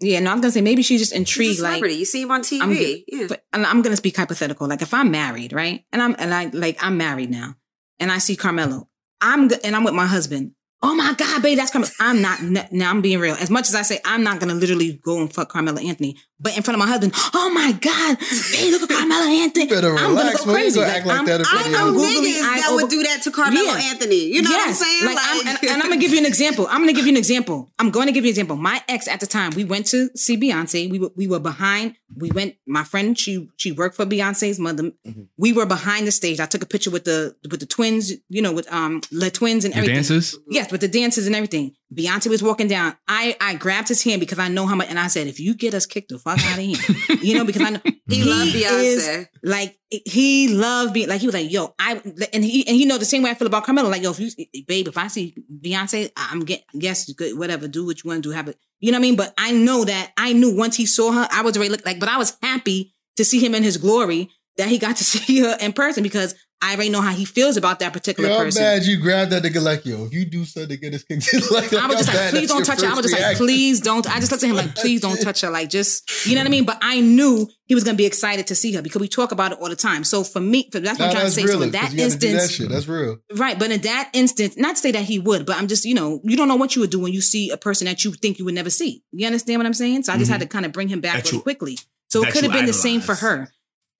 Yeah, 0.00 0.20
no, 0.20 0.30
I'm 0.32 0.40
gonna 0.40 0.52
say 0.52 0.60
maybe 0.60 0.82
she's 0.82 1.00
just 1.00 1.12
He's 1.12 1.16
a 1.18 1.20
intrigued. 1.20 1.60
Like, 1.60 1.70
celebrity. 1.70 1.94
you 1.96 2.04
see 2.04 2.22
him 2.22 2.30
on 2.30 2.42
TV. 2.42 2.60
I'm 2.62 2.72
yeah. 3.20 3.26
but 3.28 3.44
and 3.52 3.64
I'm 3.64 3.80
gonna 3.82 3.96
speak 3.96 4.16
hypothetical. 4.16 4.68
Like, 4.68 4.82
if 4.82 4.92
I'm 4.92 5.10
married, 5.10 5.52
right, 5.52 5.84
and 5.92 6.02
I'm 6.02 6.14
and 6.18 6.34
I 6.34 6.46
like 6.52 6.82
I'm 6.84 6.96
married 6.96 7.30
now, 7.30 7.56
and 7.98 8.10
I 8.12 8.18
see 8.18 8.36
Carmelo, 8.36 8.88
I'm 9.20 9.48
go- 9.48 9.56
and 9.64 9.74
I'm 9.74 9.84
with 9.84 9.94
my 9.94 10.06
husband. 10.06 10.52
Oh 10.86 10.94
my 10.94 11.14
God, 11.16 11.42
baby, 11.42 11.56
that's 11.56 11.70
Carmelo. 11.70 11.90
I'm 11.98 12.20
not. 12.20 12.70
Now 12.72 12.90
I'm 12.90 13.00
being 13.00 13.18
real. 13.18 13.34
As 13.36 13.48
much 13.48 13.68
as 13.68 13.74
I 13.74 13.82
say 13.82 14.00
I'm 14.04 14.22
not 14.22 14.38
gonna 14.38 14.54
literally 14.54 15.00
go 15.02 15.18
and 15.20 15.32
fuck 15.32 15.48
Carmelo 15.48 15.80
Anthony, 15.80 16.16
but 16.38 16.54
in 16.56 16.62
front 16.62 16.74
of 16.76 16.86
my 16.86 16.90
husband, 16.92 17.12
oh 17.32 17.50
my 17.54 17.72
God, 17.72 18.18
hey, 18.52 18.70
look 18.70 18.82
at 18.82 18.90
Carmelo 18.90 19.24
Anthony. 19.24 19.64
You 19.64 19.70
better 19.70 19.96
I'm 19.96 20.14
gonna 20.14 20.32
go 20.34 20.42
crazy. 20.52 20.80
gonna 20.80 20.92
act 20.92 21.06
like 21.06 21.16
I'm- 21.16 21.24
that 21.26 21.40
in 21.40 21.46
front 21.46 21.66
I 21.66 21.70
know 21.70 21.78
your 21.78 21.88
I'm 21.88 21.94
husband. 21.94 22.14
googly 22.14 22.32
niggas 22.32 22.40
that 22.60 22.66
over- 22.70 22.82
would 22.82 22.90
do 22.90 23.02
that 23.04 23.22
to 23.22 23.30
Carmelo 23.30 23.64
Yeah. 23.64 23.90
Anthony. 23.90 24.24
You 24.26 24.42
know 24.42 24.50
what 24.50 24.68
I'm 24.68 24.74
saying? 24.74 25.04
Like, 25.06 25.18
I'm, 25.20 25.46
and, 25.48 25.58
and 25.62 25.82
I'm 25.82 25.88
gonna 25.88 25.96
give 26.00 26.12
you 26.12 26.18
an 26.18 26.26
example. 26.26 26.66
I'm 26.68 26.80
gonna 26.82 26.92
give 26.92 27.06
you 27.06 27.12
an 27.12 27.16
example. 27.18 27.72
I'm 27.78 27.90
going 27.90 28.06
to 28.06 28.12
give 28.12 28.24
you 28.24 28.28
an 28.28 28.32
example. 28.32 28.56
My 28.56 28.82
ex 28.88 29.08
at 29.08 29.20
the 29.20 29.26
time, 29.26 29.52
we 29.56 29.64
went 29.64 29.86
to 29.86 30.10
see 30.16 30.36
Beyonce. 30.36 30.90
We 30.90 30.98
were 30.98 31.10
we 31.16 31.26
were 31.26 31.40
behind. 31.40 31.96
We 32.16 32.30
went. 32.30 32.54
My 32.66 32.84
friend, 32.84 33.18
she 33.18 33.48
she 33.56 33.72
worked 33.72 33.96
for 33.96 34.04
Beyonce's 34.06 34.58
mother. 34.58 34.92
We 35.36 35.52
were 35.52 35.66
behind 35.66 36.06
the 36.06 36.12
stage. 36.12 36.40
I 36.40 36.46
took 36.46 36.62
a 36.62 36.66
picture 36.66 36.90
with 36.90 37.04
the 37.04 37.34
with 37.50 37.60
the 37.60 37.66
twins. 37.66 38.12
You 38.28 38.42
know, 38.42 38.52
with 38.52 38.70
um 38.72 39.00
the 39.10 39.30
twins 39.30 39.64
and 39.64 39.72
the 39.74 39.78
everything. 39.78 39.96
dancers 39.96 40.36
Yes, 40.48 40.70
with 40.74 40.80
the 40.80 40.88
dances 40.88 41.26
and 41.28 41.36
everything. 41.36 41.70
Beyonce 41.94 42.28
was 42.28 42.42
walking 42.42 42.66
down. 42.66 42.96
I 43.06 43.36
I 43.40 43.54
grabbed 43.54 43.86
his 43.88 44.02
hand 44.02 44.18
because 44.18 44.40
I 44.40 44.48
know 44.48 44.66
how 44.66 44.74
much, 44.74 44.88
and 44.90 44.98
I 44.98 45.06
said, 45.06 45.28
"If 45.28 45.38
you 45.38 45.54
get 45.54 45.72
us 45.72 45.86
kicked 45.86 46.08
the 46.08 46.18
fuck 46.18 46.38
out 46.44 46.58
of 46.58 46.64
here, 46.64 46.76
you 47.22 47.36
know," 47.38 47.44
because 47.44 47.62
I 47.62 47.70
know 47.70 47.80
He 48.08 48.24
loved 48.24 48.52
is- 48.54 49.06
Beyonce. 49.06 49.28
like 49.44 49.78
he 49.90 50.48
loved 50.48 50.92
being 50.92 51.08
like 51.08 51.20
he 51.20 51.26
was 51.28 51.34
like, 51.34 51.50
"Yo, 51.52 51.72
I," 51.78 52.00
and 52.32 52.42
he 52.44 52.66
and 52.66 52.76
he 52.76 52.84
know 52.84 52.98
the 52.98 53.04
same 53.04 53.22
way 53.22 53.30
I 53.30 53.34
feel 53.34 53.46
about 53.46 53.64
Carmelo. 53.64 53.88
Like, 53.88 54.02
yo, 54.02 54.10
if 54.10 54.18
you, 54.18 54.30
babe, 54.66 54.88
if 54.88 54.98
I 54.98 55.06
see 55.06 55.36
Beyonce, 55.62 56.10
I'm 56.16 56.40
get 56.44 56.64
yes, 56.72 57.10
good, 57.12 57.38
whatever, 57.38 57.68
do 57.68 57.86
what 57.86 58.02
you 58.02 58.08
want 58.08 58.24
to 58.24 58.28
do, 58.30 58.34
have 58.34 58.48
it, 58.48 58.58
you 58.80 58.90
know 58.90 58.96
what 58.96 59.00
I 59.04 59.08
mean. 59.08 59.16
But 59.16 59.32
I 59.38 59.52
know 59.52 59.84
that 59.84 60.12
I 60.16 60.32
knew 60.32 60.56
once 60.56 60.74
he 60.76 60.86
saw 60.86 61.12
her, 61.12 61.28
I 61.30 61.42
was 61.42 61.56
already 61.56 61.70
look 61.70 61.86
like, 61.86 62.00
but 62.00 62.08
I 62.08 62.18
was 62.18 62.36
happy 62.42 62.92
to 63.16 63.24
see 63.24 63.38
him 63.38 63.54
in 63.54 63.62
his 63.62 63.76
glory. 63.76 64.30
That 64.56 64.68
he 64.68 64.78
got 64.78 64.96
to 64.96 65.04
see 65.04 65.40
her 65.40 65.56
in 65.60 65.72
person 65.72 66.02
because 66.02 66.34
I 66.62 66.74
already 66.74 66.88
know 66.88 67.02
how 67.02 67.12
he 67.12 67.26
feels 67.26 67.58
about 67.58 67.80
that 67.80 67.92
particular 67.92 68.30
Yo, 68.30 68.36
I'm 68.38 68.44
person. 68.46 68.62
mad 68.62 68.84
you 68.84 68.98
grabbed 68.98 69.32
that 69.32 69.42
nigga 69.42 69.62
like, 69.62 69.84
yo, 69.84 70.06
if 70.06 70.14
you 70.14 70.24
do 70.24 70.46
something, 70.46 70.78
get 70.80 70.92
this 70.92 71.02
kicked 71.02 71.30
like 71.50 71.70
I 71.74 71.86
was 71.86 71.98
just 71.98 72.08
like, 72.14 72.30
please 72.30 72.48
don't 72.48 72.64
touch 72.64 72.80
her. 72.80 72.86
I 72.86 72.94
was 72.94 73.04
just 73.04 73.20
like, 73.20 73.36
please 73.36 73.80
don't. 73.82 74.08
I 74.08 74.18
just 74.18 74.32
looked 74.32 74.44
at 74.44 74.48
him 74.48 74.56
like, 74.56 74.74
please 74.74 75.02
don't 75.02 75.20
touch 75.20 75.42
her. 75.42 75.50
Like, 75.50 75.68
just, 75.68 76.26
you 76.26 76.34
know 76.34 76.40
what 76.40 76.46
I 76.46 76.50
mean? 76.50 76.64
But 76.64 76.78
I 76.80 77.00
knew 77.02 77.46
he 77.66 77.74
was 77.74 77.84
going 77.84 77.96
to 77.96 77.98
be 77.98 78.06
excited 78.06 78.46
to 78.46 78.54
see 78.54 78.72
her 78.72 78.80
because 78.80 79.02
we 79.02 79.08
talk 79.08 79.30
about 79.30 79.52
it 79.52 79.58
all 79.60 79.68
the 79.68 79.76
time. 79.76 80.04
So 80.04 80.24
for 80.24 80.40
me, 80.40 80.70
for, 80.72 80.80
that's 80.80 80.98
what 80.98 81.06
Nah, 81.06 81.10
I'm 81.10 81.16
trying 81.16 81.26
to 81.26 81.32
say. 81.32 81.44
real. 81.44 81.58
So 81.58 81.62
in 81.64 81.70
that 81.72 81.82
'cause 81.82 81.92
you 81.92 81.98
gotta 81.98 82.18
do 82.18 82.28
instance, 82.28 82.42
that 82.42 82.50
shit. 82.50 82.68
That's 82.70 82.88
real. 82.88 83.18
Right, 83.34 83.58
but 83.58 83.70
in 83.70 83.82
that 83.82 84.10
instance, 84.14 84.56
not 84.56 84.76
to 84.76 84.80
say 84.80 84.92
that 84.92 85.04
he 85.04 85.18
would, 85.18 85.44
but 85.44 85.56
I'm 85.56 85.68
just, 85.68 85.84
you 85.84 85.94
know, 85.94 86.20
you 86.24 86.34
don't 86.34 86.48
know 86.48 86.56
what 86.56 86.74
you 86.74 86.80
would 86.80 86.90
do 86.90 87.00
when 87.00 87.12
you 87.12 87.20
see 87.20 87.50
a 87.50 87.58
person 87.58 87.84
that 87.86 88.04
you 88.04 88.12
think 88.12 88.38
you 88.38 88.46
would 88.46 88.54
never 88.54 88.70
see. 88.70 89.02
You 89.12 89.26
understand 89.26 89.58
what 89.58 89.66
I'm 89.66 89.74
saying? 89.74 90.04
So 90.04 90.14
I 90.14 90.16
just 90.16 90.30
mm-hmm. 90.30 90.40
had 90.40 90.40
to 90.40 90.46
kind 90.46 90.64
of 90.64 90.72
bring 90.72 90.88
him 90.88 91.02
back 91.02 91.16
That 91.16 91.24
really 91.26 91.36
you- 91.36 91.42
quickly. 91.42 91.78
So 92.08 92.22
it 92.22 92.32
could 92.32 92.44
have 92.44 92.52
you 92.52 92.58
been 92.58 92.66
the 92.66 92.72
same 92.72 93.00
for 93.00 93.16
her. 93.16 93.52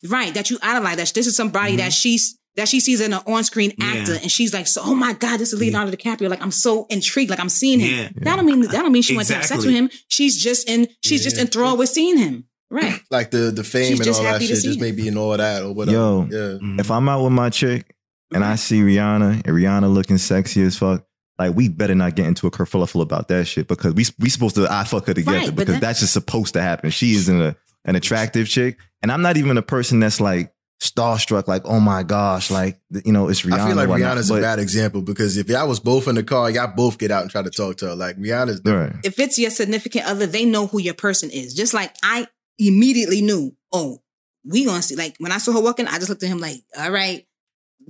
Right, 0.07 0.35
that 0.35 0.51
you 0.51 0.59
idolize. 0.63 0.97
That 0.97 1.13
this 1.15 1.27
is 1.27 1.37
somebody 1.37 1.77
that 1.77 1.83
mm-hmm. 1.83 1.91
she's 1.91 2.39
that 2.57 2.69
she 2.69 2.79
sees 2.79 3.01
as 3.01 3.09
an 3.09 3.15
on-screen 3.15 3.73
actor, 3.81 4.13
Yeah. 4.13 4.21
and 4.23 4.31
she's 4.31 4.55
like, 4.55 4.67
"So, 4.67 4.83
oh 4.85 4.95
my 4.95 5.13
god, 5.13 5.39
this 5.39 5.53
is 5.53 5.59
Leonardo 5.59 5.91
DiCaprio." 5.91 6.29
Like, 6.29 6.43
I'm 6.43 6.51
so 6.51 6.87
intrigued. 6.89 7.31
Like, 7.31 7.41
I'm 7.41 7.49
seeing 7.49 7.81
him. 7.81 7.91
Yeah. 7.91 8.09
That 8.17 8.37
don't 8.37 8.47
mean 8.47 8.61
that 8.63 8.73
don't 8.73 8.93
mean 8.93 9.03
she 9.03 9.15
wants 9.15 9.29
to 9.29 9.37
have 9.37 9.45
sex 9.45 9.65
with 9.65 9.75
him. 9.75 9.91
She's 10.09 10.41
just 10.41 10.69
in. 10.69 10.89
She's 11.03 11.23
just 11.25 11.39
enthralled 11.39 11.79
with 11.79 11.89
seeing 11.89 12.19
him. 12.19 12.45
Right. 12.71 13.01
Like 13.11 13.31
the 13.31 13.53
the 13.55 13.65
fame 13.65 13.97
She's 13.97 14.07
and 14.07 14.17
all 14.17 14.23
that 14.25 14.41
shit, 14.41 14.51
just 14.51 14.67
him. 14.67 14.81
maybe 14.81 15.07
in 15.07 15.17
all 15.17 15.37
that 15.37 15.63
or 15.63 15.73
whatever. 15.73 15.97
Yo. 15.97 16.29
yeah. 16.31 16.39
If 16.57 16.61
mm-hmm. 16.61 16.93
I'm 16.93 17.09
out 17.09 17.23
with 17.23 17.33
my 17.33 17.51
chick 17.51 17.95
and 18.33 18.45
I 18.45 18.55
mm-hmm. 18.55 18.57
see 18.57 18.81
Rihanna 18.81 19.47
and 19.47 19.57
Rihanna 19.57 19.93
looking 19.93 20.19
sexy 20.19 20.63
as 20.63 20.77
fuck, 20.77 21.05
like 21.39 21.55
we 21.55 21.69
better 21.69 21.95
not 21.95 22.17
get 22.17 22.27
into 22.27 22.47
a 22.47 22.51
kerfuffle 22.51 23.01
about 23.01 23.29
that 23.29 23.47
shit 23.47 23.69
because 23.69 23.95
we 23.95 24.05
we 24.19 24.29
supposed 24.29 24.57
to 24.57 24.67
I 24.69 24.85
fuck 24.85 25.07
her 25.07 25.15
together 25.15 25.39
Right, 25.39 25.55
because 25.55 25.75
that- 25.75 25.81
that's 25.81 26.01
just 26.01 26.13
supposed 26.13 26.55
to 26.55 26.63
happen. 26.63 26.91
She 26.91 27.13
isn't 27.13 27.41
a, 27.41 27.57
an 27.85 27.97
attractive 27.97 28.49
chick, 28.49 28.79
and 29.03 29.11
I'm 29.13 29.23
not 29.23 29.37
even 29.37 29.57
a 29.59 29.63
person 29.63 30.01
that's 30.01 30.21
like 30.21 30.53
starstruck. 30.83 31.49
Like, 31.49 31.63
oh 31.65 31.81
my 31.81 32.03
gosh, 32.03 32.51
like 32.51 32.81
you 33.05 33.13
know, 33.13 33.29
it's 33.29 33.43
Rihanna. 33.43 33.59
I 33.61 33.67
feel 33.69 33.77
like 33.77 33.89
Rihanna's 33.89 34.29
but- 34.29 34.39
a 34.39 34.43
bad 34.43 34.59
example 34.59 35.03
because 35.03 35.37
if 35.37 35.49
y'all 35.49 35.69
was 35.69 35.81
both 35.81 36.09
in 36.09 36.15
the 36.15 36.23
car, 36.25 36.51
y'all 36.51 36.73
both 36.75 36.99
get 36.99 37.11
out 37.11 37.23
and 37.23 37.31
try 37.31 37.43
to 37.43 37.51
talk 37.51 37.77
to 37.79 37.89
her. 37.89 37.95
Like 37.97 38.17
Rihanna's 38.17 38.61
different. 38.61 38.95
Right. 38.95 39.05
if 39.05 39.19
it's 39.19 39.39
your 39.39 39.51
significant 39.51 40.07
other, 40.07 40.27
they 40.27 40.45
know 40.45 40.67
who 40.67 40.81
your 40.81 40.95
person 40.95 41.31
is. 41.31 41.55
Just 41.55 41.75
like 41.75 41.95
I 42.03 42.27
immediately 42.59 43.21
knew, 43.21 43.55
oh, 43.73 43.99
we 44.45 44.65
gonna 44.65 44.83
see. 44.83 44.97
Like 44.97 45.17
when 45.19 45.33
I 45.33 45.39
saw 45.39 45.53
her 45.53 45.61
walking, 45.61 45.87
I 45.87 45.97
just 45.99 46.09
looked 46.09 46.23
at 46.23 46.29
him 46.29 46.39
like, 46.39 46.61
all 46.79 46.91
right, 46.91 47.27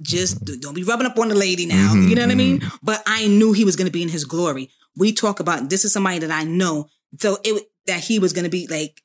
just 0.02 0.44
d- 0.44 0.58
don't 0.60 0.74
be 0.74 0.82
rubbing 0.84 1.06
up 1.06 1.18
on 1.18 1.28
the 1.28 1.34
lady 1.34 1.66
now. 1.66 1.92
Mhm, 1.94 2.08
You 2.08 2.14
know 2.16 2.22
what 2.22 2.30
I 2.30 2.34
mean? 2.36 2.62
But 2.82 3.02
I 3.06 3.26
knew 3.28 3.52
he 3.52 3.64
was 3.64 3.76
gonna 3.76 3.90
be 3.90 4.02
in 4.02 4.08
his 4.08 4.24
glory. 4.24 4.70
We 4.96 5.12
talk 5.12 5.40
about 5.40 5.70
this 5.70 5.84
is 5.84 5.92
somebody 5.92 6.18
that 6.20 6.30
I 6.30 6.44
know, 6.44 6.88
so 7.20 7.38
it 7.44 7.64
that 7.86 8.00
he 8.00 8.18
was 8.18 8.32
gonna 8.32 8.48
be 8.48 8.66
like 8.68 9.00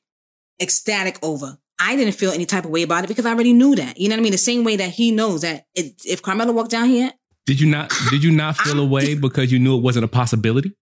ecstatic 0.60 1.18
over. 1.22 1.58
I 1.78 1.96
didn't 1.96 2.12
feel 2.14 2.30
any 2.30 2.44
type 2.44 2.64
of 2.66 2.70
way 2.70 2.82
about 2.82 3.04
it 3.04 3.08
because 3.08 3.24
I 3.24 3.30
already 3.30 3.54
knew 3.54 3.74
that. 3.76 3.98
You 3.98 4.08
know 4.08 4.14
what 4.14 4.20
I 4.20 4.22
mean? 4.22 4.32
The 4.32 4.38
same 4.38 4.64
way 4.64 4.76
that 4.76 4.90
he 4.90 5.10
knows 5.10 5.40
that 5.40 5.64
it, 5.74 5.94
if 6.04 6.20
Carmelo 6.20 6.52
walked 6.52 6.70
down 6.70 6.88
here, 6.88 7.12
Did 7.46 7.60
you 7.60 7.68
not? 7.68 7.90
Did 8.10 8.22
you 8.22 8.30
not 8.30 8.56
feel 8.58 8.78
a 8.78 8.84
way 8.84 9.14
because 9.14 9.50
you 9.50 9.58
knew 9.58 9.76
it 9.76 9.82
wasn't 9.82 10.04
a 10.04 10.08
possibility? 10.08 10.74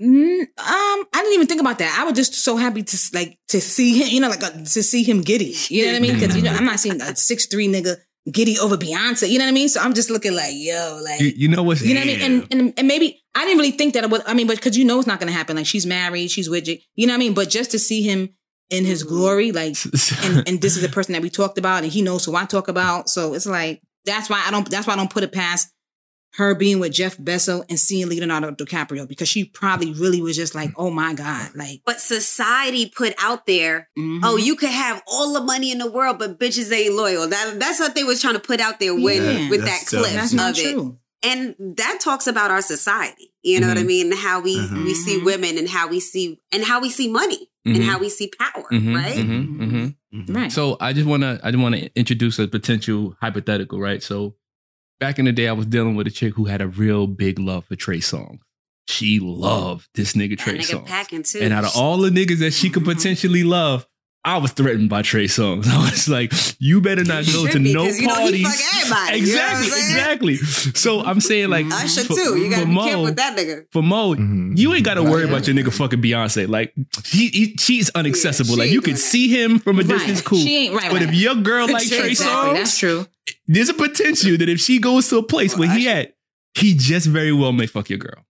Mm, 0.00 0.42
um, 0.42 0.46
I 0.56 1.06
didn't 1.12 1.34
even 1.34 1.46
think 1.48 1.60
about 1.60 1.78
that. 1.80 1.98
I 1.98 2.04
was 2.04 2.14
just 2.14 2.34
so 2.34 2.56
happy 2.56 2.84
to 2.84 2.98
like 3.12 3.36
to 3.48 3.60
see 3.60 3.98
him, 3.98 4.08
you 4.08 4.20
know, 4.20 4.28
like 4.28 4.44
uh 4.44 4.50
to 4.50 4.82
see 4.82 5.02
him 5.02 5.22
giddy. 5.22 5.56
You 5.68 5.86
know 5.86 5.92
what 5.92 5.96
I 5.96 6.00
mean? 6.00 6.14
Because 6.14 6.36
you 6.36 6.42
know, 6.42 6.52
I'm 6.52 6.64
not 6.64 6.78
seeing 6.78 7.00
a 7.00 7.16
six 7.16 7.46
three 7.46 7.66
nigga 7.66 7.96
giddy 8.30 8.58
over 8.60 8.76
Beyonce. 8.76 9.28
You 9.28 9.38
know 9.38 9.44
what 9.46 9.50
I 9.50 9.54
mean? 9.54 9.68
So 9.68 9.80
I'm 9.80 9.94
just 9.94 10.10
looking 10.10 10.34
like, 10.34 10.52
yo, 10.52 11.00
like 11.02 11.20
You, 11.20 11.32
you 11.34 11.48
know 11.48 11.64
what's 11.64 11.82
you 11.82 11.94
know 11.94 12.00
what 12.00 12.08
I 12.08 12.12
mean? 12.12 12.22
And, 12.22 12.46
and 12.52 12.74
and 12.76 12.86
maybe 12.86 13.20
I 13.34 13.44
didn't 13.44 13.58
really 13.58 13.72
think 13.72 13.94
that 13.94 14.04
it 14.04 14.10
would. 14.10 14.22
I 14.26 14.34
mean, 14.34 14.46
but 14.46 14.56
because 14.56 14.78
you 14.78 14.84
know 14.84 14.98
it's 14.98 15.08
not 15.08 15.18
going 15.18 15.32
to 15.32 15.36
happen. 15.36 15.56
Like 15.56 15.66
she's 15.66 15.86
married, 15.86 16.30
she's 16.30 16.46
you. 16.46 16.78
You 16.94 17.06
know 17.08 17.12
what 17.12 17.16
I 17.16 17.18
mean? 17.18 17.34
But 17.34 17.48
just 17.48 17.72
to 17.72 17.78
see 17.80 18.02
him 18.02 18.30
in 18.70 18.84
his 18.84 19.02
glory, 19.02 19.52
like, 19.52 19.76
and 20.24 20.48
and 20.48 20.60
this 20.60 20.76
is 20.76 20.82
the 20.82 20.88
person 20.88 21.12
that 21.12 21.22
we 21.22 21.30
talked 21.30 21.58
about, 21.58 21.82
and 21.84 21.92
he 21.92 22.02
knows 22.02 22.24
who 22.24 22.36
I 22.36 22.44
talk 22.44 22.68
about. 22.68 23.08
So 23.08 23.34
it's 23.34 23.46
like 23.46 23.82
that's 24.04 24.28
why 24.28 24.42
I 24.46 24.50
don't. 24.50 24.68
That's 24.70 24.86
why 24.86 24.94
I 24.94 24.96
don't 24.96 25.10
put 25.10 25.22
it 25.22 25.32
past 25.32 25.68
her 26.34 26.54
being 26.54 26.78
with 26.78 26.92
Jeff 26.92 27.16
Bezos 27.16 27.64
and 27.68 27.80
seeing 27.80 28.08
Leonardo 28.08 28.50
DiCaprio 28.52 29.08
because 29.08 29.28
she 29.28 29.44
probably 29.44 29.92
really 29.92 30.20
was 30.20 30.36
just 30.36 30.54
like, 30.54 30.70
oh 30.76 30.90
my 30.90 31.14
god, 31.14 31.50
like. 31.54 31.80
But 31.84 32.00
society 32.00 32.92
put 32.94 33.14
out 33.20 33.46
there, 33.46 33.88
mhm. 33.98 34.20
oh, 34.22 34.36
you 34.36 34.54
could 34.54 34.70
have 34.70 35.02
all 35.06 35.32
the 35.32 35.40
money 35.40 35.72
in 35.72 35.78
the 35.78 35.90
world, 35.90 36.18
but 36.18 36.38
bitches 36.38 36.72
ain't 36.72 36.94
loyal. 36.94 37.28
That 37.28 37.58
that's 37.58 37.80
what 37.80 37.94
they 37.94 38.04
was 38.04 38.20
trying 38.20 38.34
to 38.34 38.40
put 38.40 38.60
out 38.60 38.78
there 38.78 38.94
with 38.94 39.24
Yeah. 39.24 39.50
with 39.50 39.60
that 39.60 39.66
That's 39.66 39.88
clip 39.88 40.24
of 40.24 40.32
not 40.34 40.58
it. 40.58 40.94
And 41.20 41.56
that 41.76 41.98
talks 42.00 42.28
about 42.28 42.52
our 42.52 42.62
society. 42.62 43.32
You 43.54 43.60
know 43.60 43.68
what 43.68 43.78
I 43.78 43.82
Mhm. 43.82 43.86
mean? 43.86 44.12
How 44.12 44.40
we 44.40 44.56
Mhm. 44.56 44.84
we 44.84 44.94
see 44.94 45.18
Mhm. 45.18 45.24
women 45.24 45.58
and 45.58 45.68
how 45.68 45.88
we 45.88 46.00
see 46.00 46.38
and 46.52 46.62
how 46.64 46.80
we 46.80 46.90
see 46.90 47.08
money 47.08 47.48
and 47.64 47.76
Mhm. 47.76 47.84
how 47.84 47.98
we 47.98 48.08
see 48.08 48.30
power, 48.38 48.66
right? 48.70 49.94
Right. 50.28 50.52
So 50.52 50.76
I 50.80 50.92
just 50.92 51.06
want 51.06 51.22
to 51.22 51.40
I 51.42 51.50
just 51.50 51.62
want 51.62 51.74
to 51.76 51.90
introduce 51.94 52.38
a 52.38 52.48
potential 52.48 53.16
hypothetical, 53.20 53.78
right? 53.78 54.02
So 54.02 54.34
back 55.00 55.18
in 55.18 55.24
the 55.26 55.32
day, 55.32 55.48
I 55.48 55.52
was 55.52 55.66
dealing 55.66 55.94
with 55.96 56.06
a 56.06 56.10
chick 56.10 56.34
who 56.34 56.46
had 56.46 56.60
a 56.60 56.66
real 56.68 57.06
big 57.06 57.38
love 57.38 57.64
for 57.66 57.76
Trey 57.76 57.98
Songz. 57.98 58.38
She 58.88 59.18
loved 59.20 59.88
this 59.94 60.14
nigga 60.14 60.38
Trey 60.38 60.58
nigga 60.58 60.84
Songz. 60.86 61.32
too. 61.32 61.40
And 61.40 61.52
out 61.52 61.64
of 61.64 61.76
all 61.76 61.98
the 61.98 62.10
niggas 62.10 62.38
that 62.38 62.52
she 62.54 62.70
could 62.70 62.84
potentially 62.84 63.44
love, 63.44 63.86
I 64.28 64.36
was 64.36 64.52
threatened 64.52 64.90
by 64.90 65.00
Trey 65.02 65.24
Songz. 65.24 65.66
I 65.68 65.90
was 65.90 66.08
like, 66.08 66.32
you 66.58 66.80
better 66.80 67.02
not 67.04 67.24
go 67.26 67.46
to 67.46 67.58
be, 67.58 67.72
no 67.72 67.84
'cause 67.86 67.98
you 67.98 68.06
know 68.06 68.14
he 68.26 68.42
parties. 68.44 68.60
fuck 68.62 68.74
everybody, 68.82 69.18
you 69.20 69.34
know 69.34 69.40
what 69.42 69.50
I'm 69.50 69.62
exactly, 69.62 70.32
exactly. 70.32 70.36
So 70.74 71.00
I'm 71.02 71.20
saying 71.20 71.48
like 71.48 71.66
Usher 71.66 72.04
for- 72.04 72.14
too. 72.14 72.36
You 72.38 72.50
gotta 72.50 72.62
for 72.62 72.66
be 72.68 72.74
Mo- 72.74 72.84
careful 72.84 73.02
with 73.04 73.16
that 73.16 73.36
nigga. 73.38 73.64
For 73.72 73.82
Mo, 73.82 74.14
Mhm. 74.14 74.58
you 74.58 74.74
ain't 74.74 74.84
got 74.84 74.94
to 74.94 75.02
worry 75.02 75.24
about 75.24 75.46
your 75.46 75.56
nigga 75.56 75.72
fucking 75.72 76.02
Beyonce. 76.02 76.46
Like 76.48 76.74
he, 77.06 77.28
he 77.28 77.56
she's 77.58 77.90
inaccessible. 77.96 78.54
she 78.54 78.58
like 78.60 78.70
you 78.70 78.80
doing 78.80 78.84
can 78.84 78.94
that. 78.94 79.00
see 79.00 79.28
him 79.28 79.58
from 79.60 79.78
a 79.78 79.82
Right. 79.82 79.88
distance, 79.88 80.20
cool. 80.20 80.38
She 80.40 80.66
ain't 80.66 80.74
right. 80.74 80.90
But 80.92 81.00
right. 81.00 81.08
if 81.08 81.14
your 81.14 81.34
girl 81.36 81.66
like 81.72 81.88
Trey 81.88 82.10
exactly, 82.10 82.54
that's 82.58 82.76
true. 82.78 83.06
there's 83.46 83.70
a 83.70 83.74
potential 83.74 84.36
that 84.36 84.48
if 84.48 84.60
she 84.60 84.78
goes 84.78 85.08
to 85.08 85.18
a 85.18 85.22
place 85.22 85.52
Well, 85.56 85.68
where 85.68 85.76
he 85.78 85.88
Usher- 85.88 85.96
at, 86.00 86.14
he 86.54 86.74
just 86.74 87.06
very 87.06 87.32
well 87.32 87.52
may 87.52 87.66
fuck 87.66 87.88
your 87.88 87.98
girl. 87.98 88.24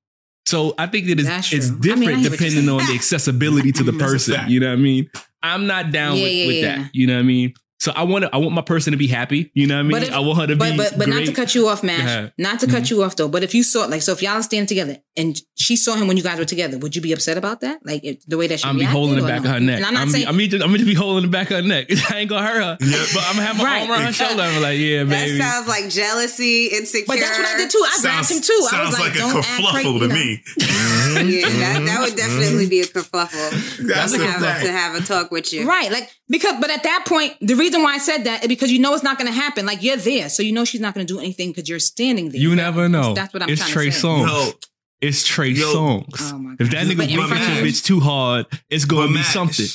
So 0.47 0.75
I 0.79 0.87
think 0.87 1.07
that 1.09 1.19
it's, 1.21 1.29
That's 1.29 1.53
it's 1.53 1.69
true. 1.69 1.77
I 1.77 1.79
mean, 1.79 1.83
I 1.83 1.83
different 1.83 2.03
hear 2.05 2.13
what 2.15 2.23
you're 2.23 2.31
depending 2.31 2.69
on 2.71 2.87
the 2.87 2.95
accessibility 2.95 3.71
to 3.73 3.83
the 3.83 3.93
person. 3.93 4.49
You 4.49 4.61
know 4.61 4.69
what 4.69 4.73
I 4.73 4.77
mean? 4.77 5.11
I'm 5.43 5.67
not 5.67 5.93
down 5.93 6.17
Yeah, 6.17 6.23
with, 6.25 6.33
yeah, 6.33 6.47
with 6.47 6.57
yeah. 6.57 6.77
that. 6.83 6.91
You 6.95 7.07
know 7.07 7.15
what 7.15 7.21
I 7.21 7.25
mean? 7.25 7.55
So 7.81 7.93
I 7.95 8.03
want 8.03 8.25
to, 8.25 8.35
I 8.35 8.39
want 8.39 8.55
my 8.55 8.63
person 8.63 8.91
to 8.91 8.97
be 8.97 9.07
happy. 9.07 9.53
You 9.55 9.69
know 9.69 9.75
what 9.77 9.81
I 9.81 9.83
mean? 9.85 9.91
But 9.93 10.03
if- 10.03 10.13
I 10.13 10.19
want 10.19 10.41
her 10.41 10.47
to 10.49 10.57
But 10.57 10.73
be 10.73 10.77
but 10.77 10.99
but 10.99 11.09
not 11.09 11.25
to 11.27 11.33
cut 11.33 11.55
you 11.55 11.69
off, 11.69 11.83
Go 11.83 11.89
ahead. 11.89 12.25
Mash. 12.25 12.33
Not 12.37 12.59
to 12.61 12.67
cut 12.67 12.83
Mhm. 12.83 12.91
you 12.91 13.03
off 13.05 13.15
though. 13.15 13.29
But 13.29 13.45
if 13.45 13.55
you 13.55 13.63
saw 13.63 13.85
like 13.87 14.03
so, 14.03 14.11
if 14.13 14.21
y'all 14.21 14.33
are 14.33 14.43
standing 14.43 14.67
together 14.67 14.97
and 15.17 15.41
she 15.57 15.77
saw 15.77 15.95
him 15.95 16.09
when 16.09 16.17
you 16.17 16.25
guys 16.25 16.39
were 16.41 16.45
together, 16.45 16.77
would 16.79 16.97
you 16.97 17.03
be 17.03 17.13
upset 17.13 17.39
about 17.39 17.61
that? 17.61 17.79
Like 17.85 18.03
if, 18.03 18.25
the 18.27 18.37
way 18.37 18.49
that 18.49 18.59
she 18.61 18.69
I'm 18.69 18.79
be 18.79 18.85
holding 18.85 19.15
the 19.17 19.23
back 19.23 19.43
no? 19.45 19.51
of 19.51 19.55
her 19.55 19.61
neck. 19.61 19.77
And 19.77 19.87
I'm 19.87 19.95
not 19.95 20.03
I'm, 20.03 20.11
saying 20.11 20.25
be, 20.25 20.29
I'm, 20.29 20.37
be 20.37 20.49
just, 20.49 20.65
I'm 20.65 20.73
gonna 20.73 20.85
be 20.85 20.95
holding 20.95 21.23
the 21.23 21.31
back 21.31 21.51
of 21.53 21.59
her 21.59 21.63
neck. 21.63 21.87
I 22.11 22.19
ain't 22.19 22.29
gonna 22.31 22.45
hurt 22.47 22.57
her, 22.63 22.77
Yeah. 22.81 23.05
but 23.15 23.23
I'm 23.29 23.37
gonna 23.37 23.47
have 23.47 23.57
my 23.59 23.65
Right. 23.65 23.81
arm 23.83 23.91
around 23.93 24.03
her 24.07 24.13
shoulder. 24.13 24.43
I'm 24.43 24.61
like, 24.61 24.79
yeah, 24.79 25.05
That 25.05 25.29
sounds 25.39 25.69
like 25.69 25.89
jealousy, 25.89 26.67
insecure. 26.67 27.05
But 27.07 27.21
that's 27.21 27.39
what 27.39 27.47
I 27.47 27.57
did 27.59 27.71
too. 27.71 27.85
I 27.87 27.99
grabbed 28.01 28.31
him 28.31 28.41
too. 28.43 28.61
I 28.67 28.71
sounds 28.71 28.91
was 28.91 28.99
like, 28.99 29.15
like, 29.15 29.23
a 29.23 29.39
kerfluffle 29.39 29.83
to 29.83 30.05
you 30.05 30.09
know? 30.09 30.15
me. 30.15 30.43
Yeah, 31.09 31.49
that, 31.49 31.83
that 31.87 32.01
would 32.01 32.17
definitely 32.17 32.67
be 32.69 32.81
a 32.81 32.85
kerfuffle. 32.87 33.87
That's 33.87 34.13
to 34.13 34.19
have, 34.27 34.63
to 34.63 34.71
have 34.73 34.95
a 34.95 35.01
talk 35.05 35.31
with 35.31 35.53
you. 35.53 35.67
Right, 35.69 35.91
like 35.91 36.11
because, 36.29 36.61
but 36.61 36.71
at 36.71 36.83
that 36.83 37.05
point, 37.07 37.35
the 37.41 37.55
reason 37.55 37.83
why 37.83 37.95
I 37.95 37.99
said 37.99 38.25
that 38.25 38.43
is 38.43 38.49
because 38.49 38.71
you 38.71 38.79
know 38.79 38.95
it's 38.95 39.03
not 39.03 39.19
going 39.19 39.31
to 39.33 39.39
happen. 39.39 39.67
Like 39.67 39.83
you're 39.83 39.97
there, 39.97 40.29
so 40.29 40.43
you 40.43 40.53
know 40.53 40.65
she's 40.65 40.81
not 40.81 40.95
going 40.95 41.07
to 41.07 41.13
do 41.13 41.19
anything 41.19 41.51
because 41.51 41.69
you're 41.69 41.79
standing 41.79 42.31
there. 42.31 42.41
you 42.41 42.55
never 42.55 42.89
know. 42.89 43.15
That's 43.15 43.33
what 43.33 43.43
I'm 43.43 43.49
it's 43.51 43.61
trying 43.63 43.73
Trey 43.73 43.87
to 43.87 43.93
say. 43.93 44.07
Songz. 44.09 44.27
Yo, 44.27 44.53
It's 45.01 45.27
Trey 45.27 45.49
Yo. 45.49 45.75
Songz. 45.75 46.33
Oh 46.33 46.39
my 46.39 46.55
if 46.59 46.71
that 46.71 46.87
nigga 46.87 46.97
But 46.99 47.09
in 47.09 47.11
your 47.11 47.27
bitch 47.27 47.85
too 47.85 48.01
hard, 48.01 48.47
it's 48.69 48.85
gonna 48.85 49.09
be 49.09 49.15
Max, 49.15 49.29
something. 49.33 49.67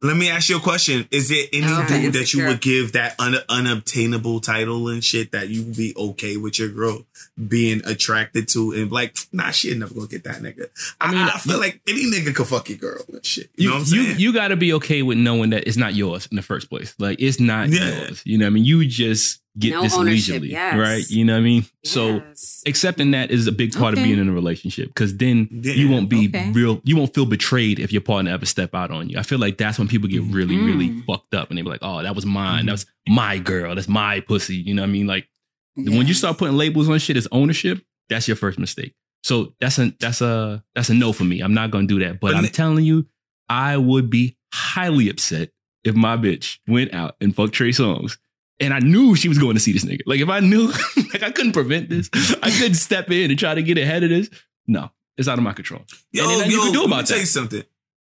Let 0.00 0.16
me 0.16 0.30
ask 0.30 0.48
you 0.48 0.58
a 0.58 0.60
question. 0.60 1.08
Is 1.10 1.28
there 1.28 1.44
any 1.52 1.66
Okay. 1.66 2.02
dude 2.02 2.12
that 2.12 2.32
you 2.32 2.46
would 2.46 2.60
give 2.60 2.92
that 2.92 3.16
un- 3.18 3.34
unobtainable 3.48 4.40
title 4.40 4.88
and 4.88 5.02
shit 5.02 5.32
that 5.32 5.48
you 5.48 5.64
would 5.64 5.76
be 5.76 5.92
okay 5.96 6.36
with 6.36 6.58
your 6.58 6.68
girl 6.68 7.04
being 7.48 7.82
attracted 7.84 8.46
to 8.50 8.72
and 8.72 8.92
like, 8.92 9.16
nah, 9.32 9.50
she 9.50 9.70
ain't 9.70 9.80
never 9.80 9.94
gonna 9.94 10.06
get 10.06 10.22
that 10.24 10.36
nigga. 10.36 10.68
I 11.00 11.10
mean, 11.10 11.18
I, 11.22 11.38
feel 11.38 11.58
like 11.58 11.80
any 11.88 12.04
nigga 12.10 12.32
could 12.34 12.46
fuck 12.46 12.68
your 12.68 12.78
girl 12.78 13.02
and 13.12 13.26
shit. 13.26 13.50
You, 13.56 13.64
You, 13.64 13.68
know 13.70 13.74
what 13.80 13.88
I'm 13.88 13.94
you, 13.94 14.02
you 14.02 14.32
got 14.32 14.48
to 14.48 14.56
be 14.56 14.72
okay 14.74 15.02
with 15.02 15.18
knowing 15.18 15.50
that 15.50 15.66
it's 15.66 15.76
not 15.76 15.94
yours 15.94 16.28
in 16.30 16.36
the 16.36 16.42
first 16.42 16.68
place. 16.70 16.94
Like 16.98 17.20
it's 17.20 17.40
not 17.40 17.68
Yeah. 17.70 17.88
yours. 18.06 18.22
You 18.24 18.38
know 18.38 18.44
what 18.44 18.50
I 18.50 18.54
mean? 18.54 18.64
You 18.64 18.86
just 18.86 19.40
get 19.58 19.70
No 19.72 19.82
this 19.82 19.94
ownership, 19.96 20.34
leisurely, 20.42 20.50
yes. 20.50 20.76
right? 20.76 21.08
You 21.10 21.24
know 21.24 21.34
what 21.34 21.38
I 21.40 21.42
mean? 21.42 21.64
So 21.84 22.22
accepting 22.66 23.10
that 23.12 23.30
is 23.30 23.46
a 23.46 23.52
big 23.52 23.72
part 23.72 23.96
of 23.96 24.02
being 24.02 24.18
in 24.18 24.28
a 24.28 24.32
relationship 24.32 24.88
because 24.88 25.16
then 25.16 25.48
Yeah. 25.62 25.72
you 25.74 25.88
won't 25.88 26.08
be 26.08 26.28
Okay. 26.28 26.50
real. 26.52 26.80
You 26.84 26.96
won't 26.96 27.14
feel 27.14 27.26
betrayed 27.26 27.78
if 27.78 27.92
your 27.92 28.00
partner 28.00 28.30
ever 28.32 28.46
step 28.46 28.74
out 28.74 28.90
on 28.90 29.08
you. 29.08 29.18
I 29.18 29.22
feel 29.22 29.38
like 29.38 29.58
that's 29.58 29.78
when 29.78 29.88
people 29.88 30.08
get 30.08 30.22
really, 30.22 30.56
really 30.56 30.88
Mm. 30.90 31.04
fucked 31.06 31.34
up 31.34 31.48
and 31.50 31.58
they 31.58 31.62
be 31.62 31.68
like, 31.68 31.80
"Oh, 31.82 32.02
that 32.02 32.14
was 32.14 32.26
mine. 32.26 32.58
Mm-hmm. 32.58 32.66
That 32.66 32.72
was 32.72 32.86
my 33.08 33.38
girl. 33.38 33.74
That's 33.74 33.88
my 33.88 34.20
pussy." 34.20 34.56
You 34.56 34.74
know 34.74 34.82
what 34.82 34.88
I 34.88 34.92
mean? 34.92 35.06
Like 35.06 35.28
when 35.76 36.06
you 36.06 36.14
start 36.14 36.38
putting 36.38 36.56
labels 36.56 36.88
on 36.88 36.98
shit 36.98 37.16
as 37.16 37.28
ownership, 37.32 37.82
that's 38.08 38.26
your 38.28 38.36
first 38.36 38.58
mistake. 38.58 38.94
So 39.24 39.54
that's 39.60 39.78
a 39.78 39.92
that's 39.98 40.20
a 40.20 40.62
that's 40.74 40.88
a 40.90 40.94
no 40.94 41.12
for 41.12 41.24
me. 41.24 41.40
I'm 41.40 41.54
not 41.54 41.70
gonna 41.70 41.86
do 41.86 41.98
that. 42.00 42.20
But 42.20 42.28
But 42.28 42.36
I'm 42.36 42.42
ne- 42.44 42.48
telling 42.50 42.84
you, 42.84 43.06
I 43.48 43.76
would 43.76 44.08
be 44.10 44.36
highly 44.52 45.08
upset 45.08 45.50
if 45.84 45.94
my 45.94 46.16
bitch 46.16 46.58
went 46.66 46.92
out 46.94 47.16
and 47.20 47.34
fucked 47.34 47.54
Trey 47.54 47.70
Songz. 47.70 48.16
And 48.60 48.74
I 48.74 48.80
knew 48.80 49.14
she 49.14 49.28
was 49.28 49.38
going 49.38 49.54
to 49.54 49.60
see 49.60 49.72
this 49.72 49.84
nigga. 49.84 50.00
Like 50.06 50.20
if 50.20 50.28
I 50.28 50.40
knew, 50.40 50.66
like 51.12 51.22
I 51.22 51.30
couldn't 51.30 51.52
prevent 51.52 51.88
this, 51.88 52.10
I 52.42 52.50
couldn't 52.50 52.74
step 52.74 53.10
in 53.10 53.30
and 53.30 53.38
try 53.38 53.54
to 53.54 53.62
get 53.62 53.78
ahead 53.78 54.02
of 54.02 54.10
this. 54.10 54.28
No, 54.66 54.90
it's 55.16 55.28
out 55.28 55.38
of 55.38 55.44
my 55.44 55.52
control. 55.52 55.82
Yo, 56.12 56.24
and 56.28 56.50
yo, 56.50 56.58
you 56.58 56.62
can 56.64 56.72
do 56.72 56.80
let 56.80 56.88
me 56.88 56.94
about 56.94 57.06
tell 57.06 57.18
you 57.18 57.26
something. 57.26 57.62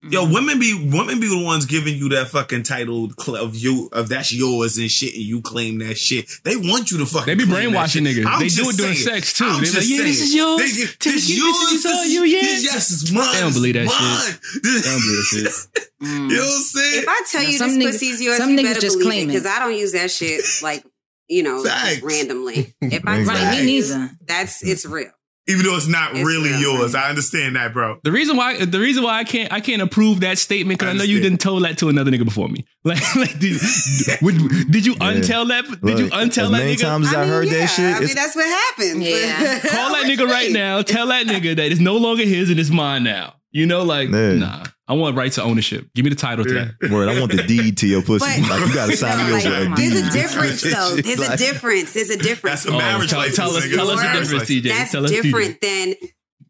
Yo, 0.09 0.23
mm-hmm. 0.23 0.33
women 0.33 0.59
be 0.59 0.73
women 0.91 1.19
be 1.19 1.27
the 1.27 1.43
ones 1.43 1.65
giving 1.65 1.97
you 1.97 2.09
that 2.09 2.27
fucking 2.27 2.63
title 2.63 3.09
of 3.29 3.55
you 3.55 3.89
of 3.91 4.09
that's 4.09 4.31
yours 4.31 4.77
and 4.77 4.89
shit, 4.91 5.13
and 5.13 5.23
you 5.23 5.41
claim 5.41 5.79
that 5.79 5.97
shit. 5.97 6.29
They 6.43 6.55
want 6.55 6.91
you 6.91 6.97
to 6.99 7.05
fucking. 7.05 7.25
They 7.25 7.35
be 7.35 7.49
claim 7.49 7.71
that 7.71 7.71
brainwashing 7.71 8.05
shit. 8.05 8.17
niggas. 8.17 8.27
I'm 8.27 8.39
They 8.39 8.47
do 8.49 8.69
it 8.69 8.77
during 8.77 8.93
saying. 8.93 9.21
sex, 9.21 9.33
too. 9.33 9.45
I'm 9.45 9.53
They 9.55 9.59
be 9.61 9.65
just 9.65 9.77
like, 9.77 9.89
yeah, 9.89 10.03
this 10.03 10.21
is 10.21 10.35
yours. 10.35 10.57
They- 10.59 10.85
Take 10.85 10.99
This 11.15 11.29
it, 11.29 11.37
yours. 11.37 11.55
this 11.59 11.71
is 11.73 11.85
all 11.85 12.03
This- 12.03 12.13
you, 12.13 12.23
yeah. 12.23 12.41
this- 12.41 12.63
Yes, 12.65 12.91
it's 12.91 13.11
mine. 13.11 13.33
They 13.33 13.39
don't 13.39 13.53
believe 13.53 13.73
that 13.73 13.83
It's 13.85 13.93
shit. 13.93 14.01
mine. 14.01 14.39
They 14.63 14.81
don't 14.81 15.01
believe 15.01 15.17
that 15.17 15.51
shit. 15.73 15.81
Mm. 16.03 16.29
You 16.29 16.35
know 16.37 16.43
what 16.43 16.55
I'm 16.57 16.61
saying? 16.61 17.03
If 17.03 17.07
I 17.07 17.21
tell 17.31 17.41
Now, 17.43 17.47
you 17.49 17.57
some 17.57 17.67
this 17.69 17.77
niggas- 17.77 17.91
pussy's 17.93 18.21
yours, 18.21 18.37
some 18.37 18.49
you 18.51 18.57
niggas 18.59 18.63
better 18.63 18.81
just 18.81 18.97
believe 18.99 19.07
claim 19.07 19.19
it 19.21 19.23
it. 19.23 19.27
because 19.39 19.45
I 19.45 19.59
don't 19.59 19.75
use 19.77 19.93
that 19.93 20.11
shit 20.11 20.41
like 20.61 20.83
you 21.29 21.41
know 21.41 21.63
just 21.63 22.01
randomly. 22.03 22.75
If 22.81 23.07
I 23.07 23.21
Right, 23.21 23.25
tell 23.25 23.53
you, 23.55 23.59
me 23.61 23.65
neither. 23.65 24.11
that's 24.27 24.61
it's 24.61 24.85
real. 24.85 25.09
Even 25.47 25.63
though 25.63 25.75
it's 25.75 25.87
not 25.87 26.15
It's 26.15 26.25
really 26.25 26.49
real. 26.49 26.59
yours, 26.79 26.95
I 26.95 27.07
understand 27.09 27.55
that, 27.55 27.71
bro. 27.71 27.99
The 28.03 28.11
reason 28.11 28.35
why 28.35 28.65
the 28.65 28.79
reason 28.79 29.03
why 29.03 29.19
I 29.19 29.23
can't 29.23 29.53
I 29.53 29.59
can't 29.61 29.81
approve 29.81 30.21
that 30.21 30.39
statement 30.39 30.79
because 30.79 30.95
I, 30.95 30.97
know 30.97 31.03
you 31.03 31.19
didn't 31.19 31.37
tell 31.37 31.59
that 31.59 31.77
to 31.79 31.89
another 31.89 32.09
nigga 32.09 32.25
before 32.25 32.49
me. 32.49 32.65
Like, 32.85 33.15
like 33.15 33.39
did, 33.39 33.59
would, 34.21 34.37
did 34.71 34.85
you 34.85 34.93
Yeah. 34.93 35.13
untell 35.13 35.47
that? 35.47 35.65
Did 35.83 35.97
you 35.97 36.05
untell 36.09 36.27
as 36.27 36.33
that 36.35 36.51
many 36.51 36.75
nigga? 36.75 36.81
times 36.81 37.07
as 37.07 37.13
I, 37.15 37.21
mean, 37.21 37.29
heard 37.29 37.45
yeah, 37.47 37.53
that 37.53 37.65
shit, 37.67 37.95
I 37.95 37.99
mean, 37.99 38.13
that's 38.15 38.35
what 38.35 38.45
happened. 38.45 39.03
Yeah. 39.03 39.59
Call 39.61 39.93
that 39.93 40.05
nigga 40.05 40.27
right 40.27 40.51
now. 40.63 40.81
Tell 40.83 41.07
that 41.07 41.25
nigga 41.25 41.55
that 41.55 41.71
it's 41.71 41.81
no 41.81 41.97
longer 41.97 42.23
his 42.25 42.51
and 42.51 42.59
it's 42.59 42.69
mine 42.69 43.03
now. 43.03 43.33
You 43.55 43.65
know, 43.65 43.83
like 43.83 44.09
Yeah. 44.09 44.33
nah. 44.33 44.65
I 44.87 44.93
want 44.93 45.15
rights 45.17 45.35
to 45.35 45.43
ownership. 45.43 45.87
Give 45.95 46.03
me 46.03 46.09
the 46.09 46.15
title 46.17 46.43
to 46.45 46.53
that. 46.53 46.91
word, 46.91 47.07
I 47.09 47.17
want 47.19 47.31
the 47.31 47.41
deed 47.43 47.77
to 47.77 47.87
your 47.87 48.01
pussy. 48.01 48.25
But- 48.41 48.49
like 48.49 48.67
you 48.67 48.73
gotta 48.73 48.97
sign 49.03 49.25
me 49.25 49.31
Like, 49.31 49.45
over 49.45 49.73
a 49.73 49.75
there's 49.77 49.93
a 50.07 50.11
difference 50.11 50.61
though. 50.61 50.95
There's 51.01 51.19
a 51.21 51.37
difference. 51.37 51.93
There's 51.93 52.09
a 52.09 52.17
difference. 52.17 52.63
That's 52.63 52.75
a 52.75 52.77
marriage 52.77 53.09
tell, 53.09 53.21
tell 53.31 53.55
us, 53.55 53.67
tell 53.69 53.89
us 53.91 54.01
the 54.01 54.19
difference, 54.19 54.49
TJ. 54.49 54.63
That's 54.69 54.91
tell 54.91 55.05
us 55.05 55.11
different 55.11 55.61
than 55.61 55.95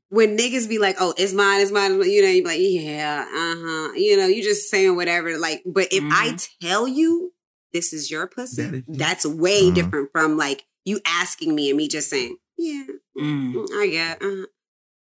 when 0.09 0.35
niggas 0.37 0.67
be 0.67 0.79
like, 0.79 0.95
"Oh, 0.99 1.13
it's 1.17 1.31
mine, 1.33 1.61
it's 1.61 1.71
mine." 1.71 1.91
You 2.01 2.23
know, 2.23 2.29
you 2.29 2.41
be 2.43 2.47
like, 2.49 2.59
"Yeah, 2.59 3.21
uh 3.23 3.55
huh." 3.59 3.93
You 3.93 4.17
know, 4.17 4.25
you 4.27 4.41
just 4.41 4.69
saying 4.71 4.95
whatever. 4.95 5.37
Like, 5.37 5.61
but 5.65 5.87
if 5.91 6.03
I 6.03 6.35
tell 6.61 6.87
you 6.87 7.33
this 7.71 7.93
is 7.93 8.09
your 8.09 8.25
pussy, 8.27 8.83
that's 8.87 9.25
way 9.27 9.63
Mhm. 9.69 9.75
different 9.75 10.09
from 10.11 10.37
like 10.37 10.63
you 10.85 10.99
asking 11.05 11.53
me 11.55 11.69
and 11.69 11.77
me 11.77 11.87
just 11.87 12.09
saying, 12.09 12.35
"Yeah, 12.57 12.83
Mm. 13.17 13.53
mm, 13.53 13.65
I 13.79 13.87
get, 13.87 14.21
uh, 14.23 14.45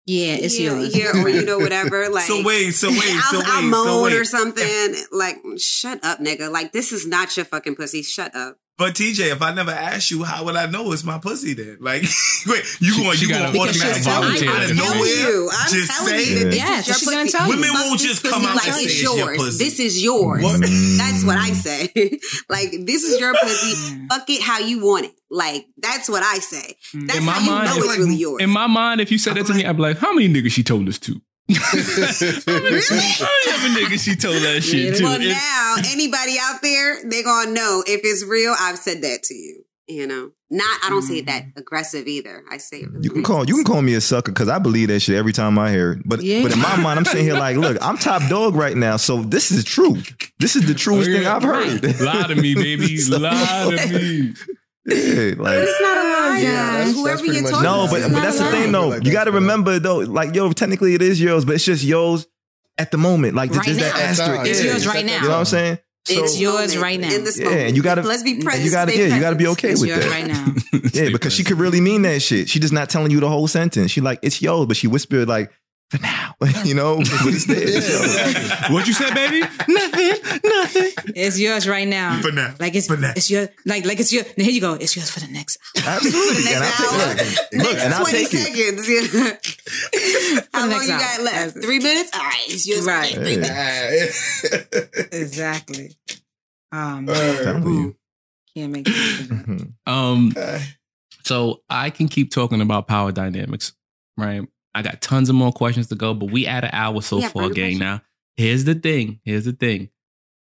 Yeah, 0.10 0.38
it's 0.42 0.60
yeah, 0.60 0.72
yours. 0.72 0.98
yeah," 0.98 1.24
or 1.24 1.30
you 1.30 1.46
know, 1.46 1.60
whatever. 1.66 2.10
Like, 2.10 2.24
so 2.24 2.44
wait, 2.44 2.72
so 2.72 2.90
wait, 2.90 3.00
I'll, 3.04 3.22
so 3.32 3.38
wait, 3.38 3.48
I'll 3.48 3.62
so 3.62 3.68
moan 3.68 4.04
wait. 4.06 4.20
or 4.20 4.26
something. 4.26 4.96
Like, 5.12 5.38
shut 5.60 6.04
up, 6.04 6.18
nigga. 6.18 6.52
Like, 6.52 6.72
this 6.72 6.92
is 6.92 7.06
not 7.06 7.38
your 7.38 7.46
fucking 7.46 7.76
pussy. 7.76 8.02
Shut 8.02 8.36
up. 8.36 8.58
But 8.80 8.96
TJ, 8.96 9.32
if 9.34 9.42
I 9.42 9.54
never 9.54 9.72
asked 9.72 10.10
you, 10.10 10.24
how 10.24 10.46
would 10.46 10.56
I 10.56 10.66
know 10.66 10.92
it's 10.94 11.04
my 11.04 11.20
pussy 11.20 11.54
then? 11.54 11.78
Like, 11.82 12.02
wait, 12.48 12.64
you 12.80 12.94
She- 12.94 13.04
going, 13.04 13.18
she 13.18 13.26
you 13.26 13.30
gotta- 13.30 13.52
going 13.52 13.68
Because 13.74 13.84
automatic 13.84 14.04
volunteer 14.04 14.50
out 14.50 14.64
of 14.64 14.70
I'm 14.72 14.78
telling 14.78 14.98
nowhere? 14.98 15.10
you. 15.10 15.50
I'm 15.52 15.70
just 15.70 15.92
telling 15.92 16.08
say, 16.08 16.24
you 16.32 16.40
that 16.40 16.52
this 16.52 16.88
is 16.88 17.02
so 17.04 17.12
your 17.12 17.12
gonna 17.12 17.26
pussy. 17.26 17.38
tell 17.38 17.48
you. 17.48 17.54
Women 17.56 17.70
Fuck 17.70 17.86
won't 17.86 18.00
just 18.00 18.24
come 18.24 18.46
out 18.46 18.56
like 18.56 18.66
and 18.68 18.76
say 18.76 18.84
it's 18.84 18.94
it's 18.94 19.04
your 19.04 19.36
pussy. 19.36 19.64
This 19.66 19.80
is 19.82 20.02
yours. 20.04 20.44
What? 20.44 20.62
That's 20.62 21.24
what 21.26 21.38
I 21.38 21.52
say. 21.52 21.84
like 22.50 22.72
this 22.86 23.04
is 23.04 23.20
your 23.20 23.34
pussy. 23.36 24.06
Fuck 24.10 24.30
it 24.30 24.42
how 24.42 24.60
you 24.60 24.86
want 24.86 25.06
it. 25.08 25.12
Like 25.30 25.68
that's 25.78 26.08
what 26.10 26.24
I 26.24 26.40
say. 26.40 26.76
Mm. 26.96 27.08
That's 27.08 27.20
In 27.20 27.26
my 27.26 27.32
how 27.34 27.40
you 27.42 27.52
mind, 27.52 27.66
know 27.66 27.70
it's 27.72 27.78
it's 27.80 27.88
like- 27.88 27.98
really 28.00 28.16
yours. 28.16 28.42
In 28.42 28.50
my 28.50 28.68
mind, 28.68 29.02
if 29.02 29.12
you 29.12 29.18
said 29.18 29.36
that 29.36 29.46
to 29.48 29.54
me, 29.54 29.66
I'd 29.66 29.76
be 29.76 29.82
like, 29.84 29.98
how 29.98 30.14
many 30.14 30.30
niggas 30.30 30.52
she 30.52 30.64
told 30.64 30.88
this 30.88 30.98
to? 31.00 31.22
Oh, 31.52 32.60
really? 32.62 32.82
How 32.82 33.68
many 33.68 33.86
niggas 33.86 34.04
she 34.04 34.16
told 34.16 34.36
that 34.36 34.62
shit 34.64 34.96
to? 34.98 35.04
well, 35.04 35.20
If- 35.22 35.28
now 35.30 35.76
anybody 35.92 36.38
out 36.42 36.62
there, 36.62 37.04
they're 37.10 37.24
gonna 37.24 37.52
know 37.52 37.84
if 37.88 38.02
it's 38.04 38.24
real. 38.26 38.56
I've 38.60 38.78
said 38.78 39.02
that 39.02 39.24
to 39.24 39.34
you. 39.36 39.64
You 39.88 40.06
know, 40.06 40.30
not 40.52 40.80
I 40.84 40.90
don't 40.92 41.02
say 41.02 41.16
it 41.18 41.26
that 41.26 41.46
mm. 41.46 41.58
aggressive 41.58 42.06
either. 42.08 42.44
I 42.52 42.58
say 42.58 42.82
it. 42.82 42.92
Really 42.92 43.06
You 43.06 43.10
can 43.10 43.24
call 43.24 43.48
you 43.48 43.56
can 43.56 43.64
call 43.64 43.82
me 43.82 43.96
a 43.96 44.02
sucker 44.02 44.32
because 44.32 44.48
I 44.48 44.60
believe 44.60 44.90
that 44.90 45.00
shit 45.00 45.16
every 45.16 45.34
time 45.34 45.58
I 45.58 45.72
hear 45.72 45.94
it. 45.94 46.02
But 46.06 46.22
Yeah. 46.22 46.44
but 46.44 46.54
in 46.54 46.60
my 46.60 46.76
mind, 46.78 47.00
I'm 47.00 47.06
sitting 47.06 47.24
here 47.26 47.34
like, 47.34 47.58
look, 47.58 47.76
I'm 47.82 47.98
top 47.98 48.22
dog 48.30 48.54
right 48.54 48.78
now, 48.78 48.98
so 48.98 49.24
this 49.24 49.50
is 49.52 49.64
true. 49.64 49.98
This 50.38 50.56
is 50.56 50.68
the 50.68 50.76
truest 50.76 51.10
Oh, 51.10 51.12
yeah. 51.14 51.18
thing 51.20 51.28
I've 51.28 51.42
heard. 51.42 52.00
Lie 52.02 52.28
to 52.28 52.36
me, 52.36 52.54
baby. 52.54 52.98
So- 52.98 53.18
Lie 53.20 53.76
to 53.88 54.00
me. 54.00 54.34
Yeah, 54.86 55.34
like 55.38 55.58
It's 55.60 55.82
not 55.82 55.98
a 55.98 56.04
lie, 56.04 56.40
Yeah, 56.42 56.52
guys. 56.52 56.52
that's- 56.52 56.86
that's 56.88 56.98
Whoever 57.00 57.18
pretty 57.20 57.34
you're 57.34 57.44
much 57.44 57.52
talking 57.52 57.64
no, 57.66 57.86
to, 57.86 57.92
but 57.92 58.02
but 58.14 58.22
that's 58.22 58.40
a 58.40 58.44
the 58.44 58.52
thing 58.52 58.72
though. 58.72 58.88
Like 58.90 59.06
You 59.06 59.12
got 59.12 59.26
to 59.26 59.32
for 59.32 59.38
real. 59.38 59.42
remember 59.44 59.80
though, 59.80 59.98
like 60.00 60.34
yo, 60.36 60.52
technically 60.52 60.96
it 60.96 61.02
is 61.02 61.20
yours, 61.22 61.46
but 61.46 61.56
it's 61.56 61.66
just 61.66 61.84
yours 61.84 62.28
at 62.78 62.92
the 62.92 62.98
moment. 62.98 63.36
Like 63.36 63.52
Right 63.54 63.66
just 63.66 63.80
that 63.82 63.94
now. 63.96 64.02
asterisk. 64.02 64.50
It's 64.50 64.64
Yeah. 64.64 64.72
yours 64.72 64.88
right 64.88 65.06
now. 65.06 65.16
You 65.18 65.22
know 65.24 65.30
what 65.30 65.38
I'm 65.40 65.46
saying? 65.46 65.80
So, 66.08 66.24
It's 66.24 66.40
yours 66.40 66.78
right 66.78 67.00
now. 67.00 67.14
In 67.14 67.24
this 67.26 67.38
Yeah, 67.38 67.46
moment. 67.46 67.62
and 67.68 67.78
you 67.78 67.84
gotta- 67.84 68.02
let's 68.02 68.24
be 68.24 68.42
present. 68.42 68.64
you 68.64 68.72
gotta 68.72 68.92
stay 68.92 69.08
yeah, 69.10 69.14
you 69.16 69.22
gotta 69.22 69.36
be 69.36 69.48
okay 69.48 69.72
It's 69.72 69.82
with 69.82 69.90
yours 69.90 70.06
that. 70.06 70.10
right 70.12 70.28
now. 70.28 70.54
Yeah, 70.94 71.10
because 71.10 71.34
she 71.34 71.44
could 71.44 71.60
really 71.60 71.82
mean 71.82 72.02
that 72.04 72.22
shit. 72.22 72.50
She 72.50 72.60
just 72.60 72.74
not 72.74 72.90
telling 72.90 73.12
you 73.12 73.20
the 73.20 73.28
whole 73.30 73.48
sentence. 73.48 73.92
She 73.92 74.02
like 74.02 74.20
it's 74.24 74.42
yours, 74.42 74.66
but 74.66 74.76
she 74.78 74.88
whispered 74.88 75.28
like 75.28 75.52
for 75.90 75.98
now, 76.02 76.36
you 76.64 76.74
know. 76.76 76.98
But 76.98 77.08
it's 77.34 77.46
there. 77.46 77.58
It's 77.62 77.90
yours. 77.90 78.72
What 78.72 78.88
you 78.88 78.94
said, 78.94 79.14
baby? 79.14 79.40
nothing, 79.68 80.42
nothing. 80.44 80.92
It's 81.16 81.40
yours 81.40 81.68
right 81.68 81.88
now. 81.88 82.22
For 82.22 82.32
now. 82.32 82.54
Like 82.60 82.76
it's 82.76 82.88
For 82.88 82.98
now. 82.98 83.14
it's 83.16 83.30
your 83.32 83.50
like 83.66 83.86
like 83.86 84.00
it's 84.00 84.14
your. 84.14 84.24
Now 84.38 84.44
here 84.44 84.54
you 84.54 84.62
go. 84.62 84.74
It's 84.76 84.96
yours 84.96 85.10
for 85.10 85.20
the 85.20 85.28
next. 85.32 85.58
Absolutely. 85.78 86.54
And 86.54 86.64
I'll 86.64 87.16
take, 87.16 87.52
look, 87.54 87.66
look, 87.66 87.78
and 87.80 87.94
I'll 87.94 88.06
20 88.06 88.18
take 88.26 88.34
it. 88.34 88.80
seconds. 88.80 88.90
yeah. 88.90 90.46
How 90.54 90.62
long 90.62 90.70
next 90.70 90.88
you 90.88 90.94
hour. 90.94 91.00
got 91.00 91.22
left? 91.22 91.54
Three 91.64 91.80
minutes? 91.80 92.12
All 92.14 92.22
right, 92.22 92.44
it's 92.48 92.68
yours. 92.68 92.86
Right. 92.86 93.14
for 93.14 93.20
the 93.22 93.38
next 93.38 94.44
minutes. 94.44 95.10
Exactly. 95.12 95.96
Um, 96.72 97.08
I'm 97.10 97.16
telling 97.44 97.74
you. 97.74 97.96
can't 98.56 98.72
make 98.72 98.86
it. 98.88 99.68
Um, 99.88 100.34
so 101.26 101.62
I 101.70 101.90
can 101.90 102.08
keep 102.08 102.32
talking 102.32 102.62
about 102.62 102.88
power 102.88 103.12
dynamics, 103.12 103.74
right? 104.18 104.42
I 104.76 104.82
got 104.82 105.02
tons 105.02 105.30
of 105.30 105.36
more 105.36 105.52
questions 105.52 105.88
to 105.88 105.96
go, 105.96 106.14
but 106.14 106.32
we 106.32 106.46
at 106.48 106.64
an 106.64 106.70
hour 106.74 107.02
so 107.02 107.20
Yeah, 107.20 107.30
far, 107.30 107.44
gang. 107.50 107.54
questions? 107.54 107.80
Now, 107.80 108.02
here's 108.38 108.64
the 108.66 108.76
thing. 108.76 109.20
Here's 109.26 109.46
the 109.46 109.54
thing. 109.54 109.90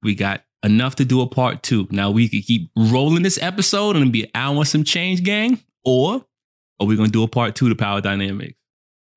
We 0.02 0.14
got 0.14 0.42
enough 0.64 0.96
to 0.96 1.04
do 1.04 1.20
a 1.20 1.26
part 1.26 1.62
two. 1.62 1.86
Now 1.90 2.10
we 2.10 2.28
could 2.28 2.44
keep 2.44 2.70
rolling 2.76 3.22
this 3.22 3.38
episode 3.40 3.96
and 3.96 4.12
be 4.12 4.24
an 4.24 4.30
hour 4.34 4.56
and 4.58 4.66
some 4.68 4.84
change, 4.84 5.22
gang, 5.22 5.60
or 5.84 6.24
are 6.80 6.86
we 6.86 6.96
gonna 6.96 7.08
do 7.08 7.22
a 7.22 7.28
part 7.28 7.54
two 7.54 7.68
to 7.68 7.74
power 7.74 8.00
dynamics? 8.00 8.54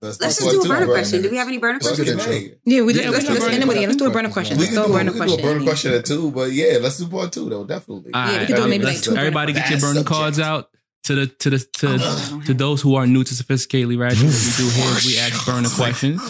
Let's 0.04 0.18
just 0.18 0.40
do 0.50 0.62
a 0.64 0.68
burner 0.68 0.88
question. 0.88 1.22
Do 1.22 1.30
we 1.30 1.38
have 1.38 1.48
any 1.48 1.60
burner 1.60 1.74
Let's 1.80 1.96
do 1.96 2.04
questions? 2.04 2.26
the 2.26 2.34
intro. 2.44 2.58
Yeah, 2.66 2.82
we 2.82 2.94
Yeah, 2.96 3.02
just, 3.12 3.14
let's, 3.28 3.30
let's 3.40 3.54
end 3.54 3.62
it 3.64 3.68
with 3.68 3.78
let's 3.78 3.96
do 3.98 4.06
a 4.08 4.12
burner 4.12 4.32
question. 4.32 4.58
We 4.58 4.64
Let's 4.64 4.74
can 4.76 4.84
throw 4.84 4.88
do, 4.88 4.94
a 4.94 4.98
we 4.98 5.04
burner 5.04 5.12
can 5.12 5.28
do 5.28 5.34
a 5.34 5.38
question. 5.38 5.46
burner 5.54 5.64
question 5.64 5.94
at 5.94 6.06
two, 6.06 6.32
but 6.32 6.52
yeah, 6.52 6.78
let's 6.82 6.98
do 6.98 7.08
part 7.08 7.32
two 7.32 7.50
though, 7.50 7.66
definitely. 7.66 8.12
All 8.12 8.26
Yeah, 8.26 8.32
we 8.32 8.38
right, 8.40 8.48
could 8.48 8.56
do 8.56 8.68
maybe 8.68 8.84
like 8.86 9.02
two 9.02 9.16
Everybody 9.16 9.54
get 9.54 9.70
your 9.70 9.78
Vast 9.80 9.94
burner 9.94 10.04
cards 10.04 10.40
out. 10.40 10.70
To 11.06 11.16
the 11.16 11.26
to 11.28 11.50
the 11.50 11.58
to 11.58 11.98
oh, 12.00 12.42
to 12.46 12.54
those 12.54 12.80
who 12.82 12.94
are 12.94 13.08
new 13.08 13.24
to 13.24 13.34
sophisticatedly 13.34 13.98
ratchet, 13.98 14.24
what 14.24 14.34
we 14.36 14.52
do 14.56 14.70
here 14.70 14.98
is 14.98 15.06
we 15.08 15.18
ask 15.18 15.46
burner 15.48 15.70
questions. 15.70 16.22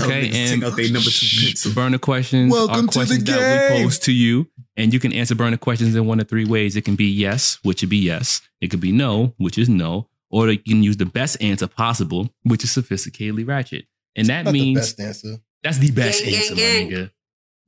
Okay, 0.00 0.26
and 0.32 0.62
take 0.62 0.62
out 0.62 0.78
number 0.92 1.10
two 1.10 1.72
burner 1.74 1.98
questions 1.98 2.52
Welcome 2.52 2.74
are 2.74 2.80
to 2.82 2.86
the 2.86 2.92
questions 2.92 3.24
that 3.24 3.36
we 3.70 3.74
game. 3.76 3.84
pose 3.84 3.98
to 4.00 4.12
you, 4.12 4.46
and 4.76 4.92
you 4.92 5.00
can 5.00 5.12
answer 5.12 5.34
burner 5.34 5.56
questions 5.56 5.96
in 5.96 6.06
one 6.06 6.20
of 6.20 6.28
three 6.28 6.44
ways. 6.44 6.76
It 6.76 6.84
can 6.84 6.94
be 6.94 7.06
yes, 7.06 7.58
which 7.64 7.82
would 7.82 7.90
be 7.90 7.96
yes. 7.96 8.42
It 8.60 8.68
could 8.70 8.80
be 8.80 8.92
no, 8.92 9.34
which 9.38 9.58
is 9.58 9.68
no, 9.68 10.08
or 10.30 10.50
you 10.50 10.58
can 10.58 10.84
use 10.84 10.98
the 10.98 11.06
best 11.06 11.42
answer 11.42 11.66
possible, 11.66 12.28
which 12.44 12.62
is 12.62 12.70
sophisticatedly 12.70 13.46
ratchet, 13.46 13.86
and 14.14 14.28
that 14.28 14.44
Not 14.44 14.52
the 14.52 14.58
means 14.60 14.92
best 14.92 15.00
answer. 15.00 15.36
that's 15.64 15.78
the 15.78 15.90
best 15.90 16.22
Gang, 16.22 16.30
gang, 16.30 16.40
answer, 16.40 16.54
gang. 16.54 16.90
my 16.90 16.96
nigga. 16.96 17.10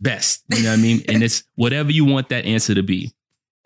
Best, 0.00 0.44
you 0.50 0.62
know 0.62 0.70
what 0.70 0.78
I 0.78 0.82
mean? 0.82 1.02
And 1.08 1.24
it's 1.24 1.42
whatever 1.56 1.90
you 1.90 2.04
want 2.04 2.28
that 2.28 2.44
answer 2.44 2.76
to 2.76 2.84
be. 2.84 3.12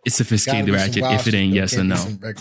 It's 0.07 0.19
Gotta 0.19 0.35
sophisticatedly 0.35 0.65
be 0.65 0.73
some 0.73 1.03
ratchet 1.03 1.05
if 1.21 1.27
it 1.29 1.35
ain't 1.35 1.53
yes 1.53 1.75
or 1.75 1.85
Can't 1.85 1.89
no. 2.21 2.33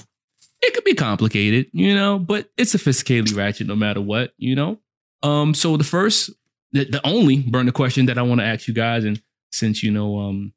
Some 0.62 0.68
reg- 0.68 0.72
It 0.72 0.74
could 0.76 0.84
be 0.84 0.94
complicated, 0.94 1.68
you 1.74 1.96
know, 1.96 2.20
but 2.20 2.50
it's 2.58 2.74
sophisticatedly 2.76 3.36
ratchet 3.36 3.68
no 3.68 3.76
matter 3.76 4.02
what, 4.02 4.34
you 4.38 4.56
know. 4.56 4.80
Um, 5.24 5.54
so 5.54 5.78
the 5.78 5.84
first, 5.84 6.32
the, 6.72 6.86
the 6.86 7.06
only 7.06 7.40
burner 7.40 7.72
question 7.72 8.08
that 8.08 8.18
I 8.18 8.22
want 8.22 8.42
to 8.42 8.46
ask 8.46 8.68
you 8.68 8.74
guys, 8.74 9.04
and 9.04 9.22
since 9.52 9.84
you 9.84 9.92
know, 9.92 10.20
um, 10.20 10.54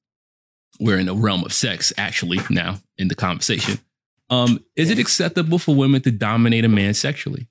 we're 0.80 0.98
in 0.98 1.06
the 1.06 1.14
realm 1.14 1.44
of 1.44 1.52
sex 1.52 1.92
actually 1.96 2.40
now 2.50 2.78
in 2.98 3.08
the 3.08 3.14
conversation, 3.14 3.78
um, 4.30 4.64
is 4.76 4.90
it 4.90 4.98
acceptable 4.98 5.58
for 5.58 5.74
women 5.74 6.00
to 6.02 6.10
dominate 6.10 6.64
a 6.64 6.68
man 6.68 6.94
sexually? 6.94 7.48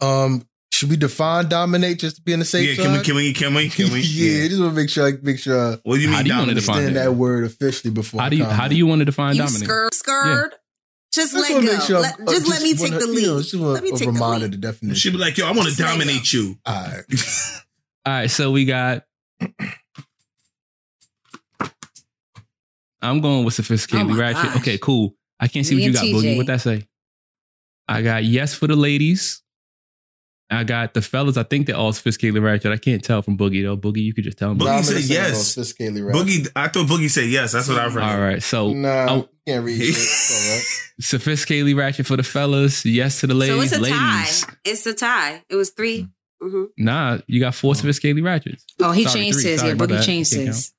Um, 0.00 0.46
should 0.72 0.88
we 0.88 0.96
define 0.96 1.48
dominate 1.48 1.98
just 1.98 2.16
to 2.16 2.22
be 2.22 2.32
in 2.32 2.38
the 2.38 2.44
safe 2.44 2.78
Yeah, 2.78 2.84
can 2.84 2.92
we, 2.92 3.02
can 3.02 3.14
we, 3.14 3.32
can 3.34 3.54
we, 3.54 3.68
can 3.68 3.92
we? 3.92 4.00
yeah, 4.04 4.44
I 4.44 4.48
just 4.48 4.60
want 4.60 4.72
to 4.72 4.80
make 4.80 4.88
sure 4.88 5.06
I 5.06 5.12
make 5.20 5.38
sure 5.38 5.74
I 5.74 5.78
What 5.82 5.96
do 5.96 6.00
you 6.00 6.08
mean? 6.08 6.16
How 6.16 6.22
mean 6.22 6.24
do 6.24 6.30
you 6.30 6.38
want 6.38 6.48
to 6.48 6.54
define 6.54 6.76
understand 6.78 6.96
that 6.96 7.14
word 7.14 7.44
officially 7.44 7.92
before. 7.92 8.20
How 8.20 8.28
do 8.28 8.36
you 8.36 8.44
how 8.44 8.68
do 8.68 8.76
you 8.76 8.86
want 8.86 9.00
to 9.00 9.04
define 9.04 9.34
You 9.34 9.42
dominate? 9.42 9.64
skirt, 9.64 9.94
skirt. 9.94 10.54
Just 11.12 11.32
Just 11.32 11.50
let 11.50 11.64
go. 11.64 11.78
sure 11.80 12.00
Let- 12.00 12.14
I'm- 12.18 12.26
just 12.28 12.46
uh, 12.46 12.50
let 12.50 12.62
me 12.62 12.72
take 12.74 12.92
wanna- 12.92 12.98
the 12.98 13.12
you 13.20 13.26
know, 13.26 13.34
lead. 13.36 13.54
Let 13.74 13.82
me 13.82 13.90
take 13.90 13.98
the 14.00 14.06
reminder 14.12 14.44
lead. 14.46 14.52
the 14.52 14.56
definition. 14.58 14.94
She'd 14.94 15.12
be 15.12 15.18
like, 15.18 15.36
yo, 15.36 15.46
I 15.46 15.52
want 15.52 15.68
to 15.68 15.74
dominate 15.76 16.32
you. 16.32 16.56
All 16.64 16.74
right. 16.84 17.04
All 18.06 18.12
right, 18.12 18.30
so 18.30 18.50
we 18.52 18.64
got. 18.64 19.04
I'm 23.02 23.20
going 23.20 23.44
with 23.44 23.54
sophisticated. 23.54 24.10
Oh 24.10 24.16
ratchet. 24.16 24.42
gosh. 24.44 24.56
Okay, 24.58 24.78
cool. 24.78 25.14
I 25.38 25.48
can't 25.48 25.64
see 25.66 25.74
Me 25.74 25.82
what 25.82 25.84
you 25.84 25.88
and 25.88 25.94
got, 25.96 26.04
Boogie. 26.22 26.34
TJ. 26.34 26.36
What 26.36 26.46
that 26.46 26.60
say? 26.60 26.86
I 27.88 28.02
got 28.02 28.24
yes 28.24 28.54
for 28.54 28.66
the 28.66 28.76
ladies. 28.76 29.42
I 30.52 30.64
got 30.64 30.94
the 30.94 31.02
fellas. 31.02 31.36
I 31.36 31.42
think 31.44 31.66
they're 31.66 31.76
all 31.76 31.92
sophisticated 31.92 32.42
ratchet. 32.42 32.72
I 32.72 32.76
can't 32.76 33.02
tell 33.04 33.22
from 33.22 33.38
Boogie 33.38 33.62
though. 33.62 33.76
Boogie, 33.76 34.02
you 34.02 34.12
could 34.12 34.24
just 34.24 34.38
tell 34.38 34.52
me. 34.54 34.60
Boogie 34.60 34.66
Nah, 34.66 34.82
said 34.82 35.02
yes. 35.02 35.56
about 35.56 35.64
sophisticatedly 35.66 36.04
right. 36.04 36.14
Boogie, 36.14 36.48
I 36.56 36.68
thought 36.68 36.86
Boogie 36.88 37.08
said 37.10 37.28
yes. 37.28 37.52
That's 37.52 37.68
what 37.68 37.78
I've 37.78 37.92
heard. 37.92 38.02
All 38.02 38.18
right, 38.20 38.42
so 38.42 38.72
Nah, 38.72 39.06
Oh. 39.08 39.16
you 39.16 39.28
can't 39.46 39.64
read 39.64 39.78
shit. 39.78 39.88
It's 39.90 40.30
all 40.32 40.54
right. 40.54 40.64
sophisticatedly 41.02 41.76
ratchet 41.76 42.06
for 42.06 42.16
the 42.16 42.22
fellas. 42.22 42.84
Yes 42.84 43.20
to 43.20 43.26
the 43.26 43.34
ladies. 43.34 43.56
So 43.56 43.62
it's 43.62 43.72
a 43.76 43.80
ladies. 43.80 43.98
tie. 44.44 44.54
It's 44.64 44.86
a 44.86 44.94
tie. 44.94 45.42
It 45.48 45.54
was 45.56 45.70
three. 45.70 46.08
hmm 46.42 46.64
Nah, 46.76 47.18
you 47.26 47.38
got 47.40 47.54
four 47.54 47.74
sophisticatedly 47.74 48.24
ratchets. 48.24 48.64
Oh, 48.80 48.92
he 48.92 49.04
Sorry, 49.04 49.20
changed 49.20 49.40
three. 49.40 49.50
his. 49.50 49.60
Sorry 49.60 49.70
Yeah, 49.70 49.74
about 49.76 49.88
Boogie 49.88 49.92
that. 49.98 50.04
changed 50.04 50.32
Can't 50.32 50.46
his. 50.48 50.72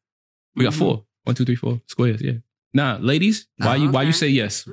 We 0.56 0.64
got 0.66 0.74
Mhm. 0.74 0.78
four. 0.80 1.06
One, 1.24 1.36
two, 1.36 1.46
three, 1.46 1.56
four 1.56 1.82
squares. 1.88 2.22
Yeah. 2.22 2.34
Nah, 2.74 2.98
ladies, 3.00 3.48
why 3.58 3.74
Oh, 3.74 3.76
you 3.76 3.90
why 3.92 4.04
you 4.04 4.12
say 4.12 4.28
yes? 4.28 4.68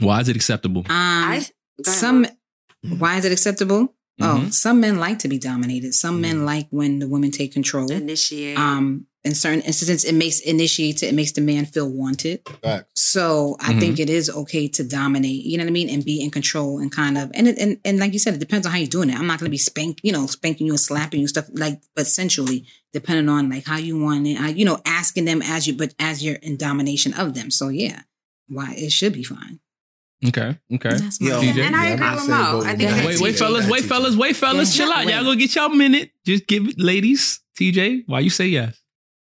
Why 0.00 0.20
is 0.20 0.28
it 0.28 0.36
acceptable? 0.36 0.80
Um, 0.80 0.86
I 0.90 1.46
some. 1.84 2.26
Why 2.98 3.18
is 3.18 3.24
it 3.26 3.32
acceptable? 3.32 3.94
Oh, 4.20 4.44
Mhm. 4.46 4.52
some 4.52 4.80
men 4.80 4.98
like 4.98 5.18
to 5.20 5.28
be 5.28 5.38
dominated. 5.38 5.94
Some 5.94 6.20
men 6.20 6.44
like 6.44 6.68
when 6.70 6.98
the 6.98 7.08
women 7.08 7.30
take 7.30 7.52
control. 7.52 7.90
initiate. 7.90 8.58
Um, 8.58 9.06
in 9.22 9.34
certain 9.34 9.60
instances, 9.60 10.02
it 10.04 10.14
makes 10.14 10.40
initiates 10.40 11.02
it. 11.02 11.08
It 11.08 11.14
makes 11.14 11.32
the 11.32 11.42
man 11.42 11.66
feel 11.66 11.86
wanted. 11.90 12.40
Facts. 12.62 12.90
So 12.94 13.56
I 13.60 13.74
Mhm. 13.74 13.80
think 13.80 14.00
it 14.00 14.08
is 14.08 14.30
okay 14.30 14.66
to 14.68 14.82
dominate. 14.82 15.44
You 15.44 15.58
know 15.58 15.64
what 15.64 15.68
I 15.70 15.72
mean, 15.72 15.90
and 15.90 16.02
be 16.02 16.20
in 16.22 16.30
control 16.30 16.78
and 16.78 16.90
kind 16.90 17.18
of 17.18 17.30
and 17.34 17.46
it, 17.46 17.58
and 17.58 17.76
and 17.84 17.98
like 17.98 18.14
you 18.14 18.18
said, 18.18 18.32
it 18.34 18.40
depends 18.40 18.66
on 18.66 18.72
how 18.72 18.78
you're 18.78 18.86
doing 18.88 19.10
it. 19.10 19.18
I'm 19.18 19.26
not 19.26 19.38
going 19.38 19.48
to 19.48 19.50
be 19.50 19.58
spank, 19.58 20.00
you 20.02 20.12
know, 20.12 20.26
spanking 20.26 20.66
you 20.66 20.72
and 20.72 20.80
slapping 20.80 21.20
you 21.20 21.24
and 21.24 21.28
stuff 21.28 21.48
like, 21.52 21.82
but 21.94 22.06
sensually, 22.06 22.64
depending 22.94 23.28
on 23.28 23.50
like 23.50 23.66
how 23.66 23.76
you 23.76 23.98
want 23.98 24.26
it. 24.26 24.40
I, 24.40 24.48
you 24.50 24.64
know, 24.64 24.80
asking 24.86 25.26
them 25.26 25.42
as 25.42 25.66
you, 25.66 25.74
but 25.74 25.94
as 25.98 26.24
you're 26.24 26.36
in 26.36 26.56
domination 26.56 27.12
of 27.12 27.34
them. 27.34 27.50
So 27.50 27.68
yeah, 27.68 28.02
why 28.48 28.72
it 28.76 28.90
should 28.90 29.12
be 29.12 29.22
fine. 29.22 29.60
Okay. 30.28 30.58
Okay. 30.74 30.90
That's 30.90 31.20
my 31.20 31.28
Yo, 31.30 31.40
TJ? 31.40 31.62
and 31.66 31.74
I 31.76 31.88
Yeah, 31.88 31.94
agree 31.94 32.06
I'm 32.06 32.16
with 32.16 32.28
Mo. 32.28 32.60
I 32.62 32.68
think 32.76 32.80
Yeah. 32.82 32.94
that 32.96 33.06
Wait, 33.06 33.20
wait, 33.20 33.36
fellas, 33.38 33.66
wait, 33.70 33.84
fellas, 33.84 34.16
wait, 34.16 34.36
fellas, 34.36 34.76
Yeah. 34.76 34.84
chill 34.84 34.92
out. 34.92 35.06
Wait. 35.06 35.14
Y'all 35.14 35.24
gonna 35.24 35.36
get 35.36 35.54
y'all 35.54 35.68
minute. 35.70 36.10
Just 36.26 36.46
give 36.46 36.68
it, 36.68 36.78
ladies. 36.78 37.40
TJ, 37.58 38.04
why 38.06 38.20
you 38.20 38.30
say 38.30 38.46
yes? 38.48 38.80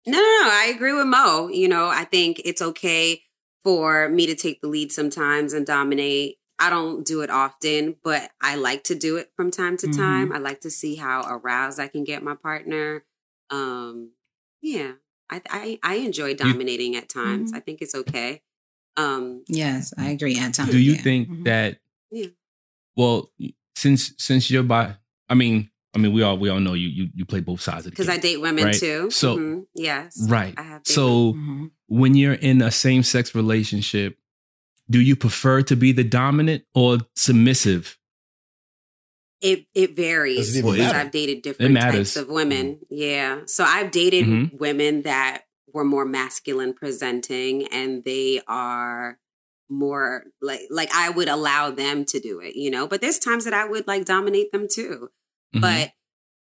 No, 0.06 0.18
no, 0.18 0.20
no. 0.20 0.50
I 0.52 0.72
agree 0.76 0.94
with 0.94 1.08
Mo. 1.08 1.48
You 1.50 1.68
know, 1.68 1.88
I 1.88 2.04
think 2.06 2.42
it's 2.46 2.62
okay 2.62 3.24
for 3.64 4.10
me 4.10 4.28
to 4.28 4.36
take 4.36 4.62
the 4.62 4.68
lead 4.68 4.92
sometimes 4.92 5.54
and 5.54 5.66
dominate. 5.66 6.38
I 6.60 6.70
don't 6.70 7.04
do 7.06 7.22
it 7.22 7.30
often, 7.32 7.96
but 8.04 8.30
I 8.40 8.56
like 8.56 8.84
to 8.86 8.96
do 8.96 9.18
it 9.18 9.32
from 9.36 9.50
time 9.50 9.78
to 9.78 9.88
Mhm. 9.88 9.98
time. 9.98 10.32
I 10.32 10.38
like 10.38 10.62
to 10.62 10.70
see 10.70 10.96
how 10.96 11.26
aroused 11.28 11.80
I 11.80 11.88
can 11.88 12.04
get 12.04 12.22
my 12.24 12.36
partner. 12.36 13.04
Um, 13.50 14.12
yeah, 14.62 14.94
I 15.32 15.42
I, 15.50 15.80
I 15.82 15.96
enjoy 15.96 16.36
dominating 16.36 16.96
at 16.96 17.10
times. 17.10 17.52
Mhm. 17.52 17.58
I 17.58 17.60
think 17.62 17.82
it's 17.82 17.96
okay. 17.96 18.42
Um, 18.98 19.44
Yes, 19.48 19.94
I 19.98 20.12
agree. 20.12 20.38
At 20.38 20.54
times, 20.54 20.70
Do 20.72 20.78
you 20.80 20.94
yeah. 20.94 21.02
think 21.02 21.30
Mhm. 21.30 21.44
that? 21.46 21.80
Yeah. 22.12 22.28
Well, 22.96 23.32
since 23.76 24.14
since 24.18 24.52
you're 24.52 24.64
by, 24.64 24.96
I 25.30 25.34
mean, 25.34 25.70
I 25.96 26.00
mean, 26.00 26.14
we 26.14 26.22
all 26.22 26.38
we 26.38 26.50
all 26.50 26.60
know 26.60 26.74
you 26.74 26.88
you 26.90 27.10
you 27.16 27.26
play 27.26 27.40
both 27.40 27.62
sides 27.62 27.80
of 27.80 27.84
the 27.86 27.90
because. 27.92 28.10
I 28.10 28.18
date 28.18 28.38
women 28.42 28.66
Right. 28.66 28.76
too. 28.76 29.10
So- 29.12 29.38
Mhm. 29.38 29.66
yes, 29.76 30.18
right. 30.30 30.54
I 30.58 30.62
have. 30.64 30.84
dated 30.84 30.94
So 30.96 31.34
Mhm. 31.34 31.72
when 31.88 32.16
you're 32.16 32.34
in 32.34 32.62
a 32.62 32.72
same 32.72 33.04
sex 33.04 33.34
relationship, 33.34 34.18
do 34.90 35.00
you 35.02 35.16
prefer 35.16 35.62
to 35.64 35.76
be 35.76 35.92
the 35.92 36.04
dominant 36.04 36.64
or 36.76 37.00
submissive? 37.16 37.98
It 39.42 39.66
it 39.74 39.96
varies 39.96 40.56
it 40.56 40.60
even 40.60 40.72
because 40.74 40.86
matter? 40.88 41.00
I've 41.00 41.12
dated 41.12 41.42
different 41.42 41.74
matters. 41.74 42.14
types 42.14 42.18
of 42.18 42.30
women. 42.30 42.80
Yeah. 42.90 43.42
So 43.48 43.64
I've 43.64 43.92
dated 43.92 44.26
Mhm. 44.26 44.60
women 44.60 45.02
that 45.02 45.44
were 45.74 45.84
more 45.84 46.06
masculine 46.06 46.74
presenting 46.74 47.68
and 47.68 48.04
they 48.04 48.42
are 48.48 49.18
more 49.70 50.26
like 50.42 50.62
like 50.70 50.94
I 50.94 51.10
would 51.10 51.28
allow 51.28 51.72
them 51.72 52.06
to 52.06 52.20
do 52.20 52.40
it, 52.40 52.56
you 52.56 52.70
know. 52.70 52.88
But 52.88 53.02
there's 53.02 53.20
times 53.20 53.46
that 53.46 53.54
I 53.54 53.66
would 53.66 53.88
like 53.88 54.06
dominate 54.06 54.52
them 54.52 54.68
too. 54.70 55.10
Mhm. 55.56 55.62
But 55.62 55.92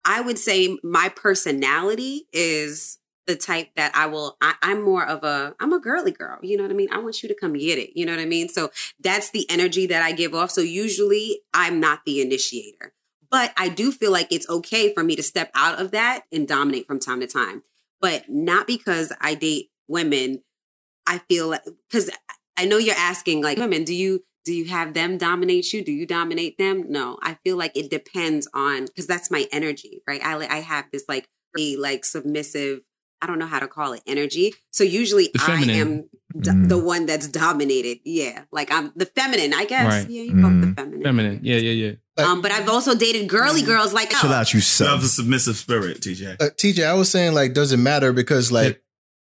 I 0.05 0.21
would 0.21 0.39
say 0.39 0.79
my 0.83 1.11
personality 1.11 2.27
is 2.33 2.99
the 3.27 3.37
type 3.37 3.69
that 3.77 3.93
I 3.95 4.07
will 4.07 4.39
I, 4.41 4.55
I'm 4.63 4.83
more 4.83 5.07
of 5.07 5.23
a 5.23 5.55
I'm 5.61 5.73
a 5.73 5.79
girly 5.81 6.13
girl. 6.13 6.39
You 6.43 6.57
know 6.57 6.63
what 6.63 6.73
I 6.73 6.75
mean? 6.75 6.89
I 6.91 6.99
want 6.99 7.23
you 7.23 7.29
to 7.29 7.35
come 7.35 7.53
get 7.53 7.79
it. 7.79 7.91
You 7.95 8.07
know 8.07 8.13
what 8.13 8.23
I 8.23 8.27
mean? 8.27 8.49
So 8.49 8.71
that's 8.99 9.31
the 9.31 9.49
energy 9.51 9.87
that 9.87 10.03
I 10.03 10.13
give 10.13 10.35
off. 10.35 10.51
So 10.51 10.63
usually 10.63 11.41
I'm 11.53 11.79
not 11.79 12.01
the 12.07 12.23
initiator. 12.23 12.95
But 13.31 13.53
I 13.59 13.69
do 13.69 13.93
feel 13.93 14.11
like 14.11 14.29
it's 14.33 14.49
okay 14.49 14.95
for 14.95 15.05
me 15.05 15.15
to 15.15 15.23
step 15.23 15.51
out 15.55 15.79
of 15.79 15.91
that 15.91 16.25
and 16.33 16.49
dominate 16.49 16.87
from 16.87 16.99
time 16.99 17.21
to 17.21 17.27
time. 17.27 17.63
But 18.01 18.29
not 18.29 18.67
because 18.67 19.13
I 19.21 19.35
date 19.35 19.71
women. 19.89 20.43
I 21.07 21.19
feel 21.29 21.49
like 21.49 21.65
because 21.91 22.11
I 22.57 22.67
know 22.67 22.79
you're 22.79 22.95
asking 22.97 23.43
like 23.43 23.59
women, 23.59 23.85
do 23.85 23.95
you 23.95 24.25
do 24.45 24.55
you 24.55 24.67
have 24.67 24.95
them 24.95 25.19
dominate 25.19 25.73
you? 25.73 25.85
Do 25.85 25.93
you 25.93 26.07
dominate 26.07 26.59
them? 26.59 26.91
No, 26.91 27.19
I 27.23 27.39
feel 27.45 27.57
like 27.57 27.77
it 27.77 27.91
depends 27.91 28.49
on 28.55 28.87
because 28.87 29.07
that's 29.07 29.31
my 29.31 29.47
energy, 29.53 30.03
right? 30.07 30.25
I 30.25 30.37
I 30.47 30.61
have 30.61 30.87
this 30.93 31.05
like 31.09 31.29
really 31.55 31.77
like 31.77 32.05
submissive. 32.05 32.81
I 33.21 33.27
don't 33.27 33.39
know 33.39 33.47
how 33.47 33.59
to 33.59 33.69
call 33.69 33.93
it 33.95 34.03
energy. 34.07 34.55
So 34.71 34.85
usually 34.85 35.31
I 35.41 35.63
am 35.65 36.03
d- 36.39 36.51
Mm. 36.51 36.69
the 36.69 36.79
one 36.79 37.07
that's 37.07 37.27
dominated. 37.27 37.99
Yeah, 38.05 38.45
like 38.53 38.71
I'm 38.71 38.93
the 38.95 39.07
feminine, 39.07 39.53
I 39.55 39.65
guess. 39.65 39.93
Right. 40.05 40.09
Yeah, 40.11 40.23
you 40.23 40.33
both 40.35 40.61
the 40.61 40.67
Mm. 40.69 40.77
feminine. 40.77 41.03
Feminine. 41.03 41.41
Yeah, 41.43 41.57
yeah, 41.57 41.73
yeah. 42.17 42.25
Um, 42.25 42.43
but 42.43 42.51
I've 42.53 42.69
also 42.69 42.95
dated 42.97 43.29
girly 43.29 43.63
girls 43.63 43.93
like 43.93 44.11
Chill 44.11 44.33
out, 44.33 44.53
you 44.53 44.61
You 44.61 44.87
have 44.87 45.03
a 45.03 45.07
submissive 45.09 45.57
spirit, 45.57 46.01
TJ. 46.01 46.37
Uh, 46.41 46.51
TJ, 46.57 46.85
I 46.85 46.95
was 46.95 47.11
saying 47.11 47.35
like, 47.35 47.55
does 47.55 47.73
it 47.73 47.77
matter 47.79 48.13
because 48.13 48.51
like, 48.53 48.83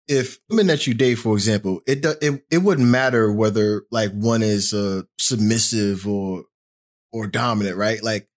if 0.07 0.39
women 0.49 0.67
that 0.67 0.87
you 0.87 0.93
date, 0.93 1.15
for 1.15 1.33
example, 1.35 1.81
it 1.87 2.01
do, 2.01 2.13
it 2.21 2.43
it 2.51 2.57
wouldn't 2.59 2.87
matter 2.89 3.31
whether 3.31 3.83
like 3.91 4.11
one 4.11 4.41
is 4.43 4.73
uh, 4.73 5.03
submissive 5.19 6.07
or 6.07 6.45
or 7.13 7.27
dominant, 7.27 7.77
right? 7.77 8.01
Like, 8.03 8.27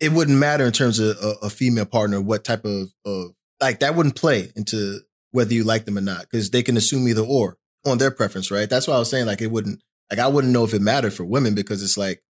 it 0.00 0.12
wouldn't 0.12 0.38
matter 0.38 0.64
in 0.66 0.72
terms 0.72 0.98
of 0.98 1.16
a, 1.22 1.46
a 1.46 1.50
female 1.50 1.84
partner 1.86 2.20
what 2.20 2.44
type 2.44 2.64
of 2.64 2.92
of 3.06 3.32
like 3.62 3.80
that 3.80 3.94
wouldn't 3.94 4.16
play 4.16 4.50
into 4.56 5.00
whether 5.30 5.54
you 5.54 5.64
like 5.64 5.86
them 5.86 5.96
or 5.96 6.02
not 6.02 6.22
because 6.22 6.50
they 6.50 6.62
can 6.62 6.76
assume 6.76 7.08
either 7.08 7.22
or 7.22 7.56
on 7.86 7.98
their 7.98 8.10
preference, 8.10 8.50
right? 8.50 8.68
That's 8.68 8.86
why 8.86 8.94
I 8.96 8.98
was 8.98 9.08
saying 9.10 9.26
like 9.26 9.40
it 9.40 9.50
wouldn't 9.50 9.80
like 10.10 10.18
I 10.18 10.28
wouldn't 10.28 10.52
know 10.52 10.64
if 10.64 10.74
it 10.74 10.82
mattered 10.82 11.14
for 11.14 11.24
women 11.24 11.54
because 11.54 11.82
it's 11.82 11.96
like 11.96 12.22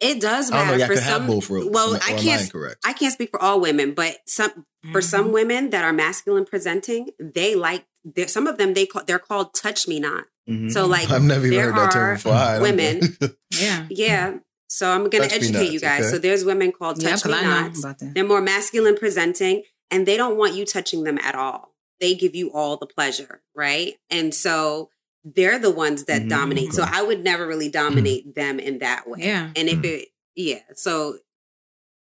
It 0.00 0.20
does 0.20 0.50
I 0.50 0.56
don't 0.56 0.66
know, 0.66 0.72
matter 0.72 0.78
y'all 0.78 0.86
for 0.88 0.94
could 0.94 1.02
some. 1.04 1.20
have 1.22 1.30
both 1.30 1.50
roles. 1.50 1.70
well, 1.70 1.94
I 1.96 2.12
can't. 2.14 2.42
incorrect? 2.42 2.80
I 2.84 2.92
can't 2.92 3.12
speak 3.12 3.30
for 3.30 3.40
all 3.40 3.60
women, 3.60 3.94
but 3.94 4.16
some 4.26 4.64
for 4.92 5.00
some 5.00 5.30
women 5.32 5.70
that 5.70 5.84
are 5.84 5.92
masculine 5.92 6.44
presenting, 6.46 7.10
they 7.20 7.54
like. 7.54 7.84
they're- 8.04 8.28
Some 8.28 8.46
of 8.46 8.58
them 8.58 8.74
they 8.74 8.86
call 8.86 9.02
they're 9.06 9.18
called 9.18 9.54
touch 9.54 9.86
me 9.88 10.00
not. 10.00 10.24
Mhm. 10.48 10.72
So 10.72 10.86
like 10.86 11.10
I've 11.10 11.22
never 11.22 11.46
even 11.46 11.58
there 11.58 11.72
heard 11.72 11.76
that 11.76 11.92
term 11.92 12.14
before. 12.16 12.32
All 12.32 12.38
right, 12.38 12.60
women. 12.62 13.00
Yeah. 13.60 13.86
Yeah. 13.90 14.34
So 14.70 14.90
I'm 14.90 15.08
going 15.08 15.26
to 15.28 15.34
educate 15.34 15.52
nuts, 15.52 15.72
you 15.72 15.80
guys. 15.80 16.00
okay. 16.02 16.10
So 16.10 16.18
there's 16.18 16.44
women 16.44 16.72
called 16.72 17.00
touch 17.00 17.22
because 17.22 17.24
me 17.26 17.32
I 17.38 17.42
know 17.42 17.60
nots. 17.68 17.78
about 17.82 17.98
that. 18.00 18.14
They're 18.14 18.24
more 18.24 18.42
masculine 18.42 18.96
presenting 18.96 19.62
and 19.90 20.06
they 20.06 20.16
don't 20.16 20.36
want 20.36 20.54
you 20.54 20.64
touching 20.64 21.04
them 21.04 21.18
at 21.18 21.34
all. 21.34 21.74
They 22.00 22.14
give 22.14 22.34
you 22.34 22.52
all 22.52 22.76
the 22.76 22.86
pleasure, 22.86 23.42
right? 23.54 23.94
And 24.10 24.32
so 24.34 24.90
they're 25.24 25.58
the 25.58 25.70
ones 25.70 26.04
that 26.04 26.22
Mhm. 26.22 26.28
dominate. 26.28 26.72
So 26.72 26.84
I 26.86 27.02
would 27.02 27.24
never 27.24 27.46
really 27.46 27.68
dominate 27.70 28.34
them 28.34 28.58
in 28.60 28.78
that 28.78 29.08
way. 29.08 29.18
Yeah. 29.22 29.50
And 29.56 29.68
if 29.68 29.84
it, 29.84 30.08
yeah. 30.36 30.60
So 30.74 31.18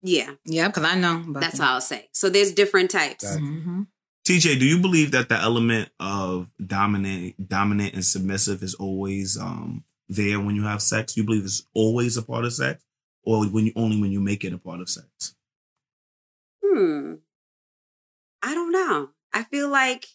yeah, 0.03 0.35
Yeah, 0.45 0.69
because 0.69 0.85
I 0.85 0.95
know. 0.97 1.25
That's 1.33 1.59
that. 1.59 1.67
all 1.67 1.75
I'll 1.77 1.81
say. 1.81 2.09
So 2.13 2.29
there's 2.29 2.53
different 2.53 2.91
types. 2.91 3.25
Got 3.25 3.39
it. 3.39 3.43
Mhm. 3.43 3.87
TJ, 4.25 4.59
do 4.59 4.65
you 4.67 4.79
believe 4.81 5.13
that 5.13 5.29
the 5.29 5.37
element 5.41 5.91
of 6.01 6.53
dominant, 6.65 7.49
dominant 7.49 7.95
and 7.95 8.05
submissive 8.05 8.63
is 8.63 8.75
always 8.75 9.37
um 9.37 9.85
there 10.09 10.39
when 10.41 10.55
you 10.57 10.65
have 10.65 10.83
sex? 10.83 11.17
You 11.17 11.25
believe 11.25 11.45
it's 11.45 11.63
always 11.75 12.17
a 12.17 12.23
part 12.23 12.45
of 12.45 12.53
sex, 12.53 12.85
or 13.23 13.47
when 13.47 13.67
you 13.67 13.73
only 13.77 14.01
when 14.01 14.13
you 14.13 14.21
make 14.21 14.45
it 14.45 14.53
a 14.53 14.59
part 14.59 14.81
of 14.81 14.89
sex? 14.89 15.35
Hmm. 16.65 17.15
I 18.43 18.55
don't 18.55 18.73
know. 18.73 19.11
I 19.33 19.43
feel 19.45 19.69
like 19.69 20.07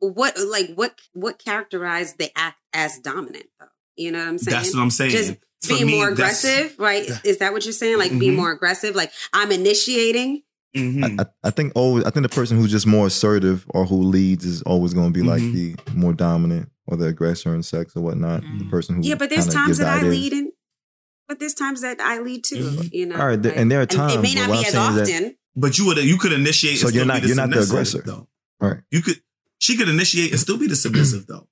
what 0.00 0.38
like 0.38 0.72
what 0.74 0.98
what 1.12 1.38
characterized 1.38 2.18
the 2.18 2.30
act 2.36 2.58
as 2.72 2.98
dominant 2.98 3.46
though? 3.58 3.66
You 3.96 4.12
know 4.12 4.18
what 4.20 4.28
I'm 4.28 4.38
saying? 4.38 4.56
That's 4.56 4.74
what 4.74 4.82
I'm 4.82 4.90
saying. 4.90 5.10
Just 5.10 5.34
For 5.62 5.74
being 5.74 5.86
me, 5.86 5.96
more 5.96 6.08
aggressive, 6.08 6.74
right? 6.78 7.06
Is 7.24 7.38
that 7.38 7.52
what 7.52 7.64
you're 7.64 7.72
saying? 7.72 7.98
Like 7.98 8.18
being 8.18 8.32
Mhm. 8.32 8.36
more 8.36 8.50
aggressive? 8.50 8.94
Like 8.96 9.12
I'm 9.32 9.52
initiating. 9.52 10.42
Mhm. 10.76 11.20
I, 11.20 11.22
I, 11.24 11.26
I 11.48 11.50
think 11.50 11.72
always 11.74 12.04
I 12.04 12.10
think 12.10 12.22
the 12.22 12.34
person 12.34 12.56
who's 12.56 12.70
just 12.70 12.86
more 12.86 13.08
assertive 13.08 13.66
or 13.70 13.84
who 13.84 13.96
leads 14.02 14.44
is 14.44 14.62
always 14.62 14.94
going 14.94 15.12
to 15.12 15.18
be 15.18 15.26
like 15.26 15.42
Mhm. 15.42 15.52
the 15.86 15.92
more 15.94 16.12
dominant 16.14 16.70
or 16.86 16.96
the 16.96 17.06
aggressor 17.06 17.54
in 17.54 17.62
sex 17.62 17.94
or 17.94 18.00
whatnot. 18.02 18.40
The 18.42 18.64
Mhm. 18.64 18.70
person 18.70 18.96
who 18.96 19.02
Yeah, 19.02 19.16
but 19.16 19.28
there's 19.30 19.46
times 19.48 19.66
gives 19.66 19.78
that 19.80 20.02
I 20.02 20.08
lead 20.08 20.32
in 20.32 20.52
but 21.28 21.38
there's 21.38 21.54
times 21.54 21.82
that 21.82 22.00
I 22.00 22.18
lead 22.20 22.42
too, 22.42 22.56
Mhm. 22.56 22.92
you 22.92 23.06
know. 23.06 23.16
All 23.16 23.26
right, 23.26 23.40
like- 23.40 23.56
and 23.56 23.70
there 23.70 23.80
are 23.80 23.86
times. 23.86 24.14
it 24.14 24.20
may 24.20 24.34
not 24.34 24.50
be 24.50 24.64
as 24.66 24.72
saying 24.72 24.96
is 24.98 25.08
often. 25.10 25.36
But 25.56 25.78
you 25.78 25.86
would 25.86 25.98
you 25.98 26.16
could 26.18 26.32
initiate. 26.32 26.78
So 26.78 26.86
and 26.86 26.94
you're 26.94 27.04
still 27.04 27.14
not- 27.14 27.22
be 27.22 27.28
you're 27.28 27.36
not 27.36 27.50
the 27.50 27.60
aggressor. 27.60 28.02
though. 28.04 28.28
Right. 28.60 28.78
You 28.90 29.02
could. 29.02 29.20
She 29.58 29.76
could 29.76 29.88
initiate 29.88 30.30
and 30.30 30.40
still 30.40 30.56
be 30.58 30.66
the 30.66 30.76
submissive 30.84 31.26
though. 31.26 31.48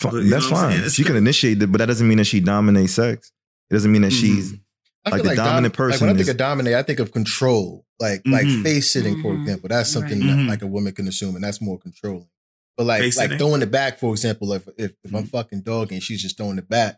But 0.00 0.12
That's 0.12 0.26
know 0.26 0.36
what 0.56 0.64
I'm 0.64 0.80
fine. 0.80 0.90
She 0.90 1.04
can 1.04 1.16
initiate 1.16 1.62
it, 1.62 1.66
but 1.70 1.78
that 1.78 1.86
doesn't 1.86 2.08
mean 2.08 2.18
that 2.18 2.24
she 2.24 2.40
dominates 2.40 2.94
sex. 2.94 3.32
It 3.70 3.74
doesn't 3.74 3.92
mean 3.92 4.02
that 4.02 4.12
she's 4.12 4.52
Mhm. 4.52 4.60
I 5.04 5.10
Like 5.10 5.22
the 5.22 5.28
dom- 5.28 5.36
dominant 5.36 5.64
like 5.72 5.76
person 5.76 6.06
when 6.06 6.14
I 6.16 6.18
think 6.18 6.22
is- 6.22 6.28
of 6.30 6.36
dominate, 6.36 6.74
I 6.74 6.82
think 6.82 6.98
of 7.00 7.12
control, 7.12 7.86
like 7.98 8.22
like 8.26 8.46
Mhm. 8.46 8.62
face 8.62 8.90
sitting, 8.92 9.20
for 9.22 9.34
Mhm. 9.34 9.42
example. 9.42 9.68
That's 9.68 9.90
something 9.90 10.20
Right. 10.20 10.26
that 10.28 10.36
Mhm. 10.38 10.48
like 10.48 10.62
a 10.62 10.66
woman 10.66 10.92
can 10.94 11.06
assume, 11.08 11.34
and 11.36 11.44
that's 11.44 11.60
more 11.60 11.78
controlling. 11.78 12.28
But 12.76 12.86
like 12.86 13.00
Face 13.02 13.16
like 13.16 13.24
sitting? 13.24 13.38
throwing 13.38 13.62
it 13.62 13.70
back, 13.70 13.98
for 13.98 14.12
example, 14.12 14.52
if 14.54 14.66
if, 14.78 14.92
if 15.04 15.14
I'm 15.14 15.26
fucking 15.26 15.62
dogging, 15.62 15.96
and 15.96 16.02
she's 16.02 16.22
just 16.22 16.36
throwing 16.36 16.58
it 16.58 16.68
back. 16.68 16.96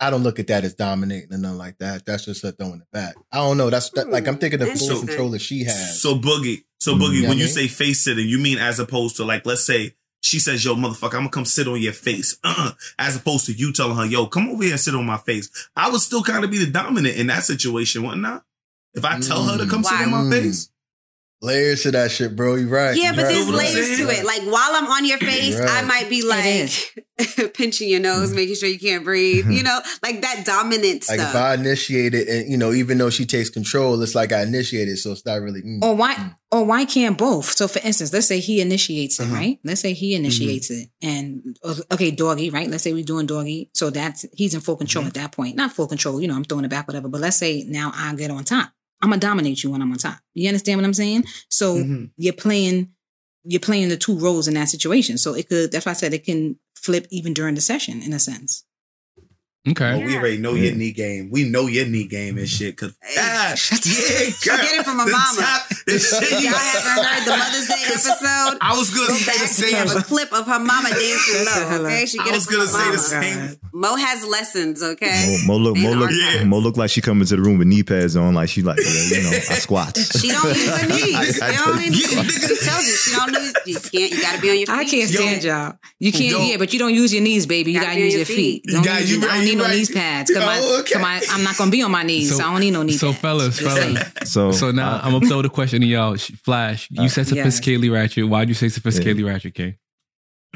I 0.00 0.10
don't 0.10 0.22
look 0.22 0.38
at 0.38 0.46
that 0.48 0.64
as 0.64 0.74
dominating 0.74 1.32
or 1.32 1.38
nothing 1.38 1.58
like 1.58 1.78
that. 1.78 2.06
That's 2.06 2.24
just 2.26 2.42
her 2.42 2.52
throwing 2.52 2.80
it 2.80 2.90
back. 2.92 3.14
I 3.32 3.38
don't 3.38 3.56
know. 3.58 3.70
That's 3.70 3.90
that, 3.90 4.08
like 4.08 4.26
I'm 4.28 4.38
thinking 4.38 4.58
the 4.60 4.66
full 4.66 4.72
Interesting. 4.74 5.06
control 5.08 5.30
that 5.30 5.40
she 5.40 5.64
has. 5.64 6.00
So 6.00 6.16
boogie, 6.16 6.64
so 6.78 6.94
boogie. 6.94 7.22
Yeah, 7.22 7.28
when 7.28 7.38
you 7.38 7.44
mean- 7.44 7.52
say 7.52 7.68
face 7.68 8.02
sitting, 8.04 8.28
you 8.28 8.38
mean 8.38 8.58
as 8.58 8.78
opposed 8.78 9.16
to 9.16 9.24
like, 9.24 9.44
let's 9.46 9.64
say 9.66 9.94
she 10.20 10.38
says, 10.38 10.64
"Yo, 10.64 10.74
motherfucker, 10.74 11.14
I'm 11.14 11.20
gonna 11.20 11.28
come 11.30 11.44
sit 11.44 11.68
on 11.68 11.80
your 11.80 11.92
face," 11.92 12.38
uh 12.44 12.72
as 12.98 13.16
opposed 13.16 13.46
to 13.46 13.52
you 13.52 13.72
telling 13.72 13.96
her, 13.96 14.06
"Yo, 14.06 14.26
come 14.26 14.48
over 14.48 14.62
here 14.62 14.72
and 14.72 14.80
sit 14.80 14.94
on 14.94 15.04
my 15.04 15.18
face." 15.18 15.50
I 15.76 15.90
would 15.90 16.00
still 16.00 16.22
kind 16.22 16.44
of 16.44 16.50
be 16.50 16.58
the 16.58 16.70
dominant 16.70 17.16
in 17.16 17.26
that 17.26 17.44
situation, 17.44 18.04
wouldn't 18.04 18.24
I? 18.24 18.40
If 18.94 19.04
I 19.04 19.18
tell 19.20 19.42
her 19.44 19.58
to 19.58 19.66
come 19.66 19.82
sit 19.84 19.92
on 20.00 20.10
my 20.10 20.18
Mm. 20.18 20.30
face, 20.30 20.70
Layers 21.44 21.82
to 21.82 21.90
that 21.92 22.10
shit, 22.10 22.34
bro. 22.34 22.54
You're 22.54 22.68
right. 22.68 22.96
Yeah, 22.96 23.10
you 23.10 23.16
but 23.16 23.24
right. 23.24 23.34
there's 23.34 23.50
layers 23.50 23.98
to 23.98 24.08
it. 24.08 24.24
Like 24.24 24.42
while 24.42 24.70
I'm 24.72 24.86
on 24.86 25.04
your 25.04 25.18
face, 25.18 25.58
Right. 25.60 25.68
I 25.70 25.82
might 25.82 26.08
be 26.08 26.22
like 26.26 27.52
pinching 27.54 27.88
your 27.90 28.00
nose, 28.00 28.32
making 28.32 28.54
sure 28.56 28.68
you 28.68 28.78
can't 28.78 29.04
breathe. 29.04 29.46
You 29.50 29.62
know, 29.62 29.80
like 30.02 30.22
that 30.22 30.44
dominant 30.46 31.04
Like 31.08 31.20
if. 31.20 31.34
I 31.34 31.54
initiate 31.54 32.14
it, 32.14 32.28
and 32.28 32.50
you 32.50 32.56
know, 32.56 32.72
even 32.72 32.98
though 32.98 33.10
she 33.10 33.26
takes 33.26 33.50
control, 33.50 34.00
it's 34.02 34.14
like 34.14 34.32
I 34.32 34.42
initiated, 34.42 34.98
so 34.98 35.12
it's 35.12 35.24
not 35.26 35.40
really. 35.42 35.62
mm. 35.62 35.82
Or 35.82 35.94
why 35.94 36.34
or 36.50 36.64
why 36.64 36.84
can't 36.84 37.18
both? 37.18 37.46
So 37.52 37.68
for 37.68 37.80
instance, 37.84 38.12
let's 38.12 38.26
say 38.26 38.40
he 38.40 38.60
initiates 38.60 39.20
it, 39.20 39.24
Mhm. 39.28 39.32
right? 39.32 39.58
Let's 39.64 39.80
say 39.80 39.92
he 39.92 40.14
initiates 40.14 40.70
it 40.70 40.88
and 41.02 41.56
okay, 41.92 42.10
doggy, 42.10 42.50
right? 42.50 42.70
Let's 42.70 42.84
say 42.84 42.92
we're 42.92 43.04
doing 43.04 43.26
doggy. 43.26 43.70
So 43.74 43.90
that's 43.90 44.24
he's 44.34 44.54
in 44.54 44.60
full 44.60 44.76
control 44.76 45.04
at 45.04 45.14
that 45.14 45.32
point. 45.32 45.56
Not 45.56 45.72
full 45.72 45.88
control, 45.88 46.20
you 46.20 46.28
know, 46.28 46.36
I'm 46.36 46.44
throwing 46.44 46.64
it 46.64 46.68
back, 46.70 46.86
whatever. 46.88 47.08
But 47.08 47.20
let's 47.20 47.36
say 47.36 47.64
now 47.68 47.92
I 47.94 48.14
get 48.14 48.30
on 48.30 48.44
top. 48.44 48.70
I'm 49.04 49.10
gonna 49.10 49.20
dominate 49.20 49.62
you 49.62 49.70
when 49.70 49.82
I'm 49.82 49.92
on 49.92 49.98
top. 49.98 50.18
You 50.32 50.48
understand 50.48 50.80
what 50.80 50.86
I'm 50.86 50.94
saying? 50.94 51.24
So 51.50 51.76
Mhm. 51.76 52.10
you're 52.16 52.32
playing 52.32 52.90
you're 53.46 53.60
playing 53.60 53.90
the 53.90 53.96
two 53.98 54.18
roles 54.18 54.48
in 54.48 54.54
that 54.54 54.70
situation. 54.70 55.18
So 55.18 55.34
it 55.34 55.46
could 55.50 55.70
that's 55.70 55.84
why 55.84 55.92
I 55.92 55.94
said 55.94 56.14
it 56.14 56.24
can 56.24 56.58
flip 56.74 57.06
even 57.10 57.34
during 57.34 57.54
the 57.54 57.60
session 57.60 58.00
in 58.00 58.14
a 58.14 58.18
sense. 58.18 58.64
Okay. 59.66 59.92
oh, 59.92 59.98
we 60.06 60.14
already 60.16 60.36
know 60.36 60.52
Yeah. 60.52 60.64
your 60.68 60.74
knee 60.76 60.92
game. 60.92 61.30
We 61.30 61.44
know 61.48 61.66
your 61.66 61.86
knee 61.86 62.04
game 62.06 62.36
and 62.36 62.46
shit. 62.48 62.76
Cause 62.76 62.94
Hey, 63.02 63.14
ah, 63.18 63.54
shut 63.56 63.80
yeah, 63.86 64.28
girl, 64.44 64.58
get 64.58 64.80
it 64.80 64.84
from 64.84 65.00
a 65.00 65.06
the 65.06 65.10
mama. 65.12 65.40
top- 65.40 65.68
the 65.86 65.98
shit 65.98 66.30
you- 66.42 66.50
Y'all 66.50 66.58
haven't 66.58 67.04
heard 67.04 67.24
the 67.24 67.30
Mother's 67.36 67.66
Day 67.68 67.82
episode? 67.88 68.58
I 68.60 68.74
was 68.76 68.90
gonna 68.90 69.08
Go 69.08 69.14
say 69.14 69.32
the 69.32 69.62
back 69.62 69.64
we 69.64 69.72
have 69.72 69.96
a 69.96 70.02
clip 70.04 70.32
of 70.34 70.46
her 70.46 70.58
mama 70.58 70.88
dancing 70.92 71.44
low. 71.80 71.86
Okay, 71.86 72.04
she 72.06 72.18
I 72.18 72.24
get 72.24 72.32
it 72.32 72.36
was 72.36 72.44
from 72.46 72.54
gonna 72.56 72.66
her 72.92 72.98
say 72.98 73.16
the 73.16 73.36
mama. 73.36 73.48
same. 73.48 73.60
Mo 73.72 73.96
has 73.96 74.24
lessons. 74.26 74.82
Okay, 74.82 75.38
Mo, 75.46 75.58
Mo 75.58 75.64
look, 75.64 75.76
Mo 75.78 75.92
look, 75.92 76.10
Yeah. 76.12 76.44
Mo 76.44 76.58
look 76.58 76.76
like 76.76 76.90
she 76.90 77.00
come 77.00 77.20
into 77.22 77.34
the 77.36 77.42
room 77.42 77.56
with 77.58 77.66
knee 77.66 77.82
pads 77.82 78.16
on, 78.16 78.34
like 78.34 78.48
she 78.50 78.62
like, 78.62 78.78
yeah, 78.78 79.16
you 79.16 79.22
know, 79.24 79.30
I 79.30 79.58
squat. 79.64 79.96
she 79.96 80.28
don't 80.28 80.44
use 80.44 80.68
her 80.78 80.88
knees. 80.88 81.40
I- 81.40 81.48
I 81.48 81.50
She 81.52 81.56
don't 81.56 81.64
tell 81.64 81.76
need- 81.76 81.94
you. 81.94 82.06
she 82.06 82.56
tells 82.64 82.86
you 82.86 82.96
she 82.96 83.10
don't 83.16 83.32
use. 83.32 83.54
You 83.66 83.74
can't. 83.80 84.12
You 84.12 84.20
got 84.22 84.34
to 84.36 84.40
be 84.42 84.50
on 84.50 84.56
your 84.58 84.66
feet. 84.66 84.74
I 84.76 84.84
can't 84.84 85.08
stand 85.10 85.44
y'all. 85.44 85.72
You 85.98 86.12
can't, 86.12 86.24
Yo. 86.30 86.40
yeah, 86.42 86.56
but 86.58 86.72
you 86.72 86.78
don't 86.78 86.94
use 86.94 87.12
your 87.14 87.22
knees, 87.22 87.46
baby. 87.46 87.72
You 87.72 87.80
Gotta 87.80 87.86
gotta 87.92 87.96
be 87.96 88.02
on 88.02 88.04
use 88.06 88.12
your 88.14 88.18
your 88.20 88.26
feet. 88.26 88.62
feet. 88.64 88.72
Don't 88.74 88.84
You 88.84 88.88
got- 88.88 89.00
use 89.00 89.10
you 89.10 89.20
your- 89.58 89.66
I 89.66 89.68
right, 89.70 89.74
need 89.74 89.74
no 89.74 89.74
right. 89.74 89.76
knees 89.76 89.90
pads 89.90 90.30
because 90.30 90.60
Oh, 90.62 90.80
okay. 90.80 91.26
I'm 91.34 91.42
not 91.44 91.56
gonna 91.56 91.70
be 91.70 91.82
on 91.82 91.90
my 91.90 92.02
knees. 92.02 92.30
So- 92.30 92.36
So, 92.38 92.44
I 92.44 92.50
don't 92.52 92.60
need 92.60 92.70
no 92.72 92.82
knee 92.82 92.96
So 92.96 93.08
pads. 93.08 93.20
fellas, 93.20 93.60
fellas. 93.60 94.02
So, 94.32 94.52
So 94.60 94.70
now 94.70 94.96
uh, 94.96 95.00
I'm 95.02 95.12
gonna 95.12 95.26
throw 95.26 95.42
the 95.42 95.48
question 95.48 95.80
to 95.80 95.86
y'all. 95.86 96.16
Flash, 96.16 96.88
you 96.90 97.08
said 97.08 97.28
Yes. 97.30 97.60
sophisticatedly 97.60 97.92
ratchet. 97.92 98.28
Why'd 98.28 98.48
you 98.48 98.54
say 98.54 98.66
sophisticatedly 98.66 99.24
ratchet, 99.26 99.54
King? 99.54 99.76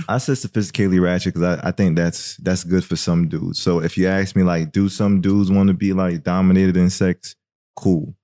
I 0.09 0.19
said 0.19 0.37
sophisticatedly 0.37 1.01
ratchet 1.03 1.35
because 1.35 1.59
I, 1.61 1.69
I 1.69 1.73
think 1.73 1.97
that's 1.97 2.37
that's 2.37 2.63
good 2.65 2.85
for 2.85 2.95
some 2.97 3.29
dudes. 3.29 3.59
So 3.61 3.81
if 3.81 3.99
you 3.99 4.07
ask 4.07 4.37
me, 4.37 4.43
like, 4.45 4.71
do 4.73 4.89
some 4.89 5.21
dudes 5.21 5.51
want 5.51 5.69
to 5.69 5.75
be 5.75 5.93
like 5.93 6.23
dominated 6.23 6.77
in 6.77 6.89
sex? 6.91 7.35
Cool, 7.77 8.15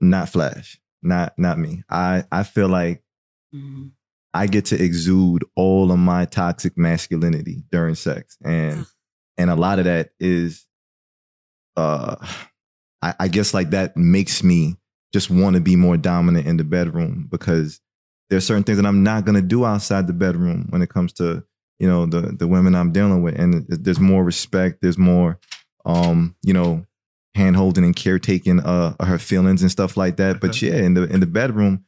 not 0.00 0.28
Flash, 0.28 0.80
not 1.02 1.32
not 1.38 1.58
me. 1.58 1.82
I 1.88 2.24
I 2.32 2.42
feel 2.42 2.68
like 2.68 3.02
Mhm. 3.54 3.90
I 4.34 4.46
get 4.46 4.64
to 4.66 4.80
exude 4.82 5.44
all 5.56 5.90
of 5.92 5.98
my 5.98 6.24
toxic 6.24 6.76
masculinity 6.78 7.64
during 7.70 7.94
sex, 7.96 8.36
and 8.44 8.86
and 9.40 9.50
a 9.50 9.56
lot 9.56 9.78
of 9.78 9.86
that 9.86 10.10
is, 10.20 10.66
uh, 11.74 12.16
I, 13.00 13.14
I 13.20 13.28
guess 13.28 13.54
like 13.54 13.70
that 13.70 13.96
makes 13.96 14.44
me 14.44 14.76
just 15.14 15.30
want 15.30 15.54
to 15.54 15.62
be 15.62 15.76
more 15.76 15.96
dominant 15.96 16.46
in 16.46 16.58
the 16.58 16.64
bedroom 16.64 17.26
because 17.30 17.80
there's 18.28 18.46
certain 18.46 18.64
things 18.64 18.76
that 18.76 18.86
I'm 18.86 19.02
not 19.02 19.24
gonna 19.24 19.40
do 19.40 19.64
outside 19.64 20.06
the 20.06 20.12
bedroom 20.12 20.66
when 20.68 20.82
it 20.82 20.90
comes 20.90 21.14
to 21.14 21.42
you 21.78 21.88
know 21.88 22.04
the 22.04 22.20
the 22.20 22.46
women 22.46 22.74
I'm 22.74 22.92
dealing 22.92 23.22
with, 23.22 23.38
and 23.40 23.64
there's 23.66 23.98
more 23.98 24.22
respect, 24.22 24.82
there's 24.82 24.98
more, 24.98 25.38
um, 25.86 26.36
you 26.42 26.52
know, 26.52 26.84
hand 27.34 27.56
holding 27.56 27.84
and 27.84 27.96
caretaking 27.96 28.60
uh 28.60 28.94
her 29.02 29.18
feelings 29.18 29.62
and 29.62 29.70
stuff 29.70 29.96
like 29.96 30.18
that. 30.18 30.38
But 30.38 30.60
yeah, 30.60 30.76
in 30.76 30.92
the 30.92 31.04
in 31.04 31.20
the 31.20 31.26
bedroom, 31.26 31.86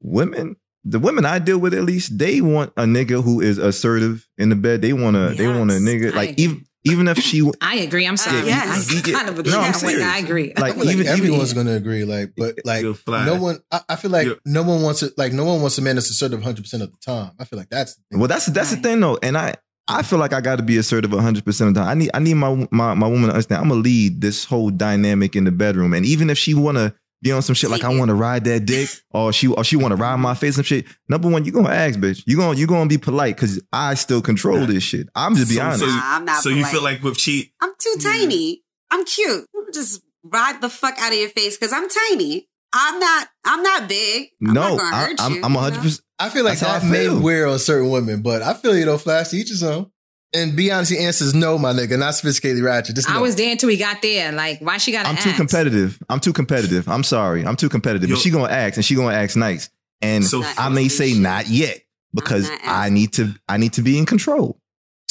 women. 0.00 0.56
The 0.84 0.98
women 0.98 1.24
I 1.24 1.38
deal 1.38 1.58
with, 1.58 1.74
at 1.74 1.84
least, 1.84 2.18
they 2.18 2.40
want 2.40 2.72
a 2.76 2.82
nigga 2.82 3.22
who 3.22 3.40
is 3.40 3.56
assertive 3.56 4.26
in 4.36 4.48
the 4.48 4.56
bed. 4.56 4.82
They 4.82 4.92
want 4.92 5.14
a, 5.14 5.32
they 5.32 5.46
want 5.46 5.70
a 5.70 5.74
nigga 5.74 6.12
like 6.12 6.30
agree. 6.30 6.44
even 6.44 6.66
even 6.84 7.08
if 7.08 7.18
she, 7.18 7.48
I 7.60 7.76
agree. 7.76 8.06
I'm 8.06 8.16
sorry. 8.16 8.38
Yeah, 8.38 8.64
yes. 8.64 8.90
I 8.90 9.08
Yeah. 9.08 9.16
kind 9.16 9.28
of 9.28 9.38
agree. 9.38 9.52
No, 9.52 9.60
I'm 9.60 9.72
serious. 9.74 10.02
I 10.02 10.18
agree. 10.18 10.52
Like, 10.56 10.74
I 10.76 10.80
like 10.82 10.94
even- 10.94 11.06
everyone's 11.06 11.52
even- 11.52 11.64
gonna 11.66 11.76
agree, 11.76 12.04
like, 12.04 12.32
but 12.36 12.56
like 12.64 12.84
no 13.06 13.36
one. 13.40 13.60
I, 13.70 13.80
I 13.90 13.96
feel 13.96 14.10
like 14.10 14.26
You're- 14.26 14.38
no 14.44 14.62
one 14.62 14.82
wants 14.82 15.02
it. 15.02 15.12
Like 15.16 15.32
no 15.32 15.44
one 15.44 15.60
wants 15.60 15.78
a 15.78 15.82
man 15.82 15.94
that's 15.96 16.10
assertive 16.10 16.38
100 16.40 16.62
percent 16.62 16.82
of 16.82 16.90
the 16.90 16.98
time. 16.98 17.32
I 17.38 17.44
feel 17.44 17.58
like 17.58 17.70
that's 17.70 17.94
the 17.96 18.02
thing. 18.10 18.18
Well, 18.20 18.28
that's 18.28 18.46
that's 18.46 18.72
Right. 18.72 18.82
the 18.82 18.88
thing 18.88 19.00
though, 19.00 19.18
and 19.22 19.36
I 19.38 19.54
I 19.88 20.02
feel 20.02 20.18
like 20.20 20.32
I 20.32 20.40
got 20.40 20.56
to 20.56 20.62
be 20.62 20.76
assertive 20.76 21.12
100 21.12 21.44
percent 21.44 21.68
of 21.68 21.74
the 21.74 21.80
time. 21.80 21.88
I 21.88 21.94
need 21.94 22.10
I 22.14 22.18
need 22.20 22.34
my 22.34 22.68
my 22.70 22.94
my 22.94 23.06
woman 23.06 23.24
to 23.28 23.30
understand. 23.34 23.62
I'm 23.62 23.68
gonna 23.68 23.80
lead 23.80 24.20
this 24.20 24.44
whole 24.44 24.70
dynamic 24.70 25.34
in 25.36 25.44
the 25.44 25.52
bedroom, 25.52 25.92
and 25.94 26.06
even 26.06 26.30
if 26.30 26.38
she 26.38 26.54
wanna 26.54 26.94
be 27.22 27.32
on 27.32 27.42
some 27.42 27.54
shit 27.54 27.70
like 27.70 27.84
I 27.84 27.96
want 27.96 28.08
to 28.08 28.14
ride 28.14 28.44
that 28.44 28.66
dick, 28.66 28.88
or 29.10 29.32
she 29.32 29.48
or 29.48 29.64
she 29.64 29.76
want 29.76 29.92
to 29.92 29.96
ride 29.96 30.16
my 30.16 30.34
face 30.34 30.56
and 30.56 30.66
shit. 30.66 30.86
Number 31.08 31.28
one, 31.28 31.44
you 31.44 31.52
gonna 31.52 31.70
ask, 31.70 31.98
bitch. 31.98 32.22
You 32.26 32.36
gonna 32.36 32.58
you 32.58 32.66
gonna 32.66 32.88
be 32.88 32.98
polite 32.98 33.36
because 33.36 33.62
I 33.72 33.94
still 33.94 34.20
control 34.20 34.66
this 34.66 34.82
shit. 34.82 35.08
I'm 35.14 35.34
just 35.36 35.50
be 35.50 35.60
honest. 35.60 35.80
So, 35.80 35.86
Nah, 35.86 36.00
I'm 36.02 36.24
not 36.24 36.42
so 36.42 36.48
you 36.48 36.64
feel 36.64 36.82
like 36.82 37.02
with 37.02 37.16
cheat, 37.16 37.52
I'm 37.60 37.72
too 37.78 37.94
tiny. 38.02 38.62
I'm 38.90 39.04
cute. 39.04 39.46
Just 39.72 40.02
ride 40.24 40.60
the 40.60 40.68
fuck 40.68 40.98
out 40.98 41.12
of 41.12 41.18
your 41.18 41.30
face 41.30 41.56
because 41.56 41.72
I'm 41.72 41.88
tiny. 41.88 42.48
I'm 42.74 42.98
not. 42.98 43.28
I'm 43.44 43.62
not 43.62 43.88
big. 43.88 44.28
I'm 44.46 44.52
no, 44.54 44.76
not 44.76 44.94
I, 44.94 45.04
hurt 45.06 45.20
I'm 45.20 45.34
you, 45.34 45.42
I'm 45.44 45.54
100. 45.54 45.80
percent 45.80 46.00
I 46.18 46.28
feel 46.28 46.44
like 46.44 46.58
That's 46.58 46.72
how 46.72 46.78
that 46.78 46.86
I 46.86 46.90
may 46.90 47.08
wear 47.08 47.46
on 47.46 47.58
certain 47.58 47.90
women, 47.90 48.22
but 48.22 48.42
I 48.42 48.54
feel 48.54 48.76
you 48.76 48.86
know, 48.86 48.96
Flash 48.98 49.28
to 49.28 49.36
each 49.36 49.48
his 49.48 49.62
own. 49.62 49.90
And 50.34 50.56
be 50.56 50.70
honest, 50.72 50.90
the 50.90 50.98
answer 51.00 51.24
is 51.24 51.34
no, 51.34 51.58
my 51.58 51.72
nigga. 51.72 51.98
Not 51.98 52.14
sophisticated 52.14 52.62
ratchet. 52.62 52.96
Just 52.96 53.08
I 53.10 53.20
was 53.20 53.36
there 53.36 53.50
until 53.52 53.66
we 53.66 53.76
got 53.76 54.00
there. 54.00 54.32
Like, 54.32 54.60
why 54.60 54.78
she 54.78 54.90
got 54.92 55.06
I'm 55.06 55.16
ask? 55.16 55.24
too 55.24 55.34
competitive. 55.34 55.98
I'm 56.08 56.20
too 56.20 56.32
competitive. 56.32 56.88
I'm 56.88 57.02
sorry. 57.04 57.44
I'm 57.44 57.56
too 57.56 57.68
competitive. 57.68 58.08
Yo- 58.08 58.16
But 58.16 58.22
she 58.22 58.30
gonna 58.30 58.52
ask, 58.52 58.76
and 58.76 58.84
she 58.84 58.94
gonna 58.94 59.14
ask 59.14 59.36
nice. 59.36 59.68
And 60.00 60.24
So- 60.24 60.42
I 60.56 60.68
may 60.70 60.88
say 60.88 61.12
not 61.14 61.48
yet 61.48 61.80
because 62.14 62.48
not 62.48 62.60
I 62.64 62.88
need 62.88 63.12
to. 63.14 63.34
I 63.48 63.58
need 63.58 63.74
to 63.74 63.82
be 63.82 63.98
in 63.98 64.06
control. 64.06 64.58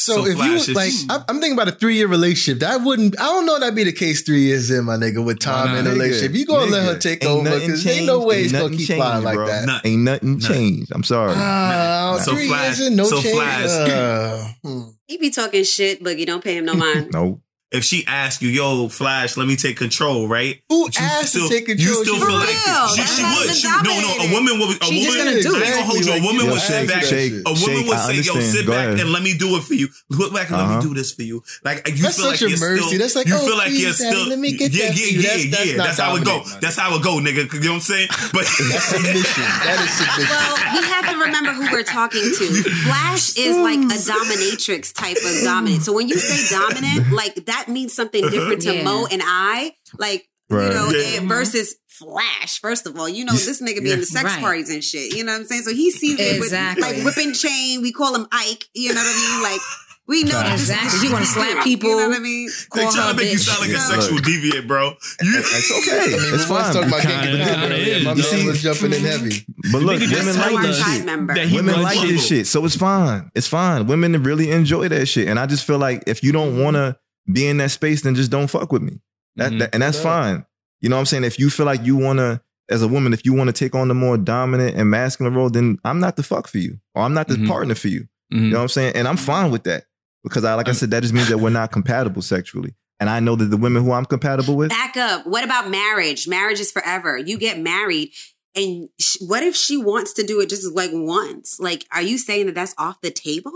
So, 0.02 0.16
So 0.24 0.26
if 0.26 0.36
Flash, 0.38 0.68
you 0.68 0.74
like, 0.74 0.92
I'm, 1.10 1.22
I'm 1.30 1.40
thinking 1.40 1.54
about 1.54 1.68
a 1.68 1.72
three 1.74 1.96
year 1.96 2.08
relationship. 2.08 2.60
That 2.62 2.82
wouldn't. 2.82 3.20
I 3.20 3.24
don't 3.26 3.46
know 3.46 3.60
that'd 3.60 3.76
be 3.76 3.84
the 3.84 3.92
case 3.94 4.24
three 4.24 4.42
years 4.42 4.72
in, 4.72 4.86
my 4.86 4.96
nigga, 4.98 5.24
with 5.24 5.40
time 5.40 5.68
Why 5.74 5.80
in 5.80 5.86
not? 5.86 5.92
a 5.92 5.94
relationship. 5.94 6.36
You 6.36 6.46
gonna 6.48 6.72
let 6.72 6.84
her 6.86 6.98
take 6.98 7.24
ain't 7.24 7.32
over 7.32 7.44
nothing 7.50 7.68
because 7.68 7.88
ain't 7.88 8.06
no 8.08 8.26
way 8.26 8.38
Ain't 8.38 8.44
it's 8.46 8.54
gonna 8.54 8.70
keep 8.76 8.88
changed, 8.88 9.04
flying 9.04 9.24
like 9.24 9.38
that. 9.38 9.66
Nah. 9.68 9.80
Ain't 9.86 10.02
nothing 10.02 10.38
Nah. 10.40 10.48
changed. 10.48 10.92
I'm 10.94 11.04
sorry. 11.04 11.34
Ah, 11.36 12.18
So 12.24 12.34
three 12.34 12.48
Flash- 12.48 12.80
years 12.80 12.88
in, 12.90 12.96
no 12.96 13.04
so 13.04 13.22
change. 13.22 13.36
Flash- 13.36 13.70
Uh, 13.92 14.48
hmm. 14.64 14.82
He 15.08 15.18
be 15.18 15.30
talking 15.30 15.64
shit, 15.64 16.04
but 16.04 16.18
you 16.18 16.26
don't 16.26 16.44
pay 16.44 16.58
him 16.58 16.66
no 16.66 16.74
mind. 16.74 17.12
no. 17.14 17.42
If 17.72 17.84
she 17.84 18.06
asks 18.06 18.42
you, 18.42 18.50
"Yo, 18.50 18.90
Flash, 18.90 19.38
let 19.38 19.48
me 19.48 19.56
take 19.56 19.78
control," 19.78 20.28
right? 20.28 20.62
Who 20.70 20.86
But 20.86 20.98
you 21.00 21.06
asked 21.06 21.30
still, 21.30 21.48
to 21.48 21.54
take 21.54 21.66
control? 21.68 21.88
You 21.88 21.94
still 22.04 22.16
She- 22.16 22.20
feel 22.20 22.30
For 22.30 22.32
like 22.36 22.48
real. 22.50 22.88
she, 22.90 22.98
That's 23.02 23.16
she 23.16 23.24
would. 23.24 23.56
She, 23.56 23.68
no, 23.68 23.82
no. 23.82 24.12
A 24.26 24.32
woman 24.34 24.60
would. 24.60 24.82
A 24.82 24.86
She 24.86 25.04
just 25.04 25.18
woman. 25.18 25.34
gonna 25.34 25.44
do 25.44 25.56
I 25.56 25.60
it. 25.60 25.64
ain't 25.64 25.74
gonna 25.76 25.86
hold 25.86 26.06
you. 26.06 26.12
A 26.12 26.22
woman 26.22 26.46
you 26.46 26.52
will 26.52 26.60
sit 26.60 26.88
back. 26.88 27.02
that 27.02 27.08
Shake. 27.10 27.32
A 27.34 27.36
woman 27.52 27.56
shake, 27.58 27.86
will 27.88 27.94
I 27.94 28.08
say, 28.08 28.16
"Yo, 28.22 28.40
sit 28.42 28.66
Go 28.66 28.72
back 28.74 28.88
ahead. 28.88 29.00
and 29.00 29.12
let 29.14 29.24
me 29.24 29.34
do 29.38 29.56
it 29.56 29.64
for 29.64 29.74
you. 29.74 29.88
Look 30.10 30.34
back 30.34 30.50
and 30.50 30.58
let 30.58 30.66
Uh-huh. 30.68 30.76
me 30.78 30.84
do 30.84 30.94
this 30.94 31.12
for 31.14 31.24
you." 31.24 31.44
Like 31.64 31.88
you 31.88 32.04
That's 32.04 32.18
feel 32.18 32.28
like 32.28 32.42
a 32.42 32.50
you're 32.50 32.60
mercy. 32.60 32.84
still. 32.88 33.00
That's 33.00 33.16
like, 33.16 33.28
you 33.28 33.36
oh, 33.36 33.46
feel 33.48 33.58
like 33.58 33.72
you're 33.72 33.94
still. 33.94 34.28
let 34.28 34.40
me 34.40 34.52
get 34.54 34.72
yeah, 34.74 34.88
that 34.92 34.98
yeah, 34.98 35.06
for 35.06 35.12
you. 35.14 35.22
yeah, 35.22 35.28
That's- 35.28 35.50
that's 35.52 35.66
yeah. 35.72 35.78
That's 35.78 36.00
how 36.00 36.16
it 36.18 36.24
go. 36.26 36.44
That's 36.60 36.76
how 36.78 36.96
it 36.98 37.02
go, 37.04 37.18
nigga. 37.20 37.48
You 37.54 37.60
know 37.62 37.70
what 37.72 37.76
I'm 37.76 37.82
saying? 37.82 38.08
But 38.34 38.46
That's 38.72 38.86
submission. 38.86 39.44
That 39.64 39.80
is 39.80 39.92
submission. 39.96 40.28
Well, 40.30 40.56
we 40.76 40.88
have 40.92 41.10
to 41.10 41.18
remember 41.18 41.54
who 41.54 41.72
we're 41.72 41.84
talking 41.84 42.22
to. 42.22 42.46
Flash 42.84 43.38
is 43.38 43.56
like 43.58 43.80
a 43.80 43.98
dominatrix 44.04 44.94
type 44.94 45.18
of 45.24 45.44
dominant. 45.44 45.84
So 45.84 45.94
when 45.94 46.08
you 46.08 46.18
say 46.20 46.54
dominant, 46.56 47.12
like 47.12 47.46
that 47.46 47.61
means 47.70 47.94
something 47.94 48.22
different 48.30 48.62
to 48.64 48.76
Yeah. 48.78 48.84
Mo 48.84 49.08
and 49.12 49.22
I. 49.24 49.74
Like 49.98 50.28
Right. 50.50 50.68
you 50.68 50.74
know, 50.74 50.90
Yeah. 50.90 51.20
and 51.20 51.30
versus 51.30 51.76
Flash. 51.88 52.60
First 52.60 52.86
of 52.88 52.98
all, 53.00 53.08
you 53.08 53.24
know 53.26 53.32
this 53.34 53.62
nigga 53.62 53.82
be 53.84 53.92
in 53.92 54.00
the 54.00 54.06
sex 54.06 54.26
Right. 54.26 54.40
parties 54.42 54.70
and 54.70 54.84
shit. 54.84 55.16
You 55.16 55.24
know 55.24 55.32
what 55.34 55.40
I'm 55.42 55.46
saying? 55.46 55.64
So 55.64 55.74
he 55.74 55.92
sees 55.92 56.20
it 56.20 56.40
with 56.40 56.52
like 56.52 57.04
whipping 57.06 57.34
chain. 57.34 57.82
We 57.82 57.92
call 57.92 58.16
him 58.16 58.28
Ike. 58.32 58.66
You 58.74 58.94
know 58.94 59.02
what 59.02 59.16
I 59.16 59.34
mean? 59.34 59.44
Like 59.44 59.62
we 60.08 60.24
know 60.24 60.32
that 60.32 60.48
the 60.48 60.54
Exactly. 60.54 60.90
shit 61.00 61.08
He 61.08 61.14
wanna 61.14 61.26
do. 61.26 61.32
slap 61.32 61.58
You 61.58 61.64
people. 61.78 61.90
know 61.92 62.10
what 62.10 62.18
I 62.18 62.20
mean? 62.20 62.50
They 62.74 62.82
Call 62.84 62.92
trying 62.92 63.16
to 63.16 63.22
make 63.24 63.32
you 63.32 63.38
sound 63.38 63.62
like 63.62 63.70
a 63.70 63.74
Yeah. 63.74 63.80
sexual 63.88 64.18
deviant, 64.18 64.68
bro. 64.68 64.88
You, 64.90 64.96
It's 65.22 65.72
okay. 65.72 65.98
I 66.02 66.08
mean, 66.08 66.16
it's 66.16 66.26
we 66.26 66.32
was 66.34 66.46
fine. 66.48 66.74
talking 66.74 66.88
about 66.90 67.02
Kinda- 67.02 67.16
getting 67.24 67.40
the 67.40 67.46
kinda 67.46 67.66
earlier. 67.68 67.96
is, 67.96 68.04
My 68.04 68.14
though. 68.16 68.32
man 68.38 68.46
was 68.48 68.62
jumping 68.62 68.94
in 68.94 69.02
heavy. 69.02 69.46
But 69.72 69.82
look, 69.84 70.00
women 70.02 70.36
told 70.36 70.54
like 70.54 70.66
us 70.70 70.78
this 70.78 70.86
shit. 70.96 71.06
that 71.06 71.52
Women 71.54 71.82
like 71.82 72.02
this 72.02 72.28
shit, 72.28 72.48
so 72.48 72.66
it's 72.66 72.76
fine. 72.76 73.30
It's 73.36 73.48
fine. 73.48 73.86
Women 73.88 74.22
really 74.24 74.50
enjoy 74.52 74.90
that 74.90 75.06
shit, 75.06 75.28
and 75.30 75.40
I 75.40 75.46
just 75.46 75.66
feel 75.66 75.78
like 75.78 76.04
if 76.08 76.24
you 76.24 76.32
don't 76.34 76.60
want 76.60 76.76
to 76.76 76.98
be 77.32 77.48
in 77.48 77.58
that 77.58 77.72
space, 77.72 78.02
then 78.02 78.16
just 78.16 78.32
don't 78.32 78.48
fuck 78.48 78.72
with 78.72 78.82
me. 78.82 79.00
That, 79.36 79.52
Mhm. 79.52 79.60
that- 79.60 79.70
and 79.74 79.82
that's 79.84 79.98
Yeah. 79.98 80.04
fine. 80.04 80.46
You 80.82 80.90
know 80.90 80.96
what 80.96 81.02
I'm 81.02 81.06
saying? 81.06 81.24
If 81.24 81.40
you 81.40 81.50
feel 81.50 81.66
like 81.66 81.86
you 81.86 81.96
want 81.96 82.20
to, 82.20 82.42
as 82.70 82.82
a 82.82 82.88
woman, 82.88 83.14
if 83.14 83.26
you 83.26 83.34
want 83.34 83.48
to 83.50 83.54
take 83.54 83.76
on 83.76 83.88
the 83.88 83.94
more 83.94 84.18
dominant 84.18 84.76
and 84.78 84.90
masculine 84.90 85.34
role, 85.34 85.50
then 85.50 85.78
I'm 85.84 86.00
not 86.00 86.16
the 86.16 86.24
fuck 86.24 86.48
for 86.48 86.58
you, 86.58 86.80
or 86.96 87.04
I'm 87.04 87.14
not 87.14 87.28
the 87.28 87.36
Mhm. 87.36 87.48
partner 87.48 87.76
for 87.76 87.88
you. 87.90 88.08
Mhm. 88.34 88.44
You 88.46 88.50
know 88.50 88.58
what 88.58 88.64
I'm 88.64 88.70
saying? 88.70 88.96
And 88.96 89.08
I'm 89.08 89.18
fine 89.18 89.52
with 89.52 89.64
that 89.64 89.86
because 90.24 90.44
I, 90.44 90.54
like 90.56 90.68
I 90.68 90.72
I'm- 90.72 90.76
said, 90.78 90.92
that 90.92 91.02
just 91.02 91.14
means 91.14 91.30
that 91.30 91.38
we're 91.40 91.50
not 91.50 91.72
compatible 91.72 92.22
sexually. 92.22 92.74
And 93.00 93.10
I 93.10 93.20
know 93.20 93.36
that 93.36 93.46
the 93.46 93.58
women 93.58 93.84
who 93.84 93.92
I'm 93.94 94.06
compatible 94.06 94.56
with, 94.56 94.70
Back 94.70 94.96
up. 94.98 95.26
What 95.28 95.44
about 95.44 95.70
marriage? 95.72 96.28
Marriage 96.28 96.60
is 96.60 96.72
forever. 96.72 97.18
You 97.18 97.38
get 97.38 97.60
married, 97.60 98.12
and 98.56 98.90
sh- 99.00 99.18
what 99.22 99.44
if 99.44 99.56
she 99.56 99.76
wants 99.78 100.14
to 100.14 100.24
do 100.24 100.40
it 100.40 100.50
just 100.50 100.72
like 100.74 100.92
once? 100.94 101.58
Like, 101.60 101.86
are 101.92 102.02
you 102.04 102.18
saying 102.18 102.46
that 102.48 102.56
that's 102.56 102.76
off 102.78 103.02
the 103.02 103.10
table? 103.12 103.52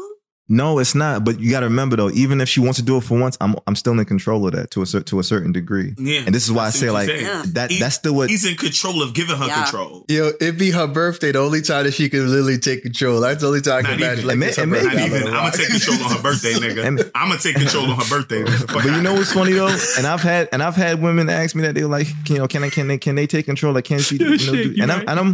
No, 0.48 0.78
it's 0.78 0.94
not. 0.94 1.24
But 1.26 1.40
you 1.40 1.50
got 1.50 1.62
to 1.62 1.66
remember 1.66 1.96
though, 1.96 2.12
even 2.12 2.40
if 2.40 2.48
she 2.48 2.60
wants 2.60 2.78
to 2.78 2.86
do 2.86 2.98
it 2.98 3.02
for 3.04 3.20
once, 3.20 3.36
I'm 3.42 3.56
I'm 3.66 3.76
still 3.76 3.98
in 4.00 4.06
control 4.06 4.46
of 4.46 4.54
that 4.54 4.70
to 4.72 4.84
a 4.84 4.86
cer- 4.86 5.02
to 5.02 5.18
a 5.20 5.24
certain 5.24 5.52
degree. 5.52 5.96
Yeah, 5.98 6.22
and 6.26 6.36
this 6.36 6.46
is 6.46 6.52
why 6.52 6.68
I 6.68 6.70
see 6.70 6.80
say 6.82 6.92
like 6.92 7.08
you're 7.10 7.42
that. 7.58 7.72
He- 7.72 7.80
that's 7.80 7.96
still 7.96 8.14
what 8.14 8.30
He's 8.30 8.46
in 8.46 8.56
control 8.56 9.02
of 9.02 9.16
giving 9.16 9.36
her 9.38 9.48
Yeah. 9.48 9.64
control. 9.64 10.06
Yo, 10.08 10.28
it'd 10.40 10.60
be 10.60 10.70
her 10.70 10.86
birthday, 10.86 11.32
the 11.32 11.40
only 11.40 11.62
time 11.64 11.86
that 11.86 11.94
she 11.96 12.10
can 12.10 12.30
literally 12.30 12.60
take 12.60 12.84
control. 12.84 13.22
That's 13.22 13.42
the 13.42 13.48
only 13.48 13.62
time 13.62 13.80
I 13.80 13.82
can 13.90 14.00
Not 14.00 14.06
imagine. 14.20 14.26
Like, 14.28 14.34
And 14.36 14.44
it's 14.44 14.58
may- 14.60 14.64
and 14.64 14.72
Not 14.72 14.94
even. 15.08 15.28
I'm 15.28 15.34
gonna 15.34 15.52
take 15.58 15.70
control 15.70 16.04
on 16.04 16.12
her 16.16 16.22
birthday, 16.22 16.54
nigga. 16.54 17.12
I'm 17.16 17.28
gonna 17.30 17.40
take 17.40 17.56
control 17.56 17.90
on 17.90 17.98
her 18.00 18.10
birthday. 18.10 18.44
But 18.74 18.86
you 18.86 19.02
know 19.02 19.14
what's 19.16 19.34
funny 19.34 19.54
though, 19.54 19.68
and 19.98 20.06
I've 20.06 20.22
had 20.22 20.50
and 20.52 20.62
I've 20.62 20.76
had 20.76 21.02
women 21.02 21.28
ask 21.28 21.56
me 21.56 21.64
that 21.64 21.74
they're 21.74 21.88
like, 21.88 22.08
you 22.30 22.38
know, 22.38 22.48
can 22.48 22.64
I 22.64 22.70
can 22.70 22.88
they 22.88 23.00
can 23.00 23.16
they 23.16 23.26
take 23.26 23.46
control? 23.48 23.74
Like, 23.74 23.86
can 23.86 23.98
she? 23.98 24.18
You 24.18 24.30
know, 24.30 24.38
Shit, 24.38 24.54
do, 24.54 24.72
you 24.74 24.84
and 24.84 24.92
I'm 24.92 25.00
and 25.08 25.20
I'm 25.20 25.34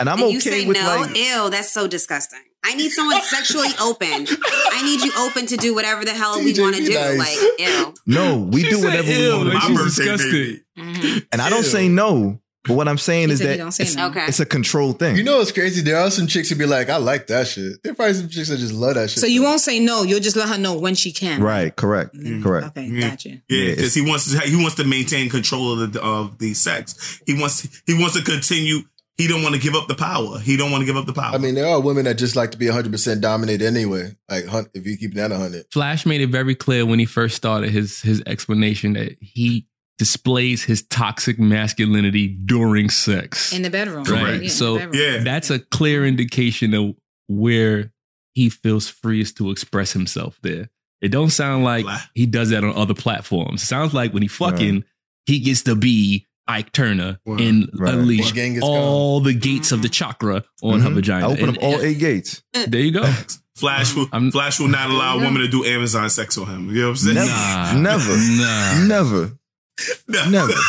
and 0.00 0.08
I'm 0.08 0.16
and 0.18 0.22
okay 0.22 0.32
you 0.32 0.40
say 0.40 0.66
with 0.66 0.78
no, 0.78 0.86
like 0.86 1.14
ew, 1.14 1.50
that's 1.50 1.70
so 1.72 1.86
disgusting. 1.86 2.40
I 2.64 2.74
need 2.74 2.90
someone 2.90 3.20
sexually 3.22 3.68
open. 3.80 4.26
I 4.26 4.82
need 4.84 5.00
you 5.02 5.12
open 5.18 5.46
to 5.46 5.56
do 5.56 5.74
whatever 5.74 6.04
the 6.04 6.12
hell 6.12 6.38
we 6.38 6.52
want 6.60 6.76
to 6.76 6.84
do. 6.84 6.92
nice. 6.94 7.18
Like, 7.18 7.58
ew. 7.58 7.94
no, 8.06 8.38
we 8.52 8.62
She 8.64 8.70
do 8.70 8.76
said 8.76 8.84
whatever 8.84 9.08
we 9.08 9.28
want 9.32 9.44
like 9.48 9.52
to 9.52 9.54
My 9.54 9.60
she's 9.60 9.68
do, 9.68 9.74
birthday, 9.84 10.02
disgusted. 10.04 10.32
baby. 10.32 10.98
Mhm. 10.98 11.26
and 11.32 11.42
I 11.42 11.50
don't 11.50 11.64
say 11.64 11.88
no. 11.88 12.40
But 12.64 12.74
what 12.74 12.88
I'm 12.88 12.98
saying 12.98 13.30
is 13.30 13.38
that 13.38 13.72
say 13.72 13.84
it's, 13.84 13.96
no. 13.96 14.08
Okay. 14.08 14.26
it's 14.26 14.38
a 14.38 14.44
control 14.44 14.92
thing. 14.92 15.16
You 15.16 15.22
know 15.22 15.38
what's 15.38 15.50
crazy? 15.50 15.80
There 15.80 15.96
are 15.96 16.10
some 16.10 16.26
chicks 16.26 16.50
who 16.50 16.56
be 16.56 16.66
like, 16.66 16.90
I 16.90 16.98
like 16.98 17.26
that 17.28 17.46
shit. 17.48 17.82
There 17.82 17.92
are 17.92 17.94
probably 17.96 18.12
some 18.12 18.28
chicks 18.28 18.50
that 18.50 18.58
just 18.58 18.74
love 18.74 18.96
that 18.96 19.08
shit. 19.08 19.18
So 19.20 19.26
you 19.26 19.42
won't 19.42 19.62
say 19.62 19.80
no. 19.80 20.02
You'll 20.02 20.20
just 20.20 20.36
let 20.36 20.46
her 20.50 20.58
know 20.58 20.78
when 20.78 20.94
she 20.94 21.10
can. 21.10 21.42
right? 21.42 21.74
Correct. 21.74 22.14
Mhm. 22.14 22.42
Correct. 22.42 22.66
Okay, 22.76 22.84
Yeah. 22.86 23.08
got 23.08 23.24
you. 23.24 23.40
Yeah, 23.48 23.58
Yeah, 23.64 23.70
because 23.76 23.94
he 23.94 24.02
wants 24.02 24.30
to 24.30 24.40
he 24.40 24.56
wants 24.56 24.74
to 24.74 24.84
maintain 24.84 25.30
control 25.30 25.80
of 25.80 25.94
the 25.94 26.02
of 26.02 26.36
the 26.38 26.52
sex. 26.52 27.18
He 27.26 27.32
wants 27.32 27.66
he 27.86 27.94
wants 27.94 28.14
to 28.16 28.22
continue. 28.22 28.80
He 29.20 29.28
don't 29.28 29.42
want 29.42 29.54
to 29.54 29.60
give 29.60 29.74
up 29.74 29.86
the 29.86 29.94
power. 29.94 30.38
He 30.38 30.56
don't 30.56 30.70
want 30.70 30.80
to 30.82 30.86
give 30.86 30.96
up 30.96 31.04
the 31.06 31.12
power. 31.12 31.34
I 31.34 31.38
mean, 31.38 31.54
there 31.54 31.66
are 31.66 31.78
women 31.80 32.04
that 32.04 32.14
just 32.14 32.36
like 32.36 32.52
to 32.52 32.58
be 32.58 32.66
100% 32.66 33.20
dominated 33.20 33.66
anyway. 33.66 34.16
Like, 34.30 34.44
if 34.74 34.86
you 34.86 34.96
keep 34.96 35.14
that 35.14 35.30
100. 35.30 35.66
Flash 35.70 36.06
made 36.06 36.20
it 36.22 36.28
very 36.30 36.54
clear 36.54 36.86
when 36.86 36.98
he 36.98 37.04
first 37.04 37.36
started 37.36 37.70
his 37.70 38.00
his 38.00 38.22
explanation 38.26 38.94
that 38.94 39.16
he 39.20 39.66
displays 39.98 40.64
his 40.64 40.82
toxic 40.84 41.38
masculinity 41.38 42.28
during 42.28 42.88
sex. 42.88 43.52
In 43.52 43.60
the 43.62 43.68
bedroom. 43.70 44.04
Right. 44.04 44.42
Yeah, 44.44 44.48
So- 44.48 44.78
bedroom. 44.78 44.94
yeah, 44.94 45.22
That's 45.22 45.50
a 45.50 45.58
clear 45.58 46.06
indication 46.06 46.72
of 46.72 46.94
where 47.28 47.92
he 48.32 48.48
feels 48.48 48.88
freest 48.88 49.36
to 49.36 49.50
express 49.50 49.92
himself 49.92 50.38
there. 50.42 50.70
It 51.02 51.08
don't 51.10 51.30
sound 51.30 51.64
like 51.64 51.84
Flash. 51.84 52.08
he 52.14 52.24
does 52.26 52.50
that 52.50 52.64
on 52.64 52.74
other 52.74 52.94
platforms. 52.94 53.62
It 53.62 53.66
sounds 53.66 53.92
like 53.92 54.12
when 54.14 54.22
he 54.22 54.28
fucking 54.28 54.84
he 55.26 55.38
gets 55.40 55.62
to 55.64 55.74
be 55.74 56.26
Ike 56.50 56.72
Turner 56.72 57.18
Right. 57.26 57.40
and 57.40 57.68
Right. 57.72 57.94
unleash 57.94 58.32
Genghis 58.32 58.62
all 58.62 59.20
the 59.20 59.32
gates 59.34 59.72
of 59.72 59.82
the 59.82 59.88
mm-hmm. 59.88 59.92
chakra 59.92 60.44
on 60.62 60.80
her 60.80 60.90
Mhm. 60.90 60.94
vagina. 60.94 61.28
I 61.28 61.32
open 61.32 61.48
And- 61.50 61.56
up 61.58 61.62
all 61.62 61.80
eight 61.80 61.98
gates. 61.98 62.42
Uh, 62.54 62.64
there 62.68 62.80
you 62.80 62.90
go. 62.92 63.04
Flash 63.56 63.94
will 63.94 64.08
I'm- 64.12 64.30
Flash 64.30 64.58
will 64.58 64.68
not 64.68 64.90
allow 64.90 65.12
a 65.12 65.16
mm-hmm. 65.16 65.24
woman 65.26 65.42
to 65.42 65.48
do 65.48 65.64
Amazon 65.64 66.08
sex 66.10 66.36
on 66.38 66.46
him. 66.46 66.68
You 66.74 66.82
know 66.82 66.88
what 66.90 66.90
I'm 66.90 66.96
saying? 66.96 67.14
Never. 67.14 67.28
Nah, 67.30 67.72
Never. 67.74 68.16
Nah. 68.16 68.84
Never. 68.86 69.32
No. 70.08 70.28
Never. 70.30 70.52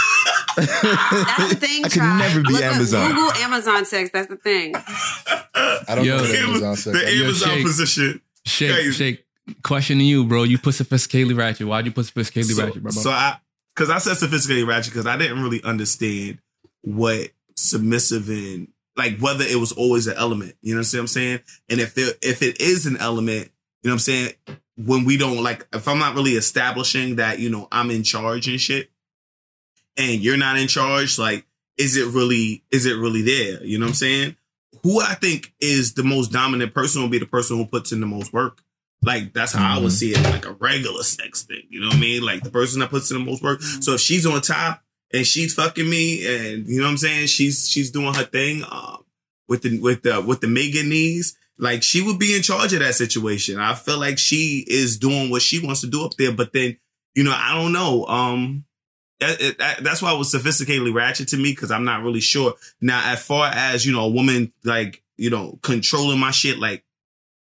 That's 0.58 1.50
the 1.50 1.56
thing. 1.60 1.86
I 1.86 1.90
could 1.90 1.92
Try. 1.94 2.20
never 2.20 2.42
be 2.42 2.54
Look 2.54 2.62
Amazon. 2.64 3.08
Google 3.14 3.32
Amazon 3.42 3.86
sex. 3.86 4.10
That's 4.14 4.28
the 4.28 4.36
thing. 4.36 4.74
I 4.76 5.84
don't 5.96 6.04
Yo. 6.06 6.18
know 6.18 6.24
The 6.28 6.38
Amazon, 6.40 6.50
Amazon 6.50 6.76
sex. 6.76 6.98
the 7.06 7.16
Yo, 7.16 7.24
Amazon 7.26 7.50
Shake. 7.50 7.64
position. 7.66 8.22
Shake, 8.46 8.74
Crazy. 8.74 8.92
shake. 8.92 9.26
Question 9.64 9.98
to 10.00 10.04
you, 10.04 10.26
bro. 10.26 10.44
You 10.44 10.58
put 10.58 10.76
sophisticatedly 10.76 11.38
ratchet. 11.38 11.68
Why'd 11.68 11.86
you 11.86 11.92
put 11.92 12.06
sophisticatedly 12.08 12.52
So, 12.56 12.66
ratchet, 12.66 12.84
bro? 12.84 12.92
so 12.92 13.10
I, 13.12 13.38
because 13.76 13.90
I 13.90 13.98
said 14.00 14.18
sophisticated 14.18 14.68
ratchet 14.68 14.94
because 14.94 15.08
I 15.08 15.18
didn't 15.18 15.42
really 15.42 15.64
understand 15.64 16.40
what 16.82 17.30
submissive 17.56 18.30
and 18.30 18.68
like 18.96 19.20
whether 19.20 19.44
it 19.44 19.58
was 19.58 19.72
always 19.72 20.08
an 20.08 20.18
element. 20.18 20.56
You 20.62 20.76
know 20.76 20.80
what 20.80 20.94
I'm 20.94 21.08
saying? 21.08 21.40
And 21.70 21.80
if 21.80 21.98
if 21.98 22.42
it 22.42 22.62
is 22.62 22.86
an 22.86 22.98
element, 22.98 23.52
you 23.84 23.90
know 23.90 23.92
what 23.92 23.94
I'm 23.94 24.00
saying? 24.00 24.34
When 24.78 25.06
we 25.06 25.18
don't 25.18 25.44
like, 25.44 25.68
if 25.74 25.88
I'm 25.88 26.00
not 26.00 26.16
really 26.16 26.32
establishing 26.32 27.18
that, 27.18 27.40
you 27.40 27.50
know, 27.50 27.68
I'm 27.72 27.92
in 27.92 28.04
charge 28.04 28.48
and 28.48 28.60
shit, 28.60 28.90
and 29.98 30.22
you're 30.22 30.38
not 30.38 30.58
in 30.58 30.68
charge, 30.68 31.20
like, 31.20 31.46
is 31.78 31.98
it 31.98 32.08
really 32.08 32.64
is 32.72 32.86
it 32.86 32.94
really 32.94 33.22
there? 33.22 33.64
You 33.64 33.80
know 33.80 33.86
what 33.86 33.92
I'm 33.92 33.96
saying? 33.96 34.36
Who 34.84 35.00
I 35.00 35.14
think 35.16 35.54
is 35.60 35.94
the 35.94 36.04
most 36.04 36.32
dominant 36.32 36.74
person 36.74 37.02
will 37.02 37.10
be 37.10 37.20
the 37.20 37.26
person 37.26 37.58
who 37.58 37.66
puts 37.66 37.92
in 37.92 38.00
the 38.00 38.08
most 38.08 38.34
work. 38.34 38.62
Like 39.04 39.34
that's 39.34 39.52
how 39.54 39.78
I 39.78 39.80
would 39.80 39.92
Mhm. 39.92 39.96
see 39.96 40.12
it, 40.14 40.22
like 40.24 40.46
a 40.46 40.52
regular 40.54 41.04
sex 41.04 41.42
thing. 41.44 41.64
You 41.70 41.82
know 41.82 41.88
what 41.88 41.96
I 41.98 42.00
mean? 42.00 42.22
Like 42.22 42.44
the 42.44 42.52
person 42.52 42.80
that 42.82 42.90
puts 42.92 43.10
in 43.12 43.18
the 43.18 43.24
most 43.26 43.42
work. 43.42 43.62
So 43.62 43.94
if 43.96 44.02
she's 44.02 44.26
on 44.26 44.42
top 44.42 44.84
and 45.14 45.26
she's 45.26 45.54
fucking 45.56 45.90
me, 45.90 46.26
and 46.26 46.68
you 46.68 46.78
know 46.80 46.86
what 46.86 46.92
I'm 46.92 46.98
saying, 46.98 47.28
she's 47.28 47.68
she's 47.70 47.90
doing 47.92 48.14
her 48.14 48.24
thing 48.26 48.64
um, 48.70 49.04
with 49.48 49.64
the 49.64 49.80
with 49.80 50.04
the 50.04 50.22
with 50.22 50.42
the 50.42 50.48
Megan 50.48 50.90
knees. 50.90 51.36
Like 51.58 51.84
she 51.84 52.02
would 52.02 52.18
be 52.20 52.36
in 52.36 52.42
charge 52.44 52.74
of 52.74 52.80
that 52.80 52.96
situation. 52.96 53.60
I 53.60 53.74
feel 53.76 54.00
like 54.00 54.18
she 54.20 54.64
is 54.68 54.98
doing 54.98 55.30
what 55.30 55.42
she 55.42 55.60
wants 55.60 55.82
to 55.82 55.88
do 55.88 56.04
up 56.06 56.16
there, 56.18 56.32
but 56.32 56.54
then 56.54 56.78
you 57.16 57.24
know 57.24 57.34
I 57.36 57.54
don't 57.56 57.72
know. 57.74 58.06
Um, 58.06 58.66
that, 59.20 59.40
it- 59.42 59.58
that- 59.60 59.84
that's 59.84 60.02
why 60.02 60.14
it 60.14 60.18
was 60.18 60.34
sophisticatedly 60.34 60.94
ratchet 60.94 61.28
to 61.30 61.38
me 61.38 61.52
because 61.52 61.70
I'm 61.72 61.84
not 61.86 62.04
really 62.04 62.22
sure. 62.22 62.56
Now, 62.82 63.02
as 63.12 63.24
far 63.24 63.48
as 63.48 63.86
you 63.86 63.92
know, 63.94 64.02
a 64.06 64.10
woman 64.10 64.54
like 64.64 65.04
you 65.18 65.30
know 65.32 65.60
controlling 65.64 66.20
my 66.20 66.32
shit, 66.32 66.58
like 66.60 66.84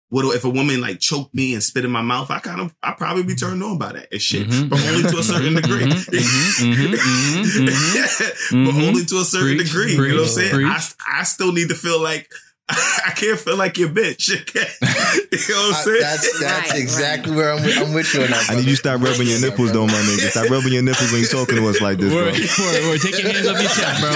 what 0.10 0.36
if 0.36 0.44
a 0.44 0.50
woman 0.50 0.82
like 0.82 1.00
choked 1.00 1.34
me 1.36 1.54
and 1.54 1.62
spit 1.64 1.86
in 1.86 1.92
my 1.92 2.02
mouth? 2.02 2.30
I 2.32 2.40
kind 2.40 2.62
of 2.62 2.74
I 2.84 2.94
probably 2.98 3.24
be 3.24 3.36
turned 3.36 3.62
on 3.64 3.78
by 3.78 3.94
that 3.94 4.08
and 4.12 4.22
shit, 4.22 4.48
Mhm. 4.48 4.70
but 4.70 4.80
only 4.86 5.04
to 5.10 5.18
a 5.20 5.24
certain 5.24 5.54
degree. 5.56 5.84
Mhm, 5.86 6.74
mhm, 6.74 6.94
mhm, 6.96 7.68
mhm, 7.70 8.52
mhm. 8.52 8.66
but 8.66 8.84
only 8.88 9.06
to 9.06 9.18
a 9.20 9.24
certain 9.26 9.58
Preach, 9.58 9.68
degree. 9.72 9.92
you 9.94 9.98
know 10.10 10.16
what 10.22 10.22
I'm 10.24 10.28
saying? 10.28 10.66
I. 10.66 10.84
I 11.20 11.24
still 11.24 11.52
need 11.52 11.70
to 11.70 11.76
feel 11.76 12.02
like 12.02 12.30
I 13.06 13.12
can't 13.16 13.40
feel 13.40 13.58
like 13.58 13.78
your 13.78 13.90
bitch. 13.90 14.30
you 14.30 14.36
know 14.36 14.62
what 14.62 15.70
I'm 15.70 15.74
I- 15.74 15.82
saying? 15.84 16.00
that's 16.02 16.40
that's 16.40 16.72
Right, 16.72 16.80
exactly 16.80 17.36
where 17.36 17.54
I'm, 17.54 17.64
with- 17.64 17.78
I'm 17.80 17.94
with 17.94 18.14
you 18.14 18.22
on 18.24 18.30
that. 18.30 18.46
I 18.50 18.56
need 18.56 18.66
you 18.66 18.72
to 18.72 18.76
stop 18.78 19.02
rubbing 19.02 19.28
your 19.28 19.42
nipples, 19.42 19.72
though, 19.74 19.88
my 19.88 19.94
nigga. 19.94 20.30
Stop 20.30 20.50
rubbing 20.50 20.74
your 20.74 20.84
nipples 20.84 21.12
when 21.12 21.22
you're 21.22 21.30
talking 21.30 21.56
to 21.56 21.68
us 21.68 21.82
like 21.82 21.98
this, 21.98 22.14
bro. 22.14 22.26
Word, 22.26 22.34
word, 22.38 22.84
word. 22.90 23.02
Take 23.02 23.18
your 23.24 23.32
hands 23.32 23.48
off 23.48 23.58
your 23.60 23.72
chest, 23.74 24.02
bro. 24.02 24.12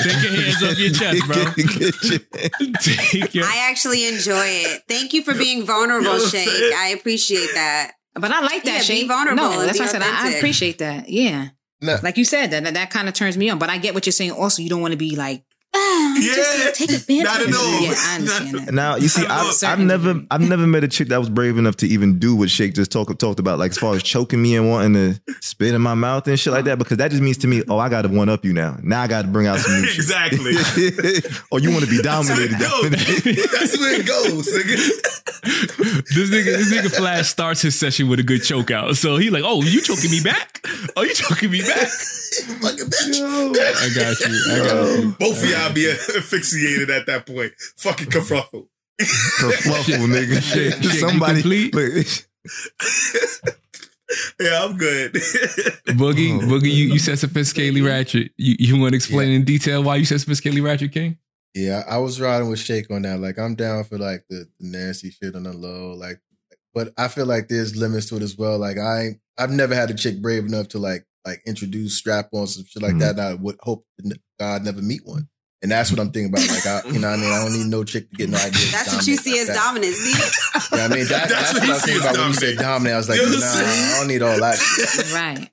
Take 0.00 0.22
your 0.24 0.32
hands 0.40 0.62
off 0.64 0.78
your 0.78 0.92
chest, 0.96 1.26
bro. 1.28 2.72
Take 2.80 3.34
your 3.34 3.44
I 3.44 3.68
actually 3.70 4.06
enjoy 4.06 4.44
it. 4.46 4.82
Thank 4.88 5.12
you 5.12 5.22
for 5.22 5.34
being 5.34 5.64
vulnerable, 5.66 6.06
You 6.12 6.18
know 6.18 6.26
Shake. 6.28 6.48
saying? 6.48 6.72
I 6.76 6.88
appreciate 6.88 7.50
that. 7.54 7.92
But 8.14 8.30
I 8.32 8.40
like 8.40 8.64
that. 8.64 8.72
Yeah, 8.72 8.78
be 8.78 8.84
Shane. 8.84 9.08
vulnerable 9.08 9.42
No, 9.42 9.60
that's 9.64 9.78
be 9.78 9.84
what 9.84 9.88
I 9.88 9.92
said. 9.92 10.02
I, 10.02 10.28
I 10.28 10.30
appreciate 10.36 10.78
that. 10.78 11.08
Yeah. 11.08 11.48
No. 11.80 11.96
Like 12.02 12.16
you 12.16 12.24
said, 12.24 12.50
that 12.50 12.74
that 12.74 12.90
kind 12.90 13.06
of 13.08 13.14
turns 13.14 13.36
me 13.36 13.48
on. 13.50 13.58
But 13.58 13.70
I 13.70 13.78
get 13.78 13.94
what 13.94 14.06
you're 14.06 14.12
saying. 14.12 14.32
Also, 14.32 14.62
you 14.62 14.68
don't 14.68 14.80
want 14.80 14.92
to 14.92 14.98
be 14.98 15.14
like, 15.14 15.44
ah, 15.74 16.14
I'm 16.16 16.22
just 16.22 16.58
Yeah. 16.58 16.70
take 16.72 16.90
advantage. 16.96 17.24
Not 17.24 17.40
at 17.40 17.54
all. 17.54 17.80
Yeah, 17.80 17.94
I 17.96 18.16
understand 18.16 18.54
that. 18.68 18.74
Now 18.74 18.96
you 18.96 19.08
see, 19.08 19.24
I 19.26 19.42
don't 19.44 19.64
I've. 19.64 19.78
I've 19.78 19.84
never. 19.84 20.22
I've 20.30 20.40
never 20.40 20.66
met 20.66 20.84
a 20.84 20.88
chick 20.88 21.08
that 21.08 21.18
was 21.18 21.28
brave 21.30 21.58
enough 21.58 21.76
to 21.76 21.86
even 21.86 22.18
do 22.18 22.34
what 22.36 22.50
Shake 22.50 22.74
just 22.74 22.90
talked 22.90 23.18
talked 23.18 23.38
about, 23.40 23.58
like 23.58 23.70
as 23.72 23.78
far 23.78 23.94
as 23.94 24.02
choking 24.02 24.40
me 24.42 24.56
and 24.56 24.68
wanting 24.68 24.94
to 24.94 25.20
spit 25.40 25.74
in 25.74 25.80
my 25.80 25.94
mouth 25.94 26.26
and 26.28 26.38
shit 26.38 26.52
like 26.52 26.64
that. 26.66 26.78
Because 26.78 26.96
that 26.98 27.10
just 27.10 27.22
means 27.22 27.38
to 27.38 27.46
me, 27.46 27.62
oh, 27.68 27.78
I 27.78 27.88
got 27.88 28.02
to 28.02 28.08
one 28.08 28.28
up 28.28 28.44
you 28.44 28.52
now. 28.52 28.76
Now 28.82 29.02
I 29.02 29.06
got 29.06 29.22
to 29.22 29.28
bring 29.28 29.46
out 29.46 29.58
some 29.58 29.80
new 29.80 29.86
shit. 29.86 29.96
Exactly. 29.96 30.52
or 31.50 31.60
you 31.60 31.70
want 31.70 31.84
to 31.84 31.90
be 31.90 32.00
That's 32.02 32.28
where 32.28 32.48
dominated. 32.48 32.60
it 32.60 33.34
goes. 33.34 33.52
That's 33.58 33.78
where 33.78 34.00
it 34.00 34.06
goes. 34.06 34.48
nigga. 34.48 35.24
this 36.14 36.30
nigga, 36.30 36.44
this 36.44 36.72
nigga 36.72 36.94
Flash 36.96 37.28
starts 37.28 37.62
his 37.62 37.78
session 37.78 38.08
with 38.08 38.18
a 38.20 38.22
good 38.22 38.42
choke 38.42 38.70
out. 38.70 38.96
So 38.96 39.16
he 39.16 39.30
like, 39.30 39.44
oh, 39.44 39.62
you 39.62 39.80
choking 39.80 40.10
me 40.10 40.20
back? 40.22 40.66
Oh, 40.96 41.02
you 41.02 41.14
choking 41.14 41.50
me 41.50 41.60
back? 41.60 41.88
Fucking 41.88 42.86
bitch. 42.86 43.20
I 43.20 43.88
got 43.94 44.20
you. 44.20 44.52
I 44.52 44.58
got 44.58 45.02
you. 45.02 45.16
Both 45.18 45.42
of 45.42 45.48
y'all 45.50 45.57
be 45.74 45.90
asphyxiated 46.16 46.90
at 46.90 47.06
that 47.06 47.26
point. 47.26 47.52
Fucking 47.76 48.08
kerfuffle. 48.08 48.68
Kerfluffle, 49.00 50.06
nigga. 50.14 50.40
Shit, 50.42 50.74
shit, 50.82 51.00
Somebody. 51.00 51.42
complete? 51.42 52.26
Yeah, 54.40 54.64
I'm 54.64 54.78
good. 54.78 55.12
Boogie, 55.12 56.34
Oh. 56.38 56.46
Boogie, 56.46 56.72
you, 56.72 56.92
you 56.94 56.98
said 56.98 57.18
sophisticatedly 57.18 57.84
ratchet. 57.86 58.32
You, 58.38 58.56
you 58.58 58.80
want 58.80 58.92
to 58.92 58.96
explain 58.96 59.28
in 59.32 59.44
detail 59.44 59.82
why 59.82 59.96
you 59.96 60.06
said 60.06 60.18
sophisticatedly 60.18 60.64
ratchet, 60.64 60.92
King? 60.92 61.18
Yeah, 61.54 61.82
I 61.86 61.98
was 61.98 62.18
riding 62.18 62.48
with 62.48 62.58
Shake 62.58 62.90
on 62.90 63.02
that. 63.02 63.20
Like, 63.20 63.38
I'm 63.38 63.54
down 63.54 63.84
for 63.84 63.98
like 63.98 64.24
the, 64.30 64.46
the 64.60 64.66
nasty 64.68 65.10
shit 65.10 65.34
on 65.36 65.42
the 65.42 65.52
low. 65.52 65.92
Like, 65.92 66.20
but 66.72 66.92
I 66.96 67.08
feel 67.08 67.26
like 67.26 67.48
there's 67.48 67.76
limits 67.76 68.06
to 68.08 68.16
it 68.16 68.22
as 68.22 68.36
well. 68.38 68.58
Like, 68.58 68.78
I 68.78 69.18
I've 69.36 69.50
never 69.50 69.74
had 69.74 69.90
a 69.90 69.94
chick 69.94 70.22
brave 70.22 70.46
enough 70.46 70.68
to 70.68 70.78
like 70.78 71.04
like 71.26 71.42
introduce 71.46 71.98
strap 71.98 72.28
on 72.32 72.46
some 72.46 72.64
shit 72.64 72.82
like 72.82 72.94
Mhm. 72.94 73.00
that. 73.00 73.10
And 73.10 73.20
I 73.20 73.34
would 73.34 73.56
hope 73.60 73.84
God 74.40 74.64
never 74.64 74.80
meet 74.80 75.02
one. 75.04 75.28
And 75.60 75.72
that's 75.72 75.90
what 75.90 75.98
I'm 75.98 76.12
thinking 76.12 76.32
about. 76.32 76.46
Like, 76.48 76.66
I, 76.66 76.88
you 76.88 77.00
know, 77.00 77.10
what 77.10 77.18
I 77.18 77.22
mean, 77.22 77.32
I 77.32 77.42
don't 77.42 77.52
need 77.52 77.66
no 77.66 77.82
chick 77.82 78.08
to 78.10 78.16
get 78.16 78.30
no 78.30 78.38
idea. 78.38 78.70
That's 78.70 78.94
what 78.94 79.06
you 79.08 79.16
see 79.16 79.40
as 79.40 79.48
dominant. 79.48 79.92
See? 79.92 80.14
Yeah, 80.76 80.84
I 80.84 80.88
mean, 80.88 81.06
that, 81.06 81.28
That's 81.28 81.52
that's, 81.52 81.54
what 81.54 81.62
what 81.62 81.68
I 81.68 81.72
was 81.72 81.82
sees 81.82 81.84
thinking 81.84 82.00
about 82.00 82.16
when 82.16 82.28
you 82.30 82.34
dominant. 82.34 82.36
said 82.38 82.58
dominant. 82.58 82.94
I 82.94 82.96
was 82.98 83.08
like, 83.08 83.18
You 83.18 83.40
nah. 83.40 83.46
I 83.46 83.96
don't 83.98 84.08
need 84.08 84.22
all 84.22 84.38
that 84.38 84.56
shit. 84.56 85.12
Right. 85.12 85.50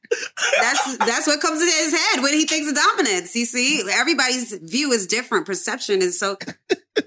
That's 0.62 0.98
that's 1.00 1.28
what 1.28 1.42
comes 1.42 1.62
into 1.62 1.74
his 1.74 1.94
head 2.00 2.22
when 2.24 2.34
he 2.34 2.46
thinks 2.46 2.70
of 2.70 2.76
dominance. 2.76 3.36
You 3.36 3.46
see, 3.46 3.84
everybody's 3.92 4.54
view 4.60 4.92
is 4.92 5.08
different. 5.08 5.48
Perception 5.48 6.02
is 6.04 6.20
so. 6.20 6.38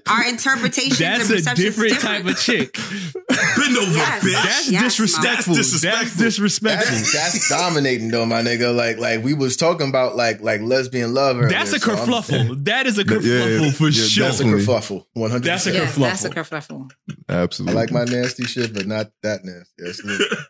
Our 0.07 0.27
interpretation. 0.27 0.97
That's 0.99 1.23
and 1.23 1.31
a 1.31 1.33
perception 1.35 1.65
is 1.65 1.75
different 1.75 1.99
type 1.99 2.25
of 2.25 2.37
chick. 2.39 2.73
Bend 3.29 3.77
over, 3.77 3.91
Yes. 3.91 4.23
bitch. 4.23 4.33
That's 4.43 4.71
Yes, 4.71 4.83
disrespectful. 4.83 5.55
That's 5.55 5.71
disrespectful. 5.71 6.01
That's 6.05 6.15
disrespectful. 6.17 6.95
That's, 6.95 7.13
that's 7.13 7.49
dominating 7.49 8.09
though, 8.09 8.25
my 8.25 8.41
nigga. 8.41 8.75
Like, 8.75 8.97
like 8.99 9.23
we 9.23 9.33
was 9.33 9.57
talking 9.57 9.89
about 9.89 10.15
like 10.15 10.41
like 10.41 10.61
lesbian 10.61 11.13
love. 11.15 11.37
earlier, 11.37 11.49
That's 11.49 11.73
a 11.73 11.79
so 11.79 11.91
I'm- 11.93 12.07
kerfluffle. 12.07 12.63
That 12.65 12.85
is 12.85 12.97
a 12.99 13.03
kerfluffle 13.03 13.61
yeah, 13.65 13.71
for 13.71 13.85
yeah, 13.89 14.03
sure. 14.03 14.25
That's 14.25 14.39
a 14.39 14.43
kerfluffle. 14.43 15.05
One 15.13 15.31
hundred. 15.31 15.45
That's 15.47 15.65
a 15.67 15.71
Yeah, 15.73 15.85
kerfluffle. 15.85 15.95
that's 16.01 16.23
a 16.25 16.29
kerfluffle. 16.29 16.91
I 17.27 17.33
Absolutely. 17.33 17.75
like 17.75 17.91
my 17.91 18.03
nasty 18.03 18.43
shit, 18.45 18.73
but 18.73 18.85
not 18.85 19.11
that 19.23 19.41
nasty. 19.43 19.73
That's. 19.77 20.01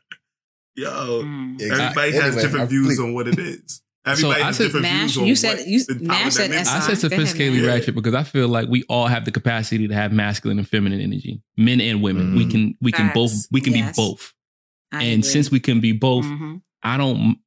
Yo, 0.75 1.23
Mm. 1.23 1.61
everybody 1.61 2.11
has 2.13 2.23
Anyway, 2.23 2.41
different 2.41 2.61
I'm 2.63 2.67
views 2.69 2.95
ple- 2.97 3.05
on 3.07 3.13
what 3.13 3.27
it 3.27 3.37
is. 3.39 3.81
Everybody 4.05 4.41
I 4.41 4.45
has 4.45 4.57
said- 4.57 4.63
different 4.65 4.83
Mash, 4.83 5.01
views 5.11 5.17
on 5.17 5.25
you 5.27 5.35
said- 5.35 5.57
what 5.57 5.67
you- 5.67 5.83
the 5.83 5.95
power 5.95 6.07
Mash 6.07 6.33
said. 6.33 6.51
I 6.51 6.63
said 6.63 7.09
Go 7.09 7.15
ahead, 7.17 7.27
sophisticatedly 7.35 7.67
ratchet 7.67 7.95
because 7.95 8.13
I 8.15 8.23
feel 8.23 8.47
like 8.47 8.69
we 8.69 8.83
all 8.83 9.07
have 9.07 9.25
the 9.25 9.31
capacity 9.31 9.87
to 9.87 9.93
have 9.93 10.13
masculine 10.13 10.57
and 10.57 10.67
feminine 10.67 11.01
energy, 11.01 11.41
men 11.57 11.81
and 11.81 12.01
women. 12.01 12.35
We 12.35 12.45
Mm. 12.45 12.51
can 12.51 12.75
we 12.81 12.91
can 12.91 13.11
both 13.13 13.33
we 13.51 13.61
can 13.61 13.73
Yes. 13.75 13.95
be 13.95 14.01
both. 14.01 14.33
I 14.91 15.03
and 15.03 15.19
agree. 15.19 15.29
since 15.31 15.51
we 15.51 15.59
can 15.59 15.79
be 15.81 15.91
both, 15.91 16.25
Mhm. 16.25 16.61
I 16.81 16.97
don't. 16.97 17.37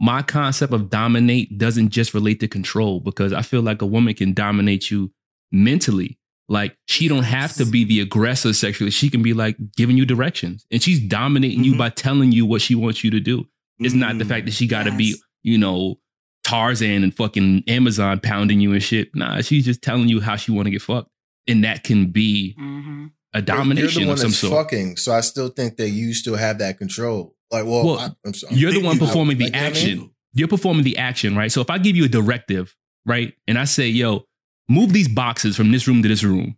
My 0.00 0.20
concept 0.22 0.72
of 0.72 0.90
dominate 0.90 1.56
doesn't 1.58 1.90
just 1.90 2.12
relate 2.12 2.40
to 2.40 2.48
control 2.48 3.00
because 3.00 3.32
I 3.32 3.42
feel 3.42 3.62
like 3.62 3.80
a 3.82 3.86
woman 3.86 4.14
can 4.14 4.32
dominate 4.34 4.90
you 4.90 5.12
mentally. 5.50 6.18
Like 6.48 6.76
she 6.86 7.08
don't 7.08 7.22
have 7.22 7.54
to 7.54 7.64
be 7.64 7.84
the 7.84 8.00
aggressor 8.00 8.52
sexually. 8.52 8.90
She 8.90 9.08
can 9.08 9.22
be 9.22 9.32
like 9.32 9.56
giving 9.76 9.96
you 9.96 10.04
directions, 10.04 10.66
and 10.70 10.82
she's 10.82 11.00
dominating 11.00 11.64
you 11.64 11.72
Mhm. 11.74 11.78
by 11.78 11.88
telling 11.88 12.32
you 12.32 12.44
what 12.44 12.60
she 12.60 12.74
wants 12.74 13.02
you 13.02 13.10
to 13.10 13.20
do. 13.20 13.46
It's 13.78 13.94
not 13.94 14.18
the 14.18 14.24
Mm. 14.24 14.28
fact 14.28 14.44
that 14.46 14.52
she 14.54 14.66
got 14.66 14.84
to 14.84 14.92
be, 14.92 15.16
you 15.42 15.56
know, 15.56 15.98
Tarzan 16.44 17.02
and 17.04 17.14
fucking 17.14 17.64
Amazon 17.68 18.20
pounding 18.20 18.60
you 18.60 18.72
and 18.72 18.82
shit. 18.82 19.14
Nah, 19.14 19.40
she's 19.40 19.64
just 19.64 19.82
telling 19.82 20.08
you 20.08 20.20
how 20.20 20.36
she 20.36 20.52
want 20.52 20.66
to 20.66 20.70
get 20.70 20.82
fucked, 20.82 21.08
and 21.46 21.64
that 21.64 21.84
can 21.84 22.10
be 22.10 22.54
Mhm. 22.60 23.10
a 23.34 23.40
domination 23.42 24.02
You're 24.02 24.06
the 24.06 24.08
one 24.08 24.12
of 24.14 24.18
some 24.20 24.30
that's 24.30 24.38
sort. 24.38 24.52
fucking, 24.70 24.96
so 24.96 25.12
I 25.12 25.20
still 25.20 25.48
think 25.48 25.76
that 25.76 25.90
you 25.90 26.14
still 26.14 26.36
have 26.36 26.58
that 26.58 26.78
control. 26.78 27.34
Like, 27.50 27.64
well, 27.64 27.84
Well, 27.84 27.98
I, 27.98 28.10
I'm 28.26 28.34
sorry. 28.34 28.56
You're 28.56 28.72
the 28.72 28.78
one 28.80 28.98
Like, 28.98 29.08
performing 29.08 29.38
the 29.38 29.44
you 29.44 29.50
know 29.50 29.58
I 29.58 29.62
mean? 29.62 29.70
action. 29.70 30.10
You're 30.34 30.48
performing 30.48 30.84
the 30.84 30.96
action, 30.98 31.36
right? 31.36 31.52
So 31.52 31.60
if 31.60 31.68
I 31.70 31.78
give 31.78 31.94
you 31.96 32.04
a 32.04 32.08
directive, 32.08 32.74
right, 33.06 33.34
and 33.46 33.58
I 33.58 33.64
say, 33.64 33.88
"Yo, 33.88 34.24
move 34.68 34.92
these 34.92 35.08
boxes 35.08 35.56
from 35.56 35.70
this 35.70 35.86
room 35.86 36.02
to 36.02 36.08
this 36.08 36.22
room," 36.24 36.56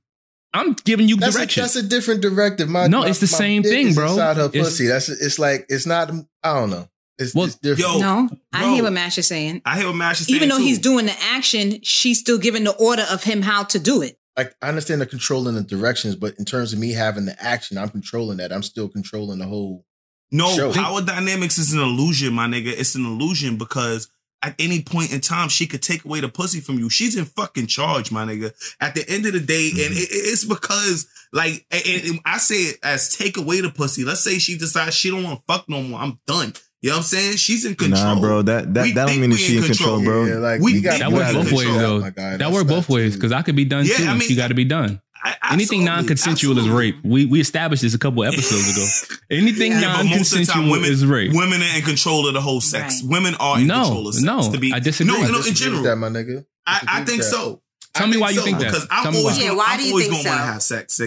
I'm 0.52 0.74
giving 0.84 1.08
you 1.08 1.16
That's 1.16 1.34
a, 1.34 1.38
direction. 1.38 1.62
that's 1.62 1.74
a 1.74 1.82
different 1.82 2.22
directive. 2.22 2.68
My, 2.68 2.86
No, 2.86 3.00
my- 3.00 3.08
it's 3.08 3.18
the 3.18 3.26
same 3.26 3.64
thing, 3.64 3.88
is 3.88 3.96
bro. 3.96 4.10
Inside 4.12 4.36
her 4.36 4.44
It's- 4.44 4.64
pussy. 4.64 4.86
That's 4.86 5.08
it's 5.08 5.38
like 5.40 5.66
it's 5.68 5.84
not. 5.86 6.12
I 6.44 6.54
don't 6.54 6.70
know. 6.70 6.88
It's, 7.18 7.34
Well, 7.34 7.46
it's 7.46 7.56
different. 7.56 7.98
yo, 7.98 7.98
No, 7.98 8.28
I 8.52 8.62
bro. 8.62 8.74
hear 8.74 8.82
what 8.84 8.92
Mash 8.92 9.18
is 9.18 9.26
saying. 9.26 9.62
I 9.64 9.78
hear 9.78 9.86
what 9.86 9.96
Mash 9.96 10.20
is 10.20 10.26
saying. 10.26 10.36
Even 10.36 10.48
though 10.48 10.58
too. 10.58 10.64
he's 10.64 10.78
doing 10.78 11.06
the 11.06 11.16
action, 11.20 11.80
she's 11.82 12.18
still 12.18 12.38
giving 12.38 12.64
the 12.64 12.74
order 12.76 13.04
of 13.10 13.22
him 13.24 13.42
how 13.42 13.62
to 13.64 13.78
do 13.78 14.02
it. 14.02 14.18
like 14.36 14.54
I 14.60 14.68
understand 14.68 15.00
the 15.00 15.06
controlling 15.06 15.54
the 15.54 15.62
directions, 15.62 16.16
but 16.16 16.34
in 16.38 16.44
terms 16.44 16.72
of 16.72 16.78
me 16.78 16.92
having 16.92 17.24
the 17.26 17.40
action, 17.42 17.78
I'm 17.78 17.88
controlling 17.90 18.38
that. 18.38 18.52
I'm 18.52 18.62
still 18.62 18.88
controlling 18.88 19.38
the 19.38 19.46
whole. 19.46 19.84
No, 20.32 20.56
Show. 20.56 20.72
power 20.72 21.00
dynamics 21.00 21.58
is 21.58 21.72
an 21.72 21.80
illusion, 21.80 22.32
my 22.32 22.46
nigga. 22.46 22.72
It's 22.76 22.96
an 22.96 23.04
illusion 23.04 23.56
because 23.56 24.08
at 24.42 24.54
any 24.58 24.82
point 24.82 25.12
in 25.12 25.20
time, 25.20 25.48
she 25.48 25.66
could 25.66 25.80
take 25.82 26.04
away 26.04 26.20
the 26.20 26.28
pussy 26.28 26.60
from 26.60 26.78
you. 26.78 26.90
She's 26.90 27.16
in 27.16 27.24
fucking 27.24 27.66
charge, 27.68 28.10
my 28.10 28.24
nigga. 28.26 28.52
At 28.80 28.94
the 28.94 29.08
end 29.08 29.24
of 29.24 29.32
the 29.32 29.40
day, 29.40 29.68
and 29.70 29.78
mm-hmm. 29.78 29.92
it, 29.94 30.08
it's 30.10 30.44
because, 30.44 31.06
like, 31.32 31.64
and, 31.70 32.04
and 32.04 32.20
I 32.26 32.36
say 32.38 32.56
it 32.56 32.78
as 32.82 33.14
take 33.16 33.36
away 33.38 33.60
the 33.62 33.70
pussy. 33.70 34.04
Let's 34.04 34.22
say 34.22 34.38
she 34.38 34.58
decides 34.58 34.96
she 34.96 35.10
don't 35.10 35.22
want 35.22 35.38
to 35.38 35.44
fuck 35.46 35.68
no 35.68 35.82
more. 35.82 36.00
I'm 36.00 36.18
done. 36.26 36.52
You 36.84 36.90
know 36.90 36.96
what 36.96 36.98
I'm 36.98 37.04
saying? 37.04 37.36
She's 37.38 37.64
in 37.64 37.76
control. 37.76 38.14
Nah, 38.16 38.20
bro. 38.20 38.42
That 38.42 38.66
We 38.66 38.72
that, 38.72 38.94
that 38.94 39.06
don't 39.06 39.18
mean 39.18 39.30
that 39.30 39.36
we 39.36 39.42
she 39.42 39.56
in 39.56 39.62
in 39.62 39.68
control, 39.70 39.96
control. 39.96 40.24
bro. 40.26 40.34
Yeah, 40.34 40.38
like 40.40 40.60
We 40.60 40.74
you 40.74 40.82
got 40.82 40.98
think 40.98 41.00
that 41.00 41.12
we 41.12 41.18
works 41.18 41.32
both 41.32 41.52
ways, 41.52 41.74
though. 41.78 42.00
My 42.00 42.10
guy, 42.10 42.30
that 42.32 42.38
that's 42.40 42.52
works 42.52 42.68
both 42.68 42.88
ways 42.90 43.14
because 43.14 43.32
I 43.32 43.40
could 43.40 43.56
be 43.56 43.64
done 43.64 43.86
Yeah, 43.86 43.96
too. 43.96 44.04
I 44.04 44.14
mean- 44.18 44.28
you 44.28 44.36
got 44.36 44.48
to 44.48 44.54
be 44.54 44.66
done. 44.66 45.00
I- 45.24 45.34
Anything 45.52 45.82
non-consensual 45.86 46.58
is 46.58 46.68
rape. 46.68 46.96
We 47.02 47.24
we 47.24 47.40
established 47.40 47.80
this 47.80 47.94
a 47.94 47.98
couple 47.98 48.22
episodes 48.24 48.68
ago. 48.76 49.16
Anything 49.30 49.72
Yeah, 49.72 49.96
but 49.96 50.04
most 50.04 50.32
of 50.34 50.40
the 50.40 50.44
time, 50.44 50.68
non-consensual 50.68 50.70
women, 50.72 50.90
is 50.92 51.06
rape. 51.06 51.32
women 51.32 51.62
are 51.62 51.76
in 51.78 51.82
control 51.84 52.28
of 52.28 52.34
the 52.34 52.42
whole 52.42 52.60
sex. 52.60 53.00
Right. 53.02 53.10
Women 53.12 53.34
are 53.36 53.58
in 53.58 53.66
No, 53.66 53.84
control 53.84 54.08
of 54.08 54.14
sex. 54.16 54.24
no, 54.26 54.52
to 54.52 54.58
be, 54.58 54.74
I 54.74 54.80
disagree. 54.80 55.14
No, 55.14 55.24
I 55.26 55.30
no, 55.30 55.38
in 55.40 55.54
general. 55.54 55.82
that, 55.84 55.96
my 55.96 56.10
nigga. 56.10 56.44
I, 56.66 56.84
I 56.86 57.04
think 57.06 57.22
that. 57.22 57.28
so. 57.30 57.62
Tell 57.94 58.06
I 58.06 58.10
me 58.10 58.18
why 58.18 58.28
you 58.30 58.42
think 58.42 58.58
that. 58.58 58.66
Because 58.72 58.86
I'm 58.90 59.16
always. 59.16 59.38
Yeah, 59.38 59.46
gonna, 59.48 59.58
why 59.58 59.78
do 59.78 59.84
you 59.88 59.98
think 60.00 60.12
gonna 60.12 60.28
want 60.28 60.40
to 60.40 60.46
so? 60.46 60.52
have 60.52 60.62
sex. 60.62 61.00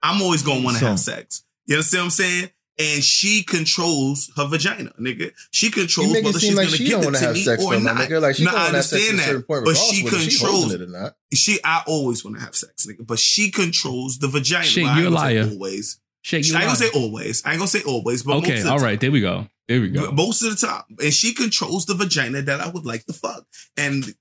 I'm 0.00 0.22
always 0.22 0.42
gonna 0.44 0.62
want 0.62 0.76
to 0.78 0.86
have 0.86 1.00
sex. 1.00 1.42
You 1.66 1.74
understand 1.74 2.00
what 2.02 2.04
I'm 2.04 2.10
saying? 2.10 2.50
And 2.76 3.04
she 3.04 3.44
controls 3.44 4.32
her 4.36 4.46
vagina, 4.48 4.92
nigga. 5.00 5.32
She 5.52 5.70
controls 5.70 6.12
whether 6.12 6.38
she's 6.40 6.56
like 6.56 6.66
gonna 6.66 6.76
she 6.76 6.84
give 6.86 7.02
don't 7.02 7.14
it 7.14 7.18
to 7.18 7.18
to 7.20 7.26
have 7.26 7.34
me 7.34 7.42
sex, 7.44 7.64
or 7.64 7.74
though, 7.74 7.78
not. 7.80 7.96
nigga. 7.96 8.20
Like 8.20 8.34
she 8.36 8.44
No, 8.44 8.50
don't 8.50 8.58
I 8.60 8.62
want 8.64 8.74
have 8.74 8.84
sex 8.84 9.08
understand 9.10 9.20
at 9.30 9.34
a 9.34 9.38
that, 9.38 9.46
point, 9.46 9.64
but 9.64 9.76
she 9.76 10.02
controls 10.02 10.40
holding 10.62 10.80
it 10.80 10.82
or 10.82 10.90
not. 10.90 11.16
She, 11.32 11.58
I 11.62 11.82
always 11.86 12.24
want 12.24 12.36
to 12.38 12.42
have 12.42 12.56
sex, 12.56 12.86
nigga. 12.86 13.06
But 13.06 13.18
she 13.20 13.50
controls 13.52 14.18
the 14.18 14.26
vagina. 14.28 14.64
Shit, 14.64 14.84
I 14.86 14.98
you're 15.00 15.04
a 15.04 15.08
ain't 15.10 15.14
gonna 15.14 15.28
say 15.30 15.40
liar. 15.42 15.50
Always. 15.52 16.00
Shake 16.22 16.44
I 16.44 16.46
you 16.48 16.54
ain't 16.54 16.64
gonna 16.64 16.76
say 16.76 16.90
always. 16.94 17.44
I 17.44 17.50
ain't 17.50 17.58
gonna 17.58 17.68
say 17.68 17.82
always. 17.86 18.22
But 18.24 18.34
most 18.34 18.44
Okay, 18.44 18.58
of 18.58 18.64
the 18.64 18.70
all 18.70 18.78
time. 18.78 18.84
right, 18.86 19.00
there 19.00 19.12
we 19.12 19.20
go. 19.20 19.46
There 19.68 19.80
we 19.80 19.88
go. 19.90 20.10
Most 20.10 20.42
of 20.42 20.50
the 20.58 20.66
time. 20.66 20.82
And 21.02 21.12
she 21.12 21.32
controls 21.32 21.86
the 21.86 21.94
vagina 21.94 22.42
that 22.42 22.60
I 22.60 22.68
would 22.68 22.84
like 22.84 23.06
to 23.06 23.12
fuck. 23.12 23.46
And 23.76 24.14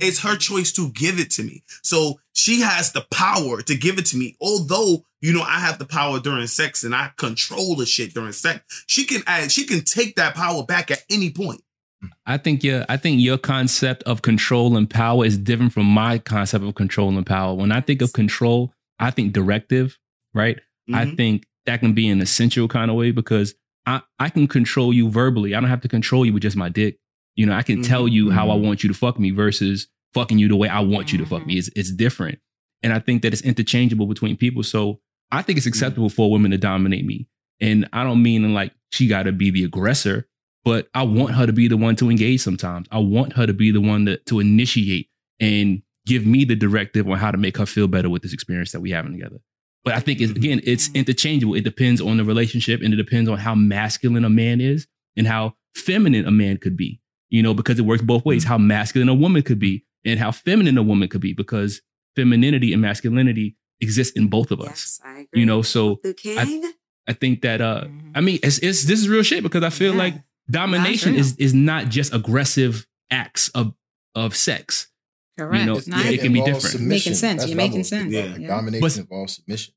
it's 0.00 0.20
her 0.20 0.36
choice 0.36 0.72
to 0.72 0.90
give 0.92 1.18
it 1.18 1.30
to 1.32 1.42
me. 1.42 1.62
So 1.82 2.20
she 2.32 2.60
has 2.62 2.92
the 2.92 3.04
power 3.10 3.60
to 3.62 3.76
give 3.76 3.98
it 3.98 4.06
to 4.06 4.16
me. 4.16 4.36
Although, 4.40 5.04
you 5.20 5.32
know, 5.32 5.42
I 5.42 5.60
have 5.60 5.78
the 5.78 5.86
power 5.86 6.20
during 6.20 6.46
sex 6.46 6.84
and 6.84 6.94
I 6.94 7.10
control 7.16 7.76
the 7.76 7.86
shit 7.86 8.14
during 8.14 8.32
sex. 8.32 8.84
She 8.86 9.04
can 9.04 9.22
add, 9.26 9.50
she 9.50 9.66
can 9.66 9.82
take 9.82 10.16
that 10.16 10.34
power 10.34 10.64
back 10.64 10.90
at 10.90 11.04
any 11.10 11.30
point. 11.30 11.62
I 12.26 12.38
think 12.38 12.62
your 12.62 12.84
I 12.88 12.96
think 12.96 13.20
your 13.20 13.38
concept 13.38 14.04
of 14.04 14.22
control 14.22 14.76
and 14.76 14.88
power 14.88 15.24
is 15.24 15.36
different 15.36 15.72
from 15.72 15.86
my 15.86 16.18
concept 16.18 16.64
of 16.64 16.74
control 16.76 17.08
and 17.08 17.26
power. 17.26 17.54
When 17.54 17.72
I 17.72 17.80
think 17.80 18.02
of 18.02 18.12
control, 18.12 18.72
I 19.00 19.10
think 19.10 19.32
directive, 19.32 19.98
right? 20.32 20.60
I 20.92 21.06
Mhm. 21.06 21.16
think 21.16 21.46
that 21.66 21.80
can 21.80 21.94
be 21.94 22.08
an 22.08 22.20
essential 22.20 22.68
kind 22.68 22.90
of 22.90 22.96
way 22.96 23.10
because 23.10 23.54
I, 23.84 24.02
I 24.18 24.28
can 24.28 24.46
control 24.46 24.92
you 24.92 25.10
verbally. 25.10 25.54
I 25.54 25.60
don't 25.60 25.70
have 25.70 25.80
to 25.82 25.88
control 25.88 26.24
you 26.24 26.32
with 26.32 26.42
just 26.42 26.56
my 26.56 26.68
dick. 26.68 26.98
You 27.34 27.46
know, 27.46 27.54
I 27.54 27.62
can 27.62 27.82
tell 27.82 28.04
mm-hmm. 28.04 28.14
you 28.14 28.30
how 28.30 28.50
I 28.50 28.54
mm-hmm. 28.54 28.66
want 28.66 28.82
you 28.82 28.88
to 28.88 28.94
fuck 28.94 29.18
me 29.18 29.30
versus 29.30 29.88
fucking 30.14 30.38
you 30.38 30.48
the 30.48 30.56
way 30.56 30.68
I 30.68 30.80
want 30.80 31.12
you 31.12 31.18
to 31.18 31.26
fuck 31.26 31.46
me. 31.46 31.54
Mm-hmm. 31.54 31.58
It's, 31.58 31.70
it's 31.74 31.92
different. 31.92 32.38
And 32.82 32.92
I 32.92 32.98
think 33.00 33.22
that 33.22 33.32
it's 33.32 33.42
interchangeable 33.42 34.06
between 34.06 34.36
people. 34.36 34.62
So 34.62 35.00
I 35.30 35.42
think 35.42 35.58
it's 35.58 35.66
mm-hmm. 35.66 35.70
acceptable 35.70 36.10
for 36.10 36.30
women 36.30 36.50
to 36.50 36.58
dominate 36.58 37.04
me. 37.04 37.28
And 37.60 37.88
I 37.92 38.04
don't 38.04 38.22
mean 38.22 38.54
like 38.54 38.72
she 38.90 39.08
got 39.08 39.24
to 39.24 39.32
be 39.32 39.50
the 39.50 39.64
aggressor, 39.64 40.28
but 40.64 40.88
I 40.94 41.02
want 41.02 41.34
her 41.34 41.46
to 41.46 41.52
be 41.52 41.68
the 41.68 41.76
one 41.76 41.96
to 41.96 42.10
engage 42.10 42.40
sometimes. 42.40 42.88
I 42.90 42.98
want 42.98 43.34
her 43.34 43.46
to 43.46 43.52
be 43.52 43.70
the 43.70 43.80
one 43.80 44.06
to, 44.06 44.18
to 44.18 44.40
initiate 44.40 45.08
and 45.40 45.82
give 46.06 46.24
me 46.24 46.44
the 46.44 46.56
directive 46.56 47.08
on 47.08 47.18
how 47.18 47.30
to 47.30 47.38
make 47.38 47.56
her 47.58 47.66
feel 47.66 47.88
better 47.88 48.08
with 48.08 48.22
this 48.22 48.32
experience 48.32 48.72
that 48.72 48.80
we 48.80 48.90
having 48.90 49.12
together. 49.12 49.38
But 49.84 49.94
I 49.94 50.00
think 50.00 50.20
it's, 50.20 50.32
mm-hmm. 50.32 50.38
again, 50.38 50.60
it's 50.64 50.88
mm-hmm. 50.88 50.98
interchangeable. 50.98 51.54
It 51.54 51.64
depends 51.64 52.00
on 52.00 52.16
the 52.16 52.24
relationship 52.24 52.80
and 52.82 52.92
it 52.92 52.96
depends 52.96 53.28
on 53.28 53.38
how 53.38 53.54
masculine 53.54 54.24
a 54.24 54.30
man 54.30 54.60
is 54.60 54.86
and 55.16 55.26
how 55.26 55.54
feminine 55.74 56.26
a 56.26 56.30
man 56.30 56.56
could 56.56 56.76
be, 56.76 57.00
you 57.30 57.42
know, 57.42 57.54
because 57.54 57.78
it 57.78 57.84
works 57.84 58.02
both 58.02 58.24
ways, 58.24 58.44
how 58.44 58.58
masculine 58.58 59.08
a 59.08 59.14
woman 59.14 59.42
could 59.42 59.58
be 59.58 59.84
and 60.04 60.18
how 60.18 60.30
feminine 60.30 60.78
a 60.78 60.82
woman 60.82 61.08
could 61.08 61.20
be 61.20 61.32
because 61.32 61.80
femininity 62.16 62.72
and 62.72 62.82
masculinity 62.82 63.56
exist 63.80 64.16
in 64.16 64.28
both 64.28 64.50
of 64.50 64.60
us, 64.60 64.68
Yes, 64.68 65.00
I 65.04 65.10
agree. 65.20 65.40
you 65.40 65.46
know, 65.46 65.62
so 65.62 66.00
The 66.02 66.14
king. 66.14 66.72
I 67.06 67.12
think 67.14 67.42
that 67.42 67.60
uh 67.60 67.84
I 68.14 68.20
mean 68.20 68.38
it's 68.42 68.58
it's 68.58 68.84
this 68.84 69.00
is 69.00 69.08
real 69.08 69.22
shit 69.22 69.42
because 69.42 69.62
I 69.64 69.70
feel 69.70 69.92
Yeah. 69.92 69.98
like 69.98 70.14
domination 70.50 71.14
is 71.14 71.36
is 71.36 71.54
not 71.54 71.88
just 71.88 72.12
aggressive 72.14 72.86
acts 73.10 73.48
of 73.50 73.74
of 74.14 74.34
sex. 74.36 74.88
Correct. 75.38 75.66
know, 75.66 75.74
Not- 75.86 76.04
yeah, 76.04 76.10
it 76.10 76.20
can 76.20 76.32
be 76.32 76.40
involves 76.40 76.64
different. 76.64 76.88
Making 76.88 77.14
sense. 77.14 77.40
That's 77.42 77.50
You're 77.50 77.56
making 77.56 77.84
sense. 77.84 78.12
about. 78.12 78.30
Like, 78.32 78.40
Yeah. 78.40 78.48
Domination 78.48 78.80
But- 78.80 78.96
involves 78.98 79.34
submission. 79.36 79.74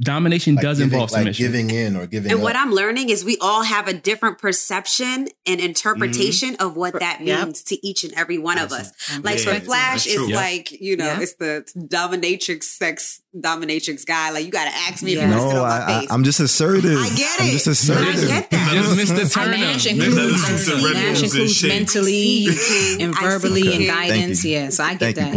Domination 0.00 0.54
Like 0.54 0.62
does 0.62 0.78
giving, 0.78 0.92
involve 0.92 1.10
like 1.10 1.34
giving 1.34 1.70
in 1.70 1.96
or 1.96 2.06
giving 2.06 2.30
And 2.30 2.38
up. 2.40 2.44
what 2.44 2.54
I'm 2.56 2.70
learning 2.72 3.10
is 3.10 3.24
we 3.24 3.36
all 3.40 3.62
have 3.64 3.88
a 3.88 3.92
different 3.92 4.38
perception 4.38 5.28
and 5.44 5.60
interpretation 5.60 6.54
mm-hmm. 6.54 6.64
of 6.66 6.76
what 6.76 6.98
that 7.00 7.20
Yep. 7.20 7.44
means 7.46 7.62
to 7.64 7.86
each 7.86 8.04
and 8.04 8.12
every 8.14 8.38
one 8.38 8.58
of 8.58 8.70
us. 8.72 8.92
Like 9.22 9.44
Yeah, 9.44 9.54
for 9.54 9.60
Flash, 9.60 10.04
that's 10.04 10.16
it's. 10.16 10.28
Yeah. 10.28 10.36
like, 10.36 10.70
you 10.80 10.96
know, 10.96 11.06
Yeah. 11.06 11.20
it's 11.20 11.34
the 11.34 11.64
dominatrix 11.76 12.62
sex 12.64 13.20
dominatrix 13.36 14.06
guy. 14.06 14.30
Like 14.30 14.44
you 14.44 14.52
gotta 14.52 14.70
ask 14.70 15.02
me 15.02 15.12
if 15.12 15.18
Yeah. 15.18 15.26
you 15.26 15.30
want 15.36 15.40
to 15.42 15.46
No, 15.46 15.50
sit 15.50 15.58
on 15.58 15.68
my 15.68 15.74
I, 15.78 15.96
I, 15.96 16.00
face. 16.00 16.10
I'm 16.12 16.24
just 16.24 16.40
assertive. 16.40 16.98
I 16.98 17.08
get 17.10 17.40
I'm 17.40 17.48
it. 17.48 17.52
just 17.52 17.66
assertive. 17.66 18.06
I 18.24 18.26
get 18.26 18.50
that. 18.50 18.70
Just 18.72 19.10
Mr. 19.12 19.32
Turner. 19.34 19.50
Nash 19.56 19.84
Let 19.86 19.94
includes, 19.96 20.46
them 20.48 20.58
see 20.58 20.70
some 20.80 20.92
Nash 20.92 21.22
includes 21.22 21.62
mentally 21.64 22.46
I 22.48 22.52
see 22.52 22.96
you, 22.98 23.04
and 23.04 23.14
King. 23.14 23.14
I 23.14 23.20
see 23.20 23.26
verbally 23.38 23.62
you, 23.62 23.72
and 23.72 23.86
guidance. 23.86 24.44
you. 24.44 24.50
Yes, 24.52 24.78
I 24.80 24.94
get 24.94 25.14
that. 25.16 25.34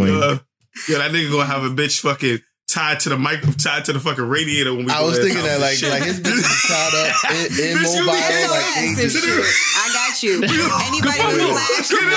Yeah, 0.90 0.98
that 0.98 1.12
nigga 1.12 1.32
gonna 1.32 1.46
have 1.46 1.64
a 1.64 1.70
bitch 1.70 2.02
fucking 2.02 2.40
tied 2.76 3.00
to 3.00 3.08
the 3.10 3.18
mic, 3.18 3.40
tied 3.58 3.86
to 3.86 3.94
the 3.94 4.00
fucking 4.02 4.28
radiator 4.28 4.76
when 4.76 4.84
we 4.86 4.92
I 4.92 5.02
was 5.02 5.18
thinking 5.18 5.42
that 5.44 5.62
like 5.62 5.82
and 5.82 5.92
like 5.92 6.04
his 6.04 6.18
shit. 6.18 6.26
bitch 6.28 6.44
is 6.44 6.62
tied 6.68 6.92
up 6.92 7.16
in, 7.32 7.46
in 7.48 7.78
Bitch, 7.80 7.96
you 7.96 8.04
mobile, 8.04 8.12
be 8.12 8.20
like 8.52 8.68
shit. 9.16 9.48
I 9.80 9.88
got 9.96 10.20
you. 10.24 10.44
Anybody 10.92 11.16
Come 11.18 11.32
with 11.32 11.40
on. 11.42 11.56
Flash, 11.56 11.88
Get 11.90 12.04
up, 12.04 12.10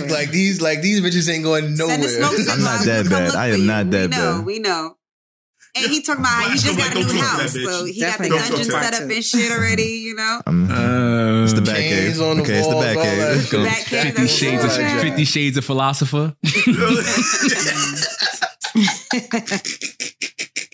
dragged. 0.00 0.10
Like 0.10 0.30
these 0.30 0.58
like 0.60 0.82
these 0.82 1.00
bitches 1.00 1.28
ain't 1.32 1.44
going 1.44 1.76
Send 1.76 2.02
a 2.02 2.08
smoke 2.08 2.32
nowhere. 2.32 2.50
I'm 2.50 2.60
not 2.62 2.84
that 2.84 3.08
bad. 3.08 3.34
I 3.36 3.46
am 3.54 3.66
not 3.66 3.90
that 3.92 4.10
we 4.10 4.16
know, 4.16 4.36
bad. 4.38 4.44
We 4.46 4.58
know. 4.58 4.96
And 5.76 5.86
he 5.88 6.02
talking 6.02 6.22
about 6.22 6.32
how 6.32 6.48
he 6.50 6.54
just 6.58 6.66
don't 6.66 6.76
got 6.78 6.90
a 6.90 6.94
new 6.98 7.04
don't 7.06 7.16
talk 7.16 7.36
to 7.36 7.42
house, 7.42 7.52
so 7.52 7.84
he 7.84 8.00
got 8.00 8.18
the 8.18 8.28
dungeon 8.28 8.64
set 8.64 8.92
up 8.94 9.02
and 9.08 9.24
shit 9.24 9.52
already. 9.52 9.84
You 10.02 10.16
know, 10.16 10.40
I'm, 10.44 10.68
Uh, 10.68 11.44
it's 11.44 11.52
the 11.52 11.62
back 11.62 11.76
Canes 11.76 12.18
cave. 12.18 12.26
on 12.26 12.36
the 12.38 12.42
Okay, 12.42 12.58
it's 12.58 12.66
the 12.66 12.74
walls, 12.74 12.84
back 12.84 12.96
cave. 12.96 13.18
that 13.18 13.36
Let's 13.36 13.50
go. 13.52 13.62
Back 13.64 13.84
cave, 13.84 14.02
Fifty 14.02 14.26
Shades 14.26 14.64
of. 14.64 14.72
Fifty 14.72 15.24
Shades 15.24 15.56
of 15.56 15.64
Philosopher. 15.64 16.34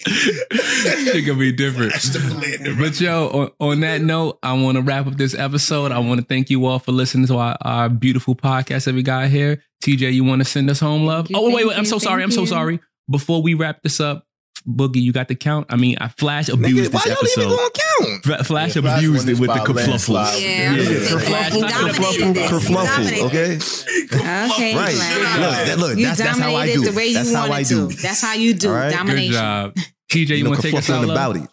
It 0.09 1.25
could 1.25 1.39
be 1.39 1.53
different. 1.53 1.93
Flash 1.93 2.05
the 2.13 2.21
philanderer. 2.21 2.77
But 2.79 3.01
yo, 3.01 3.29
on, 3.29 3.51
on 3.61 3.81
that 3.81 4.01
note, 4.03 4.39
I 4.43 4.53
want 4.53 4.77
to 4.77 4.83
wrap 4.83 5.07
up 5.07 5.17
this 5.17 5.35
episode. 5.35 5.93
I 5.93 5.99
want 5.99 6.21
to 6.21 6.27
thank 6.27 6.51
you 6.51 6.67
all 6.67 6.79
for 6.79 6.93
listening 6.93 7.27
to 7.29 7.39
our, 7.39 7.57
our 7.63 7.89
beautiful 7.89 8.35
podcast 8.35 8.85
that 8.85 8.95
we 8.95 9.03
got 9.03 9.29
here. 9.29 9.63
TJ, 9.85 10.13
you 10.13 10.25
want 10.25 10.41
to 10.41 10.45
send 10.45 10.71
us 10.71 10.81
home, 10.81 11.07
love? 11.07 11.29
you, 11.31 11.37
oh, 11.37 11.53
wait, 11.53 11.67
wait. 11.67 11.77
I'm 11.77 11.85
so 11.85 11.99
sorry. 11.99 12.23
I'm 12.23 12.31
so 12.31 12.45
sorry. 12.45 12.81
Before 13.11 13.43
we 13.43 13.55
wrap 13.55 13.83
this 13.83 14.01
up, 14.01 14.27
Boogie, 14.69 15.01
you 15.03 15.13
got 15.13 15.29
the 15.29 15.35
count? 15.37 15.67
I 15.71 15.77
mean, 15.77 15.97
I 16.01 16.09
Flash 16.09 16.49
abused 16.49 16.91
Nigga, 16.91 16.95
why 16.95 17.01
this 17.05 17.37
y'all 17.37 17.45
even 17.45 17.55
episode. 17.55 17.57
gonna 17.57 18.11
count? 18.11 18.25
Fla- 18.25 18.45
Flash 18.45 18.77
Yeah, 18.77 18.97
abused 18.97 19.27
won 19.27 19.35
it 19.37 19.39
with 19.41 19.49
the 19.51 19.55
by 19.55 19.59
a 19.59 19.65
kerfluffles. 19.65 20.41
Yeah, 20.43 20.71
I'm 20.73 20.77
Yeah. 20.79 20.85
gonna 20.85 20.99
take 21.01 21.09
Flash 21.29 21.53
that. 21.53 21.55
You 21.55 21.61
took 21.61 21.71
it 21.71 21.73
dominated 21.73 22.35
this. 22.35 22.51
You 22.51 22.77
Kerfluffle, 22.77 23.23
okay? 23.27 23.55
Okay, 24.17 24.77
Right. 24.77 24.95
Flash. 24.95 25.39
Look, 25.39 25.67
that- 25.67 25.79
look, 25.79 25.91
you 25.99 26.03
that's- 26.07 26.19
that's 26.19 26.39
how 26.39 26.55
I 26.57 26.67
do. 26.73 26.81
the 26.85 26.93
way 26.93 27.07
you 27.09 27.15
That's 27.15 27.33
how 27.33 27.53
I 27.53 27.63
do. 27.63 27.89
to. 27.91 27.97
That's 27.97 28.21
how 28.21 28.33
you 28.35 28.55
do 28.55 28.69
All 28.69 28.75
right? 28.75 28.91
Good 28.91 28.97
domination. 28.97 29.31
Good 29.33 29.39
job. 29.39 29.75
TJ, 30.11 30.31
you, 30.31 30.37
You 30.39 30.45
know, 30.45 30.51
want 30.51 30.63
to 30.63 30.71
take 30.71 30.79
us 30.79 30.91
out? 30.91 31.05
about 31.05 31.37
it. 31.37 31.49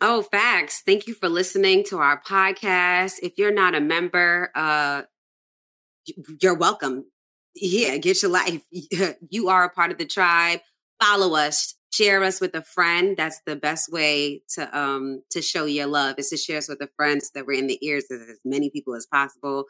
Oh, 0.00 0.22
facts. 0.22 0.82
Thank 0.84 1.06
you 1.06 1.14
for 1.14 1.28
listening 1.28 1.82
to 1.88 1.98
our 1.98 2.20
podcast. 2.22 3.14
If 3.22 3.32
you're 3.36 3.52
not 3.52 3.74
a 3.74 3.80
member, 3.80 4.50
uh, 4.54 5.02
you're 6.40 6.54
welcome. 6.54 7.06
Yeah, 7.54 7.96
get 7.96 8.22
your 8.22 8.30
life. 8.30 8.60
You 9.30 9.48
are 9.48 9.64
a 9.64 9.70
part 9.70 9.90
of 9.90 9.98
the 9.98 10.04
tribe. 10.06 10.60
Follow 11.02 11.34
us. 11.34 11.74
Share 11.90 12.22
us 12.22 12.40
with 12.40 12.54
a 12.54 12.62
friend. 12.62 13.16
That's 13.16 13.40
the 13.46 13.56
best 13.56 13.90
way 13.90 14.42
to 14.54 14.78
um 14.78 15.22
to 15.30 15.40
show 15.40 15.64
your 15.64 15.86
love 15.86 16.16
is 16.18 16.28
to 16.30 16.36
share 16.36 16.58
us 16.58 16.68
with 16.68 16.80
a 16.82 16.88
friend 16.96 17.22
so 17.22 17.30
that 17.34 17.46
we're 17.46 17.58
in 17.58 17.66
the 17.66 17.84
ears 17.86 18.04
of 18.10 18.20
as 18.20 18.40
many 18.44 18.70
people 18.70 18.94
as 18.94 19.06
possible. 19.06 19.64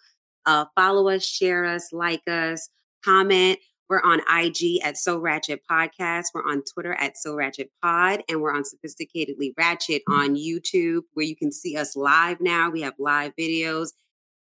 Uh, 0.46 0.64
follow 0.74 1.08
us, 1.08 1.24
share 1.24 1.64
us, 1.64 1.92
like 1.92 2.26
us, 2.26 2.70
comment. 3.04 3.58
We're 3.88 4.02
on 4.02 4.20
IG 4.28 4.80
at 4.84 4.98
So 4.98 5.18
Ratchet 5.18 5.62
Podcast. 5.70 6.24
We're 6.34 6.46
on 6.46 6.62
Twitter 6.62 6.94
at 6.94 7.16
So 7.16 7.34
Ratchet 7.34 7.70
Pod, 7.82 8.22
and 8.28 8.42
we're 8.42 8.54
on 8.54 8.62
Sophisticatedly 8.62 9.52
Ratchet 9.56 10.02
on 10.08 10.36
YouTube, 10.36 11.02
where 11.14 11.24
you 11.24 11.34
can 11.34 11.50
see 11.50 11.76
us 11.76 11.96
live 11.96 12.40
now. 12.40 12.68
We 12.68 12.82
have 12.82 12.94
live 12.98 13.32
videos. 13.38 13.88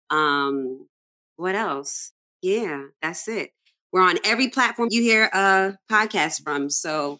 Um, 0.09 0.87
what 1.35 1.53
else? 1.53 2.11
Yeah, 2.41 2.85
that's 3.01 3.27
it. 3.27 3.51
We're 3.91 4.01
on 4.01 4.17
every 4.25 4.49
platform 4.49 4.89
you 4.91 5.01
hear 5.03 5.25
a 5.25 5.77
podcast 5.91 6.43
from. 6.43 6.69
So 6.69 7.19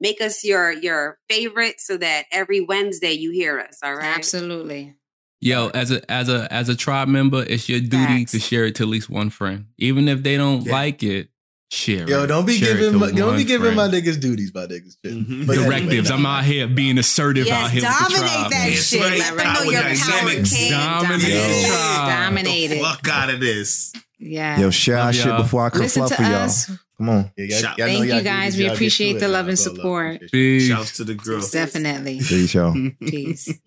make 0.00 0.20
us 0.20 0.44
your 0.44 0.72
your 0.72 1.18
favorite 1.28 1.76
so 1.78 1.96
that 1.96 2.24
every 2.32 2.60
Wednesday 2.60 3.12
you 3.12 3.30
hear 3.30 3.58
us. 3.60 3.78
All 3.82 3.94
right. 3.94 4.16
Absolutely. 4.16 4.94
Yo, 5.40 5.68
as 5.68 5.90
a 5.92 6.10
as 6.10 6.28
a 6.28 6.52
as 6.52 6.68
a 6.68 6.74
tribe 6.76 7.08
member, 7.08 7.44
it's 7.46 7.68
your 7.68 7.80
duty 7.80 8.20
Facts. 8.20 8.32
to 8.32 8.38
share 8.40 8.64
it 8.64 8.74
to 8.76 8.82
at 8.84 8.88
least 8.88 9.08
one 9.08 9.30
friend, 9.30 9.66
even 9.78 10.08
if 10.08 10.22
they 10.22 10.36
don't 10.36 10.62
Yeah. 10.66 10.72
like 10.72 11.02
it. 11.02 11.28
Share 11.70 12.04
it. 12.04 12.08
Yo, 12.08 12.24
it. 12.24 12.28
don't 12.28 12.46
be 12.46 12.54
Share 12.58 12.76
giving 12.78 12.98
my, 12.98 13.10
don't 13.12 13.36
be 13.36 13.44
giving 13.44 13.74
my 13.74 13.86
niggas 13.88 14.18
duties, 14.18 14.52
my 14.54 14.62
niggas. 14.66 14.94
Shit. 15.04 15.12
Mhm. 15.14 15.46
But 15.46 15.58
anyway, 15.58 15.80
directives. 15.80 16.08
nah. 16.08 16.16
I'm 16.16 16.24
out 16.26 16.44
here 16.46 16.66
being 16.66 16.96
assertive 16.96 17.46
out 17.48 17.70
Yes, 17.70 17.72
here 17.72 17.82
with 17.82 17.90
the 17.90 17.98
dominate 18.16 18.30
tribe. 18.32 18.50
that 18.50 18.68
man. 18.68 18.72
Shit. 18.72 19.00
right. 19.02 19.18
Let 19.18 19.28
them 19.28 19.36
know 19.36 19.42
Power 19.52 19.64
your 19.72 19.82
power 19.82 19.94
dynamics. 19.94 20.56
king. 20.56 20.70
Dominate 20.70 21.02
Dominate 21.02 21.20
the 21.20 21.36
it. 21.36 21.66
tribe. 21.68 22.08
Dominated. 22.24 22.80
Fuck 22.80 23.08
out 23.08 23.30
of 23.30 23.40
this. 23.40 23.92
Yeah. 24.18 24.58
Yo, 24.60 24.70
share 24.70 24.96
our 24.96 25.04
Love 25.04 25.14
shit 25.14 25.26
y'all. 25.26 25.42
before 25.42 25.62
I 25.72 25.78
Listen 25.78 26.02
kerfluff 26.02 26.08
to 26.08 26.14
for 26.16 26.22
y'all. 26.22 26.78
Us. 26.98 27.04
Come 27.06 27.08
on. 27.10 27.30
Yeah, 27.36 27.44
y'all- 27.46 27.58
Shout- 27.60 27.78
y'all 27.78 27.86
Thank 27.86 28.04
you 28.04 28.12
y'all 28.14 28.22
guys. 28.24 28.52
get- 28.54 28.58
We 28.58 28.64
y'all 28.66 28.74
appreciate 28.74 29.18
the 29.20 29.24
it. 29.26 29.28
love 29.28 29.48
and 29.48 29.56
That's 29.56 29.66
love. 29.66 29.76
support. 29.76 30.14
Appreciate 30.16 30.30
Peace. 30.58 30.68
Shouts 30.68 30.96
to 30.96 31.04
the 31.04 31.14
girl. 31.14 31.40
Definitely. 31.50 32.18
Peace, 32.18 32.54
y'all. 32.54 32.74
Peace. 33.00 33.58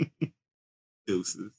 Deuces. 1.08 1.52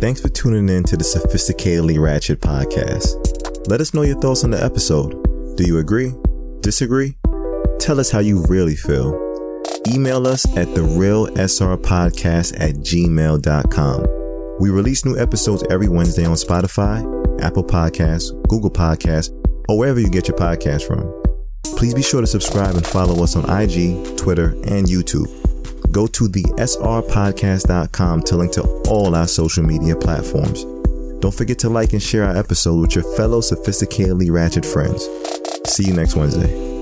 Thanks 0.00 0.20
for 0.20 0.28
tuning 0.28 0.68
in 0.68 0.82
to 0.84 0.96
the 0.98 1.04
Sophisticatedly 1.04 1.98
Ratchet 1.98 2.40
podcast. 2.40 3.68
Let 3.68 3.80
us 3.80 3.94
know 3.94 4.02
your 4.02 4.20
thoughts 4.20 4.44
on 4.44 4.50
the 4.50 4.62
episode. 4.62 5.12
Do 5.56 5.64
you 5.64 5.78
agree? 5.78 6.12
Disagree? 6.60 7.16
Tell 7.78 7.98
us 7.98 8.10
how 8.10 8.18
you 8.18 8.44
really 8.48 8.76
feel. 8.76 9.18
Email 9.88 10.26
us 10.26 10.44
at 10.58 10.68
therealsrpodcast 10.68 12.60
at 12.60 12.74
gmail.com. 12.76 14.06
We 14.60 14.70
release 14.70 15.04
new 15.06 15.16
episodes 15.18 15.64
every 15.70 15.88
Wednesday 15.88 16.24
on 16.26 16.34
Spotify, 16.34 17.02
Apple 17.40 17.64
Podcasts, 17.64 18.30
Google 18.48 18.70
Podcasts, 18.70 19.30
or 19.68 19.78
wherever 19.78 20.00
you 20.00 20.10
get 20.10 20.28
your 20.28 20.36
podcasts 20.36 20.86
from. 20.86 21.02
Please 21.76 21.94
be 21.94 22.02
sure 22.02 22.20
to 22.20 22.26
subscribe 22.26 22.74
and 22.74 22.86
follow 22.86 23.22
us 23.22 23.36
on 23.36 23.44
IG, 23.44 24.16
Twitter, 24.16 24.50
and 24.64 24.86
YouTube. 24.86 25.26
Go 25.90 26.06
to 26.08 26.28
the 26.28 26.42
srpodcast.com 26.42 28.22
to 28.22 28.36
link 28.36 28.52
to 28.52 28.62
all 28.88 29.14
our 29.14 29.28
social 29.28 29.62
media 29.62 29.96
platforms. 29.96 30.64
Don't 31.20 31.34
forget 31.34 31.58
to 31.60 31.70
like 31.70 31.92
and 31.92 32.02
share 32.02 32.24
our 32.24 32.36
episode 32.36 32.80
with 32.80 32.94
your 32.94 33.04
fellow 33.16 33.40
sophisticatedly 33.40 34.30
ratchet 34.30 34.66
friends. 34.66 35.08
See 35.66 35.84
you 35.84 35.94
next 35.94 36.16
Wednesday. 36.16 36.73